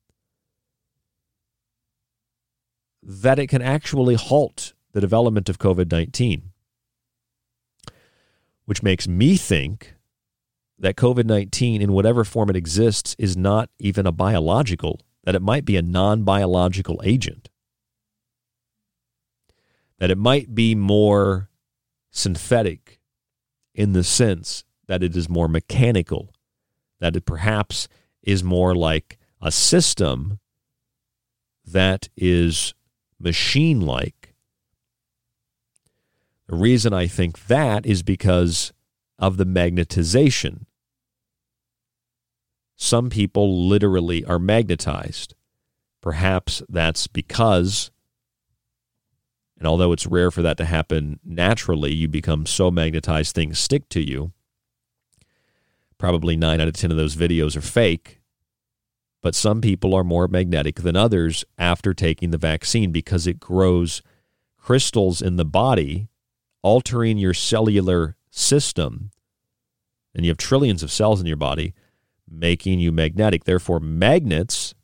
that 3.00 3.38
it 3.38 3.46
can 3.46 3.62
actually 3.62 4.16
halt 4.16 4.74
the 4.90 5.00
development 5.00 5.48
of 5.48 5.58
COVID 5.58 5.90
19 5.90 6.50
which 8.70 8.84
makes 8.84 9.08
me 9.08 9.36
think 9.36 9.96
that 10.78 10.94
COVID 10.94 11.24
19, 11.24 11.82
in 11.82 11.92
whatever 11.92 12.22
form 12.22 12.50
it 12.50 12.54
exists, 12.54 13.16
is 13.18 13.36
not 13.36 13.68
even 13.80 14.06
a 14.06 14.12
biological, 14.12 15.00
that 15.24 15.34
it 15.34 15.42
might 15.42 15.64
be 15.64 15.76
a 15.76 15.82
non 15.82 16.22
biological 16.22 17.00
agent. 17.04 17.48
That 19.98 20.12
it 20.12 20.18
might 20.18 20.54
be 20.54 20.76
more 20.76 21.50
synthetic 22.12 23.00
in 23.74 23.92
the 23.92 24.04
sense 24.04 24.62
that 24.90 25.04
it 25.04 25.16
is 25.16 25.28
more 25.28 25.46
mechanical, 25.46 26.34
that 26.98 27.14
it 27.14 27.24
perhaps 27.24 27.86
is 28.24 28.42
more 28.42 28.74
like 28.74 29.18
a 29.40 29.52
system 29.52 30.40
that 31.64 32.08
is 32.16 32.74
machine 33.20 33.80
like 33.80 34.34
the 36.48 36.56
reason 36.56 36.92
I 36.92 37.06
think 37.06 37.46
that 37.46 37.86
is 37.86 38.02
because 38.02 38.72
of 39.20 39.36
the 39.36 39.46
magnetization. 39.46 40.66
Some 42.74 43.08
people 43.08 43.68
literally 43.68 44.24
are 44.24 44.40
magnetized. 44.40 45.36
Perhaps 46.02 46.64
that's 46.68 47.06
because, 47.06 47.92
and 49.56 49.68
although 49.68 49.92
it's 49.92 50.08
rare 50.08 50.32
for 50.32 50.42
that 50.42 50.56
to 50.56 50.64
happen 50.64 51.20
naturally, 51.24 51.94
you 51.94 52.08
become 52.08 52.46
so 52.46 52.72
magnetized 52.72 53.32
things 53.32 53.60
stick 53.60 53.88
to 53.90 54.00
you. 54.00 54.32
Probably 56.00 56.34
nine 56.34 56.62
out 56.62 56.68
of 56.68 56.72
10 56.72 56.90
of 56.90 56.96
those 56.96 57.14
videos 57.14 57.58
are 57.58 57.60
fake. 57.60 58.20
But 59.20 59.34
some 59.34 59.60
people 59.60 59.94
are 59.94 60.02
more 60.02 60.28
magnetic 60.28 60.76
than 60.76 60.96
others 60.96 61.44
after 61.58 61.92
taking 61.92 62.30
the 62.30 62.38
vaccine 62.38 62.90
because 62.90 63.26
it 63.26 63.38
grows 63.38 64.00
crystals 64.56 65.20
in 65.20 65.36
the 65.36 65.44
body 65.44 66.08
altering 66.62 67.18
your 67.18 67.34
cellular 67.34 68.16
system, 68.30 69.10
and 70.14 70.24
you 70.24 70.30
have 70.30 70.38
trillions 70.38 70.82
of 70.82 70.90
cells 70.90 71.20
in 71.20 71.26
your 71.26 71.36
body, 71.36 71.74
making 72.26 72.80
you 72.80 72.92
magnetic. 72.92 73.44
Therefore, 73.44 73.78
magnets 73.78 74.74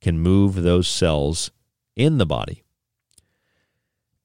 can 0.00 0.18
move 0.18 0.56
those 0.56 0.88
cells 0.88 1.52
in 1.94 2.18
the 2.18 2.26
body. 2.26 2.64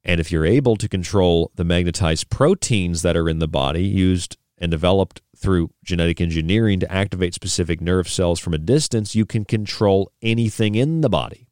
And 0.03 0.19
if 0.19 0.31
you're 0.31 0.47
able 0.47 0.77
to 0.77 0.89
control 0.89 1.51
the 1.53 1.63
magnetized 1.63 2.31
proteins 2.31 3.03
that 3.03 3.15
are 3.15 3.29
in 3.29 3.37
the 3.37 3.47
body, 3.47 3.83
used 3.83 4.37
and 4.57 4.71
developed 4.71 5.21
through 5.43 5.69
genetic 5.83 6.21
engineering 6.21 6.79
to 6.79 6.91
activate 6.91 7.33
specific 7.33 7.81
nerve 7.81 8.07
cells 8.07 8.39
from 8.39 8.53
a 8.53 8.57
distance, 8.57 9.13
you 9.13 9.25
can 9.25 9.43
control 9.43 10.09
anything 10.21 10.75
in 10.75 11.01
the 11.01 11.09
body. 11.09 11.49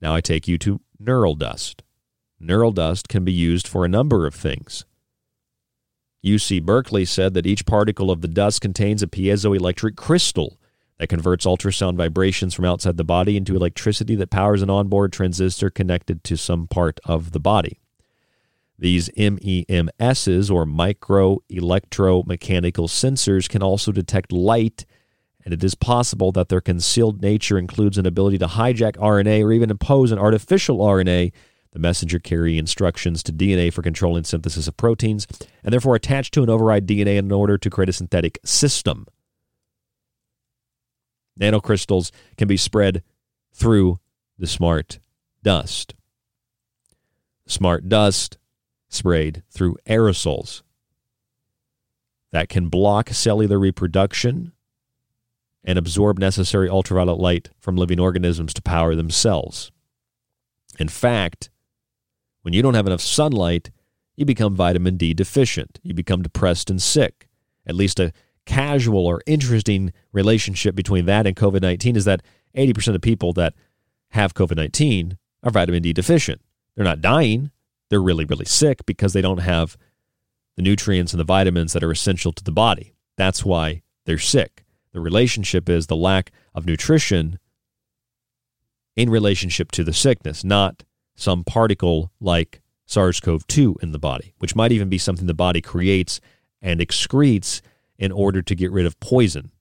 Now 0.00 0.14
I 0.14 0.20
take 0.20 0.48
you 0.48 0.56
to 0.58 0.80
neural 0.98 1.34
dust. 1.34 1.82
neural 2.38 2.72
dust 2.72 3.08
can 3.08 3.22
be 3.22 3.32
used 3.32 3.68
for 3.68 3.84
a 3.84 3.88
number 3.88 4.26
of 4.26 4.34
things. 4.34 4.86
UC 6.24 6.62
Berkeley 6.62 7.04
said 7.04 7.34
that 7.34 7.46
each 7.46 7.66
particle 7.66 8.10
of 8.10 8.20
the 8.20 8.28
dust 8.28 8.60
contains 8.60 9.02
a 9.02 9.06
piezoelectric 9.06 9.96
crystal 9.96 10.58
that 10.98 11.08
converts 11.08 11.44
ultrasound 11.44 11.96
vibrations 11.96 12.54
from 12.54 12.66
outside 12.66 12.96
the 12.96 13.04
body 13.04 13.36
into 13.36 13.56
electricity 13.56 14.14
that 14.14 14.30
powers 14.30 14.62
an 14.62 14.70
onboard 14.70 15.12
transistor 15.12 15.70
connected 15.70 16.22
to 16.24 16.36
some 16.36 16.66
part 16.66 17.00
of 17.04 17.32
the 17.32 17.40
body. 17.40 17.79
These 18.80 19.10
MEMSs, 19.10 20.50
or 20.50 20.64
micro 20.64 21.38
electromechanical 21.50 22.88
sensors, 22.88 23.46
can 23.46 23.62
also 23.62 23.92
detect 23.92 24.32
light, 24.32 24.86
and 25.44 25.52
it 25.52 25.62
is 25.62 25.74
possible 25.74 26.32
that 26.32 26.48
their 26.48 26.62
concealed 26.62 27.20
nature 27.20 27.58
includes 27.58 27.98
an 27.98 28.06
ability 28.06 28.38
to 28.38 28.46
hijack 28.46 28.96
RNA 28.96 29.44
or 29.44 29.52
even 29.52 29.70
impose 29.70 30.10
an 30.10 30.18
artificial 30.18 30.78
RNA 30.78 31.32
the 31.72 31.78
messenger 31.78 32.18
carry 32.18 32.58
instructions 32.58 33.22
to 33.22 33.32
DNA 33.32 33.72
for 33.72 33.82
controlling 33.82 34.24
synthesis 34.24 34.66
of 34.66 34.76
proteins, 34.76 35.26
and 35.62 35.72
therefore 35.72 35.94
attach 35.94 36.30
to 36.32 36.40
and 36.40 36.50
override 36.50 36.86
DNA 36.86 37.16
in 37.16 37.30
order 37.30 37.56
to 37.58 37.70
create 37.70 37.88
a 37.88 37.92
synthetic 37.92 38.38
system. 38.44 39.06
Nanocrystals 41.38 42.10
can 42.36 42.48
be 42.48 42.56
spread 42.56 43.02
through 43.52 44.00
the 44.38 44.46
smart 44.46 44.98
dust. 45.42 45.94
Smart 47.46 47.88
dust 47.88 48.38
sprayed 48.90 49.42
through 49.50 49.76
aerosols 49.86 50.62
that 52.32 52.48
can 52.48 52.68
block 52.68 53.08
cellular 53.10 53.58
reproduction 53.58 54.52
and 55.64 55.78
absorb 55.78 56.18
necessary 56.18 56.68
ultraviolet 56.68 57.18
light 57.18 57.50
from 57.58 57.76
living 57.76 58.00
organisms 58.00 58.52
to 58.52 58.62
power 58.62 58.94
themselves. 58.94 59.70
In 60.78 60.88
fact, 60.88 61.50
when 62.42 62.54
you 62.54 62.62
don't 62.62 62.74
have 62.74 62.86
enough 62.86 63.00
sunlight, 63.00 63.70
you 64.16 64.24
become 64.24 64.54
vitamin 64.54 64.96
D 64.96 65.14
deficient. 65.14 65.78
You 65.82 65.94
become 65.94 66.22
depressed 66.22 66.70
and 66.70 66.80
sick. 66.80 67.28
At 67.66 67.74
least 67.74 68.00
a 68.00 68.12
casual 68.46 69.06
or 69.06 69.22
interesting 69.26 69.92
relationship 70.12 70.74
between 70.74 71.06
that 71.06 71.26
and 71.26 71.36
COVID 71.36 71.62
19 71.62 71.96
is 71.96 72.04
that 72.06 72.22
80% 72.56 72.94
of 72.94 73.00
people 73.02 73.32
that 73.34 73.54
have 74.10 74.34
COVID 74.34 74.56
19 74.56 75.18
are 75.42 75.50
vitamin 75.50 75.82
D 75.82 75.92
deficient. 75.92 76.40
They're 76.74 76.84
not 76.84 77.00
dying, 77.00 77.50
they're 77.90 78.00
really, 78.00 78.24
really 78.24 78.46
sick 78.46 78.86
because 78.86 79.12
they 79.12 79.20
don't 79.20 79.38
have 79.38 79.76
the 80.56 80.62
nutrients 80.62 81.12
and 81.12 81.20
the 81.20 81.24
vitamins 81.24 81.72
that 81.72 81.84
are 81.84 81.90
essential 81.90 82.32
to 82.32 82.44
the 82.44 82.52
body. 82.52 82.94
That's 83.16 83.44
why 83.44 83.82
they're 84.06 84.18
sick. 84.18 84.64
The 84.92 85.00
relationship 85.00 85.68
is 85.68 85.86
the 85.86 85.96
lack 85.96 86.32
of 86.54 86.66
nutrition 86.66 87.38
in 88.96 89.10
relationship 89.10 89.70
to 89.72 89.84
the 89.84 89.92
sickness, 89.92 90.42
not 90.42 90.84
some 91.14 91.44
particle 91.44 92.10
like 92.20 92.60
SARS 92.86 93.20
CoV 93.20 93.46
2 93.46 93.76
in 93.82 93.92
the 93.92 93.98
body, 93.98 94.34
which 94.38 94.56
might 94.56 94.72
even 94.72 94.88
be 94.88 94.98
something 94.98 95.26
the 95.26 95.34
body 95.34 95.60
creates 95.60 96.20
and 96.60 96.80
excretes 96.80 97.60
in 97.98 98.10
order 98.10 98.42
to 98.42 98.54
get 98.54 98.72
rid 98.72 98.86
of 98.86 98.98
poison. 99.00 99.52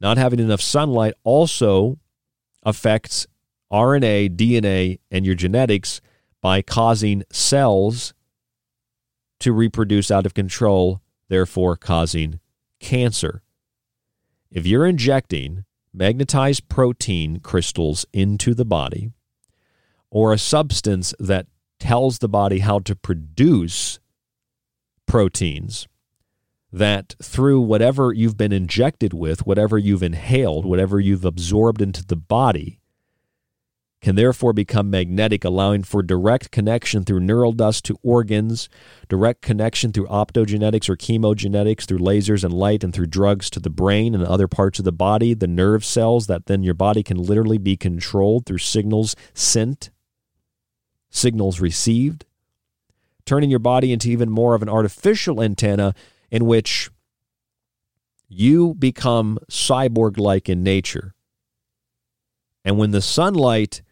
Not 0.00 0.18
having 0.18 0.40
enough 0.40 0.60
sunlight 0.60 1.14
also 1.22 1.98
affects 2.64 3.26
RNA, 3.72 4.36
DNA, 4.36 4.98
and 5.10 5.24
your 5.24 5.36
genetics 5.36 6.00
by 6.42 6.60
causing 6.60 7.22
cells 7.30 8.12
to 9.40 9.52
reproduce 9.52 10.10
out 10.10 10.26
of 10.26 10.34
control, 10.34 11.00
therefore 11.28 11.76
causing 11.76 12.40
cancer. 12.80 13.42
If 14.50 14.66
you're 14.66 14.86
injecting 14.86 15.64
magnetized 15.94 16.68
protein 16.68 17.40
crystals 17.40 18.04
into 18.12 18.54
the 18.54 18.64
body, 18.64 19.12
or 20.10 20.32
a 20.32 20.38
substance 20.38 21.14
that 21.18 21.46
tells 21.80 22.18
the 22.18 22.28
body 22.28 22.58
how 22.58 22.78
to 22.80 22.94
produce 22.94 23.98
proteins 25.06 25.88
that 26.72 27.14
through 27.22 27.60
whatever 27.60 28.12
you've 28.12 28.36
been 28.36 28.52
injected 28.52 29.12
with, 29.12 29.46
whatever 29.46 29.78
you've 29.78 30.02
inhaled, 30.02 30.64
whatever 30.64 31.00
you've 31.00 31.24
absorbed 31.24 31.82
into 31.82 32.04
the 32.04 32.16
body, 32.16 32.78
can 34.02 34.16
therefore 34.16 34.52
become 34.52 34.90
magnetic, 34.90 35.44
allowing 35.44 35.84
for 35.84 36.02
direct 36.02 36.50
connection 36.50 37.04
through 37.04 37.20
neural 37.20 37.52
dust 37.52 37.84
to 37.84 37.96
organs, 38.02 38.68
direct 39.08 39.42
connection 39.42 39.92
through 39.92 40.08
optogenetics 40.08 40.88
or 40.88 40.96
chemogenetics, 40.96 41.84
through 41.84 42.00
lasers 42.00 42.42
and 42.42 42.52
light, 42.52 42.82
and 42.82 42.92
through 42.92 43.06
drugs 43.06 43.48
to 43.48 43.60
the 43.60 43.70
brain 43.70 44.12
and 44.12 44.24
other 44.24 44.48
parts 44.48 44.80
of 44.80 44.84
the 44.84 44.92
body, 44.92 45.34
the 45.34 45.46
nerve 45.46 45.84
cells 45.84 46.26
that 46.26 46.46
then 46.46 46.64
your 46.64 46.74
body 46.74 47.04
can 47.04 47.16
literally 47.16 47.58
be 47.58 47.76
controlled 47.76 48.44
through 48.44 48.58
signals 48.58 49.14
sent 49.34 49.90
signals 51.08 51.60
received, 51.60 52.24
turning 53.24 53.50
your 53.50 53.58
body 53.58 53.92
into 53.92 54.10
even 54.10 54.30
more 54.30 54.54
of 54.54 54.62
an 54.62 54.68
artificial 54.68 55.40
antenna 55.40 55.94
in 56.30 56.46
which 56.46 56.90
you 58.28 58.74
become 58.74 59.38
cyborg 59.50 60.18
like 60.18 60.48
in 60.48 60.62
nature. 60.62 61.14
And 62.64 62.78
when 62.78 62.90
the 62.92 63.02
sunlight 63.02 63.82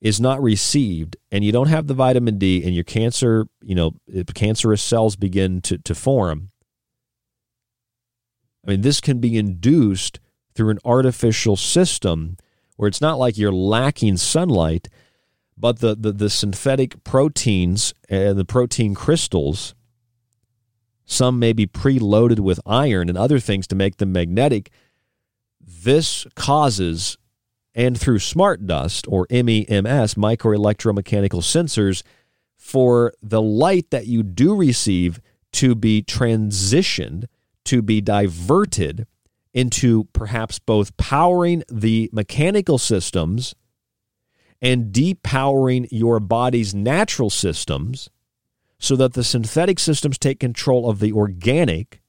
is 0.00 0.20
not 0.20 0.42
received 0.42 1.16
and 1.30 1.44
you 1.44 1.52
don't 1.52 1.68
have 1.68 1.86
the 1.86 1.94
vitamin 1.94 2.38
D 2.38 2.62
and 2.64 2.74
your 2.74 2.84
cancer, 2.84 3.46
you 3.62 3.74
know, 3.74 3.92
eh, 4.14 4.22
cancerous 4.34 4.82
cells 4.82 5.16
begin 5.16 5.60
to, 5.62 5.78
to 5.78 5.94
form, 5.94 6.48
I 8.66 8.70
mean, 8.70 8.80
this 8.82 9.00
can 9.00 9.20
be 9.20 9.36
induced 9.36 10.20
through 10.54 10.70
an 10.70 10.78
artificial 10.84 11.56
system 11.56 12.36
where 12.76 12.88
it's 12.88 13.00
not 13.00 13.18
like 13.18 13.38
you're 13.38 13.52
lacking 13.52 14.16
sunlight, 14.16 14.88
but 15.56 15.80
the, 15.80 15.94
the, 15.94 16.12
the 16.12 16.30
synthetic 16.30 17.02
proteins 17.04 17.94
and 18.08 18.38
the 18.38 18.44
protein 18.44 18.94
crystals, 18.94 19.74
some 21.04 21.38
may 21.38 21.52
be 21.52 21.66
preloaded 21.66 22.40
with 22.40 22.60
iron 22.64 23.08
and 23.08 23.18
other 23.18 23.38
things 23.38 23.66
to 23.66 23.74
make 23.74 23.96
them 23.96 24.12
magnetic. 24.12 24.70
This 25.60 26.26
causes, 26.34 27.18
and 27.74 27.98
through 27.98 28.18
smart 28.18 28.66
dust 28.66 29.06
or 29.08 29.26
MEMS, 29.30 30.16
micro 30.16 30.56
electromechanical 30.56 31.40
sensors, 31.40 32.02
for 32.56 33.12
the 33.22 33.40
light 33.40 33.90
that 33.90 34.06
you 34.06 34.22
do 34.22 34.54
receive 34.54 35.20
to 35.52 35.74
be 35.74 36.02
transitioned, 36.02 37.24
to 37.64 37.82
be 37.82 38.00
diverted 38.00 39.06
into 39.52 40.04
perhaps 40.12 40.58
both 40.58 40.96
powering 40.96 41.62
the 41.68 42.08
mechanical 42.12 42.78
systems 42.78 43.54
and 44.62 44.92
depowering 44.92 45.88
your 45.90 46.20
body's 46.20 46.74
natural 46.74 47.30
systems 47.30 48.10
so 48.78 48.94
that 48.96 49.14
the 49.14 49.24
synthetic 49.24 49.78
systems 49.78 50.18
take 50.18 50.38
control 50.38 50.88
of 50.88 51.00
the 51.00 51.12
organic 51.12 52.00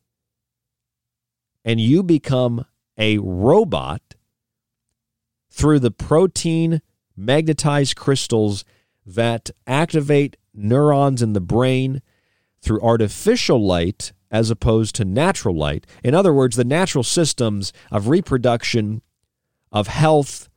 and 1.64 1.80
you 1.80 2.04
become 2.04 2.66
a 2.98 3.18
robot 3.20 4.02
through 5.52 5.80
the 5.80 5.92
protein 5.92 6.82
magnetized 7.16 7.96
crystals 7.96 8.64
that 9.06 9.52
activate 9.68 10.38
neurons 10.54 11.22
in 11.22 11.34
the 11.34 11.42
brain 11.42 12.02
through 12.62 12.82
artificial 12.82 13.64
light 13.64 14.14
as 14.32 14.50
opposed 14.50 14.96
to 14.96 15.06
natural 15.06 15.56
light. 15.56 15.86
In 16.04 16.16
other 16.16 16.34
words, 16.34 16.56
the 16.56 16.64
natural 16.64 17.04
systems 17.04 17.74
of 17.92 18.08
reproduction, 18.08 19.02
of 19.72 19.88
health, 19.88 20.50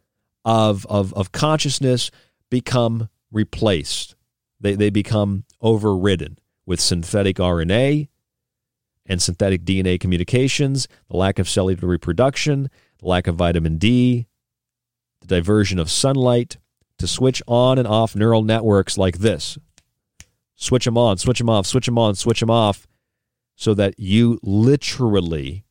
of, 0.44 0.86
of, 0.86 1.12
of 1.14 1.32
consciousness 1.32 2.10
become 2.50 3.08
replaced. 3.32 4.14
They, 4.60 4.74
they 4.74 4.90
become 4.90 5.44
overridden 5.60 6.38
with 6.66 6.80
synthetic 6.80 7.36
RNA 7.36 8.08
and 9.06 9.20
synthetic 9.20 9.64
DNA 9.64 9.98
communications, 10.00 10.88
the 11.10 11.16
lack 11.16 11.38
of 11.38 11.48
cellular 11.48 11.88
reproduction, 11.88 12.70
the 12.98 13.08
lack 13.08 13.26
of 13.26 13.34
vitamin 13.34 13.76
D, 13.76 14.26
the 15.26 15.36
diversion 15.36 15.78
of 15.78 15.90
sunlight 15.90 16.59
to 16.98 17.06
switch 17.06 17.42
on 17.46 17.78
and 17.78 17.88
off 17.88 18.14
neural 18.14 18.42
networks 18.42 18.96
like 18.98 19.18
this. 19.18 19.59
Switch 20.55 20.84
them 20.84 20.96
on, 20.96 21.18
switch 21.18 21.38
them 21.38 21.51
off, 21.51 21.66
switch 21.66 21.86
them 21.86 21.98
on, 21.98 22.14
switch 22.14 22.40
them 22.40 22.51
off, 22.51 22.86
so 23.56 23.74
that 23.74 23.98
you 23.98 24.38
literally 24.42 25.64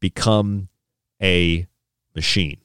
become 0.00 0.68
a 1.22 1.66
machine. 2.14 2.60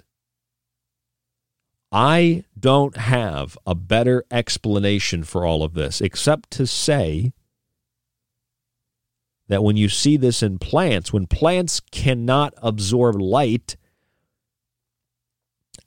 I 1.91 2.43
don't 2.59 2.97
have 2.97 3.57
a 3.65 3.73
better 3.73 4.23
explanation 4.29 5.23
for 5.23 5.45
all 5.45 5.63
of 5.63 5.73
this 5.73 6.01
except 6.01 6.51
to 6.51 6.67
say 6.67 7.33
that 9.47 9.63
when 9.63 9.75
you 9.75 9.89
see 9.89 10.15
this 10.15 10.43
in 10.43 10.59
plants, 10.59 11.11
when 11.11 11.25
plants 11.25 11.79
cannot 11.91 12.53
absorb 12.61 13.19
light, 13.19 13.75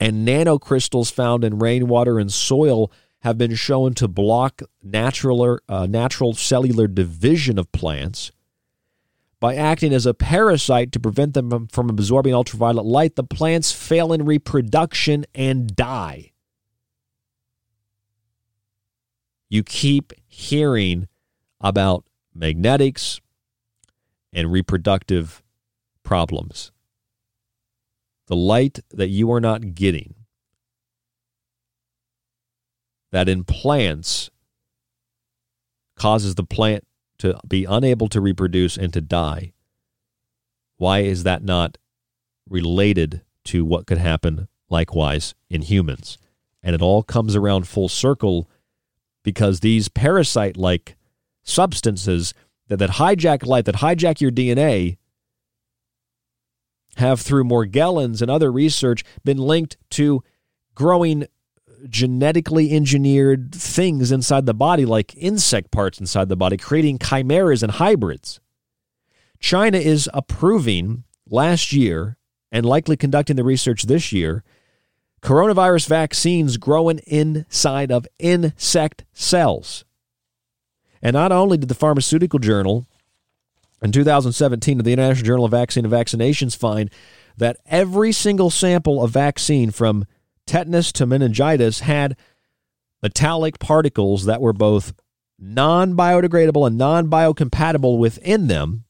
and 0.02 0.26
nanocrystals 0.26 1.12
found 1.12 1.44
in 1.44 1.60
rainwater 1.60 2.18
and 2.18 2.32
soil 2.32 2.90
have 3.20 3.38
been 3.38 3.54
shown 3.54 3.94
to 3.94 4.08
block 4.08 4.60
natural, 4.82 5.60
uh, 5.68 5.86
natural 5.86 6.34
cellular 6.34 6.88
division 6.88 7.56
of 7.56 7.70
plants, 7.70 8.32
by 9.38 9.54
acting 9.54 9.94
as 9.94 10.04
a 10.04 10.12
parasite 10.12 10.90
to 10.90 10.98
prevent 10.98 11.34
them 11.34 11.68
from 11.68 11.88
absorbing 11.88 12.34
ultraviolet 12.34 12.84
light, 12.84 13.14
the 13.14 13.22
plants 13.22 13.70
fail 13.70 14.12
in 14.12 14.24
reproduction 14.24 15.24
and 15.36 15.74
die. 15.76 16.32
You 19.48 19.62
keep 19.62 20.12
hearing 20.26 21.06
about 21.60 22.04
magnetics 22.34 23.20
and 24.32 24.50
reproductive 24.50 25.44
problems. 26.02 26.72
The 28.32 28.36
light 28.36 28.80
that 28.92 29.10
you 29.10 29.30
are 29.30 29.42
not 29.42 29.74
getting, 29.74 30.14
that 33.10 33.28
in 33.28 33.44
plants 33.44 34.30
causes 35.96 36.34
the 36.34 36.42
plant 36.42 36.86
to 37.18 37.38
be 37.46 37.66
unable 37.66 38.09
to 38.09 38.22
reproduce 38.22 38.78
and 38.78 38.90
to 38.94 39.02
die. 39.02 39.52
Why 40.78 41.00
is 41.00 41.24
that 41.24 41.44
not 41.44 41.76
related 42.48 43.20
to 43.44 43.66
what 43.66 43.86
could 43.86 43.98
happen 43.98 44.48
likewise 44.70 45.34
in 45.50 45.60
humans? 45.60 46.16
And 46.62 46.74
it 46.74 46.80
all 46.80 47.02
comes 47.02 47.36
around 47.36 47.68
full 47.68 47.90
circle 47.90 48.48
because 49.22 49.60
these 49.60 49.90
parasite 49.90 50.56
like 50.56 50.96
substances 51.42 52.32
that, 52.68 52.78
that 52.78 52.92
hijack 52.92 53.44
light, 53.44 53.66
that 53.66 53.74
hijack 53.74 54.22
your 54.22 54.30
DNA, 54.30 54.96
have 56.97 57.20
through 57.20 57.44
Morgellons 57.44 58.23
and 58.23 58.31
other 58.31 58.52
research 58.52 59.05
been 59.24 59.39
linked 59.39 59.77
to 59.90 60.23
growing 60.74 61.27
genetically 61.89 62.70
engineered 62.73 63.55
things 63.55 64.12
inside 64.12 64.47
the 64.47 64.55
body, 64.55 64.85
like 64.85 65.16
insect 65.16 65.70
parts 65.70 65.98
inside 65.98 66.28
the 66.28 66.36
body, 66.36 66.56
creating 66.56 66.98
chimeras 66.98 67.62
and 67.62 67.73
hybrids. 67.73 68.40
China 69.40 69.78
is 69.78 70.09
approving 70.14 71.05
last 71.28 71.73
year 71.73 72.16
and 72.52 72.64
likely 72.64 72.97
conducting 72.97 73.36
the 73.36 73.44
research 73.44 73.85
this 73.85 74.12
year 74.12 74.44
coronavirus 75.23 75.86
vaccines 75.86 76.56
growing 76.56 76.98
inside 77.06 77.93
of 77.93 78.06
insect 78.19 79.05
cells. 79.12 79.85
And 81.01 81.14
not 81.14 81.32
only 81.32 81.56
did 81.56 81.69
the 81.69 81.74
Pharmaceutical 81.74 82.39
Journal 82.39 82.86
in 83.82 83.92
2017 83.92 84.78
of 84.78 84.84
the 84.84 84.92
International 84.92 85.26
Journal 85.26 85.44
of 85.44 85.50
Vaccine 85.50 85.84
and 85.84 85.92
Vaccinations 85.92 86.56
find 86.56 86.90
that 87.36 87.56
every 87.66 88.12
single 88.12 88.50
sample 88.50 89.02
of 89.02 89.10
vaccine 89.10 89.70
from 89.70 90.04
tetanus 90.46 90.92
to 90.92 91.06
meningitis 91.06 91.80
had 91.80 92.16
metallic 93.02 93.59
particles 93.59 94.24
that 94.24 94.40
were 94.40 94.52
both 94.52 94.94
non 95.38 95.94
biodegradable 95.94 96.66
and 96.66 96.78
non 96.78 97.09
biocompatible 97.09 97.98
within 97.98 98.46
them. 98.46 98.84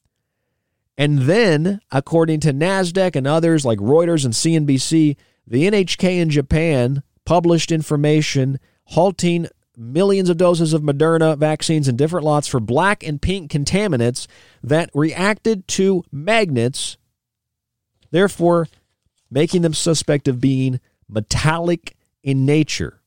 And 0.95 1.19
then, 1.19 1.81
according 1.91 2.41
to 2.41 2.53
NASDAQ 2.53 3.15
and 3.15 3.25
others 3.25 3.65
like 3.65 3.79
Reuters 3.79 4.25
and 4.25 4.33
CNBC, 4.33 5.17
the 5.47 5.63
NHK 5.69 6.19
in 6.19 6.29
Japan 6.29 7.01
published 7.25 7.71
information 7.71 8.59
halting 8.85 9.47
millions 9.77 10.29
of 10.29 10.37
doses 10.37 10.73
of 10.73 10.81
Moderna 10.81 11.37
vaccines 11.37 11.87
in 11.87 11.95
different 11.95 12.25
lots 12.25 12.47
for 12.47 12.59
black 12.59 13.03
and 13.03 13.21
pink 13.21 13.51
contaminants 13.51 14.27
that 14.61 14.89
reacted 14.93 15.67
to 15.69 16.03
magnets, 16.11 16.97
therefore 18.11 18.67
making 19.31 19.61
them 19.61 19.73
suspect 19.73 20.27
of 20.27 20.39
being 20.39 20.79
metallic 21.09 21.95
in 22.23 22.45
nature, 22.45 23.01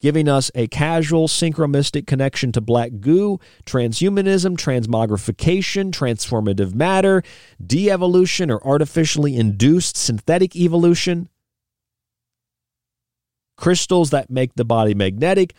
giving 0.00 0.28
us 0.28 0.50
a 0.54 0.66
casual 0.68 1.28
synchromystic 1.28 2.06
connection 2.06 2.52
to 2.52 2.60
black 2.60 2.92
goo, 3.00 3.38
transhumanism, 3.66 4.56
transmogrification, 4.56 5.90
transformative 5.90 6.74
matter, 6.74 7.22
de 7.64 7.90
evolution, 7.90 8.50
or 8.50 8.66
artificially 8.66 9.36
induced 9.36 9.96
synthetic 9.96 10.56
evolution 10.56 11.28
crystals 13.58 14.10
that 14.10 14.30
make 14.30 14.54
the 14.54 14.64
body 14.64 14.94
magnetic, 14.94 15.52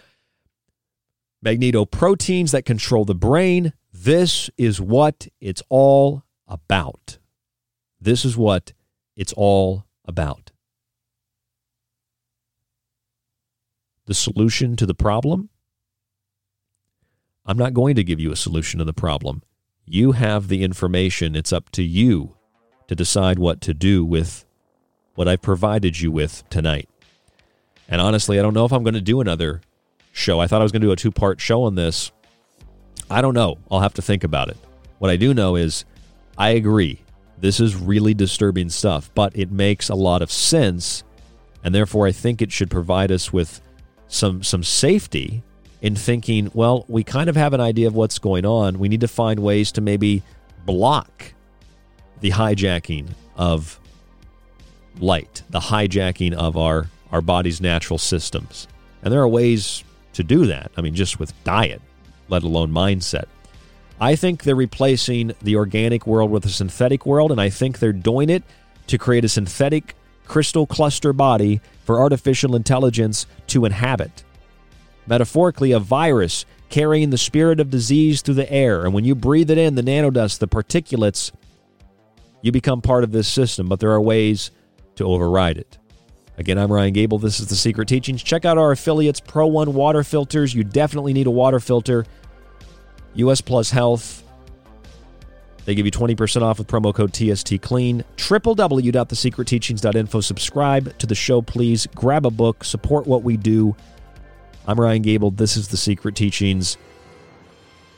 magnetoproteins 1.45 2.51
that 2.51 2.65
control 2.65 3.05
the 3.05 3.13
brain. 3.13 3.73
This 3.93 4.49
is 4.57 4.81
what 4.81 5.27
it's 5.39 5.61
all 5.69 6.23
about. 6.47 7.19
This 8.01 8.25
is 8.25 8.35
what 8.35 8.73
it's 9.15 9.33
all 9.33 9.85
about. 10.05 10.51
The 14.05 14.13
solution 14.15 14.75
to 14.77 14.87
the 14.87 14.95
problem? 14.95 15.49
I'm 17.45 17.57
not 17.57 17.73
going 17.73 17.95
to 17.95 18.03
give 18.03 18.19
you 18.19 18.31
a 18.31 18.35
solution 18.35 18.79
to 18.79 18.85
the 18.85 18.93
problem. 18.93 19.43
You 19.85 20.13
have 20.13 20.47
the 20.47 20.63
information. 20.63 21.35
It's 21.35 21.53
up 21.53 21.69
to 21.71 21.83
you 21.83 22.35
to 22.87 22.95
decide 22.95 23.37
what 23.37 23.59
to 23.61 23.73
do 23.73 24.05
with 24.05 24.45
what 25.15 25.27
I've 25.27 25.41
provided 25.41 25.99
you 25.99 26.11
with 26.11 26.43
tonight. 26.49 26.87
And 27.89 27.99
honestly, 27.99 28.39
I 28.39 28.43
don't 28.43 28.53
know 28.53 28.65
if 28.65 28.71
I'm 28.71 28.83
going 28.83 28.93
to 28.93 29.01
do 29.01 29.19
another 29.19 29.61
show. 30.13 30.39
I 30.39 30.47
thought 30.47 30.61
I 30.61 30.63
was 30.63 30.71
going 30.71 30.81
to 30.81 30.87
do 30.87 30.91
a 30.91 30.95
two 30.95 31.11
part 31.11 31.41
show 31.41 31.63
on 31.63 31.75
this. 31.75 32.11
I 33.09 33.21
don't 33.21 33.33
know. 33.33 33.57
I'll 33.69 33.79
have 33.81 33.95
to 33.95 34.01
think 34.01 34.23
about 34.23 34.49
it. 34.49 34.57
What 34.99 35.09
I 35.09 35.17
do 35.17 35.33
know 35.33 35.55
is 35.55 35.85
I 36.37 36.51
agree. 36.51 37.01
This 37.39 37.59
is 37.59 37.75
really 37.75 38.13
disturbing 38.13 38.69
stuff, 38.69 39.09
but 39.15 39.35
it 39.35 39.51
makes 39.51 39.89
a 39.89 39.95
lot 39.95 40.21
of 40.21 40.31
sense. 40.31 41.03
And 41.63 41.73
therefore, 41.73 42.05
I 42.05 42.11
think 42.11 42.41
it 42.41 42.51
should 42.51 42.69
provide 42.69 43.11
us 43.11 43.33
with 43.33 43.61
some, 44.07 44.43
some 44.43 44.63
safety 44.63 45.41
in 45.81 45.95
thinking, 45.95 46.51
well, 46.53 46.85
we 46.87 47.03
kind 47.03 47.29
of 47.29 47.35
have 47.35 47.53
an 47.53 47.61
idea 47.61 47.87
of 47.87 47.95
what's 47.95 48.19
going 48.19 48.45
on. 48.45 48.77
We 48.77 48.89
need 48.89 49.01
to 49.01 49.07
find 49.07 49.39
ways 49.39 49.71
to 49.73 49.81
maybe 49.81 50.21
block 50.65 51.33
the 52.19 52.31
hijacking 52.31 53.07
of 53.35 53.79
light, 54.99 55.43
the 55.49 55.59
hijacking 55.59 56.33
of 56.33 56.57
our 56.57 56.89
our 57.11 57.21
body's 57.21 57.61
natural 57.61 57.97
systems. 57.97 58.67
And 59.03 59.11
there 59.11 59.21
are 59.21 59.27
ways 59.27 59.83
to 60.13 60.23
do 60.23 60.47
that. 60.47 60.71
I 60.77 60.81
mean, 60.81 60.95
just 60.95 61.19
with 61.19 61.33
diet, 61.43 61.81
let 62.27 62.43
alone 62.43 62.71
mindset. 62.71 63.25
I 64.01 64.15
think 64.15 64.43
they're 64.43 64.55
replacing 64.55 65.33
the 65.41 65.55
organic 65.55 66.07
world 66.07 66.31
with 66.31 66.45
a 66.45 66.49
synthetic 66.49 67.05
world, 67.05 67.31
and 67.31 67.41
I 67.41 67.49
think 67.49 67.79
they're 67.79 67.91
doing 67.91 68.29
it 68.29 68.43
to 68.87 68.97
create 68.97 69.25
a 69.25 69.29
synthetic 69.29 69.95
crystal 70.25 70.65
cluster 70.67 71.11
body 71.11 71.59
for 71.83 71.99
artificial 71.99 72.55
intelligence 72.55 73.25
to 73.47 73.65
inhabit. 73.65 74.23
Metaphorically, 75.07 75.71
a 75.71 75.79
virus 75.79 76.45
carrying 76.69 77.09
the 77.09 77.17
spirit 77.17 77.59
of 77.59 77.71
disease 77.71 78.21
through 78.21 78.35
the 78.35 78.51
air, 78.51 78.85
and 78.85 78.93
when 78.93 79.05
you 79.05 79.15
breathe 79.15 79.49
it 79.49 79.57
in, 79.57 79.75
the 79.75 79.81
nanodust, 79.81 80.37
the 80.37 80.47
particulates, 80.47 81.31
you 82.41 82.51
become 82.51 82.81
part 82.81 83.03
of 83.03 83.11
this 83.11 83.27
system, 83.27 83.67
but 83.67 83.79
there 83.79 83.91
are 83.91 83.99
ways 83.99 84.51
to 84.95 85.03
override 85.03 85.57
it. 85.57 85.78
Again, 86.39 86.57
I'm 86.57 86.71
Ryan 86.71 86.93
Gable. 86.93 87.19
This 87.19 87.41
is 87.41 87.47
The 87.47 87.55
Secret 87.55 87.89
Teachings. 87.89 88.23
Check 88.23 88.45
out 88.45 88.57
our 88.57 88.71
affiliates, 88.71 89.19
Pro 89.19 89.47
One 89.47 89.73
Water 89.73 90.05
Filters. 90.05 90.55
You 90.55 90.63
definitely 90.63 91.11
need 91.11 91.27
a 91.27 91.31
water 91.31 91.59
filter. 91.59 92.05
US 93.15 93.41
Plus 93.41 93.71
Health. 93.71 94.23
They 95.65 95.75
give 95.75 95.85
you 95.85 95.91
20% 95.91 96.41
off 96.41 96.57
with 96.57 96.67
promo 96.67 96.95
code 96.95 97.13
TST 97.13 97.61
Clean. 97.61 98.05
www.thesecretteachings.info. 98.15 100.21
Subscribe 100.21 100.97
to 100.97 101.05
the 101.05 101.13
show, 101.13 101.41
please. 101.41 101.87
Grab 101.93 102.25
a 102.25 102.31
book. 102.31 102.63
Support 102.63 103.05
what 103.05 103.23
we 103.23 103.35
do. 103.35 103.75
I'm 104.65 104.79
Ryan 104.79 105.01
Gable. 105.01 105.31
This 105.31 105.57
is 105.57 105.67
The 105.67 105.77
Secret 105.77 106.15
Teachings. 106.15 106.77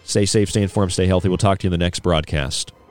Stay 0.03 0.25
safe, 0.25 0.49
stay 0.49 0.63
informed, 0.63 0.93
stay 0.93 1.05
healthy. 1.05 1.29
We'll 1.29 1.37
talk 1.37 1.59
to 1.59 1.65
you 1.65 1.67
in 1.67 1.79
the 1.79 1.85
next 1.85 1.99
broadcast. 1.99 2.73